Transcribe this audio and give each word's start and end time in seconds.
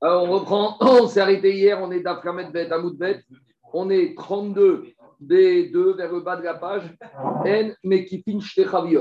Alors, 0.00 0.24
on 0.24 0.32
reprend. 0.32 0.76
On 0.80 1.06
s'est 1.06 1.20
arrêté 1.20 1.54
hier. 1.54 1.80
On 1.82 1.90
est 1.90 2.00
d'Aframet 2.00 2.50
Bet, 2.50 2.68
Bet. 2.94 3.22
On 3.72 3.90
est 3.90 4.14
32 4.16 4.84
B2 5.22 5.96
vers 5.96 6.12
le 6.12 6.20
bas 6.20 6.36
de 6.36 6.42
la 6.42 6.54
page. 6.54 6.94
N, 7.44 7.74
Mekifin 7.82 8.38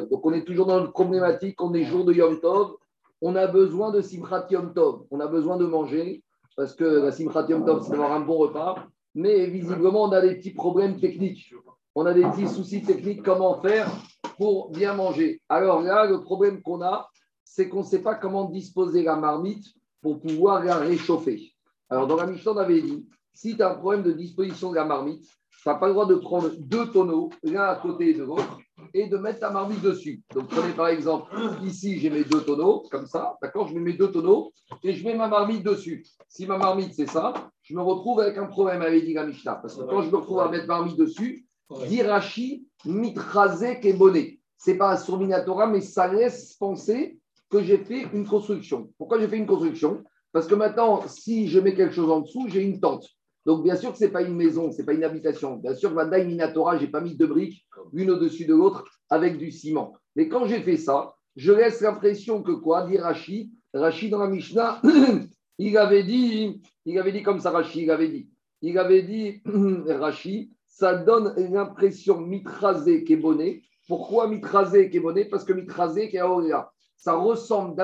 Donc, 0.09 0.25
on 0.25 0.33
est 0.33 0.45
toujours 0.45 0.65
dans 0.65 0.79
une 0.79 0.91
problématique. 0.91 1.61
On 1.61 1.73
est 1.73 1.83
jour 1.83 2.05
de 2.05 2.13
Yom 2.13 2.39
Tov. 2.39 2.75
On 3.21 3.35
a 3.35 3.47
besoin 3.47 3.91
de 3.91 4.01
Simchat 4.01 4.47
Yom 4.49 4.73
Tov. 4.73 5.03
On 5.11 5.19
a 5.19 5.27
besoin 5.27 5.57
de 5.57 5.65
manger 5.65 6.23
parce 6.55 6.73
que 6.75 6.83
la 6.83 7.11
Simchat 7.11 7.47
Yom 7.49 7.65
Tov, 7.65 7.83
c'est 7.83 7.91
d'avoir 7.91 8.13
un 8.13 8.21
bon 8.21 8.37
repas. 8.37 8.87
Mais 9.15 9.47
visiblement, 9.47 10.03
on 10.03 10.11
a 10.11 10.21
des 10.21 10.35
petits 10.35 10.53
problèmes 10.53 10.99
techniques. 10.99 11.53
On 11.95 12.05
a 12.05 12.13
des 12.13 12.23
petits 12.23 12.47
soucis 12.47 12.81
techniques. 12.81 13.23
Comment 13.23 13.61
faire 13.61 13.91
pour 14.37 14.71
bien 14.71 14.93
manger 14.93 15.41
Alors 15.49 15.81
là, 15.81 16.05
le 16.05 16.21
problème 16.21 16.61
qu'on 16.61 16.81
a, 16.81 17.09
c'est 17.43 17.69
qu'on 17.69 17.79
ne 17.79 17.85
sait 17.85 18.01
pas 18.01 18.15
comment 18.15 18.45
disposer 18.45 19.03
la 19.03 19.15
marmite 19.15 19.65
pour 20.01 20.19
pouvoir 20.19 20.63
la 20.63 20.77
réchauffer. 20.77 21.53
Alors, 21.89 22.07
dans 22.07 22.15
la 22.15 22.25
Mishnah, 22.25 22.51
on 22.51 22.57
avait 22.57 22.81
dit, 22.81 23.07
si 23.33 23.55
tu 23.55 23.63
as 23.63 23.71
un 23.71 23.75
problème 23.75 24.03
de 24.03 24.11
disposition 24.11 24.71
de 24.71 24.75
la 24.75 24.85
marmite, 24.85 25.25
tu 25.63 25.69
n'as 25.69 25.75
pas 25.75 25.87
le 25.87 25.93
droit 25.93 26.05
de 26.05 26.15
prendre 26.15 26.49
deux 26.57 26.87
tonneaux, 26.91 27.29
l'un 27.43 27.63
à 27.63 27.75
côté 27.75 28.13
de 28.13 28.23
l'autre, 28.23 28.59
et 28.93 29.07
de 29.07 29.17
mettre 29.17 29.39
ta 29.39 29.49
marmite 29.49 29.81
dessus. 29.81 30.21
Donc, 30.33 30.49
prenez 30.49 30.73
par 30.73 30.87
exemple, 30.87 31.33
ici, 31.63 31.99
j'ai 31.99 32.09
mes 32.09 32.23
deux 32.23 32.41
tonneaux, 32.41 32.83
comme 32.91 33.05
ça, 33.05 33.37
d'accord 33.41 33.67
Je 33.67 33.73
mets 33.73 33.79
mes 33.79 33.93
deux 33.93 34.11
tonneaux 34.11 34.51
et 34.83 34.93
je 34.93 35.05
mets 35.05 35.15
ma 35.15 35.27
marmite 35.27 35.63
dessus. 35.63 36.05
Si 36.27 36.45
ma 36.45 36.57
marmite, 36.57 36.93
c'est 36.93 37.09
ça, 37.09 37.33
je 37.61 37.75
me 37.75 37.81
retrouve 37.81 38.19
avec 38.19 38.37
un 38.37 38.45
problème, 38.45 38.81
avec 38.81 39.05
dit 39.05 39.13
la 39.13 39.25
Mishnah. 39.25 39.55
Parce 39.55 39.75
que 39.75 39.83
quand 39.83 40.01
je 40.01 40.09
me 40.09 40.17
retrouve 40.17 40.41
à 40.41 40.49
mettre 40.49 40.67
ma 40.67 40.79
marmite 40.79 40.97
dessus, 40.97 41.47
dirachi, 41.87 42.67
mitrasé, 42.85 43.79
keboné. 43.79 44.39
C'est 44.57 44.77
pas 44.77 44.93
un 44.93 44.97
surminatora, 44.97 45.67
mais 45.67 45.81
ça 45.81 46.11
laisse 46.11 46.53
penser 46.53 47.19
que 47.53 47.63
j'ai 47.63 47.77
fait 47.77 48.07
une 48.13 48.25
construction. 48.25 48.89
Pourquoi 48.97 49.19
j'ai 49.19 49.27
fait 49.27 49.37
une 49.37 49.45
construction? 49.45 50.03
Parce 50.31 50.47
que 50.47 50.55
maintenant, 50.55 51.07
si 51.07 51.47
je 51.47 51.59
mets 51.59 51.75
quelque 51.75 51.93
chose 51.93 52.09
en 52.09 52.21
dessous, 52.21 52.47
j'ai 52.49 52.63
une 52.63 52.79
tente. 52.79 53.07
Donc, 53.45 53.63
bien 53.63 53.75
sûr 53.75 53.91
que 53.91 53.99
ce 53.99 54.05
n'est 54.05 54.11
pas 54.11 54.23
une 54.23 54.35
maison, 54.35 54.71
ce 54.71 54.79
n'est 54.79 54.85
pas 54.85 54.93
une 54.93 55.03
habitation. 55.03 55.57
Bien 55.57 55.75
sûr, 55.75 55.93
Vadaï 55.93 56.25
Minatora, 56.25 56.77
je 56.77 56.85
n'ai 56.85 56.91
pas 56.91 57.01
mis 57.01 57.15
deux 57.15 57.27
briques, 57.27 57.63
l'une 57.91 58.09
au-dessus 58.09 58.45
de 58.45 58.55
l'autre, 58.55 58.85
avec 59.09 59.37
du 59.37 59.51
ciment. 59.51 59.93
Mais 60.15 60.27
quand 60.27 60.47
j'ai 60.47 60.61
fait 60.61 60.77
ça, 60.77 61.13
je 61.35 61.51
laisse 61.51 61.81
l'impression 61.81 62.41
que 62.41 62.51
quoi? 62.51 62.87
Dit 62.87 62.97
Rashi, 62.97 63.51
Rashi 63.73 64.09
dans 64.09 64.19
la 64.19 64.29
Mishnah, 64.29 64.81
il 65.59 65.77
avait 65.77 66.03
dit, 66.03 66.59
il 66.85 66.97
avait 66.97 67.11
dit 67.11 67.21
comme 67.21 67.39
ça, 67.39 67.51
Rashi, 67.51 67.83
il 67.83 67.91
avait 67.91 68.09
dit, 68.09 68.29
il 68.63 68.77
avait 68.79 69.03
dit, 69.03 69.43
Rashi, 69.87 70.51
ça 70.65 70.95
donne 70.95 71.35
l'impression 71.51 72.19
mitrasé 72.19 73.05
bonnet. 73.15 73.61
Pourquoi 73.87 74.27
mitrasé 74.27 74.87
bonnet 74.99 75.25
Parce 75.25 75.43
que 75.43 75.53
mitrasé 75.53 76.09
là 76.11 76.72
ça 77.03 77.15
ressemble 77.15 77.75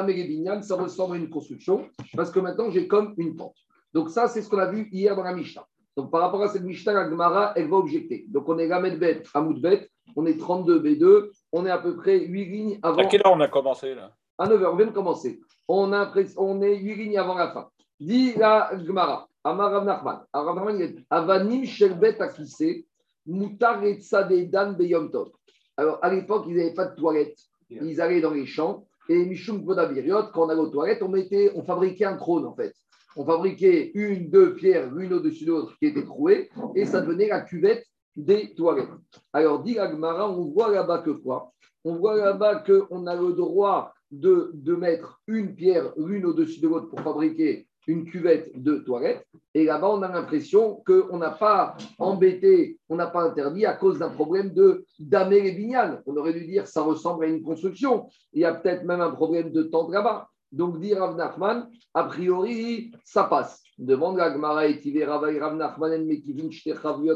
ça 0.64 0.76
ressemble 0.76 1.16
à 1.16 1.18
une 1.18 1.30
construction, 1.30 1.90
parce 2.16 2.32
que 2.32 2.40
maintenant 2.40 2.72
j'ai 2.72 2.88
comme 2.88 3.14
une 3.18 3.36
tente. 3.36 3.58
Donc 3.94 4.10
ça, 4.10 4.30
c'est 4.30 4.42
ce 4.42 4.48
qu'on 4.48 4.60
a 4.60 4.72
vu 4.72 4.88
hier 4.94 5.14
dans 5.14 5.24
la 5.24 5.34
Mishnah. 5.34 5.66
Donc 5.98 6.10
par 6.10 6.22
rapport 6.22 6.42
à 6.42 6.48
cette 6.48 6.64
Mishnah, 6.64 6.94
la 6.94 7.10
Gemara, 7.10 7.52
elle 7.58 7.70
va 7.70 7.76
objecter. 7.76 8.26
Donc 8.30 8.48
on 8.48 8.58
est 8.58 8.70
Gamed 8.70 8.98
Bet, 8.98 9.24
Hamoud 9.34 9.60
Bet, 9.62 9.90
on 10.16 10.26
est 10.26 10.40
32 10.40 10.80
B2, 10.80 11.32
on 11.52 11.66
est 11.66 11.70
à 11.70 11.80
peu 11.80 11.98
près 11.98 12.20
8 12.20 12.46
lignes 12.46 12.80
avant. 12.82 13.00
À 13.00 13.06
quelle 13.08 13.22
heure 13.26 13.34
on 13.34 13.42
a 13.42 13.50
commencé 13.50 13.94
là? 13.94 14.14
À 14.38 14.48
9h, 14.48 14.72
on 14.72 14.76
vient 14.78 14.86
de 14.86 14.92
commencer. 14.92 15.42
On, 15.68 15.92
a, 15.92 16.10
on 16.38 16.62
est 16.62 16.78
8 16.78 16.96
lignes 16.96 17.18
avant 17.18 17.36
la 17.36 17.52
fin. 17.52 17.68
Dit 18.00 18.36
la 18.38 18.72
Gemara, 18.86 19.28
Amar 19.44 19.70
Rav 19.70 19.86
Nachman, 19.86 21.04
Avanim 21.10 21.66
Sherbet 21.66 22.22
Akise, 22.22 22.86
Mutar 23.26 23.84
et 23.84 24.46
Dan 24.46 24.78
Beyom 24.78 25.12
Tov. 25.12 25.32
Alors 25.76 26.00
à 26.02 26.10
l'époque, 26.10 26.46
ils 26.48 26.56
n'avaient 26.56 26.74
pas 26.74 26.86
de 26.86 26.96
toilettes. 26.96 27.38
Ils 27.70 28.00
allaient 28.00 28.22
dans 28.22 28.32
les 28.32 28.46
champs 28.46 28.86
et 29.10 29.26
Mishum 29.26 29.64
Vodaviriot, 29.66 30.28
quand 30.34 30.46
on 30.46 30.50
allait 30.50 30.62
aux 30.62 30.68
toilettes, 30.68 31.04
on 31.04 31.64
fabriquait 31.64 32.06
un 32.06 32.16
trône 32.16 32.46
en 32.46 32.56
fait. 32.56 32.74
On 33.18 33.26
fabriquait 33.26 33.92
une, 33.96 34.30
deux 34.30 34.54
pierres, 34.54 34.94
l'une 34.94 35.14
au-dessus 35.14 35.46
de 35.46 35.50
l'autre 35.50 35.76
qui 35.80 35.88
étaient 35.88 36.06
trouées, 36.06 36.50
et 36.76 36.86
ça 36.86 37.02
devenait 37.02 37.28
la 37.28 37.42
cuvette 37.42 37.86
des 38.16 38.54
toilettes. 38.54 38.88
Alors, 39.34 39.64
dit 39.64 39.80
Agmara, 39.80 40.30
on 40.30 40.46
voit 40.46 40.72
là-bas 40.72 41.00
que 41.00 41.10
quoi? 41.10 41.52
On 41.84 41.96
voit 41.96 42.18
là-bas 42.18 42.64
qu'on 42.64 43.08
a 43.08 43.16
le 43.16 43.34
droit 43.34 43.94
de, 44.12 44.52
de 44.54 44.76
mettre 44.76 45.22
une 45.28 45.56
pierre 45.56 45.92
l'une 45.98 46.26
au-dessus 46.26 46.62
de 46.62 46.68
l'autre 46.68 46.90
pour 46.90 47.00
fabriquer 47.02 47.68
une 47.88 48.06
cuvette 48.06 48.52
de 48.62 48.78
toilette. 48.78 49.26
Et 49.54 49.64
là-bas, 49.64 49.90
on 49.90 50.02
a 50.02 50.12
l'impression 50.12 50.84
qu'on 50.86 51.18
n'a 51.18 51.32
pas 51.32 51.76
embêté, 51.98 52.78
on 52.88 52.96
n'a 52.96 53.08
pas 53.08 53.24
interdit 53.24 53.66
à 53.66 53.74
cause 53.74 54.00
d'un 54.00 54.10
problème 54.10 54.54
de 54.54 54.86
damer 55.00 55.42
les. 55.42 56.02
On 56.06 56.16
aurait 56.18 56.34
dû 56.34 56.46
dire 56.46 56.68
ça 56.68 56.82
ressemble 56.82 57.26
à 57.26 57.28
une 57.28 57.42
construction. 57.42 58.08
Il 58.34 58.42
y 58.42 58.46
a 58.46 58.54
peut-être 58.54 58.84
même 58.84 59.02
un 59.02 59.12
problème 59.12 59.52
de 59.52 59.64
tente 59.64 59.92
là-bas. 59.92 60.28
Donc, 60.52 60.80
dit 60.80 60.96
Rav 60.96 61.16
Nachman, 61.16 61.70
a 61.94 62.04
priori, 62.06 62.92
ça 63.04 63.24
passe. 63.26 63.62
Demande 63.78 64.18
la 64.18 64.34
Gemara 64.34 64.68
et 64.68 65.06
Rav 65.06 65.56
Nachman 65.56 65.94
en 65.94 66.06
Mekivin 66.06 66.50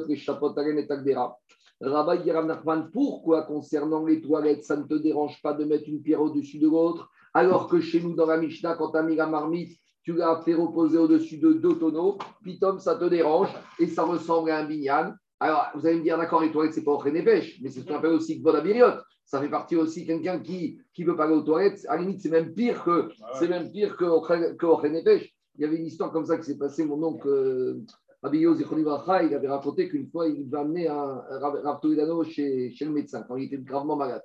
les 0.08 0.16
Chapotaren 0.16 0.78
et 0.78 0.88
Tagdera. 0.88 1.38
Rabbi 1.82 2.32
Rav 2.32 2.46
Nachman, 2.46 2.90
pourquoi 2.92 3.44
concernant 3.44 4.06
les 4.06 4.22
toilettes, 4.22 4.64
ça 4.64 4.78
ne 4.78 4.84
te 4.84 4.94
dérange 4.94 5.42
pas 5.42 5.54
de 5.54 5.66
mettre 5.66 5.90
une 5.90 6.02
pierre 6.02 6.22
au-dessus 6.22 6.60
de 6.60 6.68
l'autre, 6.68 7.10
alors 7.34 7.68
que 7.68 7.82
chez 7.82 8.02
nous, 8.02 8.14
dans 8.14 8.28
la 8.28 8.38
Mishnah, 8.38 8.76
quand 8.76 8.92
tu 8.92 8.98
as 8.98 9.04
mis 9.04 9.16
la 9.16 9.28
marmite, 9.28 9.78
tu 10.04 10.14
l'as 10.14 10.42
fait 10.44 10.54
reposer 10.54 10.98
au-dessus 10.98 11.38
de 11.38 11.54
deux 11.54 11.78
tonneaux, 11.80 12.18
pitom, 12.44 12.80
ça 12.80 12.96
te 12.96 13.06
dérange 13.06 13.50
et 13.80 13.88
ça 13.88 14.04
ressemble 14.04 14.52
à 14.52 14.60
un 14.60 14.66
bignan. 14.66 15.14
Alors, 15.40 15.68
vous 15.76 15.86
allez 15.86 15.98
me 15.98 16.04
dire, 16.04 16.18
d'accord, 16.18 16.42
les 16.42 16.52
toilettes, 16.52 16.74
c'est 16.74 16.84
pas 16.84 16.92
au 16.92 16.98
pêche, 17.00 17.60
mais 17.62 17.70
c'est 17.70 17.82
ce 17.82 17.86
qu'on 17.86 17.96
appelle 17.96 18.14
aussi 18.14 18.40
Bodabiriot. 18.40 19.00
Ça 19.26 19.42
fait 19.42 19.50
partie 19.50 19.76
aussi 19.76 20.06
quelqu'un 20.06 20.40
qui 20.40 20.78
ne 20.98 21.06
veut 21.06 21.16
pas 21.16 21.26
aller 21.26 21.36
aux 21.36 21.42
toilettes. 21.42 21.86
À 21.88 21.96
la 21.96 22.02
limite, 22.02 22.22
c'est 22.22 22.30
même 22.30 22.54
pire 22.54 22.84
que 22.84 23.10
ah 23.22 23.32
c'est 23.40 23.48
même 23.48 23.72
pêche. 23.72 25.34
Il 25.56 25.62
y 25.62 25.66
avait 25.66 25.78
une 25.78 25.86
histoire 25.86 26.12
comme 26.12 26.26
ça 26.26 26.38
qui 26.38 26.44
s'est 26.44 26.58
passée. 26.58 26.86
Mon 26.86 27.02
oncle 27.04 27.28
euh, 27.28 27.82
Abiyo 28.22 28.56
il 28.56 29.34
avait 29.34 29.48
raconté 29.48 29.90
qu'une 29.90 30.10
fois, 30.10 30.28
il 30.28 30.50
va 30.50 30.60
amener 30.60 30.88
un 30.88 31.24
Rav 31.30 32.24
chez, 32.26 32.72
chez 32.72 32.86
le 32.86 32.92
médecin 32.92 33.24
quand 33.28 33.38
il 33.38 33.46
était 33.46 33.58
gravement 33.58 33.96
malade. 33.96 34.24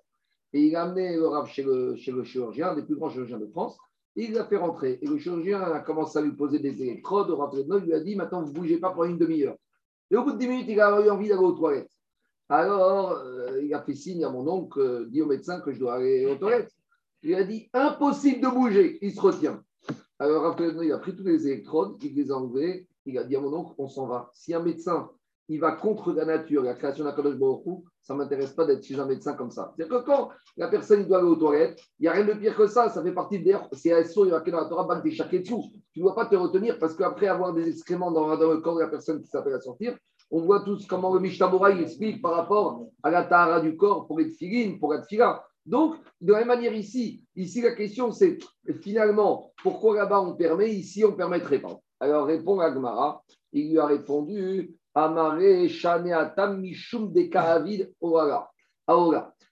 Et 0.52 0.66
il 0.66 0.76
a 0.76 0.82
amené 0.82 1.16
le 1.16 1.26
Rav 1.26 1.46
chez 1.46 1.62
le, 1.62 1.96
chez 1.96 2.12
le 2.12 2.24
chirurgien, 2.24 2.70
un 2.70 2.76
des 2.76 2.82
plus 2.82 2.96
grands 2.96 3.10
chirurgiens 3.10 3.38
de 3.38 3.46
France 3.46 3.76
il 4.24 4.32
l'a 4.32 4.44
fait 4.44 4.56
rentrer. 4.56 4.98
Et 5.00 5.06
le 5.06 5.18
chirurgien 5.18 5.60
a 5.60 5.80
commencé 5.80 6.18
à 6.18 6.22
lui 6.22 6.32
poser 6.32 6.58
des 6.58 6.82
électrodes. 6.82 7.36
Il 7.52 7.84
lui 7.84 7.94
a 7.94 8.00
dit 8.00 8.16
Maintenant, 8.16 8.42
vous 8.42 8.48
ne 8.48 8.54
bougez 8.54 8.78
pas 8.78 8.90
pour 8.90 9.04
une 9.04 9.18
demi-heure. 9.18 9.56
Et 10.10 10.16
au 10.16 10.24
bout 10.24 10.32
de 10.32 10.38
dix 10.38 10.48
minutes, 10.48 10.66
il 10.68 10.80
a 10.80 11.00
eu 11.00 11.10
envie 11.10 11.28
d'aller 11.28 11.40
aux 11.40 11.52
toilettes. 11.52 11.90
Alors, 12.48 13.12
euh, 13.12 13.62
il 13.62 13.72
a 13.74 13.82
fait 13.82 13.94
signe 13.94 14.24
à 14.24 14.30
mon 14.30 14.48
oncle, 14.48 14.80
euh, 14.80 15.06
dit 15.06 15.20
au 15.20 15.26
médecin 15.26 15.60
que 15.60 15.72
je 15.72 15.78
dois 15.78 15.94
aller 15.94 16.26
aux 16.26 16.36
toilettes. 16.36 16.72
Il 17.22 17.34
a 17.34 17.44
dit 17.44 17.68
Impossible 17.74 18.40
de 18.40 18.48
bouger. 18.48 18.98
Il 19.02 19.12
se 19.12 19.20
retient. 19.20 19.62
Alors, 20.18 20.56
il 20.60 20.92
a 20.92 20.98
pris 20.98 21.14
tous 21.14 21.24
les 21.24 21.46
électrodes, 21.46 22.02
il 22.02 22.14
les 22.14 22.30
a 22.30 22.36
enlevés. 22.36 22.88
Il 23.04 23.18
a 23.18 23.24
dit 23.24 23.36
à 23.36 23.40
mon 23.40 23.52
oncle 23.52 23.74
On 23.78 23.88
s'en 23.88 24.06
va. 24.06 24.30
Si 24.34 24.54
un 24.54 24.60
médecin 24.60 25.10
il 25.48 25.60
va 25.60 25.72
contre 25.72 26.12
la 26.12 26.24
nature, 26.24 26.62
la 26.62 26.74
création 26.74 27.04
d'un 27.04 27.12
Kadosh 27.12 27.36
Baruch 27.36 27.64
ça 28.08 28.14
ne 28.14 28.20
m'intéresse 28.20 28.54
pas 28.54 28.64
d'être 28.64 28.82
chez 28.82 28.98
un 28.98 29.04
médecin 29.04 29.34
comme 29.34 29.50
ça. 29.50 29.74
C'est-à-dire 29.76 29.98
que 29.98 30.06
quand 30.06 30.30
la 30.56 30.68
personne 30.68 31.06
doit 31.06 31.18
aller 31.18 31.28
aux 31.28 31.36
toilettes, 31.36 31.78
il 31.98 32.04
n'y 32.04 32.08
a 32.08 32.12
rien 32.12 32.24
de 32.24 32.32
pire 32.32 32.56
que 32.56 32.66
ça. 32.66 32.88
Ça 32.88 33.02
fait 33.02 33.12
partie 33.12 33.44
c'est 33.72 33.92
un 33.92 34.00
il 34.00 34.28
y 34.28 34.32
a 34.32 34.40
dans 34.40 34.60
la 34.60 34.64
Torah, 34.64 35.00
des. 35.02 35.10
Tu 35.10 35.52
ne 35.52 36.02
dois 36.02 36.14
pas 36.14 36.24
te 36.24 36.34
retenir 36.34 36.78
parce 36.78 36.94
qu'après 36.94 37.26
avoir 37.26 37.52
des 37.52 37.68
excréments 37.68 38.10
dans, 38.10 38.34
le 38.34 38.56
corps 38.58 38.76
de 38.76 38.80
la 38.80 38.88
personne 38.88 39.20
qui 39.20 39.28
s'appelle 39.28 39.52
à 39.52 39.60
sortir, 39.60 39.94
on 40.30 40.40
voit 40.40 40.60
tous 40.60 40.86
comment 40.86 41.12
le 41.12 41.20
Mishtabura 41.20 41.70
explique 41.72 42.22
par 42.22 42.32
rapport 42.32 42.86
à 43.02 43.10
la 43.10 43.24
Tahara 43.24 43.60
du 43.60 43.76
corps 43.76 44.06
pour 44.06 44.18
être 44.22 44.32
filine, 44.32 44.78
pour 44.78 44.94
être 44.94 45.06
fila. 45.06 45.44
Donc, 45.66 45.96
de 46.22 46.32
la 46.32 46.38
même 46.38 46.48
manière 46.48 46.72
ici, 46.72 47.22
ici 47.36 47.60
la 47.60 47.74
question 47.74 48.10
c'est 48.10 48.38
finalement, 48.80 49.52
pourquoi 49.62 49.96
là-bas 49.96 50.22
on 50.22 50.34
permet, 50.34 50.70
ici 50.70 51.04
on 51.04 51.10
ne 51.10 51.16
permettrait 51.16 51.60
pas? 51.60 51.78
Alors 52.00 52.24
répond 52.24 52.58
Agmara, 52.58 53.22
il 53.52 53.70
lui 53.70 53.78
a 53.78 53.84
répondu 53.84 54.74
Amare, 54.98 55.68
Shaneatam, 55.68 56.60
Mishum, 56.60 57.12
de 57.12 57.30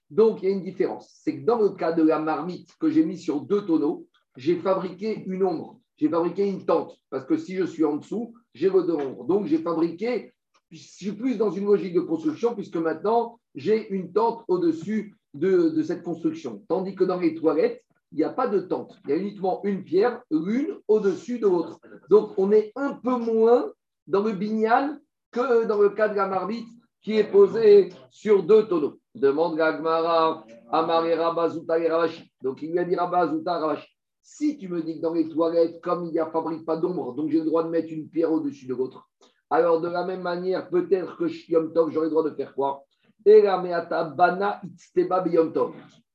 Donc, 0.09 0.41
il 0.41 0.45
y 0.45 0.51
a 0.51 0.55
une 0.55 0.61
différence. 0.61 1.09
C'est 1.23 1.39
que 1.39 1.45
dans 1.45 1.61
le 1.61 1.69
cas 1.69 1.93
de 1.93 2.03
la 2.03 2.19
marmite 2.19 2.69
que 2.79 2.89
j'ai 2.89 3.05
mis 3.05 3.17
sur 3.17 3.41
deux 3.41 3.65
tonneaux, 3.65 4.07
j'ai 4.35 4.57
fabriqué 4.57 5.23
une 5.25 5.43
ombre. 5.43 5.79
J'ai 5.97 6.09
fabriqué 6.09 6.47
une 6.47 6.65
tente. 6.65 6.99
Parce 7.09 7.25
que 7.25 7.37
si 7.37 7.55
je 7.55 7.63
suis 7.63 7.85
en 7.85 7.97
dessous, 7.97 8.33
j'ai 8.53 8.69
le 8.69 8.93
ombre. 8.93 9.25
Donc, 9.25 9.45
j'ai 9.45 9.59
fabriqué, 9.59 10.33
je 10.69 10.79
suis 10.79 11.13
plus 11.13 11.37
dans 11.37 11.51
une 11.51 11.65
logique 11.65 11.93
de 11.93 12.01
construction, 12.01 12.53
puisque 12.53 12.77
maintenant, 12.77 13.39
j'ai 13.55 13.89
une 13.89 14.11
tente 14.11 14.43
au-dessus 14.47 15.15
de, 15.33 15.69
de, 15.69 15.81
cette 15.81 16.03
construction. 16.03 16.63
Tandis 16.67 16.95
que 16.95 17.03
dans 17.03 17.19
les 17.19 17.35
toilettes, 17.35 17.83
il 18.11 18.17
n'y 18.17 18.23
a 18.23 18.29
pas 18.29 18.47
de 18.47 18.59
tente. 18.59 18.97
Il 19.05 19.11
y 19.11 19.13
a 19.13 19.17
uniquement 19.17 19.61
une 19.63 19.83
pierre, 19.83 20.21
l'une 20.29 20.77
au-dessus 20.87 21.39
de 21.39 21.47
l'autre. 21.47 21.79
Donc, 22.09 22.33
on 22.37 22.51
est 22.51 22.71
un 22.75 22.93
peu 22.93 23.17
moins 23.17 23.71
dans 24.07 24.23
le 24.23 24.33
bignal 24.33 24.99
que 25.31 25.65
dans 25.65 25.81
le 25.81 25.89
cas 25.89 26.09
de 26.09 26.15
la 26.15 26.27
marmite 26.27 26.67
qui 27.01 27.17
est 27.17 27.31
posée 27.31 27.89
sur 28.09 28.43
deux 28.43 28.67
tonneaux. 28.67 28.99
Demande 29.15 29.57
Gagmara, 29.57 30.45
Amarera, 30.71 31.33
Bazuta 31.33 31.79
et 31.79 31.87
Ravashi. 31.87 32.31
Donc 32.41 32.61
il 32.61 32.71
lui 32.71 32.79
a 32.79 32.83
dit 32.83 32.95
Rabazuta, 32.95 33.59
Ravashi. 33.59 33.87
Si 34.21 34.57
tu 34.57 34.67
me 34.67 34.81
dis 34.81 34.97
que 34.97 35.01
dans 35.01 35.13
les 35.13 35.29
toilettes, 35.29 35.79
comme 35.81 36.05
il 36.05 36.11
n'y 36.11 36.19
a 36.19 36.25
fabrique 36.29 36.65
pas 36.65 36.75
d'ombre, 36.75 37.13
donc 37.13 37.29
j'ai 37.29 37.39
le 37.39 37.45
droit 37.45 37.63
de 37.63 37.69
mettre 37.69 37.93
une 37.93 38.09
pierre 38.09 38.31
au-dessus 38.31 38.65
de 38.67 38.75
l'autre, 38.75 39.07
alors 39.49 39.79
de 39.79 39.87
la 39.87 40.03
même 40.05 40.21
manière, 40.21 40.69
peut-être 40.69 41.15
que 41.15 41.25
Yom 41.49 41.71
Tov, 41.71 41.89
le 41.89 42.09
droit 42.09 42.23
de 42.29 42.35
faire 42.35 42.53
quoi? 42.53 42.83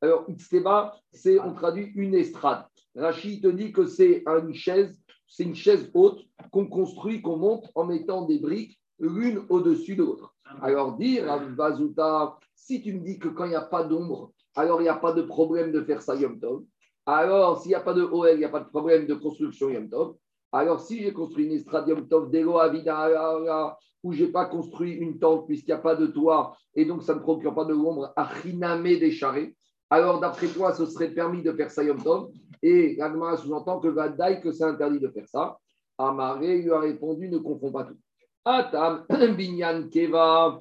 Alors, 0.03 0.25
itzteba, 0.29 0.95
c'est, 1.13 1.41
on 1.41 1.55
traduit 1.55 1.93
une 1.95 2.15
estrade. 2.15 2.65
Rachid 2.95 3.43
te 3.43 3.49
dit 3.49 3.73
que 3.73 3.87
c'est 3.87 4.23
une 4.27 4.53
chaise, 4.53 5.01
c'est 5.27 5.45
une 5.45 5.55
chaise 5.55 5.91
haute 5.95 6.21
qu'on 6.51 6.67
construit, 6.67 7.23
qu'on 7.23 7.39
monte 7.39 7.71
en 7.75 7.85
mettant 7.85 8.27
des 8.27 8.39
briques 8.39 8.79
l'une 9.07 9.43
au-dessus 9.49 9.97
de 9.97 10.03
l'autre. 10.03 10.35
Alors, 10.61 10.97
dire 10.97 11.31
à 11.31 11.39
Vazuta, 11.39 12.39
si 12.55 12.83
tu 12.83 12.95
me 12.95 13.01
dis 13.01 13.19
que 13.19 13.29
quand 13.29 13.45
il 13.45 13.51
n'y 13.51 13.55
a 13.55 13.63
pas 13.63 13.85
d'ombre, 13.85 14.33
alors 14.55 14.81
il 14.81 14.85
n'y 14.85 14.89
a 14.89 14.97
pas 14.97 15.13
de 15.13 15.23
problème 15.23 15.73
de 15.73 15.83
faire 15.83 16.03
ça 16.03 16.15
Yom 16.15 16.39
Tov. 16.39 16.63
Alors, 17.07 17.61
s'il 17.61 17.71
n'y 17.71 17.75
a 17.75 17.81
pas 17.81 17.95
de 17.95 18.03
OL, 18.03 18.31
il 18.33 18.39
n'y 18.39 18.45
a 18.45 18.49
pas 18.49 18.61
de 18.61 18.69
problème 18.69 19.07
de 19.07 19.15
construction 19.15 19.71
Yom 19.71 19.89
Tov. 19.89 20.15
Alors, 20.53 20.81
si 20.81 21.03
j'ai 21.03 21.13
construit 21.13 21.47
une 21.47 21.53
estrade 21.53 21.89
Yom 21.89 22.07
Tov, 22.07 22.31
Dego 22.31 22.59
Avida, 22.59 23.77
où 24.03 24.13
je 24.13 24.25
n'ai 24.25 24.31
pas 24.31 24.47
construit 24.47 24.93
une 24.93 25.19
tente 25.19 25.47
puisqu'il 25.47 25.71
n'y 25.71 25.79
a 25.79 25.79
pas 25.79 25.95
de 25.95 26.07
toit 26.07 26.57
et 26.75 26.85
donc 26.85 27.03
ça 27.03 27.15
ne 27.15 27.21
procure 27.21 27.55
pas 27.55 27.65
de 27.65 27.73
l'ombre, 27.73 28.13
Achiname 28.17 28.83
des 28.83 29.13
charrets, 29.13 29.55
alors 29.91 30.21
d'après 30.21 30.47
toi, 30.49 30.73
ce 30.73 30.87
serait 30.87 31.11
permis 31.11 31.43
de 31.43 31.53
faire 31.53 31.71
ça 31.71 31.85
Yom 31.85 32.03
Tov. 32.03 32.31
Et 32.63 32.97
Gagmara 32.97 33.37
sous-entend 33.37 33.81
que 33.81 33.89
Vadaï, 33.89 34.41
que 34.41 34.53
c'est 34.53 34.65
interdit 34.65 35.01
de 35.01 35.09
faire 35.09 35.29
ça. 35.29 35.59
Amaré 35.99 36.63
lui 36.63 36.71
a 36.71 36.81
répondu 36.81 37.29
ne 37.29 37.39
confonds 37.39 37.73
pas 37.73 37.85
tout. 37.85 37.99
Atam, 38.45 39.07
Binyan 39.37 39.89
Keva, 39.89 40.61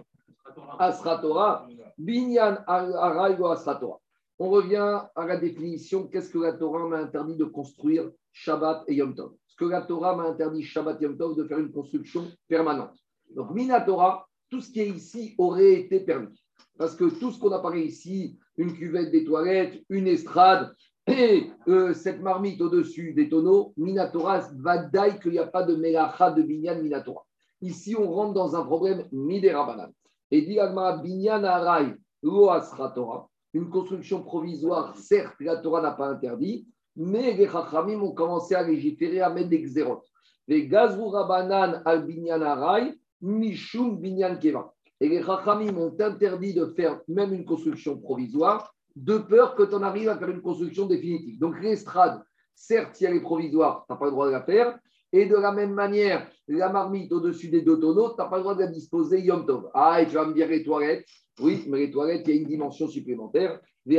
Asratora, 0.78 1.68
Binyan 1.98 2.64
Araigo 2.68 3.48
Asratora. 3.48 3.98
On 4.38 4.50
revient 4.50 5.02
à 5.16 5.26
la 5.26 5.38
définition 5.38 6.08
qu'est-ce 6.08 6.30
que 6.30 6.38
la 6.38 6.54
Torah 6.54 6.88
m'a 6.88 6.98
interdit 6.98 7.36
de 7.36 7.46
construire 7.46 8.12
Shabbat 8.34 8.84
et 8.88 8.96
Yom 8.96 9.16
Tov? 9.16 9.34
Ce 9.48 9.56
que 9.56 9.66
la 9.66 9.82
Torah 9.82 10.16
m'a 10.16 10.24
interdit 10.24 10.62
Shabbat 10.62 11.02
et 11.02 11.06
Yom 11.06 11.18
Tov 11.18 11.36
de 11.36 11.44
faire 11.44 11.58
une 11.58 11.72
construction 11.72 12.32
permanente? 12.48 12.96
Donc, 13.36 13.52
Minatora, 13.52 14.28
tout 14.52 14.62
ce 14.62 14.72
qui 14.72 14.82
est 14.82 14.90
ici 14.90 15.34
aurait 15.40 15.74
été 15.74 16.02
permis. 16.02 16.40
Parce 16.78 16.96
que 16.96 17.06
tout 17.06 17.32
ce 17.32 17.40
qu'on 17.40 17.52
a 17.52 17.60
parlé 17.60 17.82
ici, 17.84 18.38
une 18.58 18.74
cuvette 18.74 19.12
des 19.12 19.24
toilettes, 19.24 19.84
une 19.90 20.08
estrade, 20.08 20.72
et 21.08 21.52
euh, 21.68 21.96
cette 21.96 22.22
marmite 22.22 22.62
au-dessus 22.62 23.14
des 23.14 23.28
tonneaux, 23.28 23.74
Minatora, 23.76 24.42
vadaï 24.56 25.20
qu'il 25.20 25.32
n'y 25.32 25.40
a 25.40 25.48
pas 25.48 25.64
de 25.64 25.76
melacha 25.76 26.30
de 26.32 26.44
binyan 26.44 26.80
Minatora. 26.82 27.26
Ici, 27.62 27.96
on 27.96 28.12
rentre 28.12 28.34
dans 28.34 28.56
un 28.56 28.64
problème 28.64 29.08
midérabanan. 29.12 29.92
Et 30.32 30.42
dit 30.42 30.58
binyan 31.04 31.44
aray 31.44 31.94
lo 32.24 32.50
Torah, 32.96 33.30
une 33.54 33.70
construction 33.70 34.24
provisoire, 34.24 34.96
certes, 34.98 35.36
la 35.40 35.58
Torah 35.58 35.82
n'a 35.82 35.92
pas 35.92 36.08
interdit, 36.08 36.68
mais 36.96 37.34
les 37.34 37.48
chachamim 37.48 38.02
ont 38.02 38.14
commencé 38.14 38.56
à 38.56 38.64
légiférer, 38.64 39.22
à 39.22 39.30
mettre 39.30 39.50
des 39.50 39.62
xérotes. 39.62 40.06
Les 40.48 40.68
gazrou 40.68 41.10
rabanan 41.10 41.82
al 41.86 42.06
binyan 42.06 42.42
aray, 42.42 42.94
mishum 43.22 44.00
binyan 44.00 44.38
keva. 44.38 44.74
Et 45.00 45.10
les 45.10 45.24
chachamim 45.24 45.78
ont 45.78 45.96
interdit 46.00 46.54
de 46.54 46.66
faire 46.68 47.02
même 47.08 47.34
une 47.34 47.46
construction 47.46 47.98
provisoire, 47.98 48.74
de 48.96 49.18
peur 49.18 49.56
que 49.56 49.64
tu 49.64 49.76
en 49.76 49.84
arrives 49.84 50.10
à 50.10 50.18
faire 50.18 50.30
une 50.30 50.42
construction 50.42 50.86
définitive. 50.86 51.40
Donc 51.40 51.62
l'estrade, 51.62 52.22
certes, 52.56 52.96
si 52.96 53.06
elle 53.06 53.16
est 53.16 53.22
provisoire, 53.22 53.86
tu 53.88 53.94
n'as 53.94 54.00
pas 54.00 54.06
le 54.06 54.12
droit 54.12 54.28
de 54.28 54.32
la 54.32 54.44
faire. 54.44 54.78
Et 55.14 55.26
de 55.26 55.36
la 55.36 55.52
même 55.52 55.74
manière, 55.74 56.30
la 56.48 56.70
marmite 56.70 57.12
au-dessus 57.12 57.50
des 57.50 57.62
deux 57.62 57.80
tonneaux, 57.80 58.10
tu 58.10 58.16
n'as 58.18 58.28
pas 58.28 58.38
le 58.38 58.44
droit 58.44 58.56
de 58.56 58.62
la 58.62 58.68
disposer 58.68 59.20
Yom 59.22 59.46
Tov. 59.46 59.70
Ah, 59.74 60.02
et 60.02 60.08
tu 60.08 60.16
vas 60.16 60.26
me 60.26 60.34
dire 60.34 60.48
les 60.48 60.64
toilettes. 60.64 61.06
Oui, 61.40 61.66
mais 61.68 61.80
les 61.80 61.92
toilettes, 61.92 62.24
il 62.28 62.36
y 62.36 62.38
a 62.38 62.42
une 62.42 62.48
dimension 62.48 62.88
supplémentaire. 62.88 63.60
Les 63.86 63.98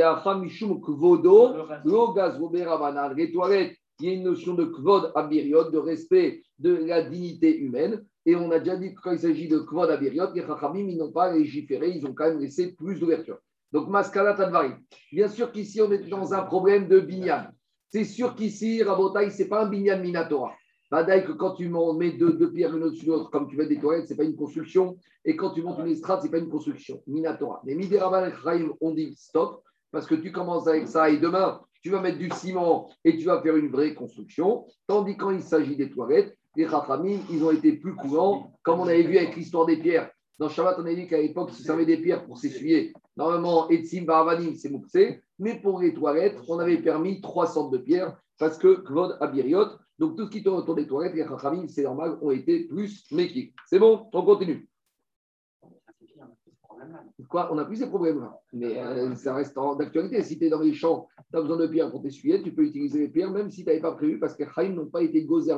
toilettes, 3.31 3.77
il 3.99 4.07
y 4.07 4.09
a 4.09 4.13
une 4.13 4.23
notion 4.23 4.53
de 4.55 4.65
kvod 4.65 5.11
abiriot, 5.13 5.69
de 5.69 5.77
respect 5.77 6.41
de 6.57 6.73
la 6.73 7.03
dignité 7.03 7.57
humaine. 7.59 8.03
Et 8.25 8.35
on 8.35 8.49
a 8.51 8.59
déjà 8.59 8.77
dit 8.77 8.95
que 8.95 9.01
quand 9.01 9.11
il 9.11 9.19
s'agit 9.19 9.47
de 9.47 9.59
kvod 9.59 9.91
abiriot, 9.91 10.33
les 10.33 10.41
chachamim, 10.41 10.87
ils 10.87 10.97
n'ont 10.97 11.11
pas 11.11 11.31
légiféré, 11.31 11.91
ils 11.91 12.05
ont 12.07 12.13
quand 12.13 12.29
même 12.29 12.39
laissé 12.39 12.73
plus 12.73 12.99
d'ouverture. 12.99 13.37
Donc, 13.71 13.89
Maskala 13.89 14.33
Tadvari. 14.33 14.71
Bien 15.11 15.27
sûr 15.27 15.51
qu'ici, 15.51 15.81
on 15.81 15.91
est 15.91 16.07
dans 16.07 16.33
un 16.33 16.43
problème 16.43 16.87
de 16.87 16.99
binyan. 16.99 17.47
C'est 17.89 18.05
sûr 18.05 18.33
qu'ici, 18.35 18.81
Rabotai, 18.81 19.29
ce 19.29 19.43
n'est 19.43 19.49
pas 19.49 19.65
un 19.65 19.69
binyan 19.69 19.99
minatora. 19.99 20.53
Badaï 20.93 21.25
que 21.25 21.31
quand 21.31 21.55
tu 21.55 21.69
mets 21.69 22.11
deux, 22.11 22.33
deux 22.33 22.51
pierres 22.51 22.71
l'une 22.71 22.83
au-dessus 22.83 23.07
de 23.07 23.09
l'autre, 23.13 23.31
comme 23.31 23.47
tu 23.47 23.57
mets 23.57 23.65
des 23.65 23.79
toilettes, 23.79 24.05
ce 24.05 24.11
n'est 24.11 24.17
pas 24.17 24.25
une 24.25 24.35
construction. 24.35 24.95
Et 25.25 25.35
quand 25.35 25.49
tu 25.49 25.63
montes 25.63 25.79
une 25.79 25.87
estrade, 25.87 26.19
ce 26.19 26.25
n'est 26.25 26.29
pas 26.29 26.37
une 26.37 26.51
construction. 26.51 27.01
Minatora. 27.07 27.63
Mais 27.65 27.73
Mideraban 27.73 28.27
et 28.27 28.65
on 28.79 28.91
dit 28.91 29.15
stop, 29.17 29.63
parce 29.91 30.05
que 30.05 30.13
tu 30.13 30.31
commences 30.31 30.67
avec 30.67 30.87
ça 30.87 31.09
et 31.09 31.17
demain, 31.17 31.61
tu 31.81 31.89
vas 31.89 31.99
mettre 31.99 32.19
du 32.19 32.29
ciment 32.29 32.91
et 33.03 33.17
tu 33.17 33.25
vas 33.25 33.41
faire 33.41 33.55
une 33.55 33.69
vraie 33.69 33.95
construction. 33.95 34.67
Tandis 34.85 35.17
quand 35.17 35.31
il 35.31 35.41
s'agit 35.41 35.75
des 35.75 35.89
toilettes, 35.89 36.37
les 36.55 36.67
Rachamim, 36.67 37.21
ils 37.31 37.43
ont 37.43 37.49
été 37.49 37.71
plus 37.71 37.95
courants, 37.95 38.53
comme 38.61 38.79
on 38.79 38.87
avait 38.87 39.01
vu 39.01 39.17
avec 39.17 39.35
l'histoire 39.35 39.65
des 39.65 39.77
pierres. 39.77 40.11
Dans 40.37 40.47
Shabbat, 40.47 40.75
on 40.77 40.85
a 40.85 40.93
dit 40.93 41.07
qu'à 41.07 41.19
l'époque, 41.19 41.49
ils 41.53 41.55
se 41.55 41.63
servaient 41.63 41.87
des 41.87 41.97
pierres 41.97 42.23
pour 42.23 42.37
s'essuyer. 42.37 42.93
Normalement, 43.17 43.67
Etzim 43.71 44.03
Baravanim, 44.03 44.53
c'est 44.53 44.69
Moukse. 44.69 45.17
Mais 45.39 45.59
pour 45.59 45.79
les 45.79 45.95
toilettes, 45.95 46.37
on 46.47 46.59
avait 46.59 46.77
permis 46.77 47.19
trois 47.19 47.47
sortes 47.47 47.73
de 47.73 47.79
pierres 47.79 48.15
parce 48.37 48.59
que 48.59 48.75
Kvod 48.75 49.17
Abiriot, 49.21 49.69
donc 49.99 50.17
tout 50.17 50.25
ce 50.25 50.31
qui 50.31 50.43
tourne 50.43 50.57
autour 50.57 50.75
des 50.75 50.87
toilettes, 50.87 51.15
les 51.15 51.25
Chachamim, 51.27 51.67
c'est 51.67 51.83
normal, 51.83 52.17
ont 52.21 52.31
été 52.31 52.65
plus 52.65 53.05
méquiques. 53.11 53.55
C'est 53.67 53.79
bon, 53.79 54.07
on 54.13 54.23
continue. 54.23 54.67
Quoi 57.29 57.49
On 57.51 57.55
n'a 57.55 57.65
plus 57.65 57.77
ces 57.77 57.87
problèmes-là. 57.87 58.37
Mais 58.51 58.77
euh, 58.77 59.15
ça 59.15 59.33
reste 59.33 59.55
d'actualité. 59.77 60.21
Si 60.21 60.37
tu 60.37 60.45
es 60.45 60.49
dans 60.49 60.59
les 60.59 60.73
champs, 60.73 61.07
tu 61.31 61.37
as 61.37 61.41
besoin 61.41 61.57
de 61.57 61.67
pierres 61.67 61.89
pour 61.89 62.01
t'essuyer, 62.01 62.41
tu 62.41 62.53
peux 62.53 62.63
utiliser 62.63 62.99
les 62.99 63.07
pierres, 63.07 63.31
même 63.31 63.49
si 63.49 63.63
tu 63.63 63.69
n'avais 63.69 63.79
pas 63.79 63.93
prévu, 63.93 64.19
parce 64.19 64.35
que 64.35 64.43
les 64.61 64.69
n'ont 64.69 64.87
pas 64.87 65.01
été 65.01 65.23
gozer 65.23 65.53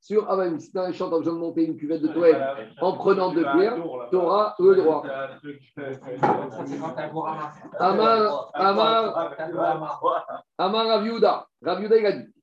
sur 0.00 0.30
ah 0.30 0.36
ben, 0.36 0.58
si 0.60 0.70
tu 0.70 0.78
as 0.78 0.84
un 0.84 0.92
champ, 0.92 1.08
tu 1.08 1.14
as 1.14 1.18
besoin 1.18 1.34
de 1.34 1.38
monter 1.38 1.64
une 1.64 1.76
cuvette 1.76 2.02
de 2.02 2.08
toilette 2.08 2.40
en 2.80 2.92
prenant 2.92 3.32
deux 3.32 3.42
pierres, 3.42 3.76
tu 4.10 4.16
auras 4.16 4.54
le 4.58 4.76
droit. 4.76 5.02
Amar, 7.78 8.50
Amar, 8.54 9.32
Amar 10.58 10.86
Raviuda. 10.86 11.48
Raviuda, 11.62 11.96
il 11.98 12.06
a 12.06 12.12
dit 12.12 12.35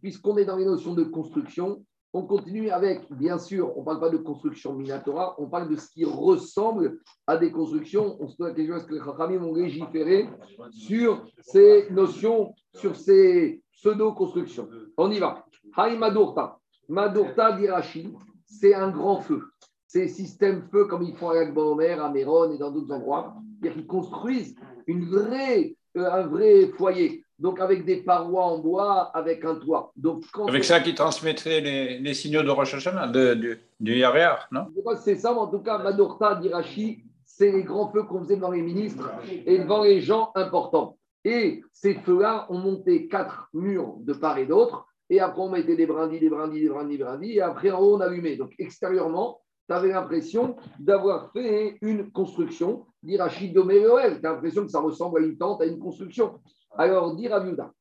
puisqu'on 0.00 0.36
est 0.36 0.44
dans 0.44 0.56
les 0.56 0.64
notions 0.64 0.94
de 0.94 1.04
construction, 1.04 1.84
on 2.12 2.22
continue 2.22 2.70
avec, 2.70 3.10
bien 3.12 3.38
sûr, 3.38 3.76
on 3.76 3.80
ne 3.80 3.84
parle 3.84 4.00
pas 4.00 4.10
de 4.10 4.16
construction 4.16 4.74
minatora, 4.74 5.36
on 5.38 5.48
parle 5.48 5.68
de 5.68 5.76
ce 5.76 5.88
qui 5.90 6.04
ressemble 6.04 6.98
à 7.26 7.36
des 7.36 7.52
constructions. 7.52 8.16
On 8.20 8.28
se 8.28 8.36
pose 8.36 8.48
la 8.48 8.54
question 8.54 8.76
est-ce 8.76 8.86
que 8.86 8.94
les 8.94 9.00
Chachamim 9.00 9.44
ont 9.44 9.54
légiféré 9.54 10.28
sur 10.72 11.24
ces 11.40 11.88
notions, 11.90 12.52
sur 12.74 12.96
ces 12.96 13.62
pseudo-constructions? 13.72 14.68
On 14.96 15.10
y 15.10 15.20
va. 15.20 15.44
Haï 15.76 15.96
Madurta. 15.96 16.58
Madurta 16.88 17.52
d'Irachi, 17.52 18.12
c'est 18.44 18.74
un 18.74 18.90
grand 18.90 19.20
feu. 19.20 19.42
C'est 19.86 20.08
système 20.08 20.62
feu 20.70 20.86
comme 20.86 21.02
ils 21.02 21.14
font 21.14 21.30
à 21.30 21.38
Agbomer, 21.38 21.92
à 21.92 22.10
Méron 22.10 22.52
et 22.52 22.58
dans 22.58 22.72
d'autres 22.72 22.92
endroits. 22.92 23.34
C'est-à-dire 23.60 23.78
qu'ils 23.78 23.86
construisent 23.86 24.56
une 24.88 25.04
vraie, 25.04 25.76
euh, 25.96 26.10
un 26.10 26.26
vrai 26.26 26.66
foyer. 26.76 27.24
Donc 27.40 27.58
avec 27.58 27.84
des 27.84 27.96
parois 28.02 28.44
en 28.44 28.58
bois, 28.58 29.10
avec 29.14 29.44
un 29.44 29.56
toit. 29.56 29.92
Donc, 29.96 30.24
avec 30.46 30.64
ça 30.64 30.80
qui 30.80 30.94
transmettrait 30.94 31.60
les, 31.60 32.14
signaux 32.14 32.42
de 32.42 32.50
Rosh 32.50 32.74
Hashanah, 32.74 33.08
de, 33.08 33.34
de, 33.34 33.58
du 33.80 33.96
Yaréar, 33.96 34.46
non? 34.52 34.66
C'est 35.02 35.16
ça, 35.16 35.32
mais 35.32 35.38
en 35.38 35.46
tout 35.46 35.60
cas, 35.60 35.78
Madurta 35.78 36.34
d'Irachi, 36.34 37.02
c'est 37.24 37.50
les 37.50 37.62
grands 37.62 37.90
feux 37.90 38.02
qu'on 38.02 38.22
faisait 38.22 38.36
devant 38.36 38.50
les 38.50 38.62
ministres 38.62 39.10
et 39.46 39.58
devant 39.58 39.82
les 39.82 40.00
gens 40.00 40.30
importants. 40.34 40.98
Et 41.24 41.62
ces 41.72 41.94
feux-là 41.94 42.46
ont 42.50 42.58
monté 42.58 43.08
quatre 43.08 43.48
murs 43.54 43.94
de 44.00 44.12
part 44.12 44.38
et 44.38 44.46
d'autre 44.46 44.86
et 45.10 45.18
après 45.18 45.42
on 45.42 45.50
mettait 45.50 45.76
des 45.76 45.86
brindilles, 45.86 46.20
des 46.20 46.30
brindilles, 46.30 46.62
des 46.62 46.68
brindilles, 46.68 46.98
des 46.98 47.04
brindilles, 47.04 47.36
et 47.36 47.40
après 47.42 47.70
en 47.72 47.80
haut 47.80 47.96
on 47.96 48.00
allumait. 48.00 48.36
Donc 48.36 48.52
extérieurement, 48.58 49.40
tu 49.68 49.74
avais 49.74 49.88
l'impression 49.88 50.56
d'avoir 50.78 51.32
fait 51.32 51.76
une 51.82 52.10
construction, 52.10 52.86
à 53.18 53.28
Doméoel, 53.52 54.20
tu 54.20 54.26
as 54.26 54.32
l'impression 54.32 54.64
que 54.64 54.70
ça 54.70 54.80
ressemble 54.80 55.20
à 55.20 55.26
une 55.26 55.36
tente, 55.36 55.60
à 55.62 55.66
une 55.66 55.78
construction. 55.78 56.38
Alors, 56.76 57.14
dire 57.16 57.34
à 57.34 57.40
Viuda, 57.40 57.72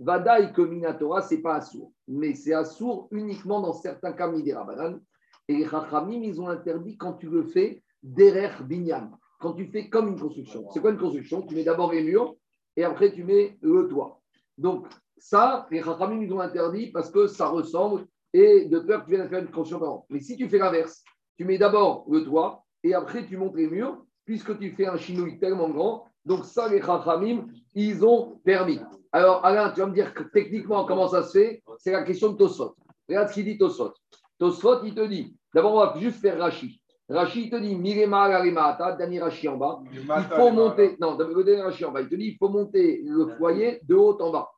Vadaï 0.00 0.52
que 0.52 0.62
Minatora, 0.62 1.22
ce 1.22 1.34
n'est 1.34 1.40
pas 1.40 1.56
Assour, 1.56 1.92
mais 2.06 2.34
c'est 2.34 2.54
Assour 2.54 3.08
uniquement 3.10 3.60
dans 3.60 3.72
certains 3.72 4.12
cas 4.12 4.28
Midirabanan. 4.28 5.00
Et 5.48 5.56
les 5.56 5.66
Chachamim, 5.66 6.22
ils 6.22 6.40
ont 6.40 6.48
interdit 6.48 6.96
quand 6.96 7.14
tu 7.14 7.28
le 7.28 7.44
fais 7.44 7.82
derrière 8.02 8.62
Binyan 8.64 9.10
quand 9.38 9.52
tu 9.52 9.66
fais 9.66 9.88
comme 9.88 10.08
une 10.08 10.18
construction. 10.18 10.68
C'est 10.70 10.80
quoi 10.80 10.90
une 10.90 10.98
construction? 10.98 11.42
Tu 11.42 11.54
mets 11.54 11.64
d'abord 11.64 11.92
les 11.92 12.02
murs 12.02 12.34
et 12.76 12.84
après 12.84 13.12
tu 13.12 13.24
mets 13.24 13.56
le 13.60 13.88
toit. 13.88 14.20
Donc, 14.56 14.86
ça, 15.16 15.66
les 15.70 15.82
Chachamim, 15.82 16.20
ils 16.22 16.32
ont 16.32 16.40
interdit 16.40 16.90
parce 16.90 17.10
que 17.10 17.26
ça 17.26 17.48
ressemble 17.48 18.06
et 18.32 18.66
de 18.66 18.78
peur 18.80 19.00
que 19.00 19.10
tu 19.10 19.16
viennes 19.16 19.28
faire 19.28 19.40
une 19.40 19.50
construction 19.50 20.04
Mais 20.10 20.20
si 20.20 20.36
tu 20.36 20.48
fais 20.48 20.58
l'inverse, 20.58 21.02
tu 21.36 21.44
mets 21.44 21.58
d'abord 21.58 22.04
le 22.10 22.24
toit 22.24 22.64
et 22.82 22.94
après 22.94 23.26
tu 23.26 23.36
montes 23.36 23.56
les 23.56 23.68
murs, 23.68 24.04
puisque 24.24 24.58
tu 24.58 24.70
fais 24.72 24.86
un 24.86 24.96
chinouille 24.96 25.38
tellement 25.38 25.70
grand. 25.70 26.04
Donc, 26.24 26.44
ça, 26.44 26.68
les 26.68 26.82
Chachamim, 26.82 27.46
ils 27.74 28.04
ont 28.04 28.38
permis. 28.44 28.78
Alors, 29.12 29.42
Alain, 29.46 29.70
tu 29.70 29.80
vas 29.80 29.86
me 29.86 29.94
dire 29.94 30.12
que 30.12 30.24
techniquement, 30.24 30.84
comment 30.84 31.08
ça 31.08 31.22
se 31.22 31.38
fait? 31.38 31.62
C'est 31.78 31.92
la 31.92 32.02
question 32.02 32.32
de 32.32 32.36
Tosot. 32.36 32.76
Regarde 33.08 33.28
ce 33.28 33.34
qu'il 33.34 33.46
dit 33.46 33.56
Tosot. 33.56 33.94
Tosot, 34.38 34.84
il 34.84 34.94
te 34.94 35.06
dit 35.06 35.34
d'abord, 35.54 35.72
on 35.72 35.78
va 35.78 35.94
juste 35.98 36.20
faire 36.20 36.38
Rachid. 36.38 36.72
Rachid 37.08 37.50
te 37.50 37.56
dit, 37.56 37.74
Mirema 37.74 38.76
dernier 38.98 39.20
Rachid 39.20 39.48
en 39.48 39.56
bas. 39.56 39.80
Il 39.90 40.04
faut 40.36 40.50
monter, 40.50 40.98
non, 41.00 41.14
dernier 41.16 41.62
Rachid 41.62 41.86
en 41.86 41.92
bas. 41.92 42.02
Il 42.02 42.08
te 42.10 42.16
dit, 42.16 42.26
il 42.26 42.36
faut 42.36 42.50
monter 42.50 43.00
le 43.06 43.28
foyer 43.38 43.80
de 43.88 43.94
haut 43.94 44.20
en 44.20 44.30
bas. 44.30 44.50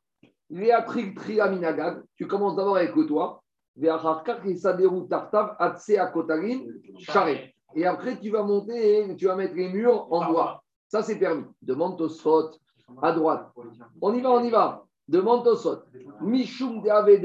Léatril 0.49 1.15
Triaminagad, 1.15 2.03
tu 2.17 2.27
commences 2.27 2.57
d'abord 2.57 2.75
avec 2.75 2.93
le 2.93 3.05
toit, 3.05 3.41
Et 7.75 7.85
après, 7.85 8.19
tu 8.19 8.29
vas 8.29 8.43
monter 8.43 9.09
et 9.09 9.15
tu 9.15 9.25
vas 9.25 9.35
mettre 9.35 9.55
les 9.55 9.69
murs 9.69 10.07
en 10.11 10.31
bois. 10.31 10.63
Ça, 10.87 11.01
c'est 11.01 11.17
permis. 11.17 11.45
Demande 11.61 11.97
Tosfot 11.97 12.51
à 13.01 13.11
droite. 13.13 13.49
On 14.01 14.13
y 14.13 14.21
va, 14.21 14.31
on 14.31 14.43
y 14.43 14.49
va. 14.49 14.83
Demande 15.07 15.43
Tosfot. 15.43 15.79
Mishum 16.21 16.81
de 16.81 16.89
ave 16.89 17.21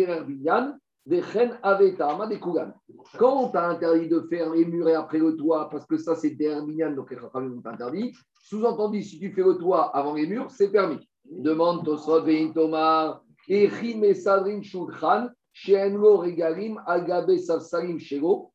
de 1.06 1.20
chen 1.20 1.58
ave 1.62 1.96
ta'ama 1.96 2.26
de 2.26 2.36
kugan. 2.36 2.72
Quand 3.18 3.44
on 3.44 3.48
t'a 3.48 3.68
interdit 3.68 4.08
de 4.08 4.20
faire 4.28 4.50
les 4.50 4.64
murs 4.64 4.88
et 4.88 4.94
après 4.94 5.18
le 5.18 5.36
toit, 5.36 5.68
parce 5.70 5.86
que 5.86 5.96
ça, 5.96 6.16
c'est 6.16 6.30
der 6.30 6.64
binyan, 6.64 6.92
donc 6.92 7.10
les 7.10 7.16
chachamim 7.16 7.60
ont 7.64 7.68
interdit. 7.68 8.12
Sous-entendu, 8.40 9.02
si 9.02 9.18
tu 9.18 9.32
fais 9.32 9.42
le 9.42 9.54
toit 9.54 9.96
avant 9.96 10.14
les 10.14 10.26
murs, 10.26 10.50
c'est 10.50 10.70
permis. 10.70 10.98
Demande 11.24 11.84
Tosfot, 11.84 12.22
vein 12.22 12.52
Tomar, 12.52 13.22
echim 13.48 14.02
et 14.02 14.14
sadrin 14.14 14.62
shulchan, 14.62 15.28
she'enlo 15.52 16.18
regalim, 16.18 16.80
agabe 16.86 17.38
savsarim 17.38 17.98
shego, 17.98 18.50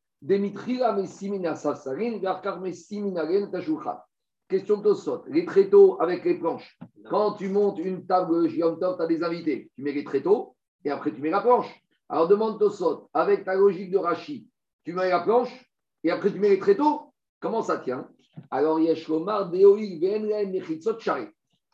Question 4.48 4.76
de 4.76 4.82
Tosot. 4.84 5.24
Les 5.26 5.44
tréteaux 5.44 6.00
avec 6.00 6.24
les 6.24 6.38
planches. 6.38 6.78
Quand 7.10 7.32
tu 7.32 7.48
montes 7.48 7.80
une 7.80 8.06
table 8.06 8.48
Yom 8.48 8.78
Tov, 8.78 8.96
tu 8.98 9.02
as 9.02 9.06
des 9.08 9.24
invités. 9.24 9.72
Tu 9.74 9.82
mets 9.82 9.90
les 9.90 10.04
tréteaux 10.04 10.54
et 10.84 10.90
après 10.92 11.12
tu 11.12 11.20
mets 11.20 11.30
la 11.30 11.40
planche. 11.40 11.66
Alors 12.08 12.28
demande 12.28 12.60
Tosot, 12.60 13.10
avec 13.12 13.44
ta 13.44 13.56
logique 13.56 13.90
de 13.90 13.98
Rashi, 13.98 14.46
tu 14.84 14.92
mets 14.92 15.08
la 15.08 15.18
planche 15.18 15.68
et 16.04 16.12
après 16.12 16.30
tu 16.30 16.38
mets 16.38 16.50
les 16.50 16.60
tréteaux. 16.60 17.12
Comment 17.40 17.62
ça 17.62 17.78
tient? 17.78 18.08
Alors 18.52 18.78
Yeshomar, 18.78 19.50
Deoï, 19.50 19.98
Venren, 19.98 20.52
Mechitzot, 20.52 21.00
Chari. 21.00 21.26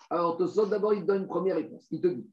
Alors 0.08 0.38
Tosot, 0.38 0.66
d'abord, 0.66 0.94
il 0.94 1.02
te 1.02 1.06
donne 1.06 1.22
une 1.22 1.28
première 1.28 1.56
réponse. 1.56 1.86
Il 1.90 2.00
te 2.00 2.06
dit 2.06 2.26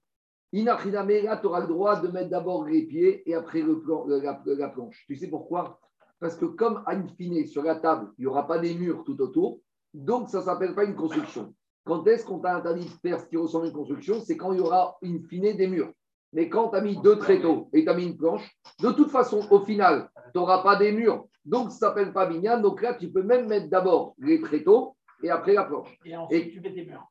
Inachinamera, 0.54 1.36
tu 1.38 1.48
auras 1.48 1.60
le 1.60 1.68
droit 1.68 2.00
de 2.00 2.08
mettre 2.08 2.30
d'abord 2.30 2.64
les 2.64 2.84
pieds 2.84 3.30
et 3.30 3.36
après 3.36 3.62
le 3.62 3.82
plan, 3.82 4.06
la, 4.08 4.42
la, 4.46 4.70
planche. 4.70 5.04
Tu 5.08 5.18
sais 5.18 5.28
pourquoi? 5.28 5.78
Parce 6.20 6.36
que 6.36 6.46
comme 6.46 6.84
à 6.86 6.94
une 6.94 7.10
fine, 7.10 7.46
sur 7.48 7.64
la 7.64 7.76
table, 7.76 8.12
il 8.18 8.22
n'y 8.22 8.28
aura 8.28 8.48
pas 8.48 8.60
des 8.60 8.74
murs 8.74 9.04
tout 9.04 9.22
autour, 9.22 9.60
donc, 9.96 10.30
ça 10.30 10.40
ne 10.40 10.44
s'appelle 10.44 10.76
pas 10.76 10.84
une 10.84 10.96
construction. 10.96 11.54
Quand 11.86 12.06
est-ce 12.06 12.26
qu'on 12.26 12.40
t'a 12.40 12.58
interdit 12.58 12.84
de 12.86 13.10
faire 13.10 13.20
ce 13.20 13.26
qui 13.28 13.38
ressemble 13.38 13.66
à 13.66 13.68
une 13.70 13.74
construction 13.74 14.20
C'est 14.20 14.36
quand 14.36 14.52
il 14.52 14.60
y 14.60 14.62
aura 14.62 14.98
une 15.02 15.26
fine 15.26 15.56
des 15.56 15.68
murs. 15.68 15.92
Mais 16.34 16.50
quand 16.50 16.70
tu 16.70 16.76
as 16.76 16.82
mis 16.82 17.02
deux 17.02 17.18
tréteaux 17.18 17.70
et 17.72 17.86
tu 17.86 17.90
as 17.90 17.94
mis 17.94 18.08
une 18.08 18.18
planche, 18.18 18.46
de 18.82 18.92
toute 18.92 19.10
façon, 19.10 19.48
au 19.52 19.62
final, 19.62 20.10
tu 20.34 20.38
n'auras 20.38 20.64
pas 20.64 20.76
des 20.76 20.92
murs. 20.92 21.26
Donc, 21.46 21.72
ça 21.72 21.76
ne 21.76 21.80
s'appelle 21.80 22.12
pas 22.12 22.28
mignonne. 22.28 22.62
Donc 22.62 22.82
là, 22.82 22.94
tu 22.96 23.10
peux 23.10 23.24
même 23.24 23.48
mettre 23.48 23.70
d'abord 23.70 24.16
les 24.18 24.42
tréteaux 24.42 24.98
et 25.24 25.30
après 25.30 25.54
la 25.54 25.64
planche. 25.64 25.98
Et 26.04 26.18
ensuite, 26.18 26.52
tu 26.52 26.60
mets 26.60 26.72
des 26.72 26.86
murs. 26.86 27.08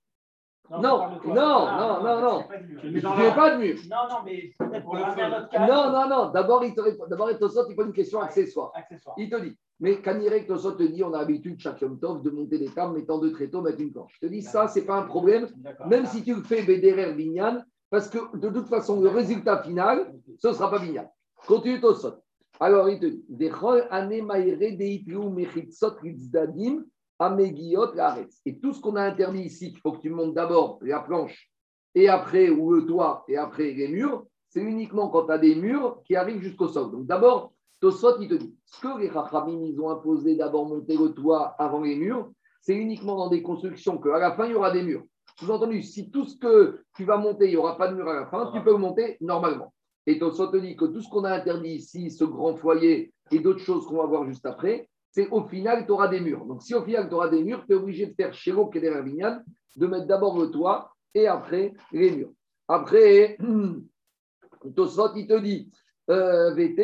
Non, 0.71 0.81
non, 0.81 0.99
non, 1.27 1.35
non, 1.35 2.03
non, 2.03 2.21
non. 2.23 2.45
Tu 2.81 2.87
ne 2.87 2.93
mets 2.93 3.35
pas 3.35 3.55
de 3.55 3.59
mur. 3.59 3.77
Non, 3.91 4.09
non, 4.09 4.17
mais 4.25 4.55
pour 4.81 4.95
cas. 4.95 5.67
Non, 5.67 5.93
non, 5.93 6.09
non. 6.09 6.31
D'abord, 6.31 6.65
il 6.65 6.75
te 6.75 6.81
D'abord, 7.09 7.31
il 7.31 7.39
te 7.39 7.49
sort, 7.49 7.67
il 7.69 7.77
pose 7.77 7.87
une 7.87 7.93
question 7.93 8.21
accessoire. 8.21 8.73
accessoire. 8.75 9.15
Il 9.19 9.29
te 9.29 9.41
dit. 9.41 9.57
Mais 9.81 10.01
Kanirek 10.01 10.47
Tosot 10.47 10.73
te 10.73 10.85
dit, 10.85 11.03
on 11.03 11.13
a 11.13 11.19
l'habitude 11.19 11.61
chaque 11.61 11.81
Yom 11.83 11.99
Tov 11.99 12.23
de 12.23 12.31
monter 12.31 12.59
des 12.59 12.71
tables, 12.71 12.95
mettant 12.95 13.19
deux 13.19 13.33
tréteaux, 13.33 13.61
mettre 13.61 13.81
une 13.81 13.93
planche. 13.93 14.13
Je 14.15 14.27
te 14.27 14.33
dis, 14.33 14.41
ça, 14.41 14.69
c'est 14.69 14.87
pas 14.87 14.97
un 14.97 15.03
problème, 15.03 15.49
même 15.87 16.07
si 16.07 16.23
tu 16.23 16.35
le 16.35 16.43
fais 16.43 16.63
Bederer 16.63 17.13
Binyan, 17.13 17.63
parce 17.91 18.09
que 18.09 18.37
de 18.37 18.49
toute 18.49 18.69
façon, 18.69 19.01
le 19.01 19.09
résultat 19.09 19.63
final, 19.63 20.15
ce 20.39 20.49
ne 20.49 20.53
sera 20.53 20.71
pas 20.71 20.79
Binyan. 20.79 21.11
Continue 21.47 21.81
Tosot. 21.81 22.15
Alors, 22.61 22.89
il 22.89 23.01
te 23.01 23.07
dit, 23.07 23.25
et 28.47 28.59
tout 28.59 28.73
ce 28.73 28.81
qu'on 28.81 28.97
a 28.97 29.03
interdit 29.03 29.43
ici, 29.43 29.73
il 29.75 29.79
faut 29.79 29.93
que 29.93 30.01
tu 30.01 30.11
montes 30.11 30.35
d'abord 30.35 30.79
la 30.83 31.01
planche, 31.01 31.51
et 31.95 32.09
après, 32.09 32.51
ou 32.51 32.73
le 32.73 32.87
toit, 32.87 33.25
et 33.29 33.37
après 33.37 33.73
les 33.73 33.89
murs, 33.89 34.25
c'est 34.49 34.63
uniquement 34.63 35.09
quand 35.09 35.27
tu 35.27 35.33
as 35.33 35.39
des 35.39 35.55
murs 35.55 36.03
qui 36.05 36.17
arrivent 36.17 36.43
jusqu'au 36.43 36.69
sol. 36.69 36.91
Donc 36.91 37.07
d'abord, 37.07 37.53
Tosfot, 37.81 38.21
il 38.21 38.29
te 38.29 38.35
dit, 38.35 38.55
ce 38.65 38.81
que 38.81 38.99
les 38.99 39.09
Rachamim, 39.09 39.63
ils 39.63 39.81
ont 39.81 39.91
imposé 39.91 40.37
d'abord 40.37 40.67
monter 40.67 40.97
le 40.97 41.11
toit 41.11 41.55
avant 41.59 41.83
les 41.83 41.97
murs, 41.97 42.31
c'est 42.61 42.75
uniquement 42.75 43.17
dans 43.17 43.29
des 43.29 43.43
constructions 43.43 43.99
qu'à 43.99 44.19
la 44.19 44.33
fin, 44.33 44.47
il 44.47 44.53
y 44.53 44.55
aura 44.55 44.71
des 44.71 44.83
murs. 44.83 45.03
Sous-entendu, 45.39 45.83
si 45.83 46.11
tout 46.11 46.25
ce 46.25 46.37
que 46.37 46.81
tu 46.95 47.05
vas 47.05 47.17
monter, 47.17 47.47
il 47.47 47.51
n'y 47.51 47.57
aura 47.57 47.77
pas 47.77 47.89
de 47.89 47.95
mur 47.95 48.09
à 48.09 48.15
la 48.15 48.27
fin, 48.27 48.51
tu 48.53 48.63
peux 48.63 48.77
monter 48.77 49.17
normalement. 49.21 49.75
Et 50.07 50.19
Tosfot 50.19 50.49
te 50.49 50.57
dit 50.57 50.77
que 50.77 50.85
tout 50.85 51.01
ce 51.01 51.09
qu'on 51.09 51.25
a 51.25 51.33
interdit 51.33 51.75
ici, 51.75 52.11
ce 52.11 52.25
grand 52.25 52.55
foyer 52.57 53.13
et 53.31 53.39
d'autres 53.41 53.61
choses 53.61 53.87
qu'on 53.87 53.97
va 53.97 54.07
voir 54.07 54.25
juste 54.25 54.47
après, 54.47 54.89
c'est 55.15 55.29
au 55.29 55.45
final, 55.45 55.87
tu 55.87 55.93
auras 55.93 56.09
des 56.09 56.19
murs. 56.19 56.45
Donc, 56.45 56.61
si 56.63 56.75
au 56.75 56.83
final, 56.83 57.09
tu 57.09 57.15
auras 57.15 57.29
des 57.29 57.45
murs, 57.45 57.65
tu 57.67 57.73
es 57.73 57.77
obligé 57.77 58.07
de 58.07 58.15
faire 58.15 58.35
chez 58.35 58.53
Keder 58.73 59.01
Vignan, 59.01 59.39
de 59.77 59.87
mettre 59.87 60.07
d'abord 60.07 60.37
le 60.37 60.51
toit 60.51 60.93
et 61.15 61.29
après 61.29 61.73
les 61.93 62.11
murs. 62.11 62.33
Après, 62.67 63.39
Tosfot, 64.77 65.15
il 65.15 65.29
te 65.29 65.39
dit, 65.39 65.71
euh, 66.11 66.53
il 66.59 66.75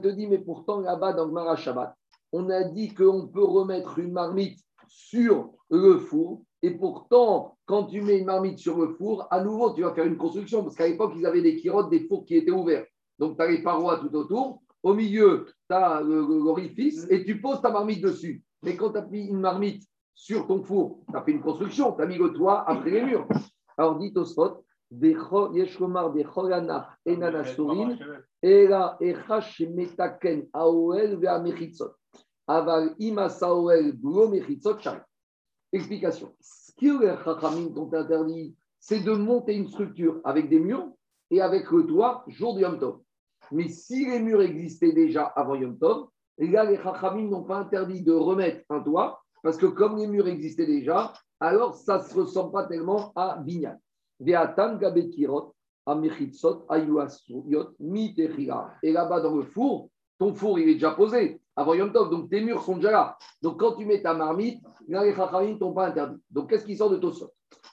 te 0.00 0.08
dit, 0.08 0.26
mais 0.26 0.38
pourtant 0.38 0.80
là-bas 0.80 1.12
dans 1.12 1.26
le 1.26 1.32
Mara 1.32 1.54
Shabbat, 1.54 1.94
on 2.32 2.50
a 2.50 2.64
dit 2.64 2.92
qu'on 2.92 3.28
peut 3.28 3.44
remettre 3.44 4.00
une 4.00 4.10
marmite 4.10 4.58
sur 4.88 5.52
le 5.70 5.96
four. 5.96 6.42
Et 6.62 6.70
pourtant, 6.70 7.56
quand 7.66 7.84
tu 7.84 8.00
mets 8.00 8.18
une 8.18 8.26
marmite 8.26 8.58
sur 8.58 8.78
le 8.78 8.88
four, 8.94 9.26
à 9.30 9.42
nouveau, 9.42 9.72
tu 9.72 9.82
vas 9.82 9.92
faire 9.92 10.06
une 10.06 10.16
construction. 10.16 10.62
Parce 10.62 10.76
qu'à 10.76 10.86
l'époque, 10.86 11.12
ils 11.16 11.26
avaient 11.26 11.42
des 11.42 11.56
kirottes, 11.56 11.90
des 11.90 12.06
fours 12.06 12.24
qui 12.24 12.36
étaient 12.36 12.52
ouverts. 12.52 12.86
Donc, 13.18 13.36
tu 13.36 13.42
as 13.42 13.48
les 13.48 13.62
parois 13.62 13.98
tout 13.98 14.14
autour. 14.14 14.62
Au 14.82 14.94
milieu, 14.94 15.46
tu 15.68 15.74
as 15.74 16.00
l'orifice 16.00 17.06
et 17.10 17.24
tu 17.24 17.40
poses 17.40 17.60
ta 17.60 17.70
marmite 17.70 18.02
dessus. 18.02 18.42
Mais 18.62 18.76
quand 18.76 18.92
tu 18.92 18.98
as 18.98 19.06
mis 19.06 19.26
une 19.26 19.40
marmite 19.40 19.84
sur 20.14 20.46
ton 20.46 20.62
four, 20.62 21.00
tu 21.10 21.16
as 21.16 21.22
fait 21.22 21.32
une 21.32 21.40
construction, 21.40 21.92
tu 21.92 22.02
as 22.02 22.06
mis 22.06 22.18
le 22.18 22.32
toit 22.32 22.68
après 22.68 22.90
les 22.90 23.02
murs. 23.02 23.26
Alors 23.76 23.98
dit 23.98 24.12
Mechitzot. 31.42 31.90
Aval 32.46 32.94
Explication. 35.72 36.34
Ce 36.40 36.72
les 36.80 37.14
Chachamim 37.24 37.72
t'ont 37.74 37.92
interdit, 37.92 38.54
c'est 38.78 39.00
de 39.00 39.12
monter 39.12 39.54
une 39.54 39.68
structure 39.68 40.20
avec 40.24 40.48
des 40.48 40.60
murs 40.60 40.88
et 41.30 41.40
avec 41.40 41.70
le 41.70 41.86
toit 41.86 42.24
jour 42.28 42.54
de 42.54 42.60
Yom 42.60 42.78
Tov. 42.78 43.00
Mais 43.52 43.68
si 43.68 44.06
les 44.06 44.20
murs 44.20 44.42
existaient 44.42 44.92
déjà 44.92 45.24
avant 45.24 45.54
Yom 45.54 45.78
Tov, 45.78 46.08
là, 46.38 46.64
les 46.64 46.76
Chachamim 46.76 47.28
n'ont 47.28 47.44
pas 47.44 47.58
interdit 47.58 48.02
de 48.02 48.12
remettre 48.12 48.64
un 48.70 48.80
toit 48.80 49.22
parce 49.42 49.56
que 49.56 49.66
comme 49.66 49.96
les 49.96 50.06
murs 50.06 50.28
existaient 50.28 50.66
déjà, 50.66 51.12
alors 51.40 51.74
ça 51.74 51.98
ne 51.98 52.02
se 52.04 52.14
ressemble 52.14 52.52
pas 52.52 52.66
tellement 52.66 53.12
à 53.16 53.38
Binyan. 53.38 53.76
Et 54.20 54.32
là-bas 58.92 59.20
dans 59.20 59.36
le 59.36 59.42
four, 59.42 59.90
ton 60.18 60.34
four 60.34 60.58
il 60.58 60.68
est 60.68 60.74
déjà 60.74 60.92
posé 60.92 61.41
avant 61.56 61.74
Yom 61.74 61.92
Tov, 61.92 62.10
donc 62.10 62.30
tes 62.30 62.40
murs 62.40 62.62
sont 62.62 62.76
déjà 62.76 62.90
là. 62.90 63.18
Donc 63.42 63.60
quand 63.60 63.76
tu 63.76 63.84
mets 63.84 64.02
ta 64.02 64.14
marmite, 64.14 64.62
là 64.88 65.04
les 65.04 65.14
Chachamim 65.14 65.52
ne 65.52 65.58
t'ont 65.58 65.72
pas 65.72 65.88
interdit. 65.88 66.20
Donc 66.30 66.50
qu'est-ce 66.50 66.64
qui 66.64 66.76
sort 66.76 66.90
de 66.90 66.96
Tosot? 66.96 67.30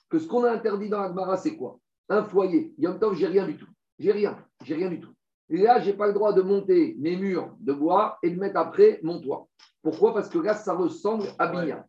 Que 0.09 0.19
ce 0.19 0.27
qu'on 0.27 0.43
a 0.43 0.51
interdit 0.51 0.89
dans 0.89 1.01
Agmara, 1.01 1.37
c'est 1.37 1.55
quoi? 1.55 1.79
Un 2.09 2.23
foyer. 2.23 2.73
Yom 2.77 2.99
Tov, 2.99 3.15
j'ai 3.15 3.27
rien 3.27 3.45
du 3.45 3.57
tout. 3.57 3.67
J'ai 3.97 4.11
rien, 4.11 4.37
j'ai 4.63 4.75
rien 4.75 4.89
du 4.89 4.99
tout. 4.99 5.11
Et 5.49 5.57
là, 5.57 5.79
je 5.79 5.89
n'ai 5.89 5.97
pas 5.97 6.07
le 6.07 6.13
droit 6.13 6.31
de 6.31 6.41
monter 6.41 6.95
mes 6.99 7.15
murs 7.15 7.55
de 7.59 7.73
bois 7.73 8.17
et 8.21 8.29
de 8.29 8.39
mettre 8.39 8.57
après 8.57 8.99
mon 9.03 9.19
toit. 9.19 9.47
Pourquoi? 9.81 10.13
Parce 10.13 10.29
que 10.29 10.37
là, 10.37 10.53
ça 10.53 10.73
ressemble 10.73 11.25
à 11.39 11.47
Binyan. 11.47 11.83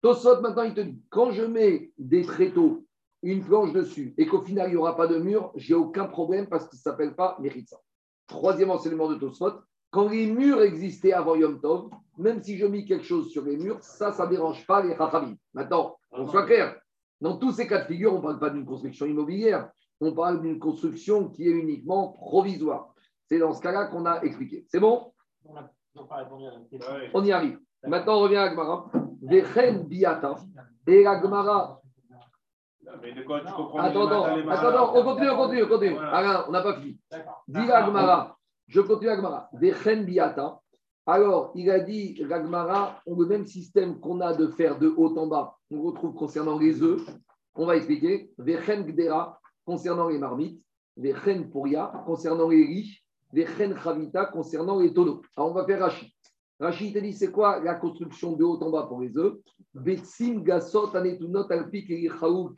Tosot, 0.00 0.40
maintenant, 0.40 0.62
il 0.62 0.74
te 0.74 0.80
dit 0.80 1.02
quand 1.10 1.32
je 1.32 1.42
mets 1.42 1.90
des 1.98 2.22
tréteaux, 2.22 2.84
une 3.22 3.42
planche 3.42 3.72
dessus, 3.72 4.14
et 4.16 4.26
qu'au 4.26 4.40
final, 4.42 4.68
il 4.68 4.72
n'y 4.72 4.76
aura 4.76 4.96
pas 4.96 5.08
de 5.08 5.18
mur, 5.18 5.50
j'ai 5.56 5.74
aucun 5.74 6.04
problème 6.04 6.46
parce 6.46 6.68
que 6.68 6.76
ça 6.76 6.90
ne 6.90 6.92
s'appelle 6.92 7.16
pas 7.16 7.36
Méritza. 7.40 7.76
Troisième 8.28 8.70
enseignement 8.70 9.08
de 9.08 9.16
Tosot 9.16 9.54
quand 9.90 10.08
les 10.08 10.26
murs 10.26 10.62
existaient 10.62 11.12
avant 11.12 11.34
Yom 11.36 11.60
Tov, 11.60 11.90
même 12.18 12.42
si 12.42 12.58
je 12.58 12.66
mets 12.66 12.84
quelque 12.84 13.04
chose 13.04 13.30
sur 13.30 13.44
les 13.44 13.56
murs, 13.56 13.82
ça, 13.82 14.12
ça 14.12 14.26
ne 14.26 14.30
dérange 14.30 14.66
pas 14.66 14.82
les 14.82 14.94
Chachamim. 14.96 15.36
Maintenant, 15.54 15.96
on 16.10 16.26
soit 16.26 16.46
clair, 16.46 16.78
dans 17.20 17.36
tous 17.36 17.52
ces 17.52 17.66
cas 17.66 17.80
de 17.80 17.86
figure, 17.86 18.12
on 18.12 18.18
ne 18.18 18.22
parle 18.22 18.38
pas 18.38 18.50
d'une 18.50 18.66
construction 18.66 19.06
immobilière, 19.06 19.70
on 20.00 20.12
parle 20.12 20.40
d'une 20.40 20.58
construction 20.58 21.28
qui 21.28 21.48
est 21.48 21.52
uniquement 21.52 22.08
provisoire. 22.08 22.94
C'est 23.26 23.38
dans 23.38 23.52
ce 23.52 23.60
cas-là 23.60 23.86
qu'on 23.86 24.06
a 24.06 24.20
expliqué. 24.22 24.64
C'est 24.68 24.80
bon? 24.80 25.12
On 27.14 27.24
y 27.24 27.32
arrive. 27.32 27.58
Maintenant, 27.84 28.18
on 28.18 28.20
revient 28.20 28.36
à 28.36 28.48
Gmara. 28.48 28.90
Vechen 29.22 29.84
biata. 29.84 30.36
Et 30.86 31.02
la 31.02 31.16
Gmara. 31.16 31.80
Attends, 33.78 34.06
attends, 34.08 34.96
on 34.96 35.02
continue, 35.02 35.30
on 35.30 35.36
continue, 35.36 35.62
on 35.64 35.68
continue. 35.68 35.96
on 35.96 36.52
n'a 36.52 36.62
pas 36.62 36.80
fini. 36.80 36.98
Dis 37.48 37.66
la 37.66 37.82
Gmara. 37.88 38.37
Je 38.68 38.80
continue 38.80 39.08
la 39.08 39.16
Gmara. 39.16 39.50
Vechen 39.54 40.04
biata. 40.04 40.60
Alors, 41.06 41.52
il 41.54 41.70
a 41.70 41.80
dit, 41.80 42.22
Ragmara, 42.28 43.00
on 43.06 43.18
le 43.18 43.26
même 43.26 43.46
système 43.46 43.98
qu'on 43.98 44.20
a 44.20 44.34
de 44.34 44.46
faire 44.48 44.78
de 44.78 44.92
haut 44.94 45.16
en 45.16 45.26
bas, 45.26 45.56
on 45.70 45.80
retrouve 45.80 46.14
concernant 46.14 46.58
les 46.58 46.82
œufs. 46.82 47.02
On 47.54 47.64
va 47.64 47.76
expliquer. 47.76 48.30
Vechen 48.36 48.84
gdera, 48.84 49.40
concernant 49.64 50.08
les 50.08 50.18
marmites, 50.18 50.62
les 50.98 51.14
chen 51.14 51.48
puria 51.50 51.92
concernant 52.06 52.48
les 52.48 52.64
riches, 52.64 53.04
les 53.32 53.46
chen 53.46 53.76
chavita 53.76 54.26
concernant 54.26 54.80
les 54.80 54.92
tonneaux. 54.92 55.22
Alors 55.36 55.50
on 55.50 55.54
va 55.54 55.64
faire 55.64 55.80
Rashi. 55.80 56.14
Rachid 56.60 56.92
te 56.92 56.98
dit 56.98 57.12
c'est 57.12 57.30
quoi 57.30 57.60
la 57.60 57.74
construction 57.76 58.32
de 58.32 58.44
haut 58.44 58.58
en 58.62 58.70
bas 58.70 58.86
pour 58.88 59.00
les 59.00 59.16
œufs? 59.16 59.34
Betsim 59.72 60.42
gasot 60.42 60.96
anetunot 60.96 61.46
alpik 61.50 61.88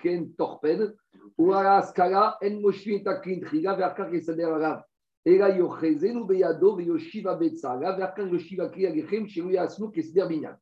ken 0.00 0.33
torpen 0.33 0.95
ou 1.37 1.52
en 1.52 2.61
moshi 2.61 2.95
et 2.95 3.05
verkar. 3.05 4.85
Binyan. 10.27 10.55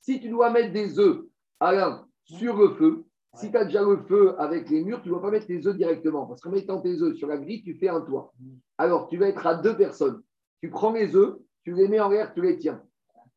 Si 0.00 0.20
tu 0.20 0.28
dois 0.28 0.50
mettre 0.50 0.72
des 0.72 0.98
œufs, 0.98 1.24
Alain, 1.58 2.06
sur 2.24 2.56
le 2.56 2.70
feu, 2.74 3.04
si 3.34 3.50
tu 3.50 3.56
as 3.56 3.64
déjà 3.64 3.82
le 3.82 3.98
feu 4.08 4.34
avec 4.38 4.70
les 4.70 4.82
murs, 4.82 5.02
tu 5.02 5.08
ne 5.08 5.14
dois 5.14 5.22
pas 5.22 5.30
mettre 5.30 5.46
tes 5.46 5.66
œufs 5.66 5.76
directement. 5.76 6.26
Parce 6.26 6.40
qu'en 6.40 6.50
mettant 6.50 6.80
tes 6.80 7.02
œufs 7.02 7.16
sur 7.16 7.28
la 7.28 7.36
grille, 7.36 7.62
tu 7.62 7.74
fais 7.74 7.88
un 7.88 8.00
toit. 8.00 8.32
Alors, 8.78 9.08
tu 9.08 9.18
vas 9.18 9.28
être 9.28 9.46
à 9.46 9.56
deux 9.56 9.76
personnes. 9.76 10.22
Tu 10.62 10.70
prends 10.70 10.92
les 10.92 11.14
œufs, 11.16 11.36
tu 11.64 11.74
les 11.74 11.88
mets 11.88 12.00
en 12.00 12.08
l'air, 12.08 12.32
tu 12.32 12.40
les 12.40 12.56
tiens. 12.56 12.82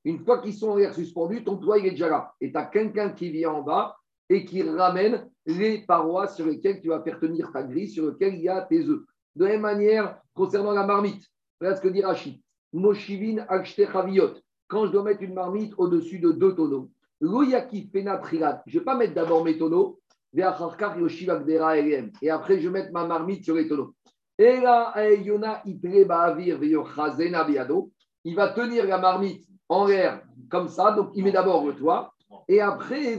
Une 0.05 0.19
fois 0.19 0.39
qu'ils 0.39 0.53
sont 0.53 0.69
en 0.69 0.75
l'air 0.77 0.93
suspendus, 0.93 1.43
ton 1.43 1.57
toit, 1.57 1.79
il 1.79 1.87
est 1.87 1.91
déjà 1.91 2.09
là. 2.09 2.33
Et 2.39 2.51
tu 2.51 2.57
as 2.57 2.65
quelqu'un 2.65 3.09
qui 3.09 3.31
vient 3.31 3.51
en 3.51 3.61
bas 3.61 3.97
et 4.29 4.45
qui 4.45 4.61
ramène 4.63 5.29
les 5.45 5.79
parois 5.85 6.27
sur 6.27 6.45
lesquelles 6.45 6.79
tu 6.79 6.89
vas 6.89 7.01
faire 7.01 7.19
tenir 7.19 7.51
ta 7.51 7.63
grille, 7.63 7.89
sur 7.89 8.09
lesquelles 8.09 8.35
il 8.35 8.43
y 8.43 8.49
a 8.49 8.61
tes 8.61 8.87
œufs. 8.87 9.03
De 9.39 9.45
la 9.45 9.51
même 9.51 9.61
manière, 9.61 10.19
concernant 10.33 10.73
la 10.73 10.85
marmite, 10.85 11.23
voilà 11.61 11.77
ce 11.77 11.81
que 11.81 11.87
dit 11.87 12.01
Rachid. 12.01 12.41
Moshivin 12.73 13.45
akshte. 13.47 13.81
Quand 14.67 14.85
je 14.85 14.91
dois 14.91 15.03
mettre 15.03 15.23
une 15.23 15.33
marmite 15.33 15.73
au-dessus 15.77 16.19
de 16.19 16.33
deux 16.33 16.53
tonneaux, 16.53 16.89
Loyaki. 17.21 17.89
Je 17.93 17.99
ne 17.99 18.73
vais 18.73 18.81
pas 18.81 18.97
mettre 18.97 19.13
d'abord 19.13 19.45
mes 19.45 19.57
tonneaux, 19.57 20.01
et 20.33 20.43
après 20.43 20.99
je 22.59 22.67
vais 22.67 22.69
mettre 22.69 22.91
ma 22.91 23.07
marmite 23.07 23.45
sur 23.45 23.55
les 23.55 23.69
tonneaux. 23.69 23.95
Et 24.37 24.59
là, 24.59 24.93
il 28.25 28.35
va 28.35 28.49
tenir 28.49 28.87
la 28.87 28.97
marmite 28.97 29.45
en 29.69 29.87
l'air 29.87 30.21
comme 30.49 30.67
ça, 30.67 30.91
donc 30.91 31.11
il 31.15 31.23
met 31.23 31.31
d'abord 31.31 31.65
le 31.65 31.75
toit, 31.75 32.13
et 32.49 32.59
après, 32.59 33.17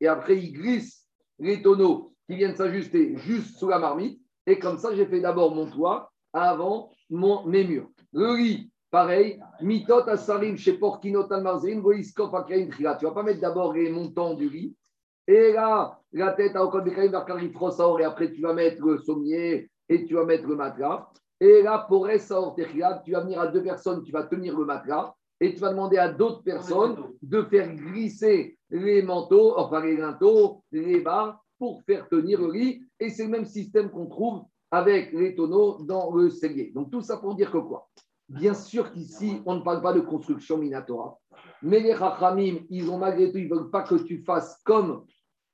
et 0.00 0.06
après 0.06 0.38
il 0.38 0.52
glisse 0.52 1.06
les 1.38 1.62
tonneaux 1.62 2.09
qui 2.30 2.36
viennent 2.36 2.54
s'ajuster 2.54 3.16
juste 3.16 3.58
sous 3.58 3.68
la 3.68 3.80
marmite, 3.80 4.20
et 4.46 4.60
comme 4.60 4.78
ça 4.78 4.94
j'ai 4.94 5.06
fait 5.06 5.20
d'abord 5.20 5.52
mon 5.52 5.68
toit 5.68 6.12
avant 6.32 6.92
mon, 7.10 7.44
mes 7.44 7.64
murs. 7.64 7.88
Le 8.12 8.30
riz, 8.30 8.70
pareil, 8.88 9.40
mitot 9.60 10.08
asarim 10.08 10.56
chez 10.56 10.74
porkinot 10.74 11.32
almarzin, 11.32 11.80
voiskov 11.80 12.32
akain 12.36 12.68
Tu 12.70 12.84
vas 12.84 13.10
pas 13.10 13.24
mettre 13.24 13.40
d'abord 13.40 13.72
les 13.72 13.90
montants 13.90 14.34
du 14.34 14.46
riz, 14.46 14.76
et 15.26 15.52
là, 15.52 15.98
la 16.12 16.32
tête 16.32 16.54
à 16.54 16.64
Okol 16.64 16.84
Bekaim 16.84 17.10
et 17.10 18.04
après 18.04 18.32
tu 18.32 18.40
vas 18.42 18.52
mettre 18.52 18.84
le 18.84 18.98
sommier 18.98 19.68
et 19.88 20.04
tu 20.04 20.14
vas 20.14 20.24
mettre 20.24 20.46
le 20.46 20.54
matelas. 20.54 21.08
Et 21.40 21.62
là, 21.62 21.84
pour 21.88 22.08
Essaor 22.08 22.54
tu 22.54 23.12
vas 23.12 23.20
venir 23.20 23.40
à 23.40 23.48
deux 23.48 23.62
personnes, 23.62 24.04
tu 24.04 24.12
vas 24.12 24.24
tenir 24.24 24.56
le 24.56 24.64
matelas. 24.64 25.14
Et 25.40 25.54
tu 25.54 25.60
vas 25.60 25.70
demander 25.70 25.98
à 25.98 26.08
d'autres 26.08 26.42
personnes 26.42 26.96
de 27.22 27.42
faire 27.42 27.72
glisser 27.74 28.58
les 28.70 29.02
manteaux, 29.02 29.56
enfin 29.56 29.80
les 29.84 29.96
linteaux, 29.96 30.62
les 30.70 31.00
barres 31.00 31.40
pour 31.60 31.82
faire 31.82 32.08
tenir 32.08 32.40
le 32.40 32.46
riz. 32.46 32.82
Et 32.98 33.10
c'est 33.10 33.24
le 33.24 33.30
même 33.30 33.44
système 33.44 33.90
qu'on 33.90 34.06
trouve 34.06 34.42
avec 34.72 35.12
les 35.12 35.34
tonneaux 35.34 35.82
dans 35.84 36.10
le 36.12 36.30
cellier. 36.30 36.72
Donc 36.74 36.90
tout 36.90 37.02
ça 37.02 37.18
pour 37.18 37.34
dire 37.36 37.52
que 37.52 37.58
quoi? 37.58 37.88
Bien 38.28 38.54
sûr 38.54 38.92
qu'ici, 38.92 39.42
on 39.44 39.56
ne 39.56 39.60
parle 39.60 39.82
pas 39.82 39.92
de 39.92 40.00
construction 40.00 40.56
minatora, 40.56 41.18
mais 41.62 41.80
les 41.80 41.92
Rachamim, 41.92 42.60
ils 42.70 42.88
ont 42.88 42.96
malgré 42.96 43.30
tout, 43.30 43.38
ils 43.38 43.48
ne 43.48 43.54
veulent 43.54 43.70
pas 43.70 43.82
que 43.82 43.96
tu 43.96 44.22
fasses 44.22 44.60
comme 44.64 45.04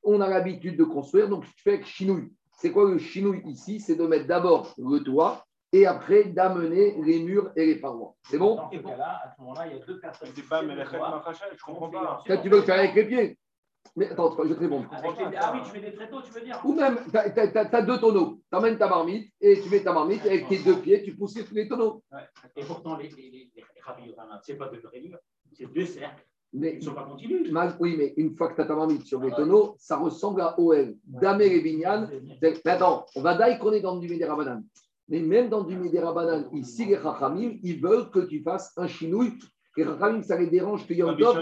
on 0.02 0.20
a 0.20 0.28
l'habitude 0.28 0.76
de 0.76 0.84
construire, 0.84 1.28
donc 1.28 1.44
tu 1.44 1.62
fais 1.62 1.82
chinouille. 1.82 2.30
C'est 2.52 2.70
quoi 2.70 2.88
le 2.90 2.98
chinouille 2.98 3.42
ici? 3.46 3.80
C'est 3.80 3.96
de 3.96 4.06
mettre 4.06 4.26
d'abord 4.26 4.74
le 4.78 4.98
toit 5.00 5.44
et 5.72 5.86
après 5.86 6.24
d'amener 6.24 6.96
les 7.02 7.22
murs 7.22 7.50
et 7.56 7.66
les 7.66 7.76
parois. 7.76 8.14
C'est 8.28 8.38
bon? 8.38 8.56
Dans 8.56 8.70
ce 8.70 8.76
cas-là, 8.76 9.20
à 9.24 9.34
ce 9.34 9.40
moment-là, 9.40 9.66
il 9.66 9.78
y 9.78 9.82
a 9.82 9.84
deux 9.84 9.98
personnes. 9.98 10.28
Je 10.36 11.64
comprends 11.64 11.90
pas. 11.90 12.22
Là, 12.26 12.36
tu 12.36 12.48
veux 12.50 12.58
le 12.58 12.62
faire 12.62 12.78
avec 12.78 12.94
les 12.94 13.06
pieds 13.06 13.38
mais 13.94 14.10
attends, 14.10 14.36
je 14.42 14.48
vais 14.48 14.54
te 14.54 14.60
répondre. 14.60 14.88
Ah 14.92 15.02
oui, 15.54 15.60
tu 15.64 15.72
mets 15.72 15.90
des 15.90 15.94
tréteaux, 15.94 16.22
tu 16.22 16.32
veux 16.32 16.40
dire 16.40 16.60
Ou 16.64 16.74
même, 16.74 16.98
tu 17.10 17.16
as, 17.16 17.82
deux 17.82 17.98
tonneaux. 17.98 18.40
Tu 18.50 18.56
amènes 18.56 18.78
ta 18.78 18.88
marmite 18.88 19.32
et 19.40 19.60
tu 19.60 19.68
mets 19.68 19.82
ta 19.82 19.92
marmite 19.92 20.24
avec 20.26 20.48
tes 20.48 20.58
deux 20.58 20.78
pieds, 20.80 21.02
tu 21.02 21.14
pousses 21.14 21.36
les 21.52 21.68
tonneaux. 21.68 22.02
Ouais. 22.12 22.20
Et 22.56 22.64
pourtant, 22.64 22.96
les, 22.96 23.08
les, 23.08 23.30
les, 23.30 23.52
les 23.54 23.64
ce 24.42 24.52
n'est 24.52 24.58
pas 24.58 24.68
deux 24.68 24.88
rainures, 24.88 25.18
c'est 25.52 25.72
deux 25.72 25.86
cercles. 25.86 26.24
Mais, 26.52 26.72
Ils 26.74 26.78
ne 26.78 26.84
sont 26.84 26.94
pas 26.94 27.04
continus. 27.04 27.52
oui, 27.80 27.96
mais 27.98 28.14
une 28.16 28.34
fois 28.34 28.48
que 28.48 28.54
tu 28.54 28.60
as 28.62 28.64
ta 28.64 28.74
marmite 28.74 29.04
sur 29.04 29.20
les 29.20 29.30
tonneaux, 29.32 29.74
ça 29.78 29.96
ressemble 29.96 30.40
à 30.40 30.58
OL. 30.58 30.94
Damé 31.04 31.46
et 31.46 31.60
Bignan. 31.60 32.08
Attends, 32.64 33.04
on 33.14 33.20
va 33.20 33.36
dire 33.36 33.58
qu'on 33.58 33.72
est 33.72 33.80
dans 33.80 33.96
du 33.96 34.08
Médérabanan. 34.08 34.62
Mais 35.08 35.20
même 35.20 35.48
dans 35.48 35.64
du 35.64 35.76
Médérabanan, 35.76 36.48
ici, 36.52 36.86
les 36.86 36.96
Chachamim, 36.96 37.58
ils 37.62 37.80
veulent 37.80 38.10
que 38.10 38.20
tu 38.20 38.42
fasses 38.42 38.72
un 38.76 38.86
chinouille. 38.86 39.38
Les 39.76 39.84
Chachamim, 39.84 40.22
ça 40.22 40.38
les 40.38 40.46
dérange 40.46 40.86
que 40.86 40.94
Yom 40.94 41.16
Tov. 41.16 41.36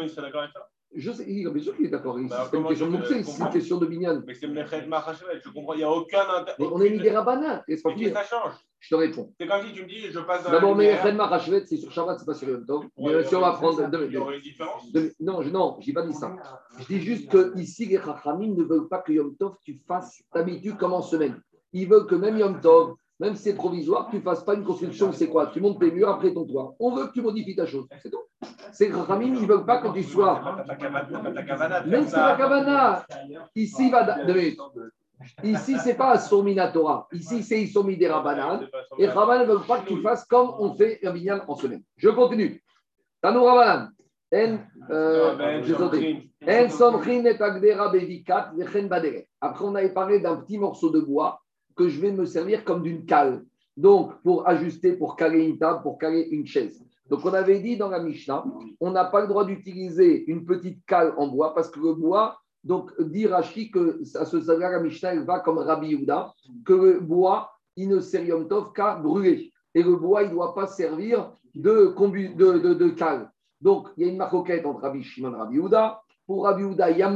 Je 0.97 1.11
sais, 1.11 1.25
il, 1.27 1.49
bien 1.49 1.63
sûr 1.63 1.77
qu'il 1.77 1.87
est 1.87 1.91
d'accord. 1.91 2.19
Bah, 2.29 2.49
c'est 2.51 2.57
une 2.57 2.67
question 2.67 2.87
de 2.87 2.97
Moussé, 2.97 3.23
c'est 3.25 3.43
une 3.43 3.51
question 3.51 3.79
de 3.79 3.87
Binyan. 3.87 4.23
Mais 4.27 4.35
c'est 4.35 4.47
Mechet 4.47 4.87
Machachevet, 4.87 5.41
je 5.45 5.51
comprends, 5.51 5.75
il 5.75 5.79
n'y 5.79 5.83
a 5.85 5.91
aucun 5.91 6.21
intérêt. 6.21 6.57
Mais 6.59 6.67
on 6.71 6.81
est 6.81 6.91
mis 6.91 7.01
des 7.01 7.11
rabanas, 7.11 7.63
qu'est-ce 7.67 7.83
que 7.83 8.13
ça 8.13 8.25
change 8.25 8.53
Je 8.79 8.89
te 8.89 8.95
réponds. 8.95 9.33
C'est 9.39 9.47
comme 9.47 9.67
si 9.67 9.73
tu 9.73 9.83
me 9.83 9.89
dis, 9.89 10.11
je 10.11 10.21
passe 10.21 10.45
D'abord, 10.45 10.77
Mechet 10.77 11.13
Machachevet, 11.13 11.65
c'est 11.67 11.77
sur 11.77 11.91
Shabbat, 11.91 12.19
c'est 12.19 12.27
pas 12.27 12.35
sur 12.35 12.49
Yom 12.49 12.65
Tov. 12.65 12.85
Mais 12.99 13.25
si 13.25 13.35
on 13.35 13.41
va 13.41 13.53
prendre. 13.53 13.89
Il 14.07 14.13
y 14.13 14.17
aurait 14.17 14.37
une 14.37 14.43
différence 14.43 14.85
Non, 15.21 15.43
je 15.43 15.87
n'ai 15.87 15.93
pas 15.93 16.07
dit 16.07 16.15
ça. 16.15 16.35
Je 16.79 16.87
dis 16.87 17.01
juste 17.01 17.31
que 17.31 17.59
ici, 17.59 17.87
les 17.87 17.99
Chachamim 17.99 18.55
ne 18.55 18.63
veulent 18.63 18.89
pas 18.89 18.99
que 18.99 19.13
Yom 19.13 19.35
Tov, 19.37 19.57
tu 19.65 19.81
fasses 19.87 20.23
d'habitude 20.33 20.77
comme 20.77 20.93
en 20.93 21.03
semaine. 21.03 21.41
Ils 21.73 21.89
veulent 21.89 22.07
que 22.07 22.15
même 22.15 22.39
Yom 22.39 22.61
Tov, 22.61 22.95
même 23.21 23.37
si 23.37 23.43
c'est 23.45 23.55
provisoire, 23.55 24.09
tu 24.11 24.17
ne 24.17 24.21
fasses 24.23 24.45
pas 24.45 24.55
une 24.55 24.65
construction, 24.65 25.13
c'est 25.13 25.29
quoi? 25.29 25.47
Tu 25.47 25.61
montes 25.61 25.79
tes 25.79 25.91
murs 25.91 26.09
après 26.09 26.33
ton 26.33 26.45
toit. 26.45 26.75
On 26.81 26.95
veut 26.95 27.07
que 27.07 27.13
tu 27.13 27.23
modifies 27.23 27.55
ta 27.55 27.67
chose, 27.67 27.87
c'est 28.03 28.11
tout. 28.11 28.23
C'est 28.73 28.91
Rachamim, 28.91 29.35
ils 29.35 29.43
ne 29.43 29.47
veulent 29.47 29.65
pas 29.65 29.79
que 29.79 29.89
tu 29.93 30.03
sois. 30.03 30.41
Même 31.87 32.07
si 32.07 32.17
la 32.17 32.37
Kavana, 32.37 33.07
ici, 33.55 33.91
va. 33.91 34.17
Ici, 35.43 35.79
ce 35.79 35.87
n'est 35.89 35.95
pas 35.95 36.19
Somina 36.19 36.69
Torah. 36.69 37.07
Ici, 37.13 37.43
c'est 37.43 37.63
Isomi 37.63 37.97
des 37.97 38.09
Rabbanan. 38.09 38.67
Et 38.99 39.07
Rabbanan 39.07 39.47
ne 39.47 39.53
veulent 39.53 39.67
pas 39.67 39.79
que 39.79 39.89
tu 39.89 40.03
fasses 40.03 40.25
comme 40.25 40.53
on 40.59 40.75
fait 40.75 40.99
un 41.07 41.13
binyan 41.13 41.41
en 41.47 41.55
semaine. 41.55 41.83
Je 41.97 42.11
continue. 42.11 42.63
Tanou 43.23 43.45
Rabbanan. 43.45 43.91
En, 44.35 44.59
euh, 44.91 45.63
Après, 49.41 49.65
on 49.65 49.75
avait 49.77 49.95
parlé 49.95 50.19
d'un 50.19 50.37
petit 50.37 50.59
morceau 50.59 50.91
de 50.91 51.01
bois 51.01 51.44
que 51.77 51.89
je 51.89 52.01
vais 52.01 52.13
me 52.13 52.25
servir 52.25 52.65
comme 52.65 52.83
d'une 52.83 53.05
cale. 53.05 53.45
Donc, 53.77 54.13
pour 54.23 54.49
ajuster, 54.49 54.93
pour 54.93 55.17
caler 55.17 55.45
une 55.45 55.59
table, 55.59 55.83
pour 55.83 55.99
caler 55.99 56.29
une 56.31 56.47
chaise. 56.47 56.81
Donc, 57.11 57.25
on 57.25 57.35
avait 57.35 57.61
dit 57.61 57.77
dans 57.77 57.89
la 57.89 58.01
Mishnah, 58.01 58.45
on 58.81 58.91
n'a 58.91 59.05
pas 59.05 59.21
le 59.21 59.29
droit 59.29 59.45
d'utiliser 59.45 60.25
une 60.31 60.45
petite 60.47 60.85
cale 60.87 61.13
en 61.19 61.29
bois 61.29 61.55
parce 61.55 61.69
que 61.69 61.81
le 61.81 61.95
bois, 61.95 62.39
donc, 62.63 62.93
dit 62.99 63.27
Rashi 63.27 63.71
que 63.71 64.01
à 64.15 64.25
ce 64.25 64.41
stade 64.41 64.59
la 64.59 64.81
Mishnah, 64.81 65.13
elle 65.13 65.25
va 65.25 65.41
comme 65.41 65.59
Rabbi 65.59 65.89
Yehuda, 65.89 66.33
que 66.65 66.73
le 66.73 67.01
bois, 67.01 67.51
il 67.77 67.89
ne 67.89 68.01
sert 68.01 68.25
tov 68.49 68.73
qu'à 68.73 68.97
brûler. 68.97 69.53
Et 69.75 69.83
le 69.83 69.97
bois, 69.97 70.23
il 70.23 70.29
ne 70.29 70.35
doit 70.35 70.55
pas 70.55 70.67
servir 70.67 71.33
de, 71.55 71.95
de, 72.35 72.59
de, 72.59 72.75
de, 72.75 72.89
cale. 72.91 73.31
Donc, 73.61 73.89
il 73.97 74.07
y 74.07 74.09
a 74.09 74.13
une 74.13 74.19
marcoquette 74.19 74.65
entre 74.65 74.81
Rabbi 74.81 75.03
Shimon 75.03 75.35
et 75.35 75.37
Rabbi 75.37 75.57
Yehuda. 75.57 76.01
Pour 76.27 76.45
Rabbi 76.45 76.63
Yehuda, 76.63 76.91
il 76.91 76.99
y 76.99 77.03
a 77.03 77.11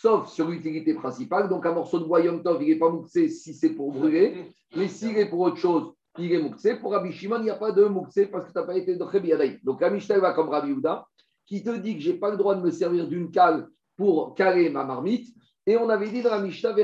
sauf 0.00 0.28
sur 0.28 0.48
l'utilité 0.48 0.92
principale. 0.92 1.48
Donc, 1.48 1.64
un 1.64 1.72
morceau 1.72 1.98
de 1.98 2.04
bois 2.04 2.20
Yom 2.20 2.42
Tov, 2.42 2.62
il 2.62 2.68
n'est 2.68 2.78
pas 2.78 2.90
mouxé 2.90 3.30
si 3.30 3.54
c'est 3.54 3.70
pour 3.70 3.92
brûler, 3.92 4.52
mais 4.76 4.88
s'il 4.88 5.16
est 5.16 5.30
pour 5.30 5.40
autre 5.40 5.56
chose, 5.56 5.94
il 6.18 6.32
est 6.32 6.42
mouxé. 6.42 6.76
Pour 6.76 6.92
Rabbi 6.92 7.12
Shimon, 7.12 7.38
il 7.38 7.44
n'y 7.44 7.50
a 7.50 7.54
pas 7.54 7.72
de 7.72 7.84
mouxé 7.86 8.26
parce 8.26 8.46
que 8.46 8.52
tu 8.52 8.58
n'as 8.58 8.64
pas 8.64 8.76
été 8.76 8.94
de 8.94 9.04
Chebiadaï. 9.10 9.58
Donc, 9.62 9.80
la 9.80 9.88
Mishnah 9.88 10.18
va 10.18 10.32
comme 10.32 10.50
Rabbi 10.50 10.72
Houda, 10.72 11.06
qui 11.46 11.62
te 11.62 11.70
dit 11.70 11.96
que 11.96 12.02
je 12.02 12.10
n'ai 12.10 12.18
pas 12.18 12.30
le 12.30 12.36
droit 12.36 12.54
de 12.54 12.60
me 12.60 12.70
servir 12.70 13.08
d'une 13.08 13.30
cale 13.30 13.68
pour 13.96 14.34
caler 14.34 14.68
ma 14.68 14.84
marmite. 14.84 15.34
Et 15.66 15.78
on 15.78 15.88
avait 15.88 16.10
dit 16.10 16.20
dans 16.22 16.30
la 16.30 16.40
Mishnah, 16.40 16.74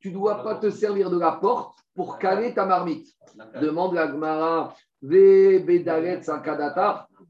tu 0.00 0.08
ne 0.08 0.14
dois 0.14 0.42
pas 0.42 0.54
te 0.54 0.70
servir 0.70 1.10
de 1.10 1.18
la 1.18 1.32
porte 1.32 1.78
pour 1.94 2.18
caler 2.18 2.54
ta 2.54 2.64
marmite. 2.64 3.08
Demande 3.60 3.94
la 3.94 4.08
Gemara, 4.10 4.74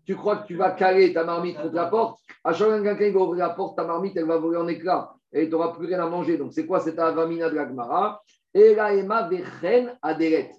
tu 0.05 0.16
crois 0.16 0.37
que 0.37 0.46
tu 0.46 0.57
vas 0.57 0.70
caler 0.72 1.12
ta 1.12 1.25
marmite 1.25 1.57
contre 1.57 1.75
la 1.75 1.87
porte? 1.87 2.21
À 2.44 2.52
chaque 2.52 2.68
fois 2.68 2.78
que 2.78 2.85
quelqu'un 2.85 3.18
va 3.18 3.24
ouvrir 3.24 3.46
la 3.46 3.55
porte, 3.55 3.76
ta 3.76 3.85
marmite, 3.85 4.16
elle 4.16 4.26
va 4.26 4.37
voler 4.37 4.59
en 4.59 4.68
éclats 4.68 5.14
et 5.33 5.46
tu 5.46 5.52
n'auras 5.52 5.72
plus 5.72 5.87
rien 5.87 6.00
à 6.00 6.09
manger. 6.09 6.37
Donc, 6.37 6.52
c'est 6.52 6.66
quoi 6.66 6.81
cette 6.81 6.98
avamina 6.98 7.48
de 7.48 7.55
la 7.55 7.68
Gemara? 7.68 8.22
Ema 8.55 9.28
vechen 9.28 9.96
aderet. 10.02 10.50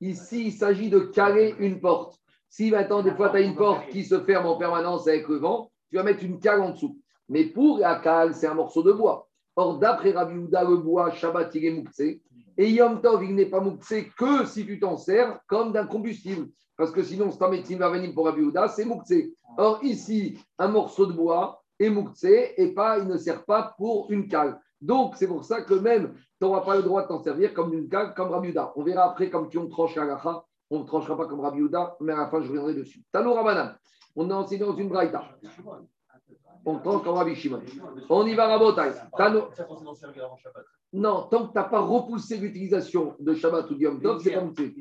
Ici, 0.00 0.46
il 0.46 0.52
s'agit 0.52 0.88
de 0.88 1.00
caler 1.00 1.54
une 1.58 1.80
porte. 1.80 2.16
Si 2.48 2.70
maintenant, 2.70 3.02
des 3.02 3.12
fois, 3.12 3.30
tu 3.30 3.36
as 3.36 3.40
une 3.40 3.56
porte 3.56 3.88
qui 3.88 4.04
se 4.04 4.20
ferme 4.20 4.46
en 4.46 4.56
permanence 4.56 5.06
avec 5.08 5.28
le 5.28 5.36
vent, 5.36 5.70
tu 5.90 5.96
vas 5.96 6.02
mettre 6.02 6.24
une 6.24 6.38
cale 6.38 6.60
en 6.60 6.70
dessous. 6.70 6.98
Mais 7.28 7.44
pour 7.44 7.78
la 7.78 7.96
cale, 7.96 8.34
c'est 8.34 8.46
un 8.46 8.54
morceau 8.54 8.82
de 8.82 8.92
bois. 8.92 9.28
Or, 9.56 9.78
d'après 9.78 10.12
Rabbi 10.12 10.36
Houda, 10.36 10.64
le 10.64 10.76
bois, 10.76 11.10
Shabbat, 11.10 11.54
il 11.54 11.64
est 11.64 12.20
Et 12.56 12.70
Yom 12.70 13.00
Tov, 13.00 13.24
il 13.24 13.34
n'est 13.34 13.46
pas 13.46 13.60
mouxé 13.60 14.10
que 14.16 14.46
si 14.46 14.64
tu 14.64 14.78
t'en 14.78 14.96
sers 14.96 15.38
comme 15.46 15.72
d'un 15.72 15.86
combustible. 15.86 16.48
Parce 16.80 16.92
que 16.92 17.02
sinon, 17.02 17.28
ta 17.30 17.46
médecine 17.46 17.78
va 17.78 17.90
venir 17.90 18.14
pour 18.14 18.24
Rabbi 18.24 18.42
c'est 18.74 18.86
Mouktsé. 18.86 19.34
Or, 19.58 19.80
ici, 19.82 20.38
un 20.58 20.68
morceau 20.68 21.04
de 21.04 21.12
bois 21.12 21.62
est 21.78 21.90
Mouktsé 21.90 22.54
et 22.56 22.72
pas, 22.72 22.98
il 22.98 23.06
ne 23.06 23.18
sert 23.18 23.44
pas 23.44 23.74
pour 23.76 24.10
une 24.10 24.28
cale. 24.28 24.58
Donc, 24.80 25.14
c'est 25.16 25.28
pour 25.28 25.44
ça 25.44 25.60
que 25.60 25.74
même, 25.74 26.14
tu 26.14 26.22
n'auras 26.40 26.62
pas 26.62 26.76
le 26.76 26.82
droit 26.82 27.02
de 27.02 27.08
t'en 27.08 27.22
servir 27.22 27.52
comme 27.52 27.74
une 27.74 27.86
cale, 27.90 28.14
comme 28.14 28.30
Rabbi 28.30 28.54
On 28.76 28.82
verra 28.82 29.10
après, 29.10 29.28
comme 29.28 29.50
tu 29.50 29.58
on 29.58 29.68
tranche 29.68 29.94
la 29.94 30.18
On 30.70 30.78
ne 30.78 30.84
tranchera 30.84 31.18
pas 31.18 31.26
comme 31.26 31.40
Rabbi 31.40 31.60
Houda, 31.60 31.98
mais 32.00 32.14
à 32.14 32.16
la 32.16 32.28
fin, 32.28 32.40
je 32.40 32.48
reviendrai 32.48 32.72
dessus. 32.72 33.04
Tano 33.12 33.34
Rabanan, 33.34 33.74
on 34.16 34.30
a 34.30 34.34
enseigné 34.36 34.64
dans 34.64 34.74
une 34.74 34.88
braïta. 34.88 35.22
On 36.64 36.78
tranche 36.78 37.04
comme 37.04 37.14
Rabbi 37.14 37.34
Shimon. 37.34 37.60
On 38.08 38.24
y 38.24 38.34
va, 38.34 38.46
Rabotai. 38.46 38.92
Tano... 39.18 39.50
Non, 40.94 41.28
tant 41.30 41.46
que 41.46 41.52
tu 41.52 41.58
n'as 41.58 41.64
pas 41.64 41.80
repoussé 41.80 42.38
l'utilisation 42.38 43.16
de 43.20 43.34
Shabbat 43.34 43.70
ou 43.70 43.74
du 43.74 43.84
Yom 43.84 44.00
Tov, 44.00 44.22
c'est 44.22 44.32
comme 44.32 44.54
tu 44.54 44.74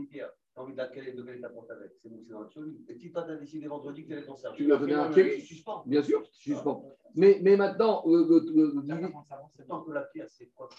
envie 0.61 0.73
de 0.73 0.77
la 0.77 0.87
caler, 0.87 1.13
de 1.13 1.21
caler 1.23 1.41
ta 1.41 1.49
porte 1.49 1.69
avec. 1.71 1.91
C'est 2.01 2.09
bon, 2.09 2.19
c'est 2.25 2.31
dans 2.31 2.41
l'absolu. 2.41 2.77
Et 2.87 2.95
si 2.95 3.11
toi, 3.11 3.23
t'as 3.23 3.35
décidé 3.35 3.67
vendredi 3.67 4.03
que 4.03 4.07
tu 4.07 4.13
allais 4.13 4.25
t'en 4.25 4.35
servir. 4.35 4.57
Tu 4.57 4.63
lui 4.65 4.73
as 4.73 4.77
donné 4.77 4.93
un 4.93 5.09
Tu 5.09 5.23
kéli 5.23 5.41
suspends. 5.41 5.83
Bien 5.85 6.03
sûr, 6.03 6.21
tu 6.31 6.51
suspends. 6.51 6.85
Mais, 7.15 7.39
mais 7.41 7.57
maintenant, 7.57 8.03
le, 8.05 8.19
le, 8.27 8.39
le- 8.53 8.81
le- 8.81 9.65
Tant 9.67 9.81
que 9.81 9.91
la 9.91 10.01
pierre, 10.01 10.27
c'est 10.29 10.49
quoi 10.55 10.69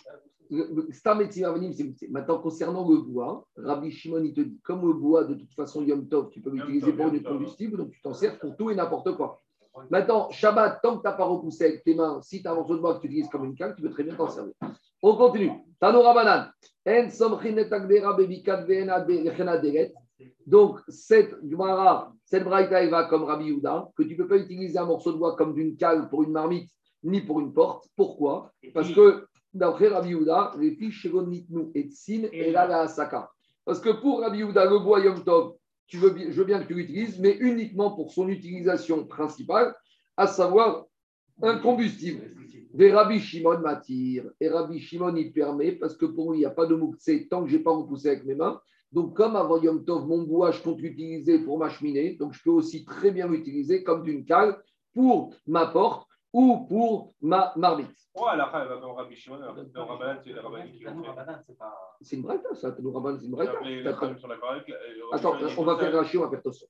Maintenant, 2.10 2.38
concernant 2.40 2.88
le 2.88 2.96
bois, 2.98 3.46
Rabbi 3.56 3.90
Shimon, 3.90 4.22
il 4.24 4.32
te 4.34 4.40
dit, 4.40 4.58
comme 4.64 4.86
le 4.86 4.92
bois, 4.94 5.24
de 5.24 5.34
toute 5.34 5.52
façon, 5.54 5.82
Yom 5.82 6.08
Tov, 6.08 6.28
tu 6.30 6.40
peux 6.40 6.50
l'utiliser 6.50 6.92
pour 6.92 7.10
du 7.10 7.22
Tov. 7.22 7.32
combustible, 7.34 7.76
donc 7.76 7.90
tu 7.90 8.00
t'en 8.02 8.14
sers 8.14 8.38
pour 8.38 8.56
tout 8.56 8.70
et 8.70 8.74
n'importe 8.74 9.16
quoi. 9.16 9.40
Maintenant, 9.90 10.28
Shabbat, 10.30 10.80
tant 10.82 10.96
que 10.96 11.02
tu 11.02 11.08
n'as 11.08 11.12
pas 11.14 11.24
repoussé 11.24 11.64
avec 11.64 11.84
tes 11.84 11.94
mains, 11.94 12.20
si 12.22 12.42
tu 12.42 12.48
as 12.48 12.52
un 12.52 12.56
morceau 12.56 12.74
de 12.74 12.80
bois 12.80 12.96
que 12.96 13.00
tu 13.02 13.06
utilises 13.06 13.28
comme 13.28 13.44
une 13.44 13.54
canne, 13.54 13.74
tu 13.76 13.82
peux 13.82 13.90
très 13.90 14.02
bien 14.02 14.16
t'en 14.16 14.28
servir. 14.28 14.52
On 15.02 15.16
continue. 15.16 15.52
Donc, 20.46 20.78
cette 20.88 21.34
Gemara, 21.48 22.12
cette 22.24 22.44
Braïta, 22.44 22.82
elle 22.82 22.90
va 22.90 23.04
comme 23.04 23.24
Rabbi 23.24 23.46
Yehuda, 23.46 23.88
que 23.96 24.02
tu 24.02 24.10
ne 24.10 24.16
peux 24.16 24.28
pas 24.28 24.36
utiliser 24.36 24.78
un 24.78 24.84
morceau 24.84 25.12
de 25.12 25.18
bois 25.18 25.36
comme 25.36 25.54
d'une 25.54 25.76
cale 25.76 26.08
pour 26.10 26.22
une 26.22 26.32
marmite, 26.32 26.70
ni 27.02 27.20
pour 27.22 27.40
une 27.40 27.52
porte. 27.52 27.88
Pourquoi? 27.96 28.52
Parce 28.74 28.88
que, 28.92 29.26
d'après 29.54 29.88
Rabbi 29.88 30.10
Yehuda, 30.10 30.52
les 30.58 30.72
fiches 30.76 31.06
Nitnu 31.06 31.70
et 31.74 31.84
Tsin 31.88 32.24
et 32.32 32.50
là 32.52 32.66
la 32.66 32.80
Asaka. 32.82 33.30
Parce 33.64 33.80
que 33.80 33.90
pour 33.90 34.20
Rabbi 34.20 34.38
Yehuda, 34.38 34.64
le 34.66 34.78
bois 34.80 35.00
Yom 35.00 35.22
Tov, 35.24 35.54
tu 35.86 35.96
veux, 35.96 36.10
bien- 36.10 36.30
je 36.30 36.36
veux 36.38 36.44
bien 36.44 36.60
que 36.60 36.66
tu 36.68 36.74
l'utilises, 36.74 37.18
mais 37.18 37.36
uniquement 37.40 37.90
pour 37.92 38.12
son 38.12 38.28
utilisation 38.28 39.06
principale, 39.06 39.74
à 40.16 40.26
savoir 40.26 40.84
un 41.42 41.58
combustible. 41.58 42.36
Des 42.72 42.92
Rabbi 42.92 43.18
Shimon 43.18 43.58
m'attire. 43.58 44.30
Et 44.40 44.48
Rabbi 44.48 44.78
Shimon, 44.78 45.14
il 45.16 45.32
permet, 45.32 45.72
parce 45.72 45.96
que 45.96 46.06
pour 46.06 46.30
lui, 46.30 46.38
il 46.38 46.40
n'y 46.40 46.46
a 46.46 46.50
pas 46.50 46.66
de 46.66 46.74
moukse 46.74 47.10
tant 47.28 47.42
que 47.42 47.50
je 47.50 47.56
n'ai 47.56 47.62
pas 47.62 47.72
repoussé 47.72 48.08
avec 48.08 48.24
mes 48.24 48.34
mains. 48.34 48.60
Donc, 48.92 49.16
comme 49.16 49.36
avant 49.36 49.60
Yom 49.60 49.84
Tov, 49.84 50.06
mon 50.06 50.22
bois, 50.22 50.50
je 50.50 50.62
compte 50.62 50.80
l'utiliser 50.80 51.40
pour 51.40 51.58
ma 51.58 51.68
cheminée. 51.68 52.14
Donc, 52.14 52.32
je 52.32 52.42
peux 52.42 52.50
aussi 52.50 52.84
très 52.84 53.10
bien 53.10 53.28
l'utiliser 53.28 53.82
comme 53.82 54.02
d'une 54.02 54.24
cale 54.24 54.60
pour 54.94 55.34
ma 55.46 55.66
porte 55.66 56.08
ou 56.32 56.66
pour 56.68 57.12
ma 57.20 57.52
marmite. 57.56 57.90
Rabbanan, 59.82 61.42
c'est 62.00 62.16
une 62.16 62.22
braïta, 62.22 62.54
ça. 62.54 62.74
Nous 62.80 62.92
Rabban, 62.92 63.16
c'est 63.18 63.26
une 63.26 63.32
braïta. 63.32 63.54
Euh, 63.64 63.92
Attends, 65.12 65.36
on 65.58 65.64
va 65.64 65.76
faire 65.76 65.92
Rashi, 65.92 66.18
on 66.18 66.22
va 66.22 66.30
faire 66.30 66.42
Tosson. 66.42 66.66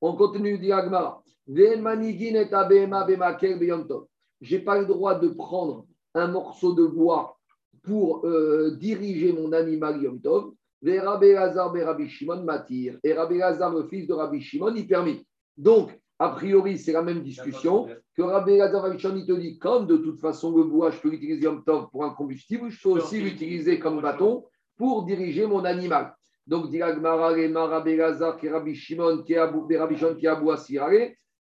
On 0.00 0.14
continue, 0.14 0.58
dit 0.58 0.72
Agmara. 0.72 1.22
Ve'en 1.46 1.82
manigin 1.82 2.36
et 2.36 2.52
abema 2.54 3.04
bemakel 3.04 3.58
beyom 3.58 3.86
tov. 3.86 4.06
J'ai 4.40 4.58
pas 4.58 4.78
le 4.78 4.86
droit 4.86 5.18
de 5.18 5.28
prendre 5.28 5.86
un 6.14 6.28
morceau 6.28 6.74
de 6.74 6.86
bois 6.86 7.38
pour 7.82 8.24
euh, 8.24 8.72
diriger 8.72 9.32
mon 9.32 9.52
animal 9.52 10.02
Yom 10.02 10.20
Tov. 10.20 10.52
Ve 10.82 11.00
Rabbi 11.00 12.08
Shimon 12.08 12.42
matir. 12.42 12.98
Et 13.02 13.14
Rabbi 13.14 13.38
Lazar, 13.38 13.72
le 13.72 13.88
fils 13.88 14.06
de 14.06 14.12
Rabbi 14.12 14.40
Shimon, 14.40 14.74
il 14.74 14.86
permet. 14.86 15.24
Donc, 15.56 15.98
a 16.18 16.28
priori, 16.28 16.78
c'est 16.78 16.92
la 16.92 17.02
même 17.02 17.22
discussion 17.22 17.88
que 18.14 18.22
Rabbi 18.22 18.58
Lazar 18.58 18.82
Rabbi 18.82 18.98
Shimon, 18.98 19.16
il 19.16 19.26
te 19.26 19.32
dit, 19.32 19.58
comme 19.58 19.86
de 19.86 19.96
toute 19.96 20.20
façon 20.20 20.54
le 20.54 20.64
bois, 20.64 20.90
je 20.90 21.00
peux 21.00 21.08
l'utiliser 21.08 21.44
Yom 21.44 21.64
Tov 21.64 21.88
pour 21.90 22.04
un 22.04 22.10
combustible, 22.10 22.70
je 22.70 22.82
peux 22.82 22.90
aussi 22.90 23.20
l'utiliser 23.20 23.78
comme 23.78 24.02
bâton 24.02 24.44
pour 24.76 25.04
diriger 25.04 25.46
mon 25.46 25.64
animal. 25.64 26.14
Donc, 26.46 26.68
dit 26.70 26.82
Rabbi 26.82 27.96
Lazar, 27.96 28.36
qui 28.36 28.48
Rabbi 28.50 28.74
Shimon, 28.74 29.22
qui 29.22 29.38
Rabbi 29.38 29.96
Shimon, 29.96 30.16
qui 30.16 30.26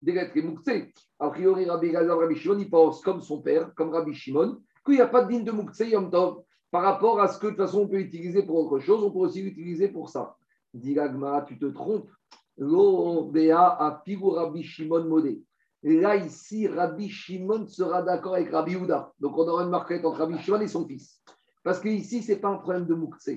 des 0.03 0.13
lettres 0.13 0.37
et. 0.37 0.93
A 1.19 1.31
priori, 1.31 1.67
Rabbi 1.67 1.95
Rabbi 1.95 2.37
Shimon, 2.37 2.59
il 2.59 2.71
pense 2.71 3.03
comme 3.03 3.21
son 3.21 3.43
père, 3.43 3.75
comme 3.75 3.91
Rabbi 3.91 4.15
Shimon, 4.15 4.59
qu'il 4.85 4.95
n'y 4.95 5.01
a 5.01 5.07
pas 5.07 5.25
de 5.25 5.29
digne 5.29 5.45
de 5.45 5.53
Moukse 5.53 5.81
Yom 5.81 6.11
Tov 6.11 6.43
par 6.71 6.83
rapport 6.83 7.21
à 7.21 7.29
ce 7.29 7.39
que 7.39 7.47
de 7.47 7.51
toute 7.51 7.61
façon 7.61 7.81
on 7.81 7.89
peut 7.89 8.01
utiliser 8.01 8.43
pour 8.43 8.57
autre 8.57 8.79
chose, 8.79 9.03
on 9.03 9.11
peut 9.11 9.19
aussi 9.19 9.43
l'utiliser 9.43 9.89
pour 9.89 10.09
ça. 10.09 10.37
Dit 10.73 10.99
Agmara, 10.99 11.43
tu 11.43 11.59
te 11.59 11.67
trompes. 11.67 12.11
Lo 12.57 13.25
Bea 13.25 13.77
a 13.79 14.03
Pigou 14.05 14.31
Rabbi 14.31 14.63
Shimon 14.63 15.05
Modé. 15.05 15.43
Et 15.83 15.99
là, 15.99 16.17
ici, 16.17 16.69
Rabbi 16.69 17.09
Shimon 17.09 17.67
sera 17.67 18.03
d'accord 18.03 18.35
avec 18.35 18.51
Rabbi 18.51 18.77
Houda. 18.77 19.13
Donc, 19.19 19.37
on 19.39 19.49
aura 19.49 19.65
une 19.65 19.71
marquette 19.71 20.05
entre 20.05 20.19
Rabbi 20.19 20.39
Shimon 20.39 20.61
et 20.61 20.69
son 20.69 20.87
fils. 20.87 21.23
Parce 21.63 21.81
qu'ici, 21.81 22.23
ce 22.23 22.33
n'est 22.33 22.39
pas 22.39 22.49
un 22.49 22.59
problème 22.59 22.87
de 22.87 22.95
Moukse. 22.95 23.31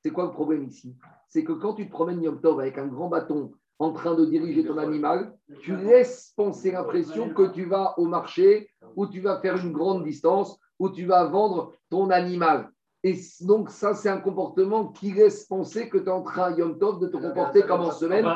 C'est 0.00 0.10
quoi 0.10 0.24
le 0.24 0.30
problème 0.30 0.64
ici? 0.64 0.96
C'est 1.28 1.44
que 1.44 1.52
quand 1.52 1.74
tu 1.74 1.86
te 1.86 1.90
promènes 1.90 2.22
Yom 2.22 2.40
Tov 2.40 2.60
avec 2.60 2.78
un 2.78 2.86
grand 2.86 3.08
bâton 3.08 3.52
en 3.78 3.92
train 3.92 4.14
de 4.14 4.24
diriger 4.24 4.64
ton 4.64 4.78
animal, 4.78 5.32
tu 5.60 5.76
laisses 5.76 6.32
penser 6.36 6.72
l'impression 6.72 7.30
que 7.30 7.46
tu 7.52 7.64
vas 7.64 7.94
au 7.98 8.06
marché, 8.06 8.70
ou 8.96 9.06
tu 9.06 9.20
vas 9.20 9.40
faire 9.40 9.56
une 9.56 9.72
grande 9.72 10.04
distance, 10.04 10.58
ou 10.78 10.88
tu 10.90 11.06
vas 11.06 11.24
vendre 11.24 11.72
ton 11.90 12.10
animal. 12.10 12.70
Et 13.04 13.16
donc, 13.42 13.70
ça, 13.70 13.94
c'est 13.94 14.08
un 14.08 14.18
comportement 14.18 14.88
qui 14.88 15.12
laisse 15.12 15.46
penser 15.46 15.88
que 15.88 15.98
tu 15.98 16.06
es 16.06 16.10
en 16.10 16.22
train, 16.22 16.50
Yom 16.56 16.76
Tov, 16.78 16.98
de 16.98 17.06
te 17.06 17.16
comporter 17.16 17.62
comme 17.62 17.82
en 17.82 17.92
semaine. 17.92 18.26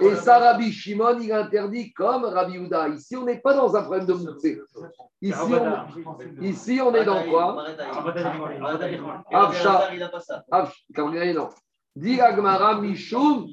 Et 0.00 0.14
ça, 0.14 0.38
Rabbi 0.38 0.72
Shimon, 0.72 1.18
il 1.20 1.30
interdit 1.32 1.92
comme 1.92 2.24
Rabbi 2.24 2.58
Houda. 2.58 2.88
Ici, 2.88 3.14
on 3.14 3.24
n'est 3.24 3.40
pas 3.40 3.52
dans 3.52 3.76
un 3.76 3.82
problème 3.82 4.06
de 4.06 4.14
Moukse. 4.14 4.46
Ici, 5.20 5.38
on, 5.38 6.42
ici, 6.42 6.80
on 6.82 6.94
est 6.94 7.04
dans 7.04 7.24
quoi 7.24 7.62
Avcha. 9.30 9.94
Il 9.94 10.02
a 10.02 10.08
pas 10.08 10.20
ça. 10.20 10.44
Ah, 10.50 10.70
Gabriel, 10.90 11.36
non. 11.36 11.50
Dit 11.96 12.20
Agmara 12.20 12.78
Mishum, 12.78 13.46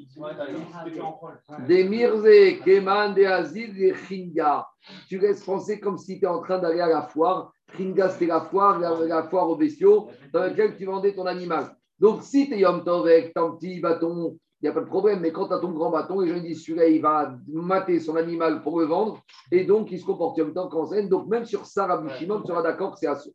des 1.66 1.86
Mirze, 1.86 2.60
Keman, 2.66 3.14
des 3.14 3.26
Azid, 3.26 3.74
des 3.74 3.96
Chinga. 3.96 4.68
Tu 5.08 5.18
laisses 5.18 5.46
penser 5.46 5.80
comme 5.80 5.98
si 5.98 6.20
tu 6.20 6.26
es 6.26 6.28
en 6.28 6.42
train 6.42 6.60
d'aller 6.60 6.82
à 6.82 6.90
la 6.90 7.04
foire. 7.04 7.54
Chinga, 7.78 8.10
c'était 8.10 8.26
la 8.26 8.42
foire, 8.42 8.80
la, 8.80 9.00
la 9.06 9.24
foire 9.24 9.50
aux 9.50 9.56
bestiaux, 9.56 10.10
dans 10.34 10.42
laquelle 10.42 10.76
tu 10.76 10.84
vendais 10.86 11.16
ton 11.16 11.26
animal. 11.26 11.74
Donc, 11.98 12.22
si 12.24 12.50
tu 12.50 12.56
es 12.56 12.60
Yom 12.60 12.84
Tov 12.84 13.08
avec 13.08 13.34
ton 13.34 13.56
petit 13.56 13.80
bâton, 13.80 14.38
il 14.62 14.66
n'y 14.66 14.70
a 14.70 14.74
pas 14.74 14.82
de 14.82 14.88
problème. 14.88 15.22
Mais 15.22 15.32
quand 15.32 15.48
tu 15.48 15.54
as 15.54 15.60
ton 15.60 15.72
grand 15.72 15.90
bâton, 15.90 16.20
les 16.20 16.28
gens 16.28 16.42
disent 16.42 16.66
celui-là, 16.66 16.88
il 16.88 17.02
va 17.02 17.34
mater 17.48 18.02
son 18.02 18.18
animal 18.18 18.62
pour 18.62 18.78
le 18.82 18.88
vendre. 18.88 19.22
Et 19.54 19.64
donc, 19.64 19.90
il 19.90 20.00
se 20.00 20.06
comporte 20.06 20.38
Yom 20.38 20.54
Tov 20.54 20.68
quand 20.70 20.88
c'est. 20.88 21.08
Donc, 21.08 21.28
même 21.28 21.46
sur 21.46 21.66
ça, 21.66 21.86
Rabbi 21.86 22.10
sera 22.46 22.62
d'accord 22.62 22.92
que 22.92 23.00
c'est 23.00 23.16
ce. 23.16 23.30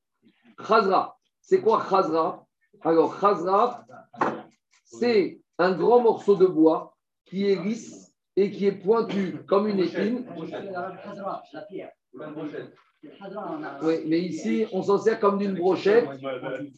Chazra. 0.62 1.16
C'est 1.40 1.62
quoi 1.62 1.82
Chazra 1.88 2.44
Alors, 2.82 3.18
Chazra, 3.18 3.86
c'est 4.90 5.40
un 5.58 5.72
grand 5.72 6.00
morceau 6.00 6.36
de 6.36 6.46
bois 6.46 6.96
qui 7.24 7.46
est 7.50 7.62
lisse 7.62 8.14
et 8.36 8.50
qui 8.50 8.66
est 8.66 8.72
pointu 8.72 9.38
comme 9.46 9.68
une 9.68 9.80
épine. 9.80 10.24
Oui, 13.82 13.94
mais 14.06 14.20
ici, 14.20 14.66
on 14.72 14.82
s'en 14.82 14.98
sert 14.98 15.20
comme 15.20 15.38
d'une 15.38 15.54
brochette 15.54 16.08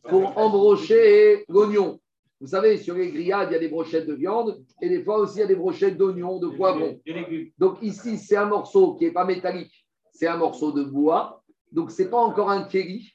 pour 0.08 0.36
embrocher 0.36 1.44
l'oignon. 1.48 2.00
Vous 2.40 2.48
savez, 2.48 2.78
sur 2.78 2.94
les 2.94 3.10
grillades, 3.10 3.48
il 3.50 3.52
y 3.52 3.56
a 3.56 3.58
des 3.58 3.68
brochettes 3.68 4.06
de 4.06 4.14
viande 4.14 4.64
et 4.80 4.88
des 4.88 5.02
fois 5.02 5.18
aussi, 5.18 5.36
il 5.36 5.40
y 5.40 5.44
a 5.44 5.46
des 5.46 5.56
brochettes 5.56 5.98
d'oignon, 5.98 6.38
de 6.38 6.48
poivron. 6.48 6.98
Des 7.04 7.12
légumes. 7.12 7.50
Donc 7.58 7.78
ici, 7.82 8.16
c'est 8.16 8.36
un 8.36 8.46
morceau 8.46 8.94
qui 8.94 9.04
n'est 9.04 9.12
pas 9.12 9.26
métallique, 9.26 9.86
c'est 10.12 10.26
un 10.26 10.38
morceau 10.38 10.72
de 10.72 10.82
bois. 10.82 11.42
Donc, 11.70 11.90
ce 11.90 12.02
n'est 12.02 12.08
pas 12.08 12.18
encore 12.18 12.50
un 12.50 12.64
kéli. 12.64 13.12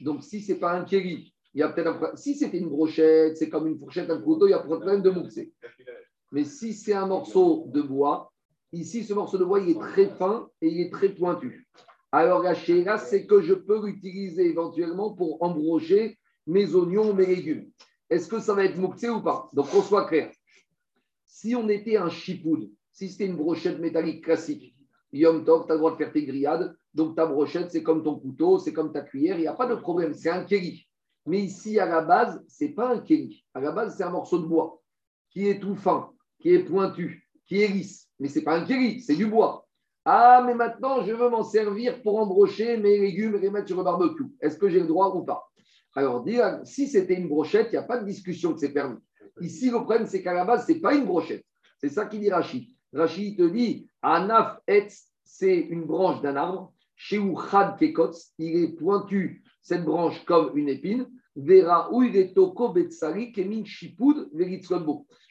Donc, 0.00 0.22
si 0.22 0.40
ce 0.40 0.52
n'est 0.52 0.58
pas 0.58 0.72
un 0.72 0.84
kéli, 0.84 1.34
il 1.54 1.60
y 1.60 1.62
a 1.62 1.68
peut-être 1.68 1.88
un. 1.88 2.16
Si 2.16 2.34
c'était 2.34 2.58
une 2.58 2.68
brochette, 2.68 3.36
c'est 3.36 3.48
comme 3.48 3.66
une 3.66 3.78
fourchette, 3.78 4.10
un 4.10 4.20
couteau, 4.20 4.46
il 4.46 4.50
y 4.50 4.54
a 4.54 4.58
de 4.58 4.64
problème 4.64 5.02
de 5.02 5.10
mouxer. 5.10 5.52
Mais 6.32 6.44
si 6.44 6.74
c'est 6.74 6.92
un 6.92 7.06
morceau 7.06 7.66
de 7.68 7.80
bois, 7.80 8.32
ici, 8.72 9.04
ce 9.04 9.14
morceau 9.14 9.38
de 9.38 9.44
bois, 9.44 9.60
il 9.60 9.70
est 9.70 9.80
très 9.80 10.06
fin 10.06 10.48
et 10.60 10.68
il 10.68 10.80
est 10.80 10.92
très 10.92 11.08
pointu. 11.08 11.66
Alors, 12.12 12.42
la 12.42 12.54
chéra, 12.54 12.98
c'est 12.98 13.26
que 13.26 13.40
je 13.40 13.54
peux 13.54 13.84
l'utiliser 13.84 14.46
éventuellement 14.46 15.14
pour 15.14 15.42
embrocher 15.42 16.18
mes 16.46 16.74
oignons, 16.74 17.14
mes 17.14 17.26
légumes. 17.26 17.70
Est-ce 18.08 18.28
que 18.28 18.40
ça 18.40 18.54
va 18.54 18.64
être 18.64 18.78
mouxé 18.78 19.08
ou 19.10 19.20
pas? 19.20 19.48
Donc, 19.52 19.70
qu'on 19.70 19.82
soit 19.82 20.06
clair. 20.06 20.30
Si 21.26 21.54
on 21.54 21.68
était 21.68 21.96
un 21.96 22.08
chipoud, 22.08 22.70
si 22.92 23.08
c'était 23.10 23.26
une 23.26 23.36
brochette 23.36 23.78
métallique 23.78 24.24
classique, 24.24 24.74
Yom 25.12 25.44
Tov, 25.44 25.66
tu 25.66 25.72
as 25.72 25.74
le 25.74 25.78
droit 25.78 25.92
de 25.92 25.96
faire 25.96 26.12
tes 26.12 26.24
grillades. 26.24 26.74
Donc, 26.94 27.16
ta 27.16 27.26
brochette, 27.26 27.70
c'est 27.70 27.82
comme 27.82 28.02
ton 28.02 28.18
couteau, 28.18 28.58
c'est 28.58 28.72
comme 28.72 28.92
ta 28.92 29.02
cuillère, 29.02 29.36
il 29.36 29.42
n'y 29.42 29.46
a 29.46 29.54
pas 29.54 29.66
de 29.66 29.74
problème, 29.74 30.14
c'est 30.14 30.30
un 30.30 30.44
kéli. 30.44 30.87
Mais 31.28 31.40
ici, 31.40 31.78
à 31.78 31.84
la 31.84 32.00
base, 32.00 32.42
ce 32.48 32.64
n'est 32.64 32.70
pas 32.70 32.94
un 32.94 33.00
kéli. 33.00 33.44
À 33.52 33.60
la 33.60 33.70
base, 33.70 33.96
c'est 33.96 34.02
un 34.02 34.10
morceau 34.10 34.38
de 34.38 34.46
bois 34.46 34.80
qui 35.30 35.46
est 35.46 35.60
tout 35.60 35.76
fin, 35.76 36.10
qui 36.40 36.54
est 36.54 36.64
pointu, 36.64 37.28
qui 37.46 37.62
est 37.62 37.68
lisse. 37.68 38.08
Mais 38.18 38.28
ce 38.28 38.38
n'est 38.38 38.44
pas 38.46 38.56
un 38.58 38.64
kéli, 38.64 39.02
c'est 39.02 39.14
du 39.14 39.26
bois. 39.26 39.66
Ah, 40.06 40.42
mais 40.46 40.54
maintenant, 40.54 41.04
je 41.04 41.12
veux 41.12 41.28
m'en 41.28 41.42
servir 41.42 42.00
pour 42.02 42.18
embrocher 42.18 42.78
mes 42.78 42.98
légumes 42.98 43.34
et 43.34 43.40
les 43.40 43.50
mettre 43.50 43.68
sur 43.68 43.76
le 43.76 43.84
barbecue. 43.84 44.24
Est-ce 44.40 44.56
que 44.56 44.70
j'ai 44.70 44.80
le 44.80 44.86
droit 44.86 45.14
ou 45.14 45.22
pas? 45.22 45.50
Alors, 45.94 46.24
si 46.64 46.88
c'était 46.88 47.14
une 47.20 47.28
brochette, 47.28 47.68
il 47.68 47.72
n'y 47.72 47.78
a 47.78 47.82
pas 47.82 47.98
de 47.98 48.06
discussion 48.06 48.54
que 48.54 48.60
c'est 48.60 48.72
permis. 48.72 48.96
Ici, 49.42 49.70
le 49.70 49.82
problème, 49.82 50.06
c'est 50.06 50.22
qu'à 50.22 50.32
la 50.32 50.46
base, 50.46 50.66
ce 50.66 50.72
n'est 50.72 50.80
pas 50.80 50.94
une 50.94 51.04
brochette. 51.04 51.44
C'est 51.78 51.90
ça 51.90 52.06
qu'il 52.06 52.20
dit 52.20 52.30
Rachid. 52.30 52.68
Rachid 52.94 53.36
te 53.36 53.42
dit 53.42 53.86
Anaf 54.00 54.60
et 54.66 54.86
c'est 55.24 55.58
une 55.58 55.84
branche 55.84 56.22
d'un 56.22 56.36
arbre. 56.36 56.72
Chez 56.96 57.20
Chad 57.50 57.76
Kekotz, 57.78 58.32
il 58.38 58.56
est 58.56 58.68
pointu, 58.68 59.44
cette 59.62 59.84
branche, 59.84 60.24
comme 60.24 60.56
une 60.56 60.68
épine. 60.68 61.06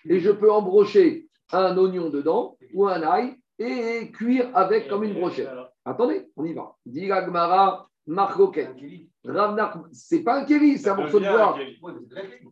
Et 0.09 0.19
je 0.19 0.31
peux 0.31 0.51
embrocher 0.51 1.27
un 1.51 1.77
oignon 1.77 2.09
dedans 2.09 2.57
ou 2.73 2.87
un 2.87 3.01
ail 3.01 3.35
et 3.59 4.09
cuire 4.11 4.49
avec 4.53 4.87
comme 4.87 5.03
une 5.03 5.15
brochette. 5.15 5.49
Attendez, 5.83 6.29
on 6.37 6.45
y 6.45 6.53
va. 6.53 6.75
Dit 6.85 7.07
la 7.07 7.25
Gemara, 7.25 7.89
Marcoquet. 8.05 8.69
C'est 9.91 10.23
pas 10.23 10.39
un 10.41 10.45
kéli, 10.45 10.77
c'est 10.77 10.89
un 10.89 10.95
morceau 10.95 11.19
de 11.19 11.25
bois. 11.25 11.57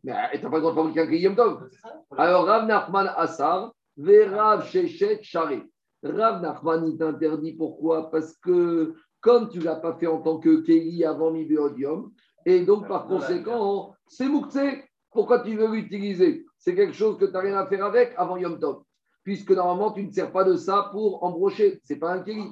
Mais 0.03 0.13
t'as 0.33 0.49
pas 0.49 0.57
le 0.57 0.61
droit 0.61 0.71
de 0.71 0.77
fabriquer 0.77 0.99
un 1.01 1.07
kéli 1.07 1.21
Yom 1.21 1.35
Tov. 1.35 1.69
Alors, 2.17 2.45
Rav 2.45 2.65
Nachman 2.65 3.09
Assar, 3.15 3.73
Verav 3.95 4.65
Shechet 4.65 5.19
Charé. 5.21 5.63
Rav 6.03 6.41
Nachman, 6.41 6.85
il 6.87 6.97
t'interdit 6.97 7.53
pourquoi? 7.53 8.11
Parce 8.11 8.35
que 8.37 8.95
comme 9.21 9.49
tu 9.49 9.57
ne 9.57 9.63
l'as 9.63 9.77
pas 9.77 9.95
fait 9.95 10.05
en 10.05 10.21
tant 10.21 10.37
que 10.37 10.61
Kéli 10.61 11.03
avant 11.03 11.31
Mibéodium, 11.31 12.11
et 12.45 12.63
donc 12.63 12.87
par 12.87 13.07
conséquent, 13.07 13.95
c'est 14.07 14.29
Mouktsé. 14.29 14.83
Pourquoi 15.11 15.39
tu 15.39 15.55
veux 15.55 15.71
l'utiliser? 15.73 16.45
C'est 16.57 16.75
quelque 16.75 16.93
chose 16.93 17.17
que 17.17 17.25
tu 17.25 17.31
n'as 17.31 17.39
rien 17.39 17.57
à 17.57 17.65
faire 17.67 17.85
avec 17.85 18.13
avant 18.17 18.37
Yom 18.37 18.59
Tov. 18.59 18.83
Puisque 19.23 19.51
normalement, 19.51 19.91
tu 19.91 20.05
ne 20.05 20.11
sers 20.11 20.31
pas 20.31 20.43
de 20.43 20.55
ça 20.55 20.89
pour 20.91 21.23
embrocher. 21.23 21.81
Ce 21.83 21.93
n'est 21.93 21.99
pas 21.99 22.11
un 22.13 22.19
Kéli. 22.19 22.49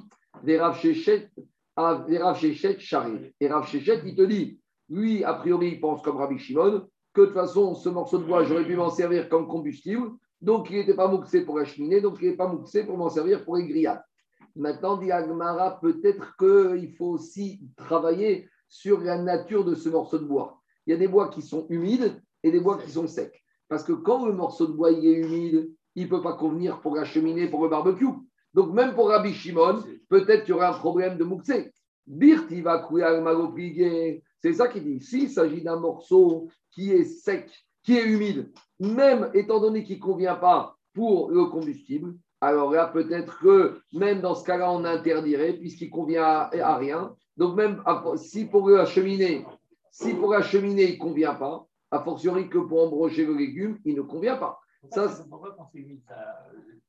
Ah, 1.76 2.04
Verav 2.06 2.38
Shechet 2.38 2.78
Charé. 2.78 3.34
Et 3.40 3.48
Rav 3.48 3.66
Shechet, 3.66 4.02
il 4.04 4.14
te 4.14 4.22
dit, 4.22 4.60
lui, 4.88 5.24
a 5.24 5.34
priori, 5.34 5.68
il 5.72 5.80
pense 5.80 6.02
comme 6.02 6.16
Rabbi 6.16 6.38
Shimon, 6.38 6.86
que 7.12 7.20
de 7.22 7.26
toute 7.26 7.34
façon, 7.34 7.74
ce 7.74 7.88
morceau 7.88 8.18
de 8.18 8.24
bois, 8.24 8.44
j'aurais 8.44 8.64
pu 8.64 8.76
m'en 8.76 8.90
servir 8.90 9.28
comme 9.28 9.46
combustible. 9.46 10.10
Donc, 10.40 10.70
il 10.70 10.76
n'était 10.76 10.94
pas 10.94 11.08
mouxé 11.08 11.44
pour 11.44 11.58
la 11.58 11.64
cheminée, 11.64 12.00
donc 12.00 12.18
il 12.20 12.30
n'est 12.30 12.36
pas 12.36 12.48
mouxé 12.48 12.84
pour 12.84 12.96
m'en 12.96 13.08
servir 13.08 13.44
pour 13.44 13.56
les 13.56 13.66
grillades. 13.66 14.02
Maintenant, 14.56 14.96
dit 14.96 15.10
Agmara, 15.10 15.80
peut-être 15.80 16.36
qu'il 16.36 16.94
faut 16.96 17.10
aussi 17.10 17.60
travailler 17.76 18.48
sur 18.68 19.00
la 19.00 19.18
nature 19.18 19.64
de 19.64 19.74
ce 19.74 19.88
morceau 19.88 20.18
de 20.18 20.24
bois. 20.24 20.60
Il 20.86 20.90
y 20.90 20.94
a 20.94 20.98
des 20.98 21.08
bois 21.08 21.28
qui 21.28 21.42
sont 21.42 21.66
humides 21.68 22.20
et 22.42 22.50
des 22.50 22.60
bois 22.60 22.78
qui 22.78 22.90
sont 22.90 23.06
secs. 23.06 23.42
Parce 23.68 23.82
que 23.82 23.92
quand 23.92 24.26
le 24.26 24.32
morceau 24.32 24.66
de 24.66 24.72
bois 24.72 24.92
est 24.92 25.02
humide, 25.02 25.70
il 25.94 26.04
ne 26.04 26.08
peut 26.08 26.22
pas 26.22 26.34
convenir 26.34 26.80
pour 26.80 26.96
la 26.96 27.04
cheminée, 27.04 27.48
pour 27.48 27.62
le 27.62 27.68
barbecue. 27.68 28.06
Donc, 28.52 28.72
même 28.72 28.94
pour 28.94 29.08
Rabbi 29.08 29.32
Shimon, 29.32 29.82
peut-être 30.08 30.44
qu'il 30.44 30.54
y 30.54 30.56
aura 30.56 30.68
un 30.68 30.78
problème 30.78 31.16
de 31.16 31.24
mouxé. 31.24 31.72
Birti 32.06 32.60
va. 32.60 32.88
C'est 34.40 34.52
ça 34.52 34.68
qu'il 34.68 34.84
dit. 34.84 35.00
S'il 35.00 35.30
s'agit 35.30 35.62
d'un 35.62 35.80
morceau 35.80 36.48
qui 36.70 36.92
est 36.92 37.04
sec, 37.04 37.50
qui 37.82 37.96
est 37.96 38.04
humide, 38.04 38.52
même 38.78 39.30
étant 39.34 39.60
donné 39.60 39.84
qu'il 39.84 39.96
ne 39.96 40.02
convient 40.02 40.36
pas 40.36 40.76
pour 40.92 41.30
le 41.30 41.46
combustible, 41.46 42.14
alors 42.40 42.70
là, 42.72 42.86
peut-être 42.86 43.38
que 43.38 43.80
même 43.92 44.20
dans 44.20 44.34
ce 44.34 44.44
cas-là, 44.44 44.70
on 44.70 44.84
interdirait 44.84 45.54
puisqu'il 45.54 45.90
convient 45.90 46.48
à 46.52 46.76
rien. 46.76 47.16
Donc, 47.36 47.56
même 47.56 47.82
si 48.16 48.44
pour 48.44 48.68
la 48.70 48.86
cheminée, 48.86 49.44
si 49.90 50.14
pour 50.14 50.32
la 50.32 50.42
cheminée, 50.42 50.84
il 50.84 50.94
ne 50.94 50.98
convient 50.98 51.34
pas, 51.34 51.66
a 51.90 52.00
fortiori 52.00 52.48
que 52.48 52.58
pour 52.58 52.84
embrocher 52.84 53.24
le 53.24 53.34
légume, 53.34 53.78
il 53.84 53.96
ne 53.96 54.02
convient 54.02 54.36
pas. 54.36 54.60
Ça, 54.90 55.08
Pourquoi 55.28 55.54
quand 55.56 55.68
c'est 55.72 55.78
humide, 55.78 56.02
ça, 56.06 56.14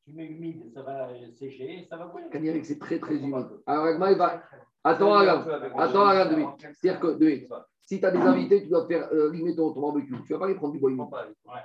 tu 0.03 0.11
mets 0.13 0.25
humide, 0.25 0.71
ça 0.73 0.81
va 0.81 1.09
sécher, 1.39 1.87
ça 1.89 1.97
va 1.97 2.07
couler. 2.07 2.63
C'est 2.63 2.79
très 2.79 2.99
très 2.99 3.15
humide. 3.15 3.47
Alors, 3.65 3.85
Agma, 3.85 4.11
il 4.11 4.17
va. 4.17 4.43
Attends, 4.83 5.17
regarde. 5.17 5.49
Attends, 5.77 6.09
regarde, 6.09 6.29
deux 6.29 6.35
minutes. 6.35 6.67
C'est-à-dire 6.73 6.99
que, 6.99 7.17
deux 7.17 7.25
minutes. 7.25 7.53
Si 7.81 7.99
tu 7.99 8.05
as 8.05 8.11
des 8.11 8.19
invités, 8.19 8.63
tu 8.63 8.69
dois 8.69 8.87
faire 8.87 9.07
euh, 9.13 9.31
limer 9.31 9.55
ton, 9.55 9.71
ton 9.71 9.81
barbecue. 9.81 10.15
Tu 10.25 10.33
ne 10.33 10.37
vas 10.37 10.45
pas 10.45 10.47
les 10.47 10.55
prendre 10.55 10.73
du 10.73 10.79
bois 10.79 10.89
humide. 10.89 11.05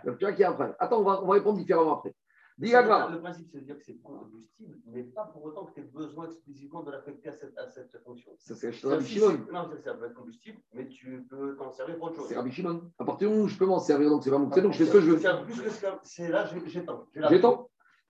Donc, 0.05 0.19
tu 0.19 0.25
vois 0.25 0.33
qu'il 0.33 0.43
y 0.43 0.45
a 0.45 0.51
un 0.51 0.53
problème. 0.53 0.77
Attends, 0.79 1.01
on 1.01 1.05
va, 1.05 1.23
on 1.23 1.27
va 1.27 1.35
répondre 1.35 1.59
différemment 1.59 1.97
après. 1.97 2.14
Le 2.61 3.20
principe, 3.20 3.49
c'est 3.51 3.61
de 3.61 3.64
dire 3.64 3.79
que 3.79 3.85
c'est 3.85 3.96
combustible, 4.03 4.77
mais 4.87 5.03
pas 5.05 5.25
pour 5.33 5.44
autant 5.44 5.64
que 5.64 5.75
tu 5.75 5.81
aies 5.81 5.90
besoin 5.92 6.27
exclusivement 6.27 6.83
de 6.83 6.90
l'affecter 6.90 7.31
à 7.31 7.33
cette, 7.33 7.57
à 7.57 7.68
cette 7.68 7.96
fonction. 8.05 8.33
Ça, 8.38 8.55
c'est 8.55 8.70
Rabbi 8.87 9.07
Shimon. 9.07 9.38
Non, 9.53 9.68
ça 9.83 9.94
peut 9.94 10.05
être 10.07 10.14
combustible, 10.14 10.59
mais 10.75 10.87
tu 10.88 11.27
peux 11.31 11.57
t'en 11.57 11.70
servir 11.70 11.96
pour 11.96 12.09
autre 12.09 12.16
chose. 12.16 12.27
C'est 12.29 12.37
Rabbi 12.37 12.53
Shimon. 12.53 12.83
À 12.99 13.05
partir 13.05 13.29
du 13.29 13.35
moment 13.35 13.46
où 13.46 13.49
je 13.49 13.57
peux 13.57 13.66
m'en 13.66 13.79
servir, 13.79 14.11
donc 14.11 14.23
c'est 14.25 14.31
pas 14.31 14.38
mon 14.38 14.49
donc 14.49 14.73
je 14.73 14.79
fais 14.79 14.85
ce 14.87 14.92
que 14.92 15.01
je 15.01 15.11
veux. 15.12 15.18
C'est 15.18 15.42
plus 15.44 15.62
que 15.62 15.70
ça, 15.70 15.99
c'est 16.03 16.29
là, 16.29 16.44
j'ai- 16.46 16.68
j'étends. 16.68 17.07
J'ai. 17.14 17.40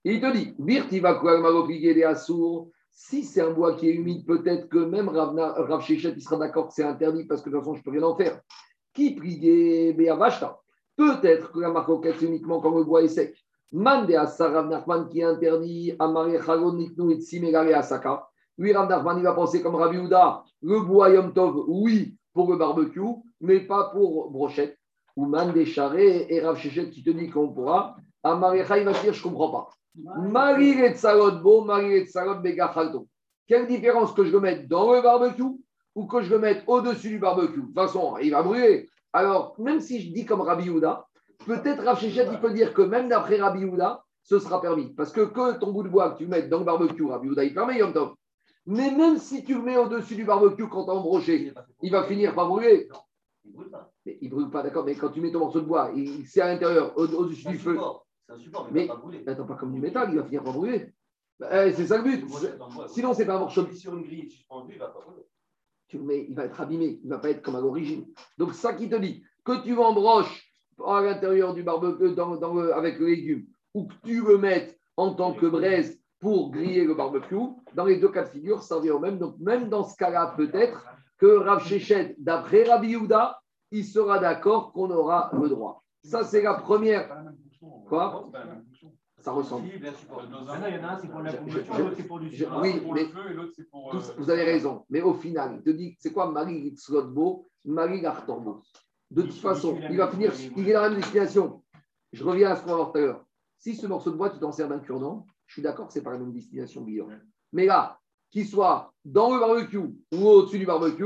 Et 0.03 0.15
il 0.15 0.21
te 0.21 0.31
dit, 0.35 0.55
Birti 0.57 0.99
va 0.99 1.21
des 1.67 2.03
assours. 2.03 2.69
Si 2.89 3.23
c'est 3.23 3.41
un 3.41 3.51
bois 3.51 3.75
qui 3.75 3.89
est 3.89 3.93
humide, 3.93 4.25
peut-être 4.25 4.67
que 4.67 4.79
même 4.79 5.07
Rav, 5.09 5.81
Shechet, 5.81 6.13
il 6.15 6.21
sera 6.21 6.37
d'accord 6.37 6.67
que 6.67 6.73
c'est 6.73 6.83
interdit 6.83 7.25
parce 7.25 7.41
que 7.41 7.49
de 7.49 7.55
toute 7.55 7.63
façon, 7.63 7.75
je 7.75 7.79
ne 7.79 7.83
peux 7.83 7.91
rien 7.91 8.03
en 8.03 8.15
faire. 8.15 8.41
Qui 8.93 9.15
priait 9.15 9.93
Béavashta 9.93 10.59
Peut-être 10.97 11.51
que 11.53 11.59
la 11.59 11.69
marcoquette, 11.71 12.15
c'est 12.19 12.25
uniquement 12.25 12.59
quand 12.59 12.75
le 12.77 12.83
bois 12.83 13.01
est 13.01 13.07
sec. 13.07 13.35
Mande 13.73 14.11
à 14.11 14.25
Rav 14.25 14.67
Nachman 14.67 15.07
qui 15.07 15.23
interdit 15.23 15.93
à 15.97 16.07
Marie 16.07 16.41
Chagon 16.45 16.73
Niknu 16.73 17.13
et 17.13 17.21
Tsimegare 17.21 17.73
Asaka. 17.77 18.27
Lui, 18.57 18.73
Rav 18.73 18.89
Nachman, 18.89 19.17
il 19.17 19.23
va 19.23 19.33
penser 19.33 19.61
comme 19.61 19.75
Rabbi 19.75 19.97
Houda, 19.97 20.43
le 20.61 20.81
bois 20.81 21.09
Yom 21.09 21.33
Tov, 21.33 21.63
oui, 21.67 22.17
pour 22.33 22.51
le 22.51 22.57
barbecue, 22.57 22.99
mais 23.39 23.61
pas 23.61 23.91
pour 23.93 24.29
brochette. 24.29 24.77
Ou 25.15 25.25
Mande 25.25 25.63
Charé 25.63 26.25
et 26.29 26.41
Rav 26.41 26.57
Shechet 26.57 26.89
qui 26.89 27.01
te 27.01 27.11
dit 27.11 27.29
qu'on 27.29 27.49
pourra. 27.49 27.95
À 28.23 28.35
Marie 28.35 28.59
il 28.59 28.65
va 28.65 28.91
dire, 28.91 29.13
je 29.13 29.19
ne 29.19 29.23
comprends 29.23 29.51
pas. 29.51 29.69
Marie 29.95 30.71
et 30.71 30.93
Tsarot 30.93 31.39
Bo, 31.41 31.63
Marie 31.63 31.93
et 31.93 32.07
Begachalto. 32.43 33.07
Quelle 33.47 33.67
différence 33.67 34.13
que 34.13 34.23
je 34.23 34.31
veux 34.31 34.39
mettre 34.39 34.67
dans 34.67 34.93
le 34.93 35.01
barbecue 35.01 35.43
ou 35.95 36.07
que 36.07 36.21
je 36.21 36.29
veux 36.29 36.39
mettre 36.39 36.67
au-dessus 36.67 37.09
du 37.09 37.19
barbecue? 37.19 37.61
De 37.61 37.65
toute 37.65 37.75
façon, 37.75 38.17
il 38.21 38.31
va 38.31 38.43
brûler. 38.43 38.89
Alors, 39.13 39.55
même 39.59 39.81
si 39.81 40.01
je 40.01 40.13
dis 40.13 40.25
comme 40.25 40.41
Rabbi 40.41 40.69
Houda, 40.69 41.05
peut-être 41.45 41.83
Rav 41.83 41.99
Shechet, 41.99 42.27
il 42.31 42.39
peut 42.39 42.53
dire 42.53 42.73
que 42.73 42.81
même 42.81 43.09
d'après 43.09 43.37
Rabbi 43.39 43.65
Houda, 43.65 44.03
ce 44.23 44.39
sera 44.39 44.61
permis. 44.61 44.93
Parce 44.93 45.11
que 45.11 45.21
que 45.21 45.57
ton 45.59 45.71
bout 45.71 45.83
de 45.83 45.89
bois 45.89 46.11
que 46.11 46.19
tu 46.19 46.27
mets 46.27 46.43
dans 46.47 46.59
le 46.59 46.65
barbecue, 46.65 47.05
Rabbi 47.05 47.29
Houda, 47.29 47.43
il 47.43 47.53
permet 47.53 47.77
Yom 47.79 47.93
Tov. 47.93 48.13
Mais 48.67 48.91
même 48.91 49.17
si 49.17 49.43
tu 49.43 49.55
le 49.55 49.61
mets 49.61 49.77
au-dessus 49.77 50.15
du 50.15 50.23
barbecue 50.23 50.67
quand 50.69 50.85
tu 50.85 50.91
as 50.91 50.93
embroché, 50.93 51.53
il 51.81 51.91
va 51.91 52.03
finir 52.03 52.35
par 52.35 52.47
brûler. 52.47 52.87
Il 53.43 53.53
brûle 53.53 53.69
pas. 53.71 53.91
Mais 54.05 54.17
il 54.21 54.29
brûle 54.29 54.49
pas, 54.51 54.61
d'accord, 54.61 54.85
mais 54.85 54.93
quand 54.95 55.09
tu 55.09 55.19
mets 55.19 55.31
ton 55.31 55.39
morceau 55.39 55.61
de 55.61 55.65
bois, 55.65 55.91
il- 55.95 56.27
c'est 56.27 56.41
à 56.41 56.47
l'intérieur, 56.47 56.95
au- 56.95 57.07
au-dessus 57.07 57.47
du 57.47 57.57
feu. 57.57 57.77
C'est 58.27 58.33
un 58.33 58.37
support, 58.37 58.67
mais, 58.71 58.71
Mais- 58.71 58.85
il 58.85 58.87
va 58.87 58.93
pas 58.95 58.99
brûler. 59.01 59.23
Attends, 59.27 59.45
pas 59.45 59.55
comme 59.55 59.73
du 59.73 59.79
métal, 59.81 60.09
il 60.11 60.17
va 60.17 60.23
finir 60.25 60.43
par 60.43 60.53
brûler. 60.53 60.93
Bah, 61.39 61.65
eh, 61.65 61.73
c'est 61.73 61.87
ça 61.87 61.97
le 61.97 62.03
but. 62.03 62.25
Sinon, 62.89 63.13
c'est 63.15 63.25
pas 63.25 63.35
un 63.35 63.39
morceau 63.39 63.65
Sur 63.73 63.95
une 63.95 64.03
grille 64.03 64.29
suspendue, 64.29 64.73
il 64.73 64.79
va 64.79 64.89
pas 64.89 64.99
brûler. 64.99 65.25
tu 65.87 65.97
le 65.97 66.03
mets, 66.03 66.25
il 66.29 66.35
va 66.35 66.45
être 66.45 66.61
abîmé, 66.61 66.99
il 67.03 67.09
ne 67.09 67.15
va 67.15 67.19
pas 67.19 67.31
être 67.31 67.41
comme 67.41 67.55
à 67.55 67.59
l'origine. 67.59 68.05
Donc, 68.37 68.53
ça 68.53 68.73
qui 68.73 68.87
te 68.87 68.95
dit 68.95 69.23
que 69.43 69.61
tu 69.63 69.75
embroches 69.77 70.50
à 70.87 71.01
l'intérieur 71.01 71.53
du 71.53 71.63
barbecue 71.63 72.13
dans, 72.15 72.35
dans 72.35 72.53
le- 72.53 72.73
avec 72.73 72.99
le 72.99 73.07
légume 73.07 73.45
ou 73.73 73.85
que 73.87 73.93
tu 74.03 74.21
le 74.21 74.37
mettes 74.37 74.77
en 74.97 75.13
tant 75.13 75.33
que 75.33 75.45
braise 75.45 75.99
pour 76.19 76.51
griller 76.51 76.83
le 76.83 76.93
barbecue, 76.93 77.35
dans 77.73 77.85
les 77.85 77.97
deux 77.97 78.09
cas 78.09 78.23
de 78.23 78.29
figure, 78.29 78.61
ça 78.61 78.75
revient 78.75 78.91
au 78.91 78.99
même. 78.99 79.17
Donc, 79.17 79.35
même 79.39 79.69
dans 79.69 79.83
ce 79.83 79.95
cas-là, 79.97 80.33
peut-être 80.37 80.85
que 81.17 81.37
Rav 81.37 81.63
Shechet, 81.65 82.15
d'après 82.19 82.63
Rabbi 82.63 82.89
Yehuda, 82.89 83.39
il 83.71 83.83
sera 83.85 84.19
d'accord 84.19 84.71
qu'on 84.73 84.91
aura 84.91 85.31
le 85.33 85.49
droit. 85.49 85.83
Ça, 86.03 86.23
c'est 86.23 86.41
la 86.41 86.55
première. 86.55 87.09
Quoi? 87.87 88.29
Ça 89.19 89.31
ressemble. 89.31 89.69
Si, 89.71 89.77
bien 89.79 89.93
sûr. 89.93 90.09
Maintenant, 90.15 90.67
il 90.67 90.75
y 90.75 90.79
en 90.79 90.83
a 90.83 90.91
un, 90.93 90.97
c'est 90.97 91.07
pour 91.07 91.21
la 91.21 91.29
Je- 91.31 91.37
conversion, 91.37 91.73
je- 91.75 91.81
l'autre, 91.83 91.93
c'est 91.97 92.03
pour 92.07 92.19
du 92.19 92.29
je- 92.31 92.35
sucre. 92.37 92.59
oui, 92.61 92.79
pour 92.79 92.93
mais- 92.93 93.03
le 93.03 93.09
feu 93.09 93.29
et 93.29 93.33
l'autre 93.33 93.53
c'est 93.55 93.69
pour. 93.69 93.89
Tous- 93.91 94.09
euh, 94.09 94.13
vous 94.17 94.29
avez 94.31 94.43
raison. 94.43 94.83
Mais 94.89 95.01
au 95.01 95.13
final, 95.13 95.55
il 95.57 95.61
te 95.63 95.69
dit, 95.69 95.95
c'est 95.99 96.11
quoi 96.11 96.29
Marie 96.31 96.59
Litzlotbo, 96.61 97.47
Marie 97.65 98.01
Gartorbo 98.01 98.61
De 99.11 99.21
toute 99.23 99.33
façon, 99.33 99.77
il 99.89 99.97
va 99.97 100.07
finir, 100.07 100.31
il 100.55 100.69
est 100.69 100.73
dans 100.73 100.81
la 100.81 100.89
même 100.89 100.99
destination. 100.99 101.61
Je 102.13 102.23
reviens 102.23 102.51
à 102.51 102.55
ce 102.55 102.61
qu'on 102.63 102.69
va 102.69 102.75
voir 102.77 102.91
tout 102.91 102.97
à 102.97 103.01
l'heure. 103.01 103.25
Si 103.57 103.75
ce 103.75 103.85
morceau 103.87 104.11
de 104.11 104.15
bois, 104.17 104.29
tu 104.29 104.39
t'en 104.39 104.51
sers 104.51 104.67
d'un 104.67 104.79
cure-dent, 104.79 105.25
je 105.45 105.53
suis 105.53 105.61
d'accord 105.61 105.87
que 105.87 105.93
c'est 105.93 106.01
pas 106.01 106.11
la 106.11 106.17
même 106.17 106.31
destination, 106.31 106.81
Guillaume. 106.83 107.19
Mais 107.53 107.65
là, 107.65 107.99
qu'il 108.31 108.47
soit 108.47 108.93
dans 109.03 109.33
le 109.33 109.39
barbecue 109.41 109.77
ou 109.77 110.27
au-dessus 110.27 110.57
du 110.59 110.65
barbecue, 110.65 111.03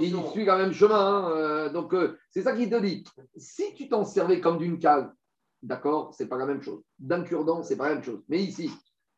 il 0.00 0.12
suit 0.32 0.44
le 0.44 0.56
même 0.56 0.72
chemin. 0.72 0.98
hein, 0.98 1.30
euh, 1.30 1.72
donc, 1.72 1.94
euh, 1.94 2.18
c'est 2.30 2.42
ça 2.42 2.54
qu'il 2.54 2.68
te 2.68 2.80
dit. 2.80 3.04
Si 3.36 3.74
tu 3.74 3.88
t'en 3.88 4.04
servais 4.04 4.40
comme 4.40 4.58
d'une 4.58 4.78
cale, 4.78 5.14
d'accord, 5.62 6.12
c'est 6.12 6.26
pas 6.28 6.36
la 6.36 6.46
même 6.46 6.60
chose. 6.62 6.82
D'un 6.98 7.22
cure-dent, 7.22 7.62
c'est 7.62 7.76
pas 7.76 7.88
la 7.88 7.94
même 7.94 8.04
chose. 8.04 8.22
Mais 8.28 8.42
ici, 8.42 8.70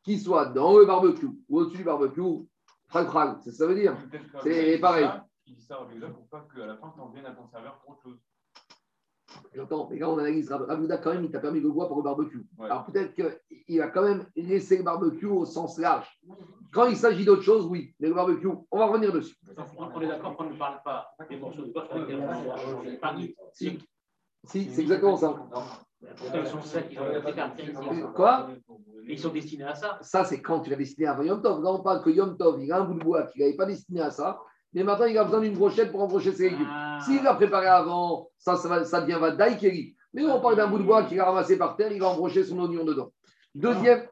qu'il 0.03 0.19
soit 0.21 0.45
dans 0.45 0.77
le 0.77 0.85
barbecue 0.85 1.29
ou 1.49 1.59
au-dessus 1.59 1.77
du 1.77 1.83
barbecue, 1.83 2.21
frag 2.87 3.07
frag, 3.07 3.37
c'est 3.43 3.51
ça 3.51 3.51
que 3.51 3.57
ça 3.57 3.65
veut 3.67 3.75
dire. 3.75 3.97
C'est 4.43 4.77
pareil. 4.77 5.09
Il 5.45 5.55
dit 5.55 5.61
ça 5.61 5.77
Rabbi 5.77 5.97
Houda 5.97 6.07
pour 6.09 6.27
pas 6.27 6.47
qu'à 6.53 6.65
la 6.65 6.77
fin 6.77 6.93
t'en 6.95 7.09
viennes 7.09 7.25
à 7.25 7.31
t'en 7.31 7.47
servir 7.47 7.75
pour 7.79 7.91
autre 7.91 8.03
chose. 8.03 8.19
J'entends, 9.53 9.87
mais 9.89 9.97
là 9.97 10.09
on 10.09 10.17
analyse. 10.17 10.51
Rabouda, 10.51 10.97
quand 10.97 11.13
même, 11.13 11.25
il 11.25 11.31
t'a 11.31 11.39
permis 11.39 11.59
le 11.59 11.69
bois 11.69 11.87
pour 11.87 11.97
le 11.97 12.03
barbecue. 12.03 12.45
Ouais. 12.57 12.65
Alors 12.69 12.85
peut-être 12.85 13.13
qu'il 13.13 13.81
a 13.81 13.87
quand 13.87 14.03
même 14.03 14.25
laissé 14.35 14.77
le 14.77 14.83
barbecue 14.83 15.25
au 15.25 15.45
sens 15.45 15.77
large. 15.79 16.07
Quand 16.71 16.85
il 16.85 16.95
s'agit 16.95 17.25
d'autre 17.25 17.41
chose, 17.41 17.65
oui, 17.65 17.95
mais 17.99 18.09
le 18.09 18.13
barbecue, 18.13 18.47
on 18.71 18.77
va 18.77 18.85
revenir 18.87 19.11
dessus. 19.11 19.35
On 19.77 20.01
est 20.01 20.07
d'accord 20.07 20.37
qu'on 20.37 20.49
ne 20.49 20.57
parle 20.57 20.81
pas 20.83 21.15
des 21.29 21.37
morceaux 21.37 21.65
de 21.65 21.71
bois 21.71 21.87
est 22.85 22.97
pas 22.97 23.13
mis. 23.13 23.35
Si, 23.53 23.79
si 24.45 24.69
c'est 24.69 24.81
exactement 24.81 25.17
ça. 25.17 25.35
Pourtant, 26.17 26.39
ils 26.39 26.47
sont 26.47 26.61
secs, 26.61 26.87
ils 26.91 26.99
ont 26.99 27.13
des 27.13 27.33
caractéristiques. 27.33 28.13
Quoi? 28.13 28.49
Ils 29.07 29.19
sont 29.19 29.29
destinés 29.29 29.63
à 29.63 29.75
ça. 29.75 29.99
Ça, 30.01 30.25
c'est 30.25 30.41
quand 30.41 30.59
tu 30.61 30.69
l'as 30.69 30.75
destiné 30.75 31.07
à 31.07 31.23
Yom 31.23 31.41
Tov. 31.41 31.63
Là, 31.63 31.71
on 31.71 31.81
parle 31.81 32.03
que 32.03 32.09
Yom 32.09 32.37
Tov, 32.37 32.61
il 32.61 32.71
a 32.71 32.81
un 32.81 32.85
bout 32.85 32.95
de 32.95 33.03
bois 33.03 33.23
qu'il 33.27 33.41
n'avait 33.41 33.55
pas 33.55 33.65
destiné 33.65 34.01
à 34.01 34.11
ça. 34.11 34.39
Mais 34.73 34.83
maintenant, 34.83 35.05
il 35.05 35.17
a 35.17 35.23
besoin 35.23 35.41
d'une 35.41 35.53
brochette 35.53 35.91
pour 35.91 36.01
embrocher 36.01 36.31
ses 36.31 36.49
légumes. 36.49 36.67
Ah. 36.69 36.99
S'il 37.05 37.23
l'a 37.23 37.35
préparé 37.35 37.67
avant, 37.67 38.29
ça, 38.37 38.55
ça, 38.55 38.83
ça 38.85 39.01
devient 39.01 39.17
va 39.19 39.31
daikeri. 39.31 39.95
Mais 40.13 40.23
on 40.25 40.39
parle 40.39 40.55
d'un 40.55 40.67
bout 40.67 40.77
de 40.77 40.83
bois 40.83 41.03
qu'il 41.03 41.19
a 41.19 41.25
ramassé 41.25 41.57
par 41.57 41.75
terre, 41.75 41.91
il 41.91 41.99
va 41.99 42.07
embrocher 42.07 42.43
son 42.43 42.59
oignon 42.59 42.83
dedans. 42.83 43.11
Deuxième, 43.55 44.07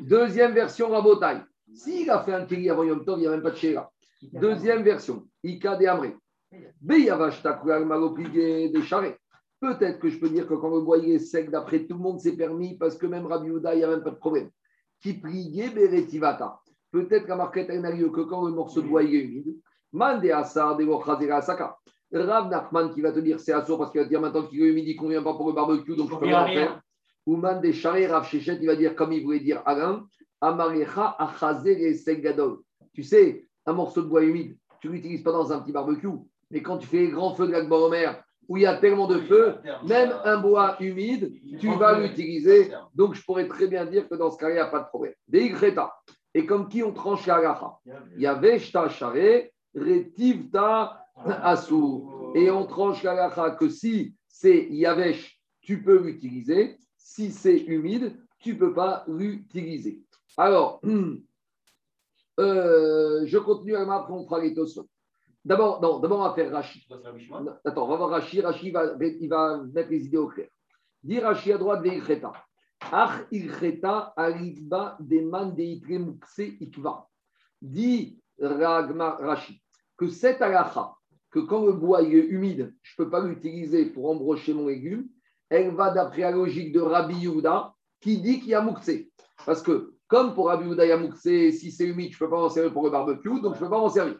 deuxième 0.00 0.52
version 0.52 0.88
Rabotai. 0.90 1.38
S'il 1.72 2.10
a 2.10 2.20
fait 2.22 2.32
un 2.32 2.44
kiri 2.44 2.68
avant 2.70 2.82
Yom 2.82 3.04
Tov, 3.04 3.18
il 3.18 3.22
n'y 3.22 3.26
a 3.26 3.30
même 3.30 3.42
pas 3.42 3.50
de 3.50 3.56
chéra. 3.56 3.90
Deuxième 4.22 4.82
version, 4.82 5.26
Ika 5.44 5.76
de 5.76 5.86
Amré. 5.86 6.16
Des 8.72 8.82
charrettes. 8.82 9.18
Peut-être 9.60 10.00
que 10.00 10.08
je 10.08 10.18
peux 10.18 10.28
dire 10.28 10.46
que 10.46 10.54
quand 10.54 10.70
le 10.70 10.80
bois 10.80 10.98
il 10.98 11.12
est 11.12 11.18
sec, 11.18 11.50
d'après 11.50 11.84
tout 11.84 11.94
le 11.94 12.00
monde, 12.00 12.18
c'est 12.18 12.36
permis 12.36 12.76
parce 12.76 12.96
que 12.96 13.06
même 13.06 13.26
Rabbi 13.26 13.50
Houda, 13.50 13.74
il 13.74 13.78
n'y 13.78 13.84
a 13.84 13.88
même 13.88 14.02
pas 14.02 14.10
de 14.10 14.16
problème. 14.16 14.50
Qui 15.00 15.14
pliait 15.14 15.70
beretivata. 15.70 16.60
Peut-être 16.90 17.26
qu'à 17.26 17.36
marquette 17.36 17.68
elle 17.70 17.82
n'a 17.82 17.92
lieu 17.92 18.10
que 18.10 18.22
quand 18.22 18.44
le 18.44 18.52
morceau 18.52 18.82
de 18.82 18.88
bois 18.88 19.02
il 19.02 19.14
est 19.14 19.20
humide. 19.20 19.56
Rav 22.12 22.48
Nachman 22.48 22.92
qui 22.92 23.00
va 23.00 23.12
te 23.12 23.20
dire 23.20 23.38
c'est 23.38 23.52
assour 23.52 23.78
parce 23.78 23.92
qu'il 23.92 24.00
va 24.00 24.04
te 24.04 24.10
dire 24.10 24.20
maintenant 24.20 24.42
qu'il 24.42 24.62
est 24.62 24.72
ne 24.72 24.98
convient 24.98 25.22
pas 25.22 25.34
pour 25.34 25.46
le 25.48 25.52
barbecue, 25.52 25.94
donc 25.96 26.10
je 26.10 26.16
peux 26.16 26.26
rien 26.26 26.42
en 26.42 26.46
faire. 26.46 26.80
Ou 27.26 27.36
man 27.36 27.60
des 27.60 27.72
Rav 28.06 28.26
Shechet, 28.26 28.58
il 28.60 28.66
va 28.66 28.76
dire 28.76 28.96
comme 28.96 29.12
il 29.12 29.22
voulait 29.22 29.40
dire 29.40 29.62
Alain, 29.66 30.06
Amarecha 30.40 31.16
segadol. 32.04 32.58
Tu 32.92 33.02
sais, 33.02 33.46
un 33.66 33.72
morceau 33.72 34.02
de 34.02 34.08
bois 34.08 34.22
humide, 34.22 34.56
tu 34.80 34.88
ne 34.88 34.94
l'utilises 34.94 35.22
pas 35.22 35.32
dans 35.32 35.52
un 35.52 35.60
petit 35.60 35.72
barbecue, 35.72 36.08
mais 36.50 36.62
quand 36.62 36.78
tu 36.78 36.86
fais 36.86 36.98
les 36.98 37.10
grands 37.10 37.34
feux 37.34 37.46
de 37.46 37.52
l'Akbar 37.52 37.82
Omer, 37.82 38.22
où 38.48 38.56
il 38.56 38.64
y 38.64 38.66
a 38.66 38.76
tellement 38.76 39.06
de 39.06 39.18
feu, 39.20 39.54
même 39.86 40.12
un 40.24 40.38
bois 40.38 40.74
humide, 40.80 41.32
tu 41.60 41.72
vas 41.76 42.00
l'utiliser. 42.00 42.72
Donc, 42.96 43.14
je 43.14 43.22
pourrais 43.22 43.46
très 43.46 43.68
bien 43.68 43.86
dire 43.86 44.08
que 44.08 44.16
dans 44.16 44.30
ce 44.32 44.38
cas, 44.38 44.48
il 44.48 44.54
n'y 44.54 44.58
a 44.58 44.66
pas 44.66 44.80
de 44.80 44.88
problème. 44.88 45.14
Deigreta. 45.28 45.94
Et 46.34 46.46
comme 46.46 46.68
qui 46.68 46.82
on 46.82 46.92
tranche 46.92 47.26
la 47.26 47.80
Il 48.16 48.22
y 48.22 48.26
avait 48.26 48.58
shta 48.58 48.88
charé, 48.88 49.52
retivta 49.74 51.06
asou. 51.16 52.32
Et 52.34 52.50
on 52.50 52.66
tranche 52.66 53.02
la 53.02 53.14
gacha 53.14 53.50
que 53.52 53.68
si 53.68 54.14
c'est 54.28 54.68
yavesh, 54.70 55.40
tu 55.60 55.82
peux 55.82 56.02
l'utiliser. 56.02 56.78
Si 56.96 57.30
c'est 57.30 57.58
humide, 57.58 58.16
tu 58.38 58.54
ne 58.54 58.58
peux 58.58 58.72
pas 58.72 59.04
l'utiliser. 59.08 60.02
Alors, 60.36 60.80
euh, 62.40 63.26
je 63.26 63.38
continue 63.38 63.76
à 63.76 63.82
après 63.82 64.12
on 64.12 64.24
fera 64.24 64.40
les. 64.40 64.54
D'abord, 65.44 65.80
non, 65.80 65.98
d'abord 65.98 66.20
on 66.20 66.24
va 66.24 66.34
faire 66.34 66.52
Rashi. 66.52 66.86
Attends, 67.64 67.84
on 67.84 67.88
va 67.88 67.96
voir 67.96 68.10
Rashi. 68.10 68.40
Rashi 68.40 68.70
va, 68.70 68.94
il 69.00 69.28
va 69.28 69.62
mettre 69.72 69.90
les 69.90 70.06
idées 70.06 70.18
au 70.18 70.28
clair. 70.28 70.48
Dis 71.02 71.18
Rashi 71.18 71.52
à 71.52 71.58
droite, 71.58 71.82
Veicheta. 71.82 72.32
Ach 72.80 73.26
ilcheta 73.30 74.12
aritba 74.16 74.96
deman 75.00 75.54
mukse 75.54 76.56
ikva. 76.60 77.06
Dit 77.60 78.19
Rashi 78.40 79.62
que 80.00 80.08
cette 80.08 80.40
alacha, 80.40 80.94
que 81.30 81.40
quand 81.40 81.66
le 81.66 81.74
bois 81.74 82.02
est 82.02 82.06
humide, 82.06 82.74
je 82.82 82.94
ne 82.98 83.04
peux 83.04 83.10
pas 83.10 83.20
l'utiliser 83.20 83.84
pour 83.84 84.10
embrocher 84.10 84.54
mon 84.54 84.68
légume, 84.68 85.08
elle 85.50 85.74
va 85.74 85.90
d'après 85.90 86.22
la 86.22 86.30
logique 86.30 86.72
de 86.72 86.80
Rabbi 86.80 87.16
Yehuda 87.16 87.74
qui 88.00 88.16
dit 88.16 88.40
qu'il 88.40 88.48
y 88.48 88.54
a 88.54 88.62
mukse. 88.62 88.90
Parce 89.44 89.62
que 89.62 89.92
comme 90.08 90.32
pour 90.32 90.46
Rabbi 90.46 90.64
Yehuda, 90.64 90.86
il 90.86 90.88
y 90.88 90.92
a 90.92 90.96
mukse, 90.96 91.20
si 91.20 91.70
c'est 91.70 91.84
humide, 91.84 92.12
je 92.12 92.16
ne 92.16 92.18
peux 92.18 92.30
pas 92.30 92.40
m'en 92.40 92.48
servir 92.48 92.72
pour 92.72 92.84
le 92.84 92.90
barbecue, 92.90 93.42
donc 93.42 93.56
je 93.56 93.60
ne 93.60 93.64
peux 93.64 93.70
pas 93.70 93.78
m'en 93.78 93.90
servir. 93.90 94.18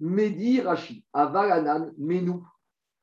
Medi 0.00 0.62
Rashi, 0.62 1.04
Avalanan, 1.12 1.92
Menou, 1.98 2.46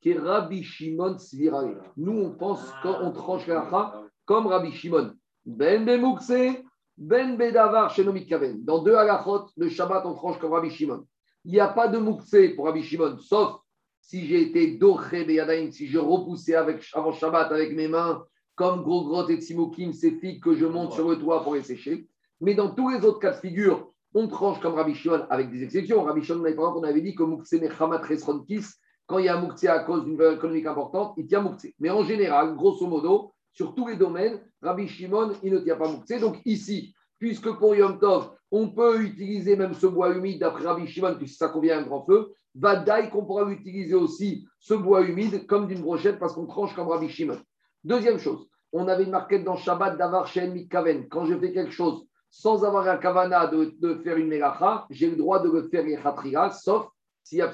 qui 0.00 0.10
est 0.10 0.18
Rabbi 0.18 0.64
Shimon 0.64 1.16
Svirale. 1.18 1.80
Nous, 1.96 2.12
on 2.12 2.30
pense 2.32 2.72
qu'on 2.82 3.12
tranche 3.12 3.46
la 3.46 4.10
comme 4.24 4.48
Rabbi 4.48 4.72
Shimon. 4.72 5.12
Ben 5.44 5.84
Bemukse, 5.84 6.64
Ben 6.98 7.36
Bedavar, 7.36 7.90
Shenomit 7.90 8.26
Kaven. 8.26 8.64
Dans 8.64 8.82
deux 8.82 8.94
halachot, 8.94 9.46
le 9.56 9.68
Shabbat, 9.68 10.06
on 10.06 10.14
tranche 10.14 10.38
comme 10.38 10.52
Rabbi 10.52 10.70
Shimon. 10.70 11.04
Il 11.44 11.52
n'y 11.52 11.60
a 11.60 11.68
pas 11.68 11.88
de 11.88 11.98
Mukse 11.98 12.54
pour 12.56 12.64
Rabbi 12.64 12.82
Shimon, 12.82 13.18
sauf 13.18 13.60
si 14.00 14.26
j'ai 14.26 14.42
été 14.42 14.78
Doché 14.78 15.24
Beyadain, 15.24 15.70
si 15.70 15.88
je 15.88 15.98
repoussais 15.98 16.54
avec, 16.54 16.82
avant 16.94 17.12
Shabbat 17.12 17.52
avec 17.52 17.74
mes 17.74 17.88
mains, 17.88 18.24
comme 18.54 18.82
Gros 18.82 19.04
Grot 19.04 19.28
et 19.28 19.36
Tsimokim, 19.36 19.92
ces 19.92 20.12
filles 20.12 20.40
que 20.40 20.54
je 20.54 20.64
monte 20.64 20.92
sur 20.92 21.08
le 21.08 21.18
toit 21.18 21.42
pour 21.42 21.54
les 21.54 21.62
sécher. 21.62 22.08
Mais 22.40 22.54
dans 22.54 22.74
tous 22.74 22.88
les 22.88 23.04
autres 23.04 23.18
cas 23.18 23.32
de 23.32 23.40
figure, 23.40 23.90
on 24.14 24.26
tranche 24.28 24.58
comme 24.60 24.74
Rabbi 24.74 24.94
Shimon 24.94 25.26
avec 25.28 25.50
des 25.50 25.62
exceptions. 25.62 26.02
Rabbi 26.02 26.22
Shimon, 26.22 26.40
par 26.40 26.48
exemple, 26.50 26.78
on 26.78 26.84
avait 26.84 27.02
dit 27.02 27.14
que 27.14 27.24
Mukse 27.24 27.52
Mechamat 27.52 27.98
Resronkis, 27.98 28.64
quand 29.06 29.18
il 29.18 29.26
y 29.26 29.28
a 29.28 29.36
un 29.36 29.42
Mukse 29.42 29.64
à 29.64 29.80
cause 29.80 30.04
d'une 30.04 30.16
valeur 30.16 30.34
économique 30.34 30.66
importante, 30.66 31.12
il 31.18 31.26
tient 31.26 31.42
Mukse. 31.42 31.66
Mais 31.78 31.90
en 31.90 32.02
général, 32.02 32.56
grosso 32.56 32.86
modo, 32.86 33.34
sur 33.56 33.74
tous 33.74 33.88
les 33.88 33.96
domaines, 33.96 34.38
Rabbi 34.60 34.86
Shimon, 34.86 35.32
il 35.42 35.54
ne 35.54 35.58
tient 35.60 35.76
pas 35.76 35.88
Mukse. 35.88 36.20
Donc 36.20 36.36
ici, 36.44 36.94
puisque 37.18 37.50
pour 37.56 37.74
Yom 37.74 37.98
Tov, 37.98 38.30
on 38.50 38.68
peut 38.68 39.00
utiliser 39.02 39.56
même 39.56 39.72
ce 39.72 39.86
bois 39.86 40.14
humide 40.14 40.40
d'après 40.40 40.64
Rabbi 40.64 40.86
Shimon, 40.86 41.16
puisque 41.16 41.38
ça 41.38 41.48
convient 41.48 41.78
à 41.78 41.80
un 41.80 41.86
grand 41.86 42.04
feu, 42.04 42.34
Vadaï 42.54 43.08
qu'on 43.08 43.24
pourra 43.24 43.50
utiliser 43.50 43.94
aussi 43.94 44.46
ce 44.60 44.74
bois 44.74 45.02
humide 45.02 45.46
comme 45.46 45.66
d'une 45.66 45.80
brochette 45.80 46.18
parce 46.18 46.34
qu'on 46.34 46.46
tranche 46.46 46.74
comme 46.74 46.88
Rabbi 46.88 47.08
Shimon. 47.08 47.38
Deuxième 47.82 48.18
chose, 48.18 48.46
on 48.72 48.88
avait 48.88 49.04
une 49.04 49.10
marquette 49.10 49.44
dans 49.44 49.56
Shabbat 49.56 49.96
d'Avar 49.96 50.26
Shen 50.26 50.52
Mitkaven. 50.52 51.08
Quand 51.08 51.24
je 51.24 51.38
fais 51.38 51.52
quelque 51.52 51.72
chose 51.72 52.06
sans 52.28 52.62
avoir 52.62 52.86
un 52.86 52.98
kavana 52.98 53.46
de, 53.46 53.94
faire 54.04 54.18
une 54.18 54.28
melacha, 54.28 54.86
j'ai 54.90 55.08
le 55.08 55.16
droit 55.16 55.42
de 55.42 55.50
le 55.50 55.68
faire 55.68 55.86
yechatriga, 55.86 56.50
sauf 56.50 56.88
s'il 57.22 57.38
y 57.38 57.42
a 57.42 57.50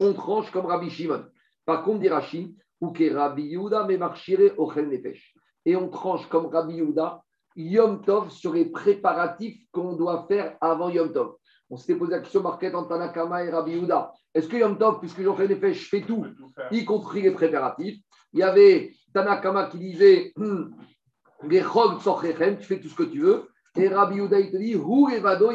on 0.00 0.12
tranche 0.14 0.50
comme 0.50 0.66
Rabbi 0.66 0.90
Shimon. 0.90 1.24
Par 1.64 1.84
contre, 1.84 2.00
dit 2.00 2.08
ou 2.80 2.92
que 2.92 3.12
Rabbi 3.12 3.42
Yehuda 3.42 3.86
ochel 4.58 4.88
nefesh. 4.88 5.34
Et 5.64 5.76
on 5.76 5.88
tranche 5.88 6.28
comme 6.28 6.46
Rabbi 6.46 6.74
Yehuda, 6.74 7.22
Yom 7.56 8.02
Tov 8.02 8.30
sur 8.30 8.52
les 8.52 8.66
préparatifs 8.66 9.58
qu'on 9.72 9.94
doit 9.94 10.26
faire 10.28 10.56
avant 10.60 10.88
Yom 10.88 11.12
Tov. 11.12 11.36
On 11.68 11.76
s'était 11.76 11.96
posé 11.96 12.12
la 12.12 12.20
question 12.20 12.42
marquette 12.42 12.74
entre 12.74 12.90
Tanakama 12.90 13.44
et 13.44 13.50
Rabbi 13.50 13.72
Yehuda. 13.72 14.12
Est-ce 14.34 14.48
que 14.48 14.56
Yom 14.56 14.78
Tov, 14.78 15.00
puisque 15.00 15.22
j'en 15.22 15.34
fais 15.34 15.48
nefesh, 15.48 15.84
je 15.84 15.88
fais 15.88 16.02
tout, 16.02 16.24
y 16.70 16.84
compris 16.84 17.22
les 17.22 17.32
préparatifs 17.32 17.98
Il 18.32 18.40
y 18.40 18.42
avait 18.42 18.92
Tanakama 19.12 19.66
qui 19.66 19.78
disait, 19.78 20.32
tu 21.50 21.60
fais 21.60 22.80
tout 22.80 22.88
ce 22.88 22.94
que 22.94 23.02
tu 23.04 23.20
veux. 23.20 23.48
Et 23.74 23.88
Rabbi 23.88 24.16
Yehuda, 24.16 24.38
il 24.38 24.50
te 24.50 24.56
dit, 24.56 24.74
Hu 24.74 25.12
evado 25.12 25.50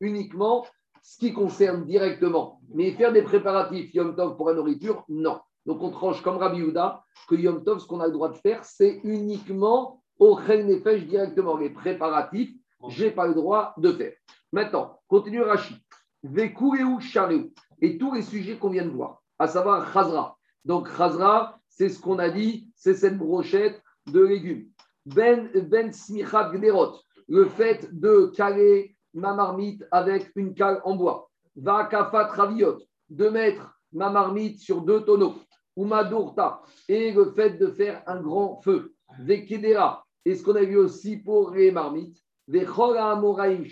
uniquement 0.00 0.66
ce 1.02 1.18
qui 1.18 1.32
concerne 1.32 1.84
directement. 1.84 2.60
Mais 2.74 2.92
faire 2.92 3.12
des 3.12 3.22
préparatifs 3.22 3.94
Yom 3.94 4.14
Tov 4.14 4.36
pour 4.36 4.48
la 4.48 4.54
nourriture, 4.54 5.04
non. 5.08 5.40
Donc 5.66 5.82
on 5.82 5.90
tranche 5.90 6.22
comme 6.22 6.36
Rabbi 6.36 6.58
Yehuda 6.58 7.02
que 7.28 7.34
Yom 7.34 7.64
Tov, 7.64 7.78
ce 7.78 7.86
qu'on 7.86 8.00
a 8.00 8.06
le 8.06 8.12
droit 8.12 8.28
de 8.28 8.36
faire, 8.36 8.64
c'est 8.64 9.00
uniquement 9.04 10.02
au 10.18 10.38
Chel 10.40 10.66
Nefesh 10.66 11.06
directement. 11.06 11.56
Les 11.56 11.70
préparatifs, 11.70 12.54
je 12.88 13.04
n'ai 13.04 13.10
pas 13.10 13.26
le 13.26 13.34
droit 13.34 13.74
de 13.78 13.92
faire. 13.92 14.12
Maintenant, 14.52 15.00
continue 15.08 15.42
Rachid. 15.42 15.78
Vekureu 16.22 17.00
Shareu. 17.00 17.50
Et 17.80 17.98
tous 17.98 18.12
les 18.14 18.22
sujets 18.22 18.56
qu'on 18.56 18.70
vient 18.70 18.84
de 18.84 18.90
voir, 18.90 19.22
à 19.38 19.46
savoir 19.46 19.92
Chazra. 19.92 20.36
Donc 20.64 20.88
Chazra, 20.96 21.58
c'est 21.68 21.88
ce 21.88 22.00
qu'on 22.00 22.18
a 22.18 22.30
dit, 22.30 22.70
c'est 22.76 22.94
cette 22.94 23.18
brochette 23.18 23.82
de 24.06 24.20
légumes. 24.20 24.68
Ben, 25.06 25.50
ben 25.54 25.92
Smichat 25.92 26.52
Gderot 26.54 26.94
le 27.28 27.46
fait 27.46 27.88
de 27.92 28.32
caler 28.34 28.96
ma 29.12 29.34
marmite 29.34 29.84
avec 29.90 30.30
une 30.36 30.54
cale 30.54 30.80
en 30.84 30.96
bois. 30.96 31.30
Va 31.56 31.84
kafat 31.84 32.28
raviot, 32.28 32.78
de 33.08 33.28
mettre 33.28 33.78
ma 33.92 34.10
marmite 34.10 34.60
sur 34.60 34.82
deux 34.82 35.04
tonneaux. 35.04 35.34
Ou 35.76 35.84
ma 35.84 36.04
dourta, 36.04 36.62
et 36.88 37.12
le 37.12 37.32
fait 37.32 37.58
de 37.58 37.68
faire 37.68 38.02
un 38.06 38.20
grand 38.20 38.60
feu. 38.62 38.94
Vekedera, 39.20 40.04
et 40.24 40.34
ce 40.34 40.42
qu'on 40.42 40.54
a 40.54 40.62
vu 40.62 40.76
aussi 40.76 41.16
pour 41.16 41.50
les 41.50 41.70
marmites. 41.70 42.18
Vechora 42.46 43.12
amoraim 43.12 43.62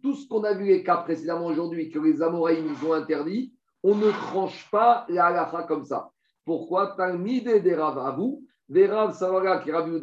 tout 0.00 0.14
ce 0.14 0.28
qu'on 0.28 0.44
a 0.44 0.54
vu 0.54 0.66
les 0.66 0.84
cas 0.84 0.98
précédemment 0.98 1.46
aujourd'hui, 1.46 1.90
que 1.90 1.98
les 1.98 2.22
amoraïm 2.22 2.72
ont 2.86 2.92
interdit, 2.92 3.52
on 3.82 3.96
ne 3.96 4.10
tranche 4.10 4.68
pas 4.70 5.04
la 5.08 5.26
halacha 5.26 5.64
comme 5.64 5.84
ça. 5.84 6.08
Pourquoi? 6.44 6.94
Talmide 6.96 7.62
des 7.62 7.74
rav 7.74 7.98
avou, 7.98 8.44
des 8.68 8.86
rav 8.86 9.12
savara 9.12 9.58
qui 9.58 9.72
ravi 9.72 9.90
donc 9.90 10.02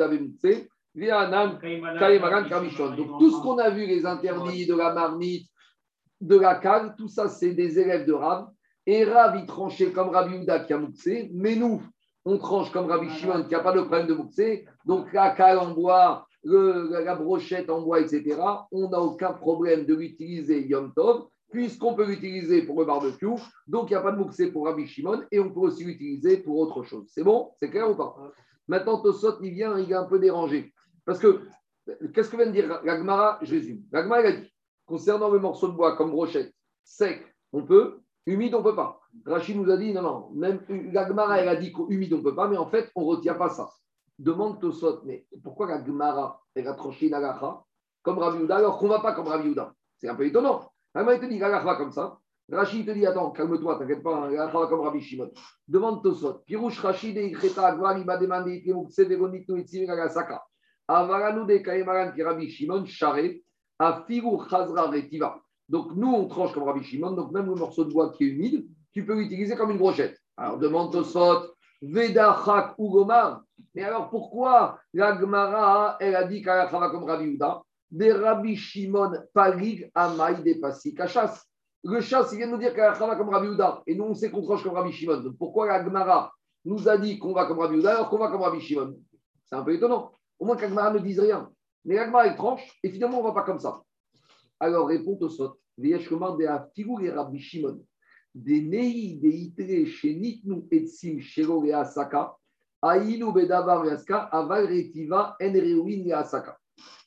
tout 3.20 3.32
ce 3.32 3.42
qu'on 3.42 3.58
a 3.58 3.70
vu, 3.70 3.86
les 3.86 4.06
interdits 4.06 4.66
de 4.66 4.76
la 4.76 4.94
marmite, 4.94 5.50
de 6.20 6.36
la 6.36 6.56
cale, 6.56 6.96
tout 6.98 7.08
ça, 7.08 7.30
c'est 7.30 7.54
des 7.54 7.80
élèves 7.80 8.06
de 8.06 8.14
Rav. 8.14 8.50
Et 8.92 9.04
Rav, 9.04 9.38
il 9.38 9.46
tranchait 9.46 9.92
comme 9.92 10.10
Rabbi 10.10 10.40
Houda 10.40 10.62
qui 10.62 10.74
a 10.74 10.80
mouxé, 10.80 11.30
mais 11.32 11.56
nous, 11.56 11.80
on 12.26 12.40
tranche 12.40 12.72
comme 12.72 12.88
Rabbi 12.88 13.08
Shimon 13.12 13.44
qui 13.44 13.52
n'a 13.52 13.60
pas 13.60 13.72
de 13.72 13.82
problème 13.82 14.08
de 14.08 14.16
mouxé. 14.16 14.66
Donc 14.84 15.14
la 15.14 15.30
cale 15.30 15.60
en 15.60 15.76
bois, 15.76 16.26
la 16.44 17.14
brochette 17.14 17.70
en 17.70 17.84
bois, 17.84 18.00
etc., 18.00 18.42
on 18.72 18.90
n'a 18.90 19.00
aucun 19.00 19.34
problème 19.34 19.86
de 19.86 19.94
l'utiliser 19.94 20.66
Yom 20.66 20.92
Tov, 20.96 21.28
puisqu'on 21.52 21.94
peut 21.94 22.08
l'utiliser 22.08 22.64
pour 22.64 22.80
le 22.80 22.88
barbecue. 22.88 23.28
Donc 23.68 23.92
il 23.92 23.94
n'y 23.94 23.98
a 23.98 24.02
pas 24.02 24.12
de 24.12 24.18
mouxé 24.18 24.52
pour 24.52 24.66
Rabbi 24.66 24.88
Shimon 24.88 25.22
et 25.32 25.40
on 25.40 25.52
peut 25.52 25.60
aussi 25.60 25.84
l'utiliser 25.84 26.38
pour 26.38 26.58
autre 26.58 26.82
chose. 26.82 27.06
C'est 27.14 27.24
bon? 27.24 27.52
C'est 27.60 27.70
clair 27.70 27.92
ou 27.92 27.94
pas? 27.94 28.16
Maintenant, 28.68 29.04
Tosot, 29.04 29.40
il 29.44 29.52
vient, 29.52 29.78
il 29.78 29.92
est 29.92 29.96
un 29.96 30.06
peu 30.06 30.18
dérangé. 30.18 30.74
Parce 31.06 31.20
que, 31.20 31.42
qu'est-ce 32.12 32.32
que 32.32 32.38
vient 32.38 32.48
de 32.48 32.54
dire 32.54 32.82
l'Agmara 32.84 33.38
Je 33.44 33.54
résume. 33.54 33.84
L'Agmara, 33.92 34.22
a 34.22 34.32
dit, 34.32 34.52
concernant 34.88 35.30
le 35.30 35.38
morceau 35.38 35.68
de 35.68 35.74
bois 35.74 35.96
comme 35.96 36.10
brochette, 36.10 36.52
sec, 36.84 37.24
on 37.54 37.64
peut, 37.64 38.00
humide, 38.26 38.56
on 38.56 38.60
ne 38.60 38.64
peut 38.64 38.76
pas. 38.76 39.00
Rachid 39.26 39.58
nous 39.58 39.70
a 39.72 39.78
dit, 39.78 39.94
non, 39.94 40.02
non, 40.02 40.30
même 40.34 40.62
l'Agmara, 40.92 41.40
elle 41.40 41.50
a 41.50 41.56
dit 41.56 41.74
qu'humide, 41.74 42.14
on 42.14 42.18
ne 42.18 42.24
peut 42.24 42.36
pas, 42.36 42.48
mais 42.48 42.58
en 42.58 42.68
fait, 42.68 42.92
on 42.96 43.02
ne 43.02 43.08
retient 43.08 43.36
pas 43.36 43.50
ça. 43.50 43.70
Demande 44.18 44.60
Tosot, 44.60 45.02
mais 45.06 45.26
pourquoi 45.44 45.68
l'Agmara, 45.68 46.42
elle 46.56 46.68
a 46.68 46.74
tranché 46.74 47.10
l'Agacha 47.10 47.64
comme 48.02 48.20
Rabbi 48.20 48.44
Houda, 48.44 48.58
alors 48.58 48.78
qu'on 48.78 48.88
ne 48.88 48.92
va 48.92 49.00
pas 49.00 49.14
comme 49.14 49.28
Rabbi 49.28 49.50
Houda 49.50 49.74
C'est 49.98 50.10
un 50.10 50.16
peu 50.16 50.26
étonnant. 50.26 50.70
L'Agmara, 50.94 51.16
il 51.16 51.22
te 51.22 51.26
dit 51.26 51.40
l'Agacha 51.40 51.76
comme 51.76 51.92
ça. 51.92 52.18
Rachid 52.52 52.86
te 52.86 52.92
dit, 52.92 53.06
attends, 53.06 53.32
calme-toi, 53.32 53.78
t'inquiète 53.78 54.04
pas, 54.04 54.30
l'Agacha 54.30 54.68
comme 54.68 54.82
Rabbi 54.82 55.02
Shimon. 55.02 55.32
Demande 55.68 56.04
Tosot. 56.04 56.40
Pirouche 56.46 56.80
Rachid 56.80 57.18
et 57.18 57.28
Ikreta, 57.28 57.68
Agmar, 57.68 57.98
il 57.98 58.06
m'a 58.06 58.18
demandé, 58.18 58.64
il 58.66 59.88
m'a 59.88 60.10
Saka. 60.10 60.44
Avaranou 60.90 61.46
de 61.46 61.58
Kaemaran 61.58 62.12
qui 62.12 62.24
Rabbi 62.24 62.50
Shimon, 62.50 62.84
Charé, 62.86 63.44
à 63.78 64.06
Chazra 64.50 64.90
Retiva. 64.90 65.40
Donc 65.70 65.96
nous, 65.96 66.12
on 66.12 66.28
tranche 66.28 66.52
comme 66.54 66.64
Rabbi 66.64 66.84
Shimon, 66.84 67.12
donc 67.12 67.32
même 67.32 67.46
le 67.46 67.56
morceau 67.56 67.86
de 67.86 67.94
bois 67.94 68.12
qui 68.12 68.26
est 68.26 68.28
humide, 68.28 68.68
tu 68.92 69.06
peux 69.06 69.16
l'utiliser 69.16 69.56
comme 69.56 69.70
une 69.70 69.78
brochette. 69.78 70.18
Alors 70.36 70.58
demande 70.58 70.92
Tosfot, 70.92 71.54
Veda 71.82 72.42
Chak 72.44 72.74
ou 72.78 72.90
Gomar. 72.90 73.44
Mais 73.76 73.84
alors 73.84 74.10
pourquoi 74.10 74.80
la 74.94 75.20
Gemara, 75.20 75.98
elle 76.00 76.16
a 76.16 76.24
dit 76.24 76.42
qu'elle 76.42 76.68
va 76.70 76.90
comme 76.90 77.04
Rabbi 77.04 77.26
Uda 77.26 77.62
Des 77.92 78.12
Rabbi 78.12 78.56
Shimon 78.56 79.12
Parig 79.34 79.92
Amaï 79.94 80.42
des 80.42 80.60
Passi 80.60 80.94
Kachas. 80.94 81.44
Le 81.84 82.02
chasse, 82.02 82.32
il 82.34 82.38
vient 82.40 82.48
de 82.48 82.54
nous 82.54 82.58
dire 82.58 82.74
qu'elle 82.74 82.92
va 82.92 83.16
comme 83.16 83.30
Rabbi 83.30 83.48
Uda. 83.48 83.84
Et 83.86 83.96
nous, 83.96 84.06
on 84.06 84.16
sait 84.16 84.32
qu'on 84.32 84.42
tranche 84.42 84.64
comme 84.64 84.74
Rabbi 84.74 84.92
Shimon. 84.92 85.18
Donc 85.22 85.38
pourquoi 85.38 85.68
la 85.68 85.84
Gemara 85.84 86.32
nous 86.66 86.90
a 86.90 86.98
dit 86.98 87.20
qu'on 87.20 87.34
va 87.34 87.46
comme 87.46 87.60
Rabbi 87.60 87.78
Uda 87.78 87.92
alors 87.92 88.10
qu'on 88.10 88.18
va 88.18 88.30
comme 88.30 88.42
Rabbi 88.42 88.60
Shimon? 88.60 88.96
C'est 89.46 89.56
un 89.56 89.64
peu 89.64 89.74
étonnant. 89.74 90.12
Au 90.40 90.46
moins 90.46 90.56
qu'Agmara 90.56 90.92
ne 90.92 91.00
dise 91.00 91.20
rien. 91.20 91.50
Mais 91.86 91.96
l'Agmara, 91.96 92.28
elle 92.28 92.36
tranche 92.36 92.80
et 92.84 92.90
finalement, 92.90 93.20
on 93.20 93.24
ne 93.24 93.28
va 93.28 93.34
pas 93.34 93.44
comme 93.44 93.60
ça. 93.60 93.82
Alors, 94.60 94.88
répond 94.88 95.18
au 95.20 95.30
sot. 95.30 95.60
Veyeshkomar 95.78 96.38
de 96.38 96.46
Aftigou 96.46 97.00
et 97.00 97.10
Rabbi 97.10 97.40
Shimon. 97.40 97.84
Des 98.36 98.62
Nei, 98.62 99.16
des 99.16 99.30
Itre, 99.30 99.88
chez 99.88 100.16
Nitnu, 100.16 100.64
Etsim, 100.72 101.20
Shero 101.20 101.64
et 101.66 101.74
Asaka. 101.74 102.36
Aïnu, 102.82 103.34
Bedavar 103.34 103.86
et 103.86 103.92
Aska, 103.92 104.24
Aval, 104.32 104.68
Retiva, 104.68 105.36
Enreuin 105.42 106.06
et 106.06 106.14
Asaka. 106.14 106.58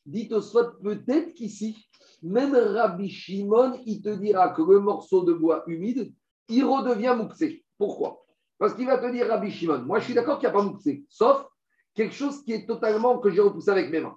Dites 0.04 0.32
au 0.32 0.40
sot, 0.40 0.72
peut-être 0.82 1.32
qu'ici, 1.34 1.76
même 2.22 2.54
Rabbi 2.54 3.08
Shimon, 3.08 3.80
il 3.86 4.02
te 4.02 4.10
dira 4.10 4.50
que 4.50 4.62
le 4.62 4.80
morceau 4.80 5.24
de 5.24 5.32
bois 5.32 5.62
humide, 5.66 6.12
il 6.48 6.64
redevient 6.64 7.14
mouxé. 7.16 7.64
Pourquoi? 7.78 8.24
Parce 8.58 8.74
qu'il 8.74 8.86
va 8.86 8.98
te 8.98 9.10
dire, 9.10 9.28
Rabbi 9.28 9.50
Shimon, 9.50 9.82
moi 9.82 9.98
je 9.98 10.06
suis 10.06 10.14
d'accord 10.14 10.38
qu'il 10.38 10.48
n'y 10.48 10.54
a 10.54 10.58
pas 10.58 10.64
mouxé, 10.64 11.04
sauf 11.08 11.46
quelque 11.94 12.14
chose 12.14 12.42
qui 12.44 12.52
est 12.52 12.66
totalement, 12.66 13.18
que 13.18 13.30
j'ai 13.30 13.40
repoussé 13.40 13.70
avec 13.70 13.90
mes 13.90 14.00
mains. 14.00 14.16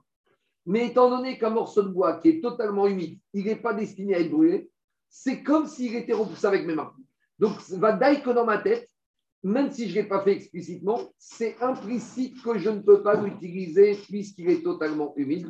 Mais 0.66 0.88
étant 0.88 1.10
donné 1.10 1.38
qu'un 1.38 1.52
morceau 1.52 1.84
de 1.84 1.90
bois 1.90 2.20
qui 2.20 2.30
est 2.30 2.42
totalement 2.42 2.88
humide, 2.88 3.20
il 3.34 3.46
n'est 3.46 3.56
pas 3.56 3.74
destiné 3.74 4.16
à 4.16 4.20
être 4.20 4.32
brûlé, 4.32 4.70
c'est 5.10 5.44
comme 5.44 5.68
s'il 5.68 5.96
était 5.96 6.14
repoussé 6.14 6.48
avec 6.48 6.66
mes 6.66 6.74
mains. 6.74 6.92
Donc, 7.38 7.60
va 7.70 7.92
d'ailleurs 7.92 8.24
que 8.24 8.30
dans 8.32 8.46
ma 8.46 8.58
tête, 8.58 8.90
même 9.44 9.72
si 9.72 9.88
je 9.88 9.96
ne 9.96 10.02
l'ai 10.02 10.08
pas 10.08 10.24
fait 10.24 10.32
explicitement, 10.32 11.00
c'est 11.20 11.56
implicite 11.62 12.42
que 12.42 12.58
je 12.58 12.70
ne 12.70 12.80
peux 12.80 13.04
pas 13.04 13.16
l'utiliser 13.22 13.96
puisqu'il 13.96 14.50
est 14.50 14.64
totalement 14.64 15.14
humide. 15.18 15.48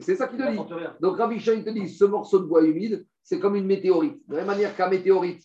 C'est 0.00 0.14
ça 0.14 0.28
qu'il 0.28 0.38
te 0.38 0.50
dit. 0.50 0.58
Donc 1.00 1.16
Rabbi 1.16 1.40
Shai 1.40 1.64
te 1.64 1.70
dit, 1.70 1.88
ce 1.88 2.04
morceau 2.04 2.38
de 2.38 2.44
bois 2.44 2.62
humide, 2.62 3.04
c'est 3.24 3.40
comme 3.40 3.56
une 3.56 3.66
météorite. 3.66 4.20
De 4.28 4.36
la 4.36 4.42
même 4.42 4.46
manière 4.46 4.76
qu'un 4.76 4.88
météorite, 4.88 5.42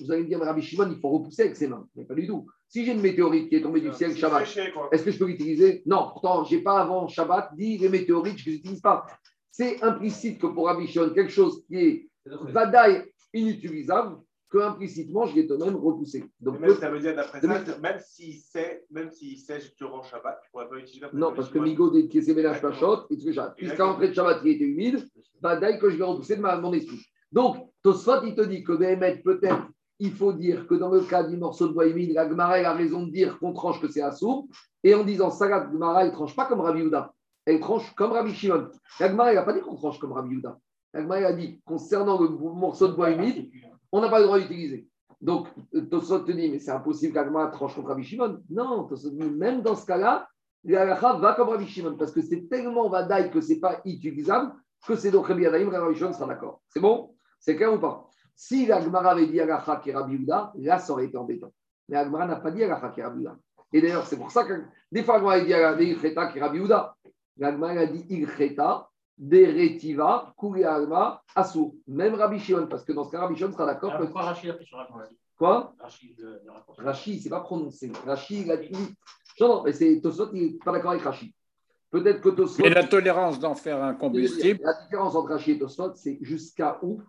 vous 0.00 0.12
allez 0.12 0.22
me 0.22 0.28
dire, 0.28 0.38
mais 0.38 0.46
Rabbi 0.46 0.62
Shimon, 0.62 0.90
il 0.90 0.98
faut 1.00 1.10
repousser 1.10 1.42
avec 1.42 1.56
ses 1.56 1.68
mains. 1.68 1.86
Mais 1.94 2.04
pas 2.04 2.14
du 2.14 2.26
tout. 2.26 2.46
Si 2.68 2.84
j'ai 2.84 2.92
une 2.92 3.00
météorite 3.00 3.48
qui 3.48 3.56
est 3.56 3.62
tombée 3.62 3.80
du 3.80 3.92
ciel 3.92 4.16
Shabbat, 4.16 4.46
est-ce 4.90 5.04
que 5.04 5.10
je 5.10 5.18
peux 5.18 5.26
l'utiliser? 5.26 5.82
Non, 5.86 6.08
pourtant, 6.10 6.44
je 6.44 6.56
n'ai 6.56 6.62
pas 6.62 6.80
avant 6.80 7.06
Shabbat 7.06 7.54
dit 7.56 7.78
les 7.78 7.88
météorites, 7.88 8.38
je 8.38 8.48
ne 8.48 8.54
les 8.54 8.58
utilise 8.58 8.80
pas. 8.80 9.06
C'est 9.50 9.82
implicite 9.82 10.40
que 10.40 10.48
pour 10.48 10.66
Rabbi 10.66 10.86
Shimon, 10.86 11.10
quelque 11.10 11.30
chose 11.30 11.64
qui 11.66 11.76
est 11.76 12.08
vadaï 12.26 13.04
inutilisable, 13.32 14.16
que 14.54 14.60
implicitement, 14.60 15.26
je 15.26 15.34
l'ai 15.34 15.48
tout 15.48 15.56
de 15.56 15.64
même 15.64 15.74
repoussé. 15.74 16.24
Donc, 16.38 16.60
même, 16.60 16.76
ça 16.76 16.88
veut 16.88 17.00
dire 17.00 17.16
d'après 17.16 17.40
ça, 17.40 17.48
même 17.82 17.98
s'il 17.98 18.34
sait, 18.34 18.84
même 18.88 19.10
s'il 19.10 19.36
sait 19.36 19.58
durant 19.76 20.04
Shabbat, 20.04 20.42
tu 20.44 20.50
pourrais 20.52 20.68
pas 20.68 20.76
l'utiliser. 20.76 21.06
après 21.06 21.18
Non, 21.18 21.30
le 21.30 21.34
parce 21.34 21.50
que. 21.50 21.58
Migo 21.58 21.90
des 21.90 22.06
Kézébélash 22.06 22.62
Pachot, 22.62 23.06
et 23.10 23.16
tout 23.18 23.32
ça. 23.32 23.52
Puisqu'à 23.56 23.72
Exactement. 23.72 23.88
l'entrée 23.88 24.08
de 24.10 24.14
Shabbat, 24.14 24.40
il 24.44 24.50
était 24.52 24.64
humide, 24.64 25.04
d'ailleurs 25.42 25.80
que 25.80 25.90
je 25.90 25.96
vais 25.96 26.04
repousser 26.04 26.36
de 26.36 26.40
ma, 26.40 26.56
mon 26.56 26.72
esprit. 26.72 27.00
Donc, 27.32 27.56
Tosfot, 27.82 28.22
il 28.24 28.36
te 28.36 28.42
dit 28.42 28.62
que 28.62 28.74
Béhémet, 28.74 29.22
peut-être, 29.24 29.66
il 29.98 30.12
faut 30.12 30.32
dire 30.32 30.66
que 30.66 30.74
dans 30.74 30.90
le 30.90 31.00
cas 31.02 31.22
du 31.22 31.36
morceau 31.36 31.68
de 31.68 31.72
bois 31.72 31.86
humide, 31.86 32.12
la 32.14 32.28
Gemara 32.28 32.54
a 32.54 32.72
raison 32.72 33.06
de 33.06 33.10
dire 33.10 33.38
qu'on 33.38 33.52
tranche 33.52 33.80
que 33.80 33.88
c'est 33.88 34.02
assourd. 34.02 34.46
Et 34.82 34.94
en 34.94 35.04
disant 35.04 35.30
ça, 35.30 35.48
la 35.48 35.70
Gemara, 35.70 36.02
elle 36.02 36.10
ne 36.10 36.12
tranche 36.12 36.34
pas 36.34 36.46
comme 36.46 36.60
Rabbi 36.60 36.82
Houda. 36.82 37.12
Elle 37.46 37.60
tranche 37.60 37.94
comme 37.94 38.12
Rabbi 38.12 38.34
Shimon. 38.34 38.68
La 39.00 39.08
Gemara, 39.08 39.30
elle 39.30 39.36
n'a 39.36 39.42
pas 39.42 39.52
dit 39.52 39.60
qu'on 39.60 39.76
tranche 39.76 39.98
comme 39.98 40.12
Rabbi 40.12 40.36
Houda. 40.36 40.58
La 40.92 41.02
Gemara, 41.02 41.20
a 41.20 41.32
dit, 41.32 41.60
concernant 41.64 42.20
le 42.20 42.28
morceau 42.28 42.88
de 42.88 42.94
bois 42.94 43.10
humide, 43.10 43.50
on 43.92 44.00
n'a 44.00 44.08
pas 44.08 44.18
le 44.18 44.26
droit 44.26 44.38
d'utiliser. 44.38 44.88
Donc, 45.20 45.48
Tosot 45.90 46.20
te 46.20 46.32
dit, 46.32 46.50
mais 46.50 46.58
c'est 46.58 46.70
impossible 46.70 47.14
qu'Agma 47.14 47.46
tranche 47.46 47.74
contre 47.74 47.88
Rabbi 47.88 48.04
Shimon. 48.04 48.42
Non, 48.50 48.84
Tosot 48.84 49.10
dit, 49.10 49.30
même 49.30 49.62
dans 49.62 49.74
ce 49.74 49.86
cas-là, 49.86 50.28
l'Alacha 50.64 51.14
va 51.14 51.34
comme 51.34 51.48
Rabbi 51.48 51.66
Shimon, 51.66 51.96
parce 51.96 52.12
que 52.12 52.20
c'est 52.20 52.48
tellement 52.48 52.88
vadaï 52.88 53.30
que 53.30 53.40
ce 53.40 53.52
n'est 53.52 53.60
pas 53.60 53.80
utilisable, 53.84 54.52
que 54.86 54.96
c'est 54.96 55.10
donc 55.10 55.26
Rabbi 55.28 55.46
Adaïm, 55.46 55.68
Rabbi 55.68 55.96
Shimon 55.96 56.12
sera 56.12 56.26
d'accord. 56.26 56.60
C'est 56.68 56.80
bon? 56.80 57.14
C'est 57.38 57.56
clair 57.56 57.72
ou 57.72 57.78
pas? 57.78 58.08
Si 58.36 58.66
l'Agmara 58.66 59.12
avait 59.12 59.26
dit 59.26 59.40
Alacha 59.40 59.76
qui 59.76 59.90
est 59.90 59.94
Rabbi 59.94 60.16
Houda, 60.16 60.52
là, 60.56 60.78
ça 60.78 60.92
aurait 60.92 61.06
été 61.06 61.16
embêtant. 61.16 61.52
Mais 61.88 61.96
Agmara 61.96 62.26
n'a 62.26 62.36
pas 62.36 62.50
dit 62.50 62.64
Alacha 62.64 62.88
qui 62.90 63.00
est 63.00 63.04
Rabbi 63.04 63.20
Houda. 63.20 63.36
Et 63.72 63.80
d'ailleurs, 63.80 64.06
c'est 64.06 64.16
pour 64.16 64.30
ça 64.30 64.44
que 64.44 64.62
des 64.90 65.02
fois, 65.02 65.16
Agmara 65.16 65.34
a 65.34 65.40
dit 65.40 65.54
Alacha 65.54 65.80
est 65.82 66.40
Rabbi 66.40 66.58
Houda. 66.60 66.96
L'Agmara 67.36 67.72
a 67.80 67.86
dit 67.86 68.06
Ilcheta, 68.10 68.88
Deretiva, 69.16 70.34
Kuri 70.38 70.64
Alma, 70.64 71.22
Assour. 71.34 71.74
Même 71.86 72.14
Rabbi 72.14 72.38
Shimon, 72.38 72.66
parce 72.66 72.84
que 72.84 72.92
dans 72.92 73.04
ce 73.04 73.12
cas, 73.12 73.20
Rabbi 73.20 73.36
Shimon 73.36 73.52
sera 73.52 73.66
d'accord 73.66 73.90
Alors 73.90 74.00
que. 74.02 74.06
pourquoi 74.06 74.22
Rachid 74.22 74.50
a 74.50 74.54
pris 74.54 74.66
sur 74.66 74.78
la 74.78 74.86
France 74.86 75.08
Quoi? 75.36 75.74
Rachid 75.80 76.16
raconter. 76.46 76.82
Rachid, 76.82 77.22
c'est 77.22 77.28
pas 77.28 77.40
prononcé. 77.40 77.92
Rachid, 78.06 78.46
il 78.46 78.52
a 78.52 78.56
dit. 78.56 78.72
Non, 79.40 79.48
non, 79.48 79.62
mais 79.64 79.72
c'est 79.72 80.00
Tosot, 80.00 80.30
il 80.32 80.42
n'est 80.42 80.58
pas 80.58 80.72
d'accord 80.72 80.92
avec 80.92 81.02
Rachid. 81.02 81.32
Peut-être 81.90 82.20
que 82.20 82.28
Tosot. 82.30 82.64
Et 82.64 82.70
la 82.70 82.84
tolérance 82.84 83.38
d'en 83.38 83.54
faire 83.54 83.82
un 83.82 83.94
combustible, 83.94 84.60
La 84.62 84.74
différence 84.82 85.14
entre 85.14 85.30
Rachid 85.30 85.56
et 85.56 85.58
Tosot, 85.58 85.94
c'est 85.94 86.18
jusqu'à 86.20 86.78
où 86.82 87.00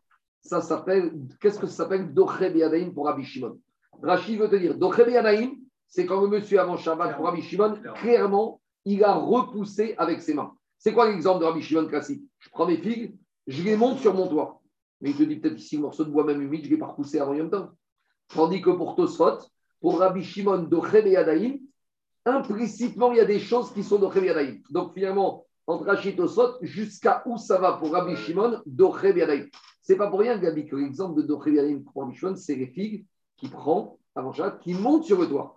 ça 0.45 0.61
s'appelle. 0.61 1.11
Qu'est-ce 1.41 1.59
que 1.59 1.67
ça 1.67 1.83
s'appelle? 1.83 2.13
Doché 2.13 2.51
Biadaïm 2.51 2.93
pour 2.93 3.07
Rabbi 3.07 3.23
Shimon 3.23 3.59
Rachid 4.01 4.39
veut 4.39 4.49
te 4.49 4.55
dire 4.55 4.77
Doché 4.77 5.03
Biadaïm, 5.03 5.55
c'est 5.87 6.05
quand 6.05 6.21
le 6.21 6.27
monsieur 6.27 6.59
avant 6.59 6.77
Shabbat 6.77 7.15
pour 7.15 7.25
Rabbi 7.25 7.41
Shimon, 7.41 7.77
clairement, 7.95 8.61
il 8.85 9.03
a 9.03 9.13
repoussé 9.15 9.95
avec 9.97 10.21
ses 10.21 10.35
mains. 10.35 10.53
C'est 10.77 10.93
quoi 10.93 11.09
l'exemple 11.09 11.39
de 11.39 11.45
Rabbi 11.45 11.61
Shimon 11.61 11.87
classique? 11.87 12.23
Je 12.37 12.49
prends 12.49 12.67
mes 12.67 12.77
figues, 12.77 13.15
je 13.47 13.63
les 13.63 13.75
monte 13.75 13.99
sur 13.99 14.13
mon 14.13 14.27
toit. 14.27 14.61
Mais 15.01 15.11
il 15.11 15.15
te 15.15 15.23
dit 15.23 15.37
peut-être 15.37 15.57
ici, 15.57 15.77
le 15.77 15.81
morceau 15.81 16.05
de 16.05 16.11
bois 16.11 16.23
même 16.23 16.41
humide, 16.41 16.61
je 16.61 16.67
ne 16.67 16.73
l'ai 16.73 16.79
pas 16.79 16.87
repoussé 16.87 17.19
avant 17.19 17.33
Yom 17.33 17.49
Tov. 17.49 17.71
Tandis 18.29 18.61
que 18.61 18.69
pour 18.69 18.95
Tosfot, 18.95 19.39
pour 19.81 19.99
Rabbi 19.99 20.23
Shimon 20.23 20.63
Biadaïm, 20.63 21.59
implicitement, 22.25 23.11
il 23.11 23.17
y 23.17 23.21
a 23.21 23.25
des 23.25 23.39
choses 23.39 23.73
qui 23.73 23.83
sont 23.83 23.97
Doché 23.97 24.21
Biadaïm. 24.21 24.61
Donc 24.69 24.93
finalement, 24.93 25.47
entre 25.65 25.85
Rachid 25.85 26.13
et 26.13 26.15
Tosfot, 26.15 26.59
jusqu'à 26.61 27.23
où 27.25 27.37
ça 27.37 27.57
va 27.57 27.73
pour 27.73 27.91
Rabbi 27.93 28.15
Shimon 28.15 28.61
Doché 28.67 29.11
Biadaïm 29.11 29.49
C'est 29.88 29.97
pas 29.97 30.09
pour 30.09 30.19
rien, 30.19 30.36
Gabi, 30.39 30.65
que 30.65 30.75
l'exemple 30.75 31.21
de 31.21 31.27
Doché 31.27 31.51
Biadaïm 31.51 31.83
pour 31.83 32.01
Rabbi 32.01 32.17
Shimon, 32.17 32.36
c'est 32.36 32.55
les 32.55 32.65
figues 32.65 33.05
qui 33.38 33.47
prend 33.47 33.99
avant 34.15 34.33
Shabbat, 34.33 34.59
qui 34.59 34.73
montent 34.73 35.03
sur 35.03 35.21
le 35.21 35.27
toit. 35.27 35.55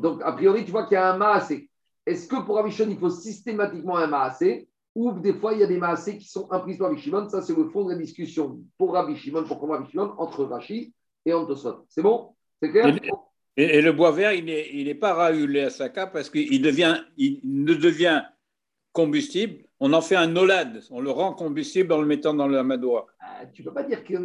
Donc, 0.00 0.20
a 0.22 0.30
priori, 0.32 0.64
tu 0.64 0.70
vois 0.70 0.84
qu'il 0.84 0.94
y 0.94 0.96
a 0.98 1.12
un 1.12 1.16
maasé. 1.16 1.68
Est-ce 2.06 2.28
que 2.28 2.36
pour 2.44 2.54
Rabbi 2.54 2.70
Shimon, 2.70 2.90
il 2.92 2.98
faut 2.98 3.10
systématiquement 3.10 3.96
un 3.96 4.06
maasé? 4.06 4.68
Ou 4.94 5.10
des 5.18 5.32
fois, 5.34 5.54
il 5.54 5.58
y 5.58 5.64
a 5.64 5.66
des 5.66 5.78
maasés 5.78 6.18
qui 6.18 6.28
sont 6.28 6.46
implicites 6.52 6.78
pour 6.78 6.86
Rabbi 6.88 7.00
Shimon 7.00 7.28
Ça, 7.28 7.42
c'est 7.42 7.56
le 7.56 7.64
fond 7.70 7.84
de 7.84 7.90
la 7.94 7.98
discussion 7.98 8.60
pour 8.78 8.92
Rabbi 8.92 9.16
Shimon, 9.16 9.42
pour 9.42 9.58
Shimon, 9.90 10.14
entre 10.18 10.44
Rachid 10.44 10.92
et 11.26 11.32
Antosot. 11.32 11.84
C'est 11.88 12.02
bon? 12.02 12.28
C'est 12.62 12.70
clair? 12.70 12.94
Et- 12.94 13.10
et, 13.56 13.78
et 13.78 13.82
le 13.82 13.92
bois 13.92 14.12
vert, 14.12 14.32
il 14.32 14.44
n'est 14.44 14.68
il 14.72 14.86
est 14.88 14.94
pas 14.94 15.14
raoulé 15.14 15.62
à 15.62 15.70
Saka 15.70 16.06
parce 16.06 16.30
qu'il 16.30 16.62
devient, 16.62 17.02
il 17.16 17.40
ne 17.44 17.74
devient 17.74 18.22
combustible. 18.92 19.64
On 19.86 19.92
en 19.92 20.00
fait 20.00 20.16
un 20.16 20.28
nolad, 20.28 20.80
on 20.90 21.02
le 21.02 21.10
rend 21.10 21.34
combustible 21.34 21.92
en 21.92 22.00
le 22.00 22.06
mettant 22.06 22.32
dans 22.32 22.48
le 22.48 22.62
madoua. 22.62 23.04
Ah, 23.20 23.44
Tu 23.52 23.60
ne 23.60 23.68
peux 23.68 23.74
pas 23.74 23.82
dire 23.82 24.02
qu'il 24.02 24.16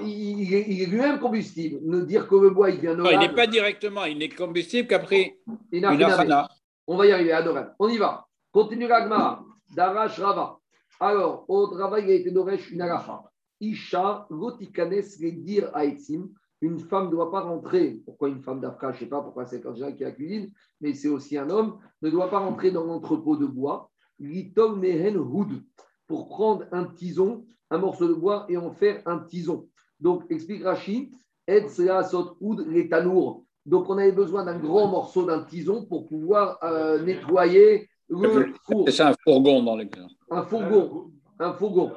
il, 0.00 0.40
il 0.40 0.54
est, 0.54 0.64
il 0.66 0.82
est 0.82 0.86
lui-même 0.86 1.20
combustible. 1.20 1.78
Ne 1.84 2.00
dire 2.00 2.26
que 2.26 2.34
le 2.34 2.50
bois, 2.50 2.70
il 2.70 2.80
vient 2.80 2.96
Non, 2.96 3.08
il 3.12 3.18
n'est 3.20 3.32
pas 3.32 3.46
directement, 3.46 4.06
il 4.06 4.18
n'est 4.18 4.28
combustible 4.28 4.88
qu'après 4.88 5.38
une. 5.70 5.86
On 5.86 6.96
va 6.96 7.06
y 7.06 7.12
arriver, 7.12 7.30
Adoran. 7.30 7.66
On 7.78 7.86
y 7.86 7.96
va. 7.96 8.26
Continue 8.50 8.88
l'agma. 8.88 9.40
Darash 9.76 10.18
Rava. 10.18 10.58
Alors, 10.98 11.44
au 11.46 11.68
travail, 11.68 12.02
il 12.06 12.10
a 12.10 12.14
été 12.14 12.32
Doresh 12.32 12.72
une 12.72 12.82
alacha. 12.82 13.22
Isha, 13.60 14.26
votikanes, 14.30 15.00
les 15.20 15.30
dire 15.30 15.70
aetzim. 15.76 16.28
Une 16.60 16.80
femme 16.80 17.06
ne 17.06 17.10
doit 17.12 17.30
pas 17.30 17.42
rentrer. 17.42 18.00
Pourquoi 18.04 18.30
une 18.30 18.42
femme 18.42 18.60
d'Afka 18.60 18.90
Je 18.90 18.96
ne 18.96 19.00
sais 19.00 19.06
pas 19.06 19.20
pourquoi 19.20 19.46
c'est 19.46 19.62
quelqu'un 19.62 19.92
qui 19.92 20.02
a 20.02 20.08
la 20.08 20.12
cuisine, 20.12 20.50
mais 20.80 20.92
c'est 20.92 21.08
aussi 21.08 21.38
un 21.38 21.50
homme. 21.50 21.78
Ne 22.02 22.10
doit 22.10 22.30
pas 22.30 22.40
rentrer 22.40 22.72
dans 22.72 22.84
l'entrepôt 22.84 23.36
de 23.36 23.46
bois. 23.46 23.92
Litol 24.18 24.76
mehen 24.78 25.16
houd. 25.16 25.62
Pour 26.06 26.28
prendre 26.28 26.64
un 26.72 26.84
tison, 26.84 27.46
un 27.70 27.78
morceau 27.78 28.08
de 28.08 28.14
bois 28.14 28.46
et 28.48 28.56
en 28.56 28.70
faire 28.70 29.02
un 29.06 29.18
tison. 29.18 29.68
Donc, 30.00 30.24
explique 30.30 30.64
Rachid. 30.64 31.14
Et 31.46 31.68
sot 31.68 32.36
houd 32.40 32.66
les 32.68 32.88
tanours. 32.88 33.44
Donc, 33.66 33.88
on 33.90 33.98
avait 33.98 34.12
besoin 34.12 34.44
d'un 34.44 34.58
grand 34.58 34.88
morceau 34.88 35.24
d'un 35.24 35.42
tison 35.42 35.84
pour 35.84 36.06
pouvoir 36.06 36.58
euh, 36.62 37.02
nettoyer 37.02 37.88
le 38.08 38.52
four. 38.64 38.84
C'est 38.86 38.92
ça 38.92 39.08
un 39.10 39.14
fourgon 39.22 39.62
dans 39.62 39.76
l'exemple. 39.76 40.12
Un 40.30 40.42
fourgon. 40.42 41.10
Un 41.38 41.52
fourgon. 41.52 41.92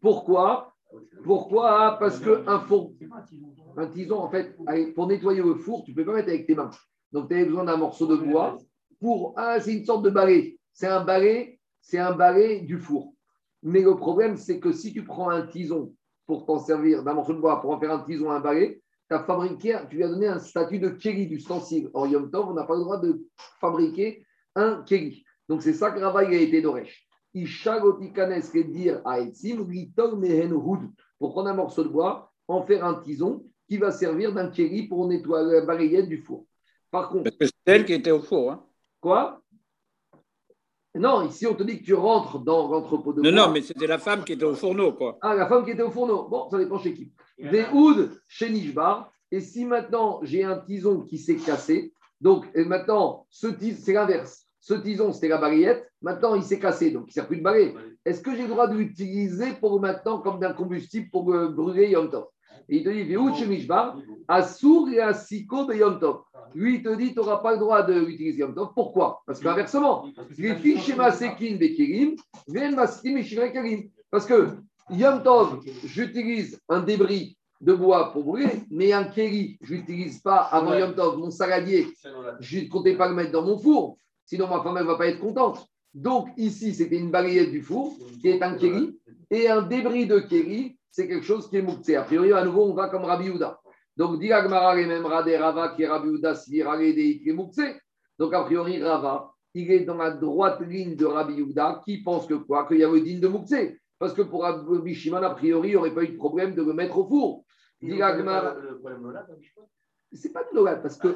Pourquoi? 0.00 0.74
Pourquoi? 1.24 1.96
Parce 1.98 2.20
qu'un 2.20 2.60
four, 2.60 2.92
un 3.76 3.86
tison, 3.86 4.18
en 4.18 4.30
fait, 4.30 4.56
pour 4.94 5.06
nettoyer 5.06 5.42
le 5.42 5.54
four, 5.54 5.84
tu 5.84 5.90
ne 5.90 5.96
peux 5.96 6.04
pas 6.04 6.14
mettre 6.14 6.28
avec 6.28 6.46
tes 6.46 6.54
mains. 6.54 6.70
Donc, 7.12 7.28
tu 7.28 7.36
as 7.36 7.44
besoin 7.44 7.64
d'un 7.64 7.76
morceau 7.76 8.06
de 8.06 8.16
bois 8.16 8.56
pour. 9.00 9.34
Ah, 9.36 9.60
c'est 9.60 9.74
une 9.74 9.84
sorte 9.84 10.04
de 10.04 10.10
balai. 10.10 10.58
C'est 10.72 10.86
un 10.86 11.04
balai, 11.04 11.57
c'est 11.88 11.98
un 11.98 12.12
balai 12.12 12.60
du 12.60 12.78
four. 12.78 13.14
Mais 13.62 13.80
le 13.80 13.96
problème, 13.96 14.36
c'est 14.36 14.60
que 14.60 14.72
si 14.72 14.92
tu 14.92 15.04
prends 15.04 15.30
un 15.30 15.46
tison 15.46 15.94
pour 16.26 16.44
t'en 16.44 16.58
servir 16.58 17.02
d'un 17.02 17.14
morceau 17.14 17.32
de 17.32 17.40
bois 17.40 17.62
pour 17.62 17.70
en 17.70 17.80
faire 17.80 17.92
un 17.92 18.00
tison, 18.00 18.30
un 18.30 18.40
balai, 18.40 18.82
tu 19.08 19.16
as 19.16 19.24
fabriqué, 19.24 19.74
tu 19.88 19.96
lui 19.96 20.04
as 20.04 20.08
donné 20.08 20.26
un 20.26 20.38
statut 20.38 20.78
de 20.78 20.90
kéli, 20.90 21.26
d'ustensile. 21.26 21.88
Or, 21.94 22.06
Yom 22.06 22.30
Tov, 22.30 22.50
on 22.50 22.52
n'a 22.52 22.64
pas 22.64 22.74
le 22.74 22.82
droit 22.82 22.98
de 22.98 23.24
fabriquer 23.58 24.22
un 24.54 24.82
kéli. 24.82 25.24
Donc, 25.48 25.62
c'est 25.62 25.72
ça 25.72 25.90
que 25.90 25.98
Rava 25.98 26.24
il 26.24 26.34
a 26.34 26.40
été 26.42 26.60
d'Oresh. 26.60 27.08
Isha 27.32 27.80
gotikanes, 27.80 28.42
qui 28.42 28.58
est 28.58 28.64
dire 28.64 29.00
à 29.06 29.20
Etzim. 29.20 29.66
Pour 31.18 31.32
prendre 31.32 31.48
un 31.48 31.54
morceau 31.54 31.84
de 31.84 31.88
bois 31.88 32.30
en 32.48 32.62
faire 32.66 32.84
un 32.84 32.94
tison 33.00 33.46
qui 33.66 33.78
va 33.78 33.90
servir 33.92 34.34
d'un 34.34 34.50
kéli 34.50 34.88
pour 34.88 35.08
nettoyer 35.08 35.60
la 35.60 35.60
balayette 35.62 36.08
du 36.08 36.18
four. 36.18 36.44
Par 36.90 37.08
contre, 37.08 37.30
c'est 37.40 37.50
elle 37.64 37.86
qui 37.86 37.94
était 37.94 38.10
au 38.10 38.20
four. 38.20 38.52
hein. 38.52 38.62
quoi? 39.00 39.40
Non, 40.94 41.26
ici 41.26 41.46
on 41.46 41.54
te 41.54 41.62
dit 41.62 41.80
que 41.80 41.84
tu 41.84 41.94
rentres 41.94 42.38
dans 42.40 42.68
l'entrepôt 42.68 43.12
de 43.12 43.22
Non, 43.22 43.30
bois. 43.30 43.46
non, 43.46 43.52
mais 43.52 43.62
c'était 43.62 43.86
la 43.86 43.98
femme 43.98 44.24
qui 44.24 44.32
était 44.32 44.44
au 44.44 44.54
fourneau, 44.54 44.92
quoi. 44.92 45.18
Ah, 45.20 45.34
la 45.34 45.46
femme 45.46 45.64
qui 45.64 45.70
était 45.72 45.82
au 45.82 45.90
fourneau. 45.90 46.28
Bon, 46.28 46.48
ça 46.50 46.58
dépend 46.58 46.78
chez 46.78 46.94
qui. 46.94 47.12
Des 47.38 47.64
ouds 47.72 48.08
chez 48.26 48.50
Nishbar. 48.50 49.10
Et 49.30 49.40
si 49.40 49.64
maintenant 49.66 50.20
j'ai 50.22 50.42
un 50.44 50.58
tison 50.58 51.02
qui 51.02 51.18
s'est 51.18 51.36
cassé, 51.36 51.92
donc 52.20 52.46
et 52.54 52.64
maintenant, 52.64 53.26
ce 53.30 53.46
tison, 53.48 53.78
c'est 53.84 53.92
l'inverse. 53.92 54.46
Ce 54.60 54.74
tison, 54.74 55.12
c'était 55.12 55.28
la 55.28 55.38
balayette. 55.38 55.88
Maintenant, 56.02 56.34
il 56.34 56.42
s'est 56.42 56.58
cassé, 56.58 56.90
donc 56.90 57.04
il 57.04 57.08
ne 57.08 57.12
sert 57.12 57.26
plus 57.28 57.36
de 57.38 57.42
balai. 57.42 57.74
Est-ce 58.04 58.20
que 58.20 58.34
j'ai 58.34 58.42
le 58.42 58.48
droit 58.48 58.66
de 58.66 58.74
l'utiliser 58.76 59.52
pour 59.60 59.80
maintenant 59.80 60.18
comme 60.20 60.40
d'un 60.40 60.52
combustible 60.52 61.08
pour 61.10 61.32
euh, 61.32 61.48
brûler 61.48 61.90
Yom 61.90 62.10
Tov? 62.10 62.26
Et 62.68 62.78
il 62.78 62.84
te 62.84 62.88
dit, 62.90 63.04
Veoud 63.04 63.34
chez 63.34 63.46
Mishbar, 63.46 63.96
Assour 64.26 64.88
et 64.90 65.00
Asiko 65.00 65.70
Yom 65.72 66.00
Tov. 66.00 66.22
Lui, 66.54 66.76
il 66.76 66.82
te 66.82 66.94
dit, 66.96 67.12
tu 67.12 67.16
n'auras 67.16 67.38
pas 67.38 67.52
le 67.52 67.58
droit 67.58 67.82
de 67.82 67.94
l'utiliser 67.94 68.40
Yom 68.40 68.54
Tov. 68.54 68.70
Pourquoi? 68.74 69.22
Parce 69.26 69.40
qu'inversement, 69.40 70.06
les 70.36 70.54
filles 70.56 70.78
chez 70.78 70.94
Masekin 70.94 71.56
Bekirim 71.56 72.16
viennent 72.46 72.74
Masekin 72.74 73.16
et. 73.16 73.90
Parce 74.10 74.26
que 74.26 74.48
Yom 74.90 75.22
Tov, 75.22 75.60
j'utilise 75.84 76.58
un 76.68 76.80
débris 76.80 77.36
de 77.60 77.74
bois 77.74 78.12
pour 78.12 78.24
brûler, 78.24 78.62
mais 78.70 78.92
un 78.92 79.04
Keri, 79.04 79.58
je 79.62 79.74
l'utilise 79.74 80.20
pas 80.20 80.36
avant 80.36 80.74
Yom 80.74 80.94
Tov. 80.94 81.18
Mon 81.18 81.30
saladier, 81.30 81.88
je 82.40 82.60
ne 82.60 82.68
comptais 82.68 82.96
pas 82.96 83.08
le 83.08 83.14
mettre 83.14 83.32
dans 83.32 83.42
mon 83.44 83.58
four, 83.58 83.98
sinon 84.24 84.48
ma 84.48 84.62
femme 84.62 84.78
ne 84.78 84.84
va 84.84 84.96
pas 84.96 85.08
être 85.08 85.20
contente. 85.20 85.66
Donc 85.92 86.28
ici, 86.36 86.74
c'était 86.74 86.98
une 86.98 87.10
balayette 87.10 87.50
du 87.50 87.62
four 87.62 87.96
qui 88.20 88.28
est 88.28 88.42
un 88.42 88.54
Keri, 88.54 88.98
et 89.30 89.48
un 89.48 89.62
débris 89.62 90.06
de 90.06 90.20
Keri, 90.20 90.78
c'est 90.90 91.08
quelque 91.08 91.26
chose 91.26 91.48
qui 91.50 91.56
est 91.56 91.62
mouktsé. 91.62 91.96
A 91.96 92.02
priori, 92.02 92.32
à 92.32 92.44
nouveau, 92.44 92.64
on 92.64 92.74
va 92.74 92.88
comme 92.88 93.04
Rabbi 93.04 93.28
Houda. 93.30 93.60
Donc, 93.98 94.20
dit 94.20 94.32
Agmara, 94.32 94.76
les 94.76 94.86
mêmes 94.86 95.04
Rava, 95.04 95.74
qui 95.74 95.82
est 95.82 95.88
Rabbi. 95.88 96.20
Donc, 98.18 98.32
a 98.34 98.44
priori, 98.44 98.82
Rava, 98.82 99.32
il 99.54 99.72
est 99.72 99.80
dans 99.80 99.96
la 99.96 100.12
droite 100.12 100.60
ligne 100.60 100.94
de 100.94 101.04
Rabbi 101.04 101.42
Houda, 101.42 101.82
qui 101.84 102.02
pense 102.04 102.26
que 102.26 102.34
quoi? 102.34 102.66
Qu'il 102.68 102.78
y 102.78 102.84
a 102.84 102.90
le 102.90 103.00
digne 103.00 103.18
de 103.18 103.26
mouktsé. 103.26 103.80
Parce 103.98 104.14
que 104.14 104.22
pour 104.22 104.42
Rabbi 104.44 104.94
Shimon, 104.94 105.24
a 105.24 105.34
priori, 105.34 105.70
il 105.70 105.72
n'y 105.72 105.76
aurait 105.76 105.94
pas 105.94 106.04
eu 106.04 106.08
de 106.08 106.16
problème 106.16 106.54
de 106.54 106.62
le 106.62 106.72
mettre 106.72 106.96
au 106.96 107.08
four. 107.08 107.44
Dit 107.82 108.00
Agmara, 108.00 108.54
Le 108.54 108.78
problème 108.78 109.02
de 109.02 109.10
là, 109.10 109.26
c'est 110.12 110.32
pas 110.32 110.44
de 110.44 110.54
l'orade, 110.54 110.80
parce 110.80 110.96
que, 110.96 111.14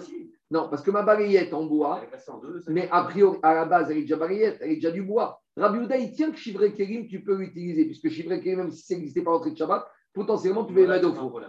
non, 0.51 0.69
parce 0.69 0.83
que 0.83 0.91
ma 0.91 1.03
balayette 1.03 1.55
en 1.55 1.65
bois, 1.65 2.03
deux. 2.43 2.63
mais 2.69 2.89
a 2.91 3.05
priori, 3.05 3.39
à 3.43 3.55
la 3.55 3.65
base, 3.65 3.91
elle 3.91 3.99
est 3.99 4.03
déjà 4.03 4.17
balayette, 4.17 4.59
elle 4.61 4.73
est 4.73 4.75
déjà 4.75 4.91
du 4.91 5.03
bois. 5.03 5.41
Rabbi 5.57 5.79
Houda, 5.79 5.97
il 5.97 6.13
tient 6.13 6.31
que 6.31 6.37
Shivré 6.37 6.75
Kérim, 6.75 7.07
tu 7.07 7.23
peux 7.23 7.37
l'utiliser, 7.37 7.87
puisque 7.87 8.11
Shivré 8.11 8.41
Kérim, 8.41 8.59
même 8.59 8.71
si 8.71 8.83
ça 8.83 8.95
n'existait 8.95 9.23
pas 9.23 9.31
en 9.31 9.49
de 9.49 9.57
Shabbat, 9.57 9.87
potentiellement, 10.13 10.65
tu 10.65 10.75
peux 10.75 10.85
Voilà, 10.85 11.01
mettre 11.01 11.11
au 11.11 11.15
four. 11.31 11.41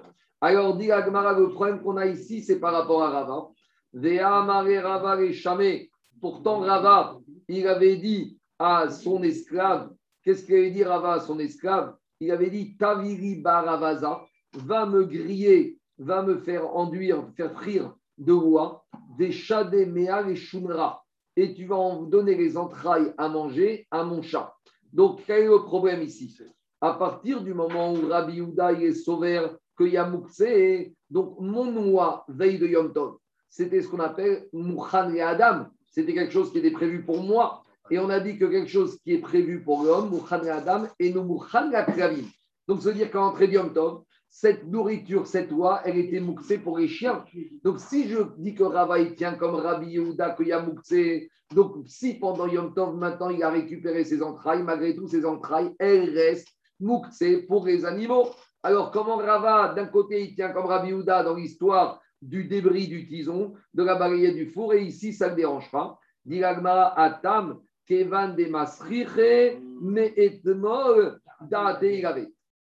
Alors, 0.45 0.75
dit 0.75 0.91
Agmara, 0.91 1.39
le 1.39 1.47
problème 1.51 1.81
qu'on 1.81 1.95
a 1.95 2.05
ici, 2.05 2.43
c'est 2.43 2.59
par 2.59 2.73
rapport 2.73 3.01
à 3.01 3.09
Rava. 3.11 3.47
Pourtant, 6.19 6.59
Rava, 6.59 7.17
il 7.47 7.65
avait 7.65 7.95
dit 7.95 8.37
à 8.59 8.89
son 8.89 9.23
esclave, 9.23 9.93
qu'est-ce 10.21 10.45
qu'il 10.45 10.55
avait 10.55 10.71
dit 10.71 10.83
Rava 10.83 11.13
à 11.13 11.19
son 11.21 11.39
esclave? 11.39 11.95
Il 12.19 12.29
avait 12.29 12.49
dit 12.49 12.75
Taviri 12.75 13.35
Baravaza, 13.35 14.21
va 14.51 14.85
me 14.85 15.05
griller, 15.05 15.79
va 15.97 16.21
me 16.23 16.35
faire 16.35 16.75
enduire, 16.75 17.23
faire 17.37 17.53
frire 17.53 17.95
de 18.17 18.33
bois, 18.33 18.83
des 19.17 19.85
méas 19.85 20.27
et 20.27 20.35
shumra. 20.35 21.05
Et 21.37 21.53
tu 21.53 21.67
vas 21.67 21.77
en 21.77 22.01
donner 22.01 22.35
les 22.35 22.57
entrailles 22.57 23.13
à 23.17 23.29
manger 23.29 23.87
à 23.91 24.03
mon 24.03 24.21
chat. 24.21 24.53
Donc, 24.91 25.21
quel 25.25 25.43
est 25.43 25.47
le 25.47 25.63
problème 25.63 26.01
ici? 26.01 26.37
À 26.81 26.95
partir 26.95 27.41
du 27.41 27.53
moment 27.53 27.93
où 27.93 28.09
Rabbi 28.09 28.41
Houda 28.41 28.73
est 28.73 28.93
sauvé, 28.93 29.41
qu'il 29.77 29.93
y 29.93 30.93
donc 31.09 31.35
mon 31.39 31.65
noix 31.71 32.25
veille 32.27 32.59
de 32.59 32.67
Yom 32.67 32.93
Tov, 32.93 33.17
c'était 33.49 33.81
ce 33.81 33.87
qu'on 33.87 33.99
appelle 33.99 34.47
Mouchan 34.53 35.13
et 35.13 35.21
Adam. 35.21 35.67
C'était 35.91 36.13
quelque 36.13 36.33
chose 36.33 36.51
qui 36.51 36.59
était 36.59 36.71
prévu 36.71 37.03
pour 37.03 37.21
moi. 37.21 37.63
Et 37.91 37.99
on 37.99 38.09
a 38.09 38.19
dit 38.19 38.37
que 38.37 38.45
quelque 38.45 38.69
chose 38.69 38.97
qui 39.03 39.13
est 39.13 39.19
prévu 39.19 39.61
pour 39.61 39.83
l'homme, 39.83 40.09
Mouchan 40.09 40.41
et 40.43 40.49
Adam, 40.49 40.87
et 40.99 41.13
nous 41.13 41.43
la 41.71 41.83
Kravim. 41.83 42.25
Donc, 42.67 42.81
ça 42.81 42.89
veut 42.89 42.95
dire 42.95 43.11
qu'à 43.11 43.19
l'entrée 43.19 43.47
de 43.47 43.53
Yom 43.53 43.73
Tov, 43.73 44.03
cette 44.29 44.65
nourriture, 44.65 45.27
cette 45.27 45.51
oie, 45.51 45.81
elle 45.85 45.97
était 45.97 46.19
mouxée 46.19 46.57
pour 46.57 46.79
les 46.79 46.87
chiens. 46.87 47.23
Donc, 47.63 47.79
si 47.79 48.07
je 48.07 48.17
dis 48.37 48.55
que 48.55 48.63
Rava, 48.63 48.97
il 48.99 49.13
tient 49.13 49.35
comme 49.35 49.53
Rabbi 49.53 49.91
Yehuda, 49.91 50.31
qu'il 50.31 50.47
y 50.47 50.51
a 50.51 50.65
donc 51.53 51.75
si 51.85 52.15
pendant 52.15 52.47
Yom 52.47 52.73
Tov, 52.73 52.95
maintenant, 52.95 53.29
il 53.29 53.43
a 53.43 53.49
récupéré 53.49 54.03
ses 54.03 54.23
entrailles, 54.23 54.63
malgré 54.63 54.95
tout, 54.95 55.07
ses 55.07 55.25
entrailles, 55.25 55.71
elles 55.77 56.09
restent 56.17 56.47
mouxées 56.79 57.43
pour 57.43 57.65
les 57.65 57.85
animaux. 57.85 58.29
Alors, 58.63 58.91
comment 58.91 59.17
Rava, 59.17 59.73
d'un 59.73 59.87
côté, 59.87 60.23
il 60.23 60.35
tient 60.35 60.51
comme 60.53 60.65
Rabbi 60.65 60.89
Yehuda 60.89 61.23
dans 61.23 61.35
l'histoire 61.35 62.01
du 62.21 62.45
débris 62.45 62.87
du 62.87 63.05
tison, 63.05 63.53
de 63.73 63.83
la 63.83 63.95
balayette 63.95 64.35
du 64.35 64.47
four, 64.47 64.73
et 64.73 64.81
ici, 64.81 65.11
ça 65.11 65.25
ne 65.25 65.31
le 65.31 65.35
dérange 65.35 65.69
pas. 65.69 65.99
Diragma 66.25 66.93
Atam, 66.95 67.59
Kevan 67.85 68.35
de 68.35 68.45
Masriche. 68.45 69.59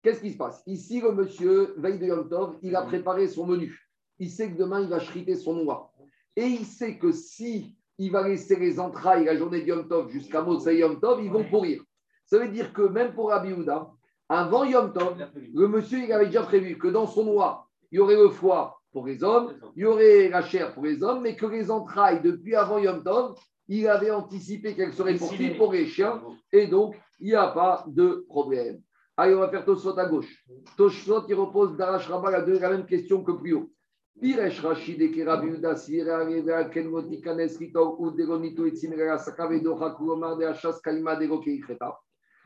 Qu'est-ce 0.01 0.21
qui 0.21 0.31
se 0.31 0.37
passe? 0.37 0.63
Ici, 0.65 0.99
le 0.99 1.11
monsieur, 1.11 1.75
veille 1.77 1.99
de 1.99 2.07
Yom 2.07 2.27
Tov, 2.27 2.57
il 2.63 2.75
a 2.75 2.81
préparé 2.81 3.27
son 3.27 3.45
menu. 3.45 3.79
Il 4.17 4.31
sait 4.31 4.51
que 4.51 4.57
demain, 4.57 4.81
il 4.81 4.89
va 4.89 4.99
chriter 4.99 5.35
son 5.35 5.53
noix. 5.53 5.93
Et 6.35 6.45
il 6.45 6.65
sait 6.65 6.97
que 6.97 7.11
si 7.11 7.77
il 7.99 8.11
va 8.11 8.27
laisser 8.27 8.55
les 8.55 8.79
entrailles 8.79 9.25
la 9.25 9.35
journée 9.35 9.61
de 9.61 9.67
Yom 9.67 9.87
Tov 9.87 10.09
jusqu'à 10.09 10.41
Motsei 10.41 10.79
Yom 10.79 10.99
Tov, 10.99 11.23
ils 11.23 11.29
vont 11.29 11.43
pourrir. 11.43 11.83
Ça 12.25 12.39
veut 12.39 12.47
dire 12.47 12.73
que 12.73 12.81
même 12.81 13.13
pour 13.13 13.29
Rabbi 13.29 13.53
Houda, 13.53 13.91
avant 14.31 14.63
Yom 14.63 14.93
Tov, 14.93 15.17
le 15.53 15.67
monsieur, 15.67 15.99
il 15.99 16.11
avait 16.13 16.27
déjà 16.27 16.43
prévu 16.43 16.77
que 16.77 16.87
dans 16.87 17.05
son 17.05 17.25
noix, 17.25 17.67
il 17.91 17.97
y 17.97 17.99
aurait 17.99 18.15
le 18.15 18.29
foie 18.29 18.79
pour 18.93 19.05
les 19.05 19.21
hommes, 19.25 19.53
il 19.75 19.83
y 19.83 19.85
aurait 19.85 20.29
la 20.29 20.41
chair 20.41 20.73
pour 20.73 20.85
les 20.85 21.03
hommes, 21.03 21.21
mais 21.21 21.35
que 21.35 21.45
les 21.45 21.69
entrailles, 21.69 22.21
depuis 22.21 22.55
avant 22.55 22.77
Yom 22.77 23.03
Tov, 23.03 23.35
il 23.67 23.89
avait 23.89 24.11
anticipé 24.11 24.73
qu'elles 24.73 24.93
seraient 24.93 25.15
pourries 25.15 25.55
pour 25.55 25.73
les 25.73 25.85
chiens, 25.85 26.21
et 26.53 26.67
donc 26.67 26.95
il 27.19 27.27
n'y 27.27 27.35
a 27.35 27.47
pas 27.47 27.83
de 27.87 28.25
problème. 28.29 28.79
Allez, 29.17 29.35
on 29.35 29.39
va 29.39 29.49
faire 29.49 29.65
Tosfot 29.65 29.99
à 29.99 30.05
gauche. 30.05 30.45
Tosfot, 30.77 31.25
il 31.27 31.35
repose 31.35 31.75
d'Arash 31.75 32.07
Rabba 32.07 32.31
la, 32.31 32.69
même 32.69 32.85
question 32.85 33.23
que 33.23 33.33
plus 33.33 33.53
haut. 33.53 33.69
Piresh 34.21 34.61
Rachid 34.61 35.01
et 35.01 35.11
Kenmoti 35.11 35.61
Kanes 37.21 37.57
de 37.59 37.69
Hachas 40.45 40.79
de 40.85 41.29
Roke 41.29 41.47
Ikreta. 41.47 41.99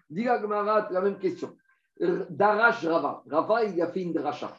La 0.10 1.02
même 1.02 1.20
question. 1.20 1.56
Darash 2.00 2.86
Rava. 2.86 3.24
Rava, 3.30 3.64
il 3.64 3.82
a 3.82 3.88
fait 3.88 4.02
une 4.02 4.14
dracha. 4.14 4.52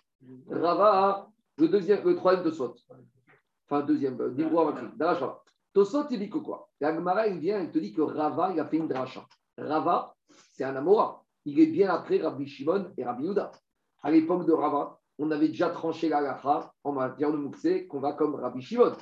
Rava, 0.51 1.29
le 1.59 1.69
deuxième, 1.69 2.05
le 2.05 2.17
troisième. 2.17 2.53
Enfin, 3.69 3.83
deuxième, 3.83 4.21
euh, 4.21 4.31
ma 4.31 4.77
fille. 4.77 4.89
Darash 4.97 5.21
Rava. 5.21 5.43
Tosfot, 5.73 6.07
il 6.11 6.19
dit 6.19 6.31
que 6.31 6.39
quoi? 6.39 6.71
La 6.81 6.95
Gemara, 6.95 7.27
il 7.27 7.39
vient 7.39 7.61
et 7.61 7.71
te 7.71 7.79
dit 7.79 7.93
que 7.93 8.01
Rava, 8.01 8.51
il 8.53 8.61
a 8.61 8.65
fait 8.65 8.79
une 8.79 8.89
dracha. 8.89 9.27
Rava, 9.59 10.15
c'est 10.53 10.65
un 10.65 10.75
Amora. 10.77 11.23
Il 11.45 11.61
est 11.61 11.67
bien 11.67 11.91
après 11.91 12.19
Rabbi 12.19 12.47
Shimon 12.47 12.93
et 12.97 13.05
Rabbi 13.05 13.25
Yehuda. 13.25 13.53
À 14.03 14.11
l'époque 14.11 14.47
de 14.47 14.53
Rava, 14.53 14.99
on 15.19 15.31
avait 15.31 15.49
déjà 15.49 15.69
tranché 15.71 16.09
la 16.09 16.21
lacha 16.21 16.73
en 16.83 16.93
matière 16.93 17.31
de 17.31 17.37
Mouxé 17.37 17.87
qu'on 17.87 18.01
va 18.01 18.15
comme 18.15 18.37
Rabbi 18.37 18.63
Shimon. 18.63 18.97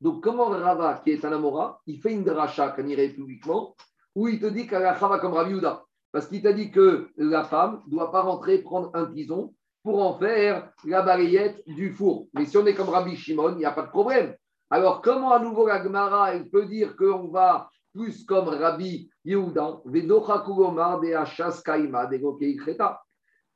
Donc, 0.00 0.22
comment 0.22 0.46
Rava, 0.46 1.02
qui 1.04 1.10
est 1.10 1.24
un 1.24 1.32
Amora, 1.32 1.80
il 1.86 2.00
fait 2.00 2.12
une 2.12 2.24
dracha 2.24 2.70
quand 2.70 2.86
il 2.86 3.14
publiquement, 3.14 3.76
où 4.14 4.28
il 4.28 4.40
te 4.40 4.46
dit 4.46 4.66
qu'à 4.66 4.78
la 4.78 4.94
va 4.94 5.18
comme 5.18 5.34
Rabbi 5.34 5.50
Yehuda? 5.50 5.84
Parce 6.14 6.28
qu'il 6.28 6.42
t'a 6.42 6.52
dit 6.52 6.70
que 6.70 7.08
la 7.16 7.42
femme 7.42 7.82
ne 7.86 7.90
doit 7.90 8.12
pas 8.12 8.22
rentrer 8.22 8.58
prendre 8.58 8.88
un 8.94 9.06
tison 9.06 9.52
pour 9.82 10.00
en 10.00 10.16
faire 10.16 10.70
la 10.84 11.02
balayette 11.02 11.60
du 11.66 11.92
four. 11.92 12.28
Mais 12.34 12.46
si 12.46 12.56
on 12.56 12.64
est 12.66 12.74
comme 12.74 12.88
Rabbi 12.88 13.16
Shimon, 13.16 13.54
il 13.54 13.56
n'y 13.56 13.64
a 13.64 13.72
pas 13.72 13.82
de 13.82 13.90
problème. 13.90 14.32
Alors, 14.70 15.02
comment 15.02 15.32
à 15.32 15.40
nouveau 15.40 15.66
la 15.66 15.82
Gemara, 15.82 16.32
elle 16.32 16.48
peut 16.48 16.66
dire 16.66 16.94
qu'on 16.94 17.26
va 17.32 17.68
plus 17.92 18.24
comme 18.26 18.46
Rabbi 18.46 19.10
Yehuda, 19.24 19.80
Vedocha 19.86 20.44
Kugomar 20.46 21.00
de 21.00 21.12
Hachas 21.14 21.60
Kaima 21.64 22.06
de 22.06 22.18
Gokei 22.18 22.54
Kreta. 22.54 23.02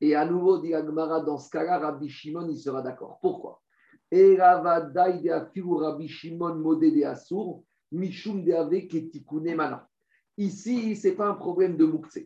Et 0.01 0.17
à 0.17 0.27
nouveau, 0.27 0.59
dit 0.59 0.71
la 0.71 0.85
Gemara, 0.85 1.21
dans 1.21 1.39
ce 1.39 1.51
cas-là, 1.51 1.79
Rabbi 1.79 2.09
Shimon, 2.09 2.49
il 2.49 2.59
sera 2.59 2.83
d'accord. 2.83 3.21
Pourquoi? 3.23 3.61
Ici, 10.37 10.97
ce 10.97 11.07
n'est 11.07 11.15
pas 11.15 11.29
un 11.29 11.35
problème 11.35 11.77
de 11.77 11.85
Moukse. 11.85 12.19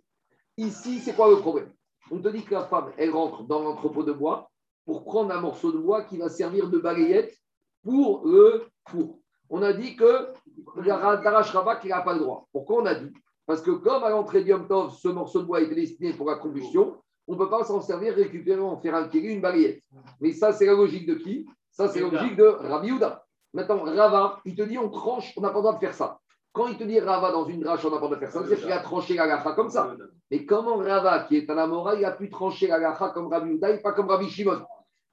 Ici, 0.63 1.01
c'est 1.01 1.17
quoi 1.17 1.29
le 1.29 1.39
problème? 1.39 1.73
On 2.13 2.21
te 2.21 2.29
dit 2.29 2.45
que 2.45 2.55
la 2.55 2.63
femme, 2.63 2.93
elle 2.97 3.11
rentre 3.11 3.43
dans 3.43 3.63
l'entrepôt 3.63 4.05
de 4.05 4.13
bois 4.13 4.49
pour 4.87 5.03
prendre 5.03 5.35
un 5.35 5.41
morceau 5.41 5.73
de 5.73 5.79
bois 5.79 6.05
qui 6.05 6.19
va 6.19 6.29
servir 6.29 6.69
de 6.69 6.79
balayette 6.79 7.37
pour 7.83 8.25
le 8.25 8.67
four. 8.89 9.19
On 9.51 9.61
a 9.61 9.73
dit 9.73 9.97
que 9.97 10.29
Darash 10.77 11.51
Rabak, 11.51 11.81
il 11.83 11.89
n'a 11.89 12.03
pas 12.03 12.13
le 12.13 12.21
droit. 12.21 12.47
Pourquoi 12.53 12.81
on 12.81 12.87
a 12.87 12.95
dit? 12.95 13.13
Parce 13.45 13.61
que 13.61 13.73
comme 13.73 14.05
à 14.05 14.11
l'entrée 14.11 14.45
d'Yom 14.45 14.69
Tov, 14.69 14.95
ce 14.95 15.09
morceau 15.09 15.41
de 15.41 15.47
bois 15.47 15.63
était 15.63 15.75
destiné 15.75 16.13
pour 16.13 16.29
la 16.31 16.37
combustion, 16.37 16.97
on 17.27 17.33
ne 17.33 17.39
peut 17.39 17.51
pas 17.51 17.65
s'en 17.65 17.81
servir, 17.81 18.15
récupérer, 18.15 18.61
en 18.61 18.77
faire 18.77 18.95
un 18.95 19.09
kiri, 19.09 19.35
une 19.35 19.41
balayette. 19.41 19.83
Mais 20.21 20.33
ça, 20.33 20.53
c'est 20.53 20.67
la 20.67 20.75
logique 20.75 21.07
de 21.09 21.15
qui? 21.15 21.45
Ça, 21.73 21.89
c'est 21.89 22.01
la 22.01 22.09
logique 22.09 22.37
de 22.37 22.45
Rabbi 22.45 22.87
Yehuda. 22.87 23.25
Maintenant, 23.53 23.83
Rava, 23.83 24.41
il 24.45 24.55
te 24.55 24.63
dit 24.63 24.79
on 24.79 24.91
tranche, 24.91 25.35
on 25.37 25.41
n'a 25.41 25.49
pas 25.49 25.57
le 25.57 25.63
droit 25.63 25.75
de 25.75 25.81
faire 25.81 25.95
ça. 25.95 26.21
Quand 26.53 26.67
il 26.67 26.77
te 26.77 26.85
dit 26.85 27.01
Rava 27.01 27.33
dans 27.33 27.47
une 27.47 27.61
drache 27.61 27.85
en 27.87 27.91
n'importe 27.91 28.19
personne, 28.19 28.47
c'est 28.47 28.57
qu'il 28.57 28.71
a 28.71 28.81
tranché 28.81 29.15
la 29.15 29.27
gacha 29.27 29.53
comme 29.53 29.71
ça. 29.71 29.97
Mais 30.31 30.45
comment 30.45 30.77
Rava, 30.77 31.21
qui 31.21 31.37
est 31.39 31.49
un 31.49 31.57
Amora, 31.57 31.95
il 31.95 32.05
a 32.05 32.13
pu 32.13 32.29
trancher 32.29 32.67
la 32.67 32.79
gacha 32.79 33.09
comme 33.11 33.29
Rabbi 33.29 33.53
Uda 33.53 33.71
et 33.71 33.81
pas 33.81 33.93
comme 33.93 34.09
Rabbi 34.09 34.29
Shimon? 34.29 34.61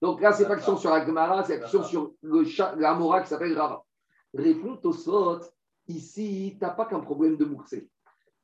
Donc 0.01 0.21
là, 0.21 0.33
c'est 0.33 0.47
pas 0.47 0.55
question 0.55 0.77
sur 0.77 0.91
la 0.91 1.05
Gemara, 1.05 1.43
c'est 1.43 1.59
question 1.59 1.83
sur 1.83 2.11
le 2.21 2.43
qui 2.43 3.27
s'appelle 3.27 3.57
Rava. 3.57 3.83
Réponds 4.33 4.79
au 4.83 4.91
sot, 4.91 5.39
ici, 5.87 6.57
tu 6.59 6.63
n'as 6.63 6.71
pas 6.71 6.85
qu'un 6.85 6.99
problème 6.99 7.37
de 7.37 7.45
mouxé. 7.45 7.89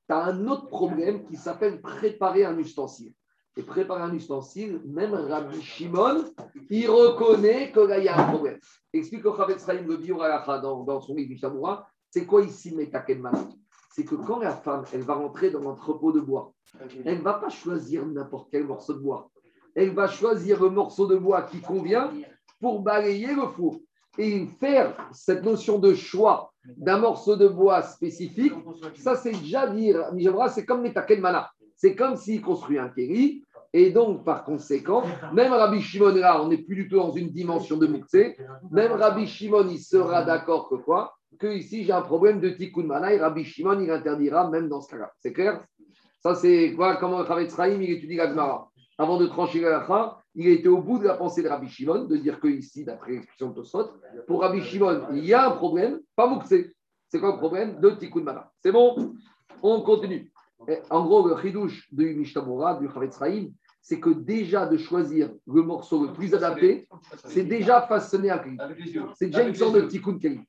Tu 0.07 0.15
as 0.15 0.23
un 0.23 0.47
autre 0.47 0.67
problème 0.67 1.25
qui 1.25 1.35
s'appelle 1.35 1.81
préparer 1.81 2.45
un 2.45 2.57
ustensile. 2.57 3.13
Et 3.57 3.63
préparer 3.63 4.03
un 4.03 4.13
ustensile, 4.13 4.81
même 4.85 5.13
Rabbi 5.13 5.61
Shimon, 5.61 6.25
il 6.69 6.89
reconnaît 6.89 7.71
que 7.71 7.79
là, 7.81 7.99
il 7.99 8.05
y 8.05 8.09
a 8.09 8.17
un 8.17 8.33
problème. 8.33 8.59
Explique 8.91 9.25
au 9.25 9.35
Chavetz 9.35 9.65
Chaim 9.65 9.85
le 9.85 10.21
Halacha 10.21 10.59
dans, 10.59 10.83
dans 10.83 10.99
son 10.99 11.15
livre 11.15 11.29
Mishamura, 11.29 11.87
c'est 12.15 12.25
quoi 12.25 12.43
ici 12.43 12.73
Metakenman 12.73 13.35
C'est 13.91 14.05
que 14.05 14.15
quand 14.15 14.39
la 14.39 14.55
femme, 14.55 14.85
elle 14.93 15.01
va 15.01 15.15
rentrer 15.15 15.49
dans 15.49 15.59
l'entrepôt 15.59 16.13
de 16.13 16.21
bois, 16.21 16.53
elle 17.03 17.17
ne 17.17 17.21
va 17.21 17.33
pas 17.33 17.49
choisir 17.49 18.05
n'importe 18.05 18.47
quel 18.49 18.63
morceau 18.63 18.93
de 18.93 18.99
bois. 18.99 19.29
Elle 19.75 19.89
va 19.89 20.07
choisir 20.07 20.63
le 20.63 20.69
morceau 20.69 21.07
de 21.07 21.17
bois 21.17 21.41
qui 21.41 21.59
convient 21.59 22.09
pour 22.61 22.79
balayer 22.79 23.35
le 23.35 23.47
four. 23.47 23.81
Et 24.17 24.45
faire 24.61 24.95
cette 25.11 25.43
notion 25.43 25.77
de 25.77 25.93
choix 25.93 26.53
d'un 26.77 26.99
morceau 26.99 27.35
de 27.35 27.49
bois 27.49 27.81
spécifique, 27.81 28.53
ça 28.95 29.17
c'est 29.17 29.33
déjà 29.33 29.67
dire, 29.67 30.09
c'est 30.53 30.65
comme 30.65 30.83
Metakenmana. 30.83 31.51
C'est 31.75 31.95
comme 31.95 32.15
s'il 32.15 32.41
construit 32.41 32.79
un 32.79 32.87
kéri. 32.87 33.43
Et 33.77 33.91
donc, 33.91 34.23
par 34.23 34.45
conséquent, 34.45 35.03
même 35.33 35.51
Rabbi 35.51 35.81
Shimon, 35.81 36.15
là, 36.15 36.41
on 36.41 36.47
n'est 36.47 36.59
plus 36.59 36.77
du 36.77 36.87
tout 36.87 36.95
dans 36.95 37.11
une 37.11 37.29
dimension 37.29 37.75
de 37.75 37.87
Mouxé. 37.87 38.37
Même 38.71 38.93
Rabbi 38.93 39.27
Shimon, 39.27 39.67
il 39.67 39.79
sera 39.79 40.23
d'accord 40.23 40.69
que 40.69 40.75
quoi? 40.75 41.13
Que 41.37 41.47
ici, 41.47 41.83
j'ai 41.83 41.91
un 41.91 42.01
problème 42.01 42.39
de 42.39 42.51
tikkun 42.51 42.83
mana 42.83 43.11
et 43.13 43.19
Rabbi 43.19 43.43
Shimon, 43.43 43.81
il 43.81 43.91
interdira 43.91 44.49
même 44.49 44.69
dans 44.69 44.79
ce 44.79 44.91
cas-là. 44.91 45.11
C'est 45.19 45.33
clair? 45.33 45.61
Ça, 46.23 46.35
c'est 46.35 46.73
quoi? 46.73 46.95
Comment 46.95 47.25
Chavetz 47.25 47.53
Chaim, 47.53 47.81
il 47.81 47.89
étudie 47.91 48.15
la 48.15 48.29
Gemara? 48.29 48.69
Avant 48.97 49.17
de 49.17 49.27
trancher 49.27 49.59
la 49.59 49.75
halakha, 49.75 50.19
il 50.35 50.47
a 50.47 50.51
été 50.51 50.69
au 50.69 50.77
bout 50.77 50.97
de 50.99 51.03
la 51.03 51.15
pensée 51.15 51.43
de 51.43 51.49
Rabbi 51.49 51.67
Shimon, 51.67 52.05
de 52.05 52.15
dire 52.15 52.39
que 52.39 52.47
ici, 52.47 52.85
d'après 52.85 53.11
l'expression 53.11 53.49
de 53.49 53.55
Tosfot, 53.55 53.89
pour 54.25 54.39
Rabbi 54.39 54.61
Shimon, 54.61 55.07
il 55.11 55.25
y 55.25 55.33
a 55.33 55.49
un 55.49 55.51
problème, 55.51 55.99
pas 56.15 56.27
Mouxé. 56.27 56.73
C'est 57.09 57.19
quoi 57.19 57.33
le 57.33 57.39
problème? 57.39 57.81
De 57.81 57.89
tikkun 57.89 58.21
mana. 58.21 58.49
C'est 58.63 58.71
bon? 58.71 59.15
On 59.61 59.81
continue. 59.81 60.31
En 60.89 61.05
gros, 61.05 61.27
le 61.27 61.35
chidouche 61.41 61.89
du 61.91 62.15
Mishtabura, 62.15 62.75
du 62.75 62.89
Chavetz 62.89 63.19
c'est 63.87 63.99
que 63.99 64.09
déjà 64.09 64.65
de 64.65 64.77
choisir 64.77 65.29
le 65.45 65.61
morceau 65.61 66.07
le 66.07 66.11
plus 66.13 66.33
adapté, 66.33 66.87
c'est 67.25 67.43
déjà 67.43 67.81
façonner 67.83 68.31
un 68.31 68.39
cri. 68.39 68.57
C'est 69.15 69.27
déjà 69.27 69.43
une 69.47 69.53
sorte 69.53 69.75
de 69.75 69.81
tikkun 69.81 70.17
keli. 70.17 70.39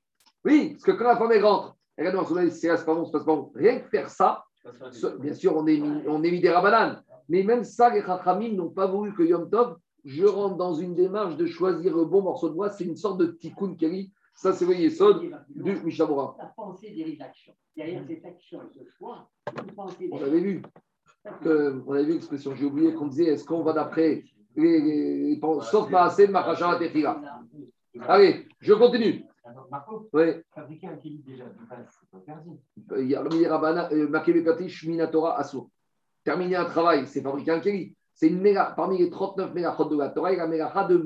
Oui, 0.43 0.71
parce 0.71 0.83
que 0.83 0.91
quand 0.93 1.03
la 1.05 1.17
femme 1.17 1.31
elle 1.31 1.45
rentre, 1.45 1.75
elle 1.95 2.07
regarde 2.07 2.23
dans 2.23 2.29
son 2.29 2.37
œil, 2.37 2.49
c'est 2.51 2.75
c'est 2.75 2.85
pas 2.85 2.95
bon, 2.95 3.05
c'est 3.05 3.11
pas 3.11 3.23
bon. 3.25 3.51
Rien 3.53 3.79
que 3.79 3.87
faire 3.89 4.09
ça, 4.09 4.43
ce- 4.91 5.17
bien 5.19 5.35
sûr, 5.35 5.55
on 5.55 5.67
est 5.67 5.77
mis, 5.77 6.01
on 6.07 6.23
est 6.23 6.31
mis 6.31 6.39
des 6.41 6.49
rabananes. 6.49 7.03
Mais 7.29 7.43
même 7.43 7.63
ça, 7.63 7.93
les 7.93 8.01
Chachamim 8.01 8.53
n'ont 8.55 8.69
pas 8.71 8.87
voulu 8.87 9.13
que 9.13 9.21
Yom 9.21 9.47
Tov, 9.51 9.77
je 10.03 10.25
rentre 10.25 10.57
dans 10.57 10.73
une 10.73 10.95
démarche 10.95 11.35
de 11.37 11.45
choisir 11.45 11.95
le 11.95 12.05
bon 12.05 12.21
morceau 12.23 12.49
de 12.49 12.55
bois. 12.55 12.69
C'est 12.71 12.85
une 12.85 12.95
sorte 12.95 13.19
de 13.19 13.27
tikkun 13.27 13.75
keli. 13.75 14.11
Ça, 14.33 14.51
c'est 14.53 14.65
le 14.65 14.73
Yesod 14.75 15.21
du 15.49 15.75
Mishabura. 15.83 16.35
La 16.39 16.45
pensée 16.55 16.89
dérive 16.91 17.19
l'action. 17.19 17.53
Derrière 17.75 18.03
cette 18.07 18.25
action 18.25 18.61
et 18.63 18.69
ce 18.73 18.83
choix, 18.97 19.29
une 19.63 19.73
pensée 19.75 20.09
On 20.11 20.17
dérive. 20.17 20.33
avait 20.33 20.41
vu, 20.41 20.61
on 21.87 21.93
avait 21.93 22.03
vu 22.05 22.13
l'expression, 22.13 22.55
j'ai 22.55 22.65
oublié 22.65 22.93
qu'on 22.93 23.07
disait, 23.07 23.25
est-ce 23.25 23.45
qu'on 23.45 23.63
va 23.63 23.73
d'après 23.73 24.23
les, 24.55 24.79
les, 24.81 25.35
les- 25.35 25.39
sauf 25.61 25.89
Maasé, 25.89 26.27
Makashara, 26.27 26.77
Tefila. 26.77 27.21
Allez, 28.07 28.47
je 28.59 28.73
continue. 28.73 29.23
Marco, 29.71 30.09
Oui. 30.13 30.25
fabriquer 30.53 30.87
un 30.87 30.97
kéli 30.97 31.23
déjà 31.25 31.45
c'est 31.89 32.09
pas 32.11 32.17
interdit. 32.17 32.59
Il 32.99 33.07
y 33.09 33.15
a 33.15 33.21
le 33.23 33.29
meilleur 33.29 33.51
Rabbana, 33.53 33.89
Makebekatish, 34.09 34.85
Minatora, 34.85 35.39
Assour. 35.39 35.69
Terminer 36.23 36.57
un 36.57 36.65
travail, 36.65 37.07
c'est 37.07 37.21
fabriquer 37.21 37.51
un 37.51 37.59
kéli. 37.61 37.95
C'est 38.13 38.27
une 38.29 38.41
méga, 38.41 38.73
parmi 38.75 38.97
les 38.97 39.09
39 39.11 39.53
mégachot 39.53 39.85
de 39.85 39.95
la 39.97 40.09
Torah, 40.09 40.33
il 40.33 40.37
y 40.37 40.41
a 40.41 40.47
la 40.47 40.83
de 40.87 40.97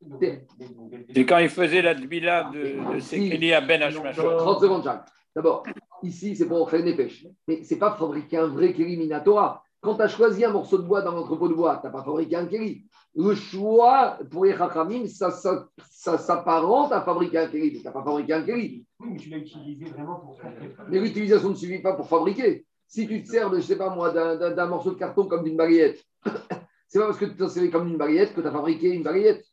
donc, 0.00 0.30
donc, 0.78 1.00
C'est 1.12 1.26
quand 1.26 1.38
il 1.38 1.48
faisait 1.48 1.82
la 1.82 1.94
dbila 1.94 2.50
de, 2.54 2.94
de 2.94 3.00
Sekeli 3.00 3.52
à 3.52 3.60
Ben 3.60 3.82
Hashmashot. 3.82 4.36
30 4.38 4.60
secondes, 4.60 4.84
Jacques. 4.84 5.08
D'abord, 5.34 5.64
ici, 6.02 6.36
c'est 6.36 6.46
pour 6.46 6.68
faire 6.70 6.84
une 6.84 6.96
pêche. 6.96 7.26
Mais 7.48 7.62
ce 7.64 7.74
n'est 7.74 7.80
pas 7.80 7.92
fabriquer 7.96 8.38
un 8.38 8.46
vrai 8.46 8.72
kéli 8.72 8.96
Minatora. 8.96 9.62
Quand 9.80 9.94
tu 9.96 10.02
as 10.02 10.08
choisi 10.08 10.44
un 10.44 10.50
morceau 10.52 10.76
de 10.78 10.82
bois 10.82 11.00
dans 11.02 11.12
l'entrepôt 11.12 11.48
de 11.48 11.54
bois, 11.54 11.78
tu 11.80 11.86
n'as 11.86 11.92
pas 11.92 12.04
fabriqué 12.04 12.36
un 12.36 12.46
kéli. 12.46 12.84
Le 13.14 13.34
choix 13.34 14.18
pour 14.30 14.44
les 14.44 14.54
Chachamim, 14.56 15.06
ça, 15.06 15.30
ça, 15.30 15.66
ça 15.90 16.18
s'apparente 16.18 16.92
à 16.92 17.00
fabriquer 17.00 17.38
un 17.38 17.46
kéli. 17.48 17.78
Tu 17.78 17.84
n'as 17.84 17.90
pas 17.92 18.04
fabriqué 18.04 18.32
un 18.34 18.42
kéli. 18.42 18.84
Oui, 19.00 19.08
mais 19.12 19.16
tu 19.18 19.30
l'as 19.30 19.38
utilisé 19.38 19.86
vraiment 19.86 20.16
pour 20.20 20.38
faire. 20.40 20.52
Mais 20.88 21.00
l'utilisation 21.00 21.48
ne 21.50 21.54
suffit 21.54 21.78
pas 21.80 21.94
pour 21.94 22.08
fabriquer. 22.08 22.66
Si 22.86 23.06
tu 23.08 23.22
te 23.22 23.28
sers 23.28 23.48
de, 23.50 23.56
je 23.56 23.62
sais 23.62 23.76
pas 23.78 23.88
moi, 23.94 24.10
d'un- 24.10 24.36
d'un 24.36 24.50
d'un 24.50 24.66
morceau 24.66 24.90
de 24.90 24.98
carton 24.98 25.26
comme 25.26 25.44
d'une 25.44 25.56
baguette, 25.56 26.04
c'est 26.88 26.98
pas 26.98 27.06
parce 27.06 27.18
que 27.18 27.24
tu 27.24 27.36
t'en 27.36 27.48
servi 27.48 27.70
comme 27.70 27.88
d'une 27.88 27.96
baguette 27.96 28.34
que 28.34 28.40
tu 28.40 28.46
as 28.46 28.50
fabriqué 28.52 28.90
une 28.90 29.02
baguette. 29.02 29.44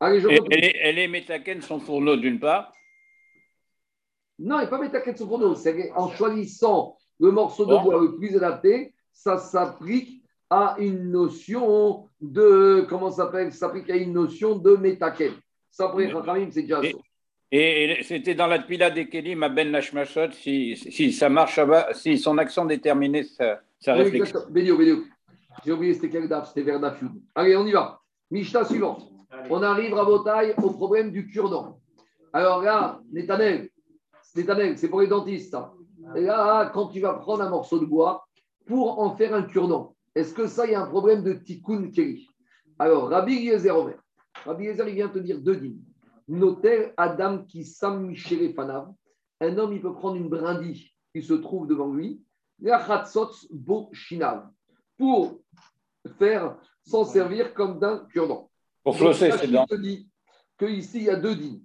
Allez, 0.00 0.20
je 0.20 0.28
Et, 0.28 0.38
elle, 0.50 0.64
est- 0.64 0.76
elle 0.82 0.98
est 0.98 1.08
Metaken 1.08 1.62
son 1.62 1.80
fourneau 1.80 2.16
d'une 2.16 2.38
part. 2.38 2.72
Non, 4.38 4.60
il 4.60 4.64
ne 4.64 4.70
pas 4.70 5.16
sur 5.16 5.26
fourneau. 5.26 5.54
C'est 5.54 5.90
en 5.96 6.08
choisissant 6.10 6.96
le 7.20 7.30
morceau 7.32 7.66
de 7.66 7.74
bois 7.76 8.00
le 8.00 8.16
plus 8.16 8.36
adapté, 8.36 8.94
ça 9.12 9.38
s'applique 9.38 10.22
à 10.48 10.76
une 10.78 11.10
notion 11.10 12.08
de. 12.20 12.86
Comment 12.88 13.10
ça 13.10 13.24
s'appelle 13.24 13.52
Ça 13.52 13.66
s'applique 13.66 13.90
à 13.90 13.96
une 13.96 14.12
notion 14.12 14.56
de 14.56 14.76
métaken. 14.76 15.32
Ça, 15.70 15.88
pour 15.88 15.98
les 16.00 16.10
c'est 16.50 16.62
déjà 16.62 16.80
Et- 16.82 16.92
ça. 16.92 16.98
Et 17.50 17.98
c'était 18.02 18.34
dans 18.34 18.46
la 18.46 18.58
Tpila 18.58 18.90
des 18.90 19.08
Kelim 19.08 19.42
à 19.42 19.48
Ben 19.48 19.74
Hashmashot, 19.74 20.32
si, 20.32 20.76
si 20.76 21.12
ça 21.12 21.30
marche, 21.30 21.58
si 21.94 22.18
son 22.18 22.36
accent 22.36 22.66
déterminait 22.66 23.22
sa, 23.24 23.60
sa 23.80 23.94
Oui, 23.96 24.02
réflexion. 24.02 24.40
Bédio, 24.50 24.76
Bédio. 24.76 25.04
J'ai 25.64 25.72
oublié, 25.72 25.94
c'était 25.94 26.10
quel 26.10 26.28
daf 26.28 26.48
C'était 26.48 26.60
vers 26.62 26.78
Daf. 26.78 27.02
Allez, 27.34 27.56
on 27.56 27.66
y 27.66 27.72
va. 27.72 28.00
Mishnah 28.30 28.64
suivante. 28.66 29.10
On 29.48 29.62
arrive 29.62 29.94
à 29.96 30.04
Botaï 30.04 30.54
au 30.62 30.70
problème 30.70 31.10
du 31.10 31.26
cure-dent. 31.26 31.78
Alors 32.34 32.62
là, 32.62 33.00
Netanel, 33.10 33.70
c'est 34.76 34.88
pour 34.88 35.00
les 35.00 35.06
dentistes. 35.06 35.50
ça. 35.50 35.72
Et 36.16 36.22
là, 36.22 36.70
quand 36.72 36.88
tu 36.88 37.00
vas 37.00 37.14
prendre 37.14 37.42
un 37.42 37.50
morceau 37.50 37.78
de 37.78 37.86
bois 37.86 38.26
pour 38.66 39.00
en 39.00 39.16
faire 39.16 39.34
un 39.34 39.42
cure-dent, 39.42 39.94
est-ce 40.14 40.34
que 40.34 40.46
ça, 40.46 40.66
il 40.66 40.72
y 40.72 40.74
a 40.74 40.82
un 40.82 40.86
problème 40.86 41.22
de 41.22 41.32
tikkun 41.32 41.90
keli 41.90 42.28
Alors, 42.78 43.08
Rabbi 43.08 43.34
Yezer 43.34 43.76
Omer. 43.76 43.98
Rabbi 44.44 44.64
Yezer, 44.64 44.88
il 44.88 44.94
vient 44.94 45.08
te 45.08 45.18
dire 45.18 45.40
deux 45.40 45.56
dîmes. 45.56 45.82
Noter 46.28 46.92
Adam 46.96 47.44
qui 47.44 47.64
sam 47.64 48.06
Michele 48.06 48.52
Fanav. 48.54 48.92
Un 49.40 49.56
homme, 49.58 49.72
il 49.72 49.80
peut 49.80 49.94
prendre 49.94 50.16
une 50.16 50.28
brindille 50.28 50.90
qui 51.14 51.22
se 51.22 51.34
trouve 51.34 51.66
devant 51.66 51.92
lui, 51.92 52.22
bo 53.50 53.88
shinav, 53.92 54.48
pour 54.96 55.40
faire, 56.18 56.56
s'en 56.82 57.04
servir 57.04 57.54
comme 57.54 57.78
d'un 57.78 58.06
cure-dent. 58.06 58.50
Pour 58.82 58.96
flosser 58.96 59.26
ses 59.26 59.30
Rachid 59.30 59.52
dents. 59.52 59.66
te 59.66 59.74
dit 59.76 60.08
qu'ici, 60.58 60.98
il 60.98 61.04
y 61.04 61.10
a 61.10 61.16
deux 61.16 61.36
dîmes. 61.36 61.62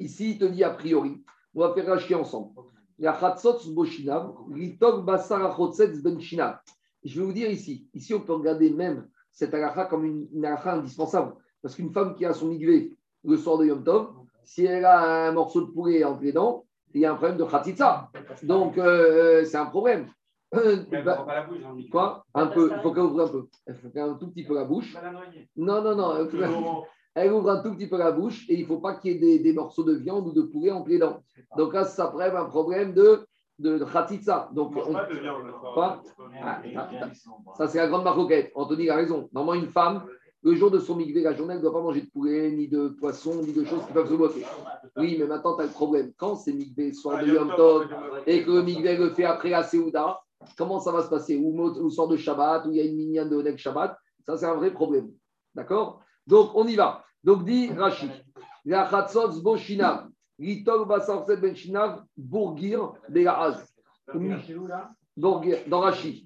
Ici, 0.00 0.32
il 0.32 0.38
te 0.38 0.44
dit 0.44 0.64
a 0.64 0.70
priori, 0.70 1.22
on 1.54 1.60
va 1.60 1.74
faire 1.74 1.86
Rachi 1.86 2.14
ensemble. 2.14 2.52
Il 2.98 3.04
y 3.04 3.06
a 3.06 3.18
Chatzot 3.18 3.58
Boshinav, 3.72 4.34
Litok 4.50 5.04
Basar 5.04 5.44
Achotzetz 5.44 6.02
Ben. 6.02 6.18
Je 6.20 7.20
vais 7.20 7.26
vous 7.26 7.32
dire 7.32 7.50
ici, 7.50 7.88
ici, 7.94 8.12
on 8.14 8.20
peut 8.20 8.32
regarder 8.32 8.70
même 8.70 9.08
cette 9.30 9.54
halakha 9.54 9.84
comme 9.84 10.04
une, 10.04 10.28
une 10.32 10.44
indispensable. 10.46 11.34
Parce 11.62 11.74
qu'une 11.74 11.92
femme 11.92 12.14
qui 12.14 12.24
a 12.24 12.32
son 12.32 12.46
migvé 12.46 12.96
le 13.24 13.36
soir 13.36 13.58
de 13.58 13.66
Yom 13.66 13.84
Tov, 13.84 14.10
si 14.42 14.64
elle 14.64 14.84
a 14.84 15.28
un 15.28 15.32
morceau 15.32 15.60
de 15.60 15.70
poulet 15.70 16.02
entre 16.04 16.22
les 16.22 16.32
dents, 16.32 16.64
il 16.94 17.02
y 17.02 17.06
a 17.06 17.12
un 17.12 17.16
problème 17.16 17.36
de 17.36 17.44
khatitsa. 17.44 18.10
Donc, 18.42 18.78
euh, 18.78 19.44
c'est 19.44 19.58
un 19.58 19.66
problème. 19.66 20.08
Euh, 20.54 20.82
bah, 20.90 21.24
pas 21.26 21.34
la 21.34 21.42
bouche, 21.42 21.58
hein, 21.62 21.76
quoi? 21.90 22.24
Un 22.32 22.46
peu, 22.46 22.70
il 22.74 22.80
faut 22.80 22.92
qu'elle 22.92 23.02
ouvre 23.04 23.20
un 23.20 23.28
peu. 23.28 23.48
Elle 23.66 23.74
faut 23.74 23.90
qu'elle 23.90 24.04
ouvre 24.04 24.14
un 24.14 24.18
tout 24.18 24.30
petit 24.30 24.44
peu 24.44 24.54
la 24.54 24.64
bouche. 24.64 24.94
La. 24.94 25.12
Non, 25.56 25.82
non, 25.82 25.94
non. 25.94 26.84
Elle- 27.24 27.32
ouvre 27.32 27.50
un 27.50 27.62
tout 27.62 27.74
petit 27.74 27.86
peu 27.88 27.96
la 27.98 28.12
bouche 28.12 28.44
et 28.48 28.54
il 28.54 28.62
ne 28.62 28.66
faut 28.66 28.78
pas 28.78 28.94
qu'il 28.94 29.12
y 29.12 29.14
ait 29.16 29.18
des, 29.18 29.38
des 29.38 29.52
morceaux 29.52 29.84
de 29.84 29.94
viande 29.94 30.26
ou 30.28 30.32
de 30.32 30.42
poulet 30.42 30.72
les 30.86 30.98
dents. 30.98 31.22
Donc 31.56 31.74
là, 31.74 31.84
ça 31.84 32.06
prête 32.08 32.34
un 32.34 32.44
problème 32.46 32.92
de, 32.94 33.26
de, 33.58 33.78
de 33.78 33.84
khatitsa. 33.84 34.50
Donc, 34.52 34.72
On 34.76 34.92
pas 34.92 35.06
de 35.06 35.18
viande 35.18 35.50
soir. 35.60 35.74
Quoi 35.74 36.02
Ah, 36.42 36.60
ah, 36.76 36.88
ah. 37.02 37.06
ça, 37.56 37.66
c'est 37.68 37.78
la 37.78 37.88
grande 37.88 38.04
maroquette. 38.04 38.52
Anthony 38.54 38.88
a 38.90 38.96
raison. 38.96 39.28
Normalement, 39.32 39.62
une 39.64 39.70
femme, 39.70 40.04
le 40.42 40.54
jour 40.54 40.70
de 40.70 40.78
son 40.78 40.94
migvé, 40.94 41.22
la 41.22 41.34
journée, 41.34 41.54
elle 41.54 41.58
ne 41.58 41.62
doit 41.64 41.72
pas 41.72 41.82
manger 41.82 42.02
de 42.02 42.10
poulet, 42.10 42.52
ni 42.52 42.68
de 42.68 42.88
poisson, 42.88 43.42
ni 43.42 43.52
de 43.52 43.64
choses 43.64 43.84
qui 43.86 43.92
peuvent 43.92 44.08
se 44.08 44.14
bloquer. 44.14 44.44
Oui, 44.96 45.16
mais 45.18 45.26
maintenant, 45.26 45.56
tu 45.56 45.62
as 45.62 45.66
le 45.66 45.72
problème. 45.72 46.12
Quand 46.16 46.36
c'est 46.36 46.52
migvé, 46.52 46.92
soir 46.92 47.16
Ah, 47.18 47.24
de 47.24 47.32
Yom 47.34 47.52
Tov, 47.56 47.86
et 48.26 48.44
que 48.44 48.50
le 48.50 48.62
migvé 48.62 48.96
le 48.96 49.10
fait 49.10 49.24
après 49.24 49.50
la 49.50 49.64
Séouda, 49.64 50.20
comment 50.56 50.78
ça 50.78 50.92
va 50.92 51.02
se 51.02 51.08
passer? 51.08 51.36
Ou 51.36 51.60
ou 51.60 51.90
sort 51.90 52.06
de 52.06 52.16
Shabbat, 52.16 52.66
ou 52.66 52.70
il 52.70 52.76
y 52.76 52.80
a 52.80 52.84
une 52.84 52.96
mignonne 52.96 53.28
de 53.28 53.34
Onek 53.36 53.58
Shabbat, 53.58 53.96
ça 54.24 54.36
c'est 54.36 54.46
un 54.46 54.54
vrai 54.54 54.72
problème. 54.72 55.10
D'accord? 55.56 56.00
Donc 56.26 56.50
on 56.54 56.66
y 56.68 56.76
va. 56.76 57.02
Donc 57.28 57.44
dit 57.44 57.70
Rachid, 57.70 58.10
la 58.64 58.88
Chatzot 58.88 59.42
Boshinav, 59.42 60.08
Litol 60.38 60.88
Basarset 60.88 61.36
Ben 61.36 61.54
Shinav, 61.54 62.02
Bourgir, 62.16 62.94
Begaaz. 63.06 63.66
Bourgir, 65.14 65.58
dans 65.66 65.80
Rachid. 65.80 66.24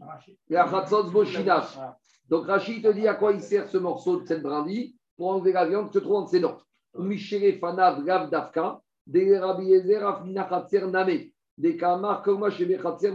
La 0.48 0.70
Chatzot 0.70 1.11
Boshinav. 1.11 1.96
Donc 2.28 2.46
Rachid 2.46 2.84
te 2.84 2.92
dit 2.92 3.09
à 3.09 3.14
quoi 3.14 3.32
il 3.32 3.40
sert 3.40 3.68
ce 3.68 3.78
morceau 3.78 4.20
de 4.20 4.26
cette 4.28 4.44
brindille? 4.44 4.94
Pour 5.16 5.30
enlever 5.30 5.50
la 5.50 5.66
viande 5.66 5.88
qui 5.88 5.94
se 5.94 5.98
trouve 5.98 6.18
entre 6.18 6.30
ses 6.30 6.38
dents. 6.38 6.59
Michele 6.96 7.59
Fanav 7.59 8.05
Lav 8.05 8.30
Davka, 8.30 8.80
Des 9.05 9.36
Rabbi 9.36 9.64
Yezer, 9.64 10.07
Afnina 10.07 10.44
Khatser 10.44 10.86
Name. 10.86 11.32
Des 11.59 11.76
Kamar, 11.76 12.22
Koma 12.22 12.48
Shebe 12.48 12.80
Khatser. 12.80 13.12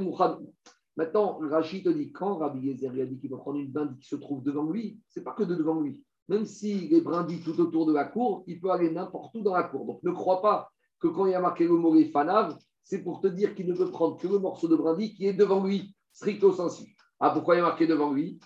Maintenant, 0.98 1.40
Rachid 1.42 1.86
te 1.86 1.90
dit, 1.90 2.12
quand 2.12 2.36
Rabbi 2.36 2.68
Yezer 2.68 2.90
a 2.90 3.06
dit 3.06 3.18
qu'il 3.18 3.30
va 3.30 3.38
prendre 3.38 3.60
une 3.60 3.72
brindille 3.72 4.00
qui 4.00 4.10
se 4.10 4.18
trouve 4.18 4.44
devant 4.44 4.70
lui, 4.70 5.00
c'est 5.08 5.24
pas 5.24 5.32
que 5.32 5.44
de 5.44 5.56
devant 5.56 5.80
lui. 5.80 6.04
Même 6.30 6.46
s'il 6.46 6.94
est 6.94 7.02
brindille 7.02 7.42
tout 7.42 7.60
autour 7.60 7.86
de 7.86 7.94
la 7.94 8.06
cour, 8.06 8.44
il 8.48 8.60
peut 8.60 8.72
aller 8.72 8.90
n'importe 8.92 9.36
où 9.36 9.42
dans 9.42 9.54
la 9.54 9.64
cour. 9.64 9.86
Donc 9.86 10.04
ne 10.04 10.12
crois 10.12 10.42
pas 10.42 10.70
que 11.00 11.08
quand 11.08 11.26
il 11.26 11.32
y 11.32 11.36
a 11.36 11.42
marqué 11.42 11.66
le 11.66 11.76
mot 11.76 11.96
fanav, 12.12 12.58
c'est 12.84 13.04
pour 13.04 13.22
te 13.22 13.28
dire 13.28 13.56
qu'il 13.56 13.68
ne 13.68 13.74
peut 13.76 13.90
prendre 13.90 14.18
que 14.18 14.28
le 14.28 14.40
morceau 14.40 14.68
de 14.68 14.76
brindille 14.76 15.14
qui 15.14 15.26
est 15.26 15.34
devant 15.34 15.64
lui, 15.64 15.96
stricto 16.12 16.52
sensu. 16.52 16.96
Ah, 17.20 17.32
pourquoi 17.32 17.56
il 17.56 17.58
y 17.60 17.62
a 17.62 17.64
marqué 17.64 17.88
devant 17.88 18.14
lui? 18.14 18.40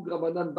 Grabanan 0.00 0.52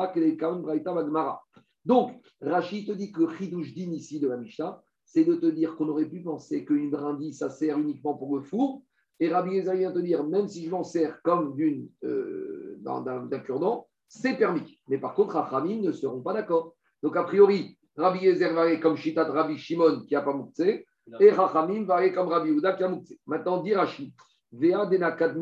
braita 0.61 0.93
magmara. 0.93 1.41
Donc, 1.85 2.11
Rachid 2.41 2.87
te 2.87 2.91
dit 2.91 3.11
que 3.11 3.27
Chidouj 3.35 3.73
din 3.73 3.91
ici 3.93 4.19
de 4.19 4.27
la 4.27 4.37
Mishnah, 4.37 4.81
c'est 5.05 5.23
de 5.23 5.35
te 5.35 5.45
dire 5.47 5.75
qu'on 5.75 5.87
aurait 5.87 6.09
pu 6.09 6.21
penser 6.21 6.65
qu'une 6.65 6.91
brindille, 6.91 7.33
ça 7.33 7.49
sert 7.49 7.79
uniquement 7.79 8.15
pour 8.15 8.35
le 8.35 8.43
four. 8.43 8.83
Et 9.19 9.29
Rabbi 9.29 9.55
Yezer 9.55 9.75
vient 9.75 9.91
te 9.91 9.99
dire, 9.99 10.23
même 10.23 10.47
si 10.47 10.65
je 10.65 10.71
m'en 10.71 10.83
sers 10.83 11.21
comme 11.21 11.55
d'une, 11.55 11.89
euh, 12.03 12.77
d'un, 12.79 13.39
cure-dent, 13.39 13.87
c'est 14.07 14.37
permis. 14.37 14.79
Mais 14.87 14.97
par 14.97 15.13
contre, 15.13 15.35
Rachamim 15.35 15.81
ne 15.81 15.91
seront 15.91 16.21
pas 16.21 16.33
d'accord. 16.33 16.75
Donc, 17.03 17.17
a 17.17 17.23
priori, 17.23 17.77
Rabbi 17.97 18.19
Yezer 18.19 18.53
va 18.53 18.61
aller 18.61 18.79
comme 18.79 18.95
Shitat 18.95 19.25
Rabbi 19.25 19.57
Shimon 19.57 20.05
qui 20.07 20.13
n'a 20.13 20.21
pas 20.21 20.33
mouktsé, 20.33 20.85
et 21.19 21.31
Rachamim 21.31 21.85
va 21.85 21.95
aller 21.95 22.13
comme 22.13 22.29
Rabbi 22.29 22.49
Yehuda 22.49 22.73
qui 22.73 22.83
a 22.83 22.89
mouktsé. 22.89 23.19
Maintenant, 23.25 23.61
dit 23.61 23.73
Rachid, 23.73 24.13
Vea 24.51 24.85
denakad. 24.85 25.37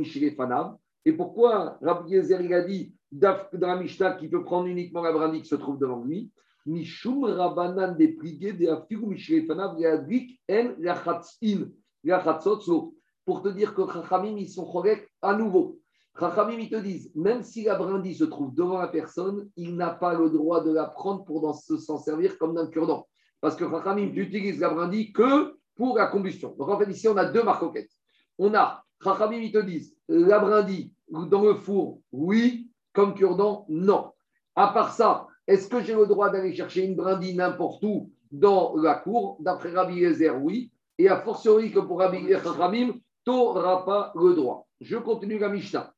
Et 1.05 1.13
pourquoi 1.13 1.77
Rabbi 1.81 2.11
Yezer 2.11 2.41
il 2.41 2.53
a 2.53 2.61
dit 2.61 2.93
Mishnah 3.11 4.13
qui 4.13 4.27
peut 4.27 4.43
prendre 4.43 4.67
uniquement 4.67 5.01
la 5.01 5.13
brindille 5.13 5.41
qui 5.41 5.47
se 5.47 5.55
trouve 5.55 5.79
devant 5.79 6.03
lui 6.03 6.29
Mishum 6.65 7.23
Rabanan 7.23 7.95
des 7.95 8.09
prigués 8.09 8.51
des 8.51 8.67
Afiru 8.67 9.07
Mishire 9.07 9.45
fanav 9.47 9.77
Readrik 9.77 10.41
en 10.51 10.73
Lachatzin 10.79 11.69
Lachatzotzo. 12.03 12.96
Pour 13.27 13.41
te 13.41 13.49
dire 13.49 13.75
que 13.75 13.81
Chachamim, 13.91 14.37
ils 14.37 14.47
sont 14.47 14.65
chorek 14.65 15.05
à 15.21 15.35
nouveau. 15.35 15.79
Chachamim, 16.17 16.59
ils 16.59 16.69
te 16.69 16.77
disent, 16.77 17.11
même 17.13 17.43
si 17.43 17.65
la 17.65 17.75
brindille 17.75 18.15
se 18.15 18.23
trouve 18.23 18.55
devant 18.55 18.77
la 18.77 18.87
personne, 18.87 19.49
il 19.57 19.75
n'a 19.75 19.89
pas 19.89 20.13
le 20.13 20.29
droit 20.29 20.63
de 20.63 20.71
la 20.71 20.85
prendre 20.85 21.25
pour 21.25 21.53
s'en 21.53 21.97
servir 21.97 22.37
comme 22.37 22.55
d'un 22.55 22.67
cure-dent. 22.67 23.05
Parce 23.41 23.57
que 23.57 23.69
Chachamim, 23.69 24.13
tu 24.13 24.21
utilises 24.21 24.61
la 24.61 24.69
brindille 24.69 25.11
que 25.11 25.57
pour 25.75 25.97
la 25.97 26.07
combustion. 26.07 26.55
Donc 26.57 26.69
en 26.69 26.79
fait, 26.79 26.89
ici, 26.89 27.09
on 27.09 27.17
a 27.17 27.25
deux 27.25 27.43
marcoquettes. 27.43 27.91
On 28.37 28.53
a, 28.53 28.81
Chachamim, 29.03 29.41
ils 29.41 29.51
te 29.51 29.61
disent, 29.61 29.93
la 30.07 30.39
brindille 30.39 30.93
dans 31.09 31.41
le 31.41 31.55
four, 31.55 31.99
oui, 32.13 32.71
comme 32.93 33.13
cure-dent, 33.13 33.65
non. 33.67 34.13
À 34.55 34.69
part 34.69 34.93
ça, 34.93 35.27
est-ce 35.47 35.67
que 35.67 35.83
j'ai 35.83 35.95
le 35.95 36.07
droit 36.07 36.29
d'aller 36.29 36.55
chercher 36.55 36.85
une 36.85 36.95
brindille 36.95 37.35
n'importe 37.35 37.83
où 37.83 38.09
dans 38.31 38.73
la 38.77 38.95
cour? 38.95 39.35
D'après 39.41 39.71
Rabbi 39.71 39.95
Yezer, 39.95 40.41
oui. 40.41 40.71
Et 40.97 41.09
a 41.09 41.19
fortiori 41.19 41.73
que 41.73 41.79
pour 41.79 41.99
Rabbi 41.99 42.29
Chachamim, 42.29 42.93
tu 43.27 43.33
n'auras 43.33 43.81
pas 43.83 44.13
le 44.15 44.33
droit. 44.35 44.65
Je 44.79 44.95
continue 44.95 45.37
la 45.37 45.49
Mishnah. 45.49 45.93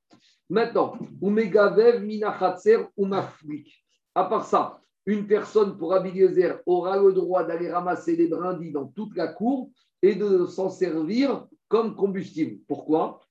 Maintenant, 0.49 0.97
Umegavev 1.21 2.03
minachatser 2.03 2.87
ou 2.97 3.05
mafrik. 3.05 3.71
À 4.15 4.23
part 4.23 4.45
ça, 4.45 4.81
une 5.05 5.27
personne 5.27 5.77
pour 5.77 5.91
Rabbi 5.91 6.09
Yezer 6.09 6.59
aura 6.65 6.97
le 6.97 7.13
droit 7.13 7.43
d'aller 7.43 7.71
ramasser 7.71 8.17
des 8.17 8.27
brindilles 8.27 8.71
dans 8.71 8.87
toute 8.87 9.15
la 9.15 9.27
cour 9.27 9.69
et 10.01 10.15
de 10.15 10.47
s'en 10.47 10.71
servir 10.71 11.45
comme 11.67 11.95
combustible. 11.95 12.61
Pourquoi? 12.67 13.21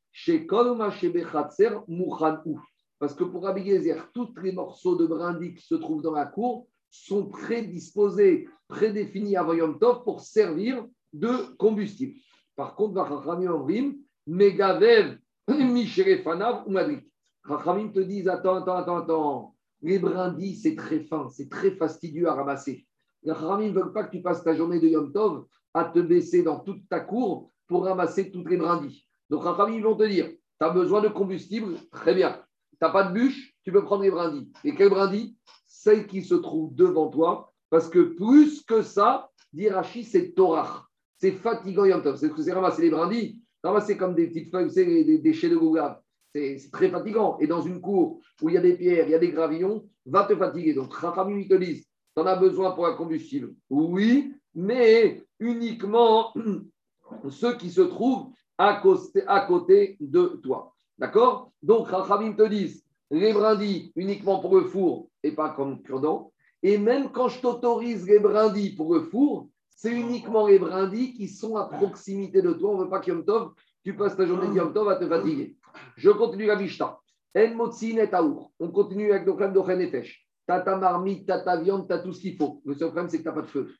Parce 3.00 3.14
que 3.14 3.24
pour 3.24 3.42
Rabbi 3.42 3.62
Yezer, 3.62 4.10
tous 4.14 4.32
les 4.40 4.52
morceaux 4.52 4.94
de 4.94 5.06
brindilles 5.06 5.54
qui 5.54 5.66
se 5.66 5.74
trouvent 5.74 6.02
dans 6.02 6.14
la 6.14 6.26
cour 6.26 6.68
sont 6.88 7.26
prédisposés, 7.26 8.48
prédéfinis 8.68 9.36
avant 9.36 9.54
Yom 9.54 9.76
Tov 9.80 10.04
pour 10.04 10.20
servir 10.20 10.86
de 11.12 11.56
combustible. 11.56 12.20
Par 12.58 12.74
contre, 12.74 12.98
Omrim, 12.98 13.98
Megavev, 14.26 15.16
Misherefanav 15.48 16.64
ou 16.66 16.72
Madrik. 16.72 17.08
Rachamim 17.44 17.92
te 17.92 18.00
disent 18.00 18.26
attends, 18.26 18.56
attends, 18.56 18.78
attends, 18.78 18.96
attends. 18.96 19.54
Les 19.80 20.00
brindilles, 20.00 20.56
c'est 20.56 20.74
très 20.74 20.98
fin, 20.98 21.28
c'est 21.28 21.48
très 21.48 21.70
fastidieux 21.70 22.26
à 22.26 22.34
ramasser. 22.34 22.84
Les 23.22 23.30
Rachamim 23.30 23.68
ne 23.68 23.74
veulent 23.74 23.92
pas 23.92 24.02
que 24.02 24.16
tu 24.16 24.22
passes 24.22 24.42
ta 24.42 24.56
journée 24.56 24.80
de 24.80 24.88
Yom 24.88 25.12
Tov 25.12 25.46
à 25.72 25.84
te 25.84 26.00
baisser 26.00 26.42
dans 26.42 26.58
toute 26.58 26.88
ta 26.88 26.98
cour 26.98 27.52
pour 27.68 27.84
ramasser 27.84 28.32
toutes 28.32 28.50
les 28.50 28.56
brindilles. 28.56 29.04
Donc, 29.30 29.44
Rachamim 29.44 29.80
vont 29.80 29.94
te 29.94 30.08
dire 30.08 30.26
tu 30.26 30.66
as 30.66 30.70
besoin 30.70 31.00
de 31.00 31.08
combustible, 31.08 31.76
très 31.92 32.12
bien. 32.12 32.42
Tu 32.72 32.78
n'as 32.82 32.90
pas 32.90 33.04
de 33.04 33.12
bûche, 33.12 33.54
tu 33.62 33.70
peux 33.70 33.84
prendre 33.84 34.02
les 34.02 34.10
brindilles. 34.10 34.50
Et 34.64 34.74
quelles 34.74 34.90
brindilles 34.90 35.36
Celles 35.68 36.08
qui 36.08 36.24
se 36.24 36.34
trouvent 36.34 36.74
devant 36.74 37.08
toi. 37.08 37.52
Parce 37.70 37.88
que 37.88 38.00
plus 38.00 38.64
que 38.64 38.82
ça, 38.82 39.30
dit 39.52 39.68
c'est 40.02 40.32
Torah. 40.32 40.87
C'est 41.18 41.32
fatigant 41.32 41.84
Yom 41.84 42.02
Tov. 42.02 42.16
C'est 42.16 42.28
ce 42.28 42.32
que 42.32 42.42
c'est 42.42 42.52
ramasser 42.52 42.82
les 42.82 42.90
brindilles. 42.90 43.40
Ramasser 43.62 43.96
comme 43.96 44.14
des 44.14 44.28
petites 44.28 44.50
feuilles, 44.50 44.70
c'est 44.70 44.84
des 44.84 45.18
déchets 45.18 45.48
de 45.48 45.56
gougave. 45.56 46.00
C'est 46.34 46.58
très 46.72 46.88
fatigant. 46.90 47.38
Et 47.40 47.46
dans 47.46 47.60
une 47.60 47.80
cour 47.80 48.20
où 48.40 48.48
il 48.48 48.54
y 48.54 48.58
a 48.58 48.60
des 48.60 48.76
pierres, 48.76 49.06
il 49.06 49.10
y 49.10 49.14
a 49.14 49.18
des 49.18 49.32
gravillons, 49.32 49.88
va 50.06 50.24
te 50.24 50.36
fatiguer. 50.36 50.74
Donc, 50.74 50.94
Rachamim, 50.94 51.38
ils 51.38 51.48
te 51.48 51.54
disent, 51.54 51.86
tu 52.16 52.22
en 52.22 52.26
as 52.26 52.36
besoin 52.36 52.70
pour 52.72 52.86
un 52.86 52.94
combustible. 52.94 53.54
Oui, 53.68 54.32
mais 54.54 55.22
uniquement 55.40 56.32
ceux 57.30 57.56
qui 57.56 57.70
se 57.70 57.80
trouvent 57.80 58.30
à 58.56 58.80
côté, 58.80 59.24
à 59.26 59.40
côté 59.40 59.96
de 60.00 60.40
toi. 60.42 60.72
D'accord? 60.98 61.52
Donc, 61.62 61.88
Rachamim 61.88 62.34
te 62.34 62.46
disent, 62.46 62.84
les 63.10 63.32
brindilles 63.32 63.92
uniquement 63.96 64.38
pour 64.38 64.56
le 64.56 64.64
four 64.64 65.08
et 65.22 65.32
pas 65.32 65.50
comme 65.50 65.82
cure-dent. 65.82 66.32
Et 66.62 66.78
même 66.78 67.10
quand 67.10 67.28
je 67.28 67.40
t'autorise 67.40 68.06
les 68.06 68.18
brindilles 68.18 68.74
pour 68.74 68.94
le 68.94 69.02
four, 69.02 69.48
c'est 69.78 69.92
uniquement 69.92 70.48
les 70.48 70.58
brindilles 70.58 71.14
qui 71.14 71.28
sont 71.28 71.54
à 71.54 71.66
proximité 71.66 72.42
de 72.42 72.52
toi. 72.52 72.70
On 72.70 72.78
ne 72.78 72.82
veut 72.82 72.90
pas 72.90 72.98
qu'Yom 72.98 73.24
Tov, 73.24 73.52
tu 73.84 73.94
passes 73.94 74.16
ta 74.16 74.26
journée 74.26 74.48
de 74.48 74.54
Yom 74.54 74.72
Tov 74.72 74.88
à 74.88 74.96
te 74.96 75.06
fatiguer. 75.06 75.56
Je 75.96 76.10
continue 76.10 76.46
la 76.46 76.56
Mishnah. 76.56 76.98
En 77.36 77.54
motzi 77.54 77.94
net 77.94 78.12
aour. 78.12 78.50
On 78.58 78.72
continue 78.72 79.12
avec 79.12 79.24
le 79.24 79.36
problème 79.36 79.52
de 79.52 79.84
Nefesh. 79.84 80.26
T'as 80.48 80.62
ta 80.62 80.76
marmite, 80.76 81.28
t'as 81.28 81.38
ta 81.38 81.56
viande, 81.58 81.86
t'as 81.86 82.00
tout 82.00 82.12
ce 82.12 82.20
qu'il 82.20 82.36
faut. 82.36 82.60
Le 82.64 82.74
seul 82.74 82.88
problème, 82.88 83.08
c'est 83.08 83.18
que 83.18 83.22
t'as 83.22 83.32
pas 83.32 83.42
de 83.42 83.46
feu. 83.46 83.72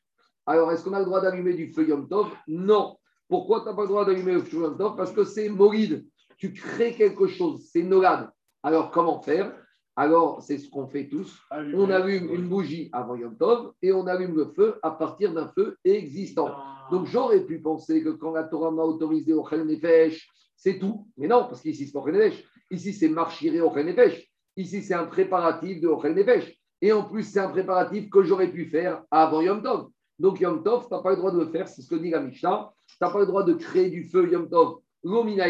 Alors, 0.45 0.71
est-ce 0.71 0.85
qu'on 0.85 0.93
a 0.93 0.99
le 0.99 1.05
droit 1.05 1.19
d'allumer 1.19 1.53
du 1.53 1.73
feu 1.73 1.85
Yom 1.85 2.07
Tov? 2.07 2.29
Non. 2.47 2.95
Pourquoi 3.27 3.59
tu 3.59 3.65
n'as 3.65 3.73
pas 3.73 3.81
le 3.81 3.89
droit 3.89 4.05
d'allumer 4.05 4.35
le 4.35 4.41
feu 4.41 4.61
Yom 4.61 4.77
Tov? 4.77 4.95
Parce 4.95 5.11
que 5.11 5.25
c'est 5.25 5.49
moride. 5.49 6.05
Tu 6.37 6.53
crées 6.53 6.93
quelque 6.93 7.27
chose. 7.27 7.67
C'est 7.73 7.83
nolade. 7.83 8.29
Alors, 8.63 8.89
comment 8.89 9.21
faire? 9.21 9.53
Alors, 9.99 10.41
c'est 10.41 10.57
ce 10.57 10.69
qu'on 10.69 10.87
fait 10.87 11.09
tous. 11.09 11.41
On 11.51 11.89
allume 11.89 12.33
une 12.33 12.47
bougie 12.47 12.89
avant 12.93 13.17
Yom 13.17 13.35
Tov 13.35 13.73
et 13.81 13.91
on 13.91 14.07
allume 14.07 14.33
le 14.33 14.45
feu 14.45 14.79
à 14.81 14.91
partir 14.91 15.33
d'un 15.33 15.49
feu 15.49 15.75
existant. 15.83 16.55
Donc, 16.89 17.05
j'aurais 17.07 17.41
pu 17.41 17.59
penser 17.59 18.01
que 18.01 18.07
quand 18.07 18.31
la 18.31 18.45
Torah 18.45 18.71
m'a 18.71 18.83
autorisé 18.83 19.33
au 19.33 19.45
Nefesh, 19.51 20.29
c'est 20.55 20.79
tout. 20.79 21.05
Mais 21.17 21.27
non, 21.27 21.47
parce 21.49 21.59
qu'ici, 21.59 21.85
c'est 21.85 21.91
pas 21.91 22.09
Nefesh. 22.09 22.45
Ici, 22.71 22.93
c'est 22.93 23.09
marchiré 23.09 23.59
au 23.59 23.75
Nefesh. 23.75 24.25
Ici, 24.55 24.83
c'est 24.83 24.93
un 24.93 25.03
préparatif 25.03 25.81
de 25.81 25.89
Ochel 25.89 26.15
Nefesh. 26.15 26.57
Et 26.81 26.93
en 26.93 27.03
plus, 27.03 27.23
c'est 27.23 27.41
un 27.41 27.49
préparatif 27.49 28.09
que 28.09 28.23
j'aurais 28.23 28.53
pu 28.53 28.67
faire 28.67 29.03
avant 29.11 29.41
Yom 29.41 29.61
Tov. 29.61 29.89
Donc, 30.17 30.39
Yom 30.39 30.63
Tov, 30.63 30.87
tu 30.87 30.93
n'as 30.93 31.01
pas 31.01 31.09
le 31.09 31.17
droit 31.17 31.33
de 31.33 31.39
le 31.39 31.47
faire, 31.47 31.67
c'est 31.67 31.81
ce 31.81 31.89
que 31.89 31.95
dit 31.95 32.11
la 32.11 32.21
Mishnah. 32.21 32.71
Tu 32.87 32.95
n'as 33.01 33.09
pas 33.09 33.19
le 33.19 33.25
droit 33.25 33.43
de 33.43 33.53
créer 33.53 33.89
du 33.89 34.05
feu 34.05 34.31
Yom 34.31 34.49
Tov, 34.49 34.77
l'omina 35.03 35.47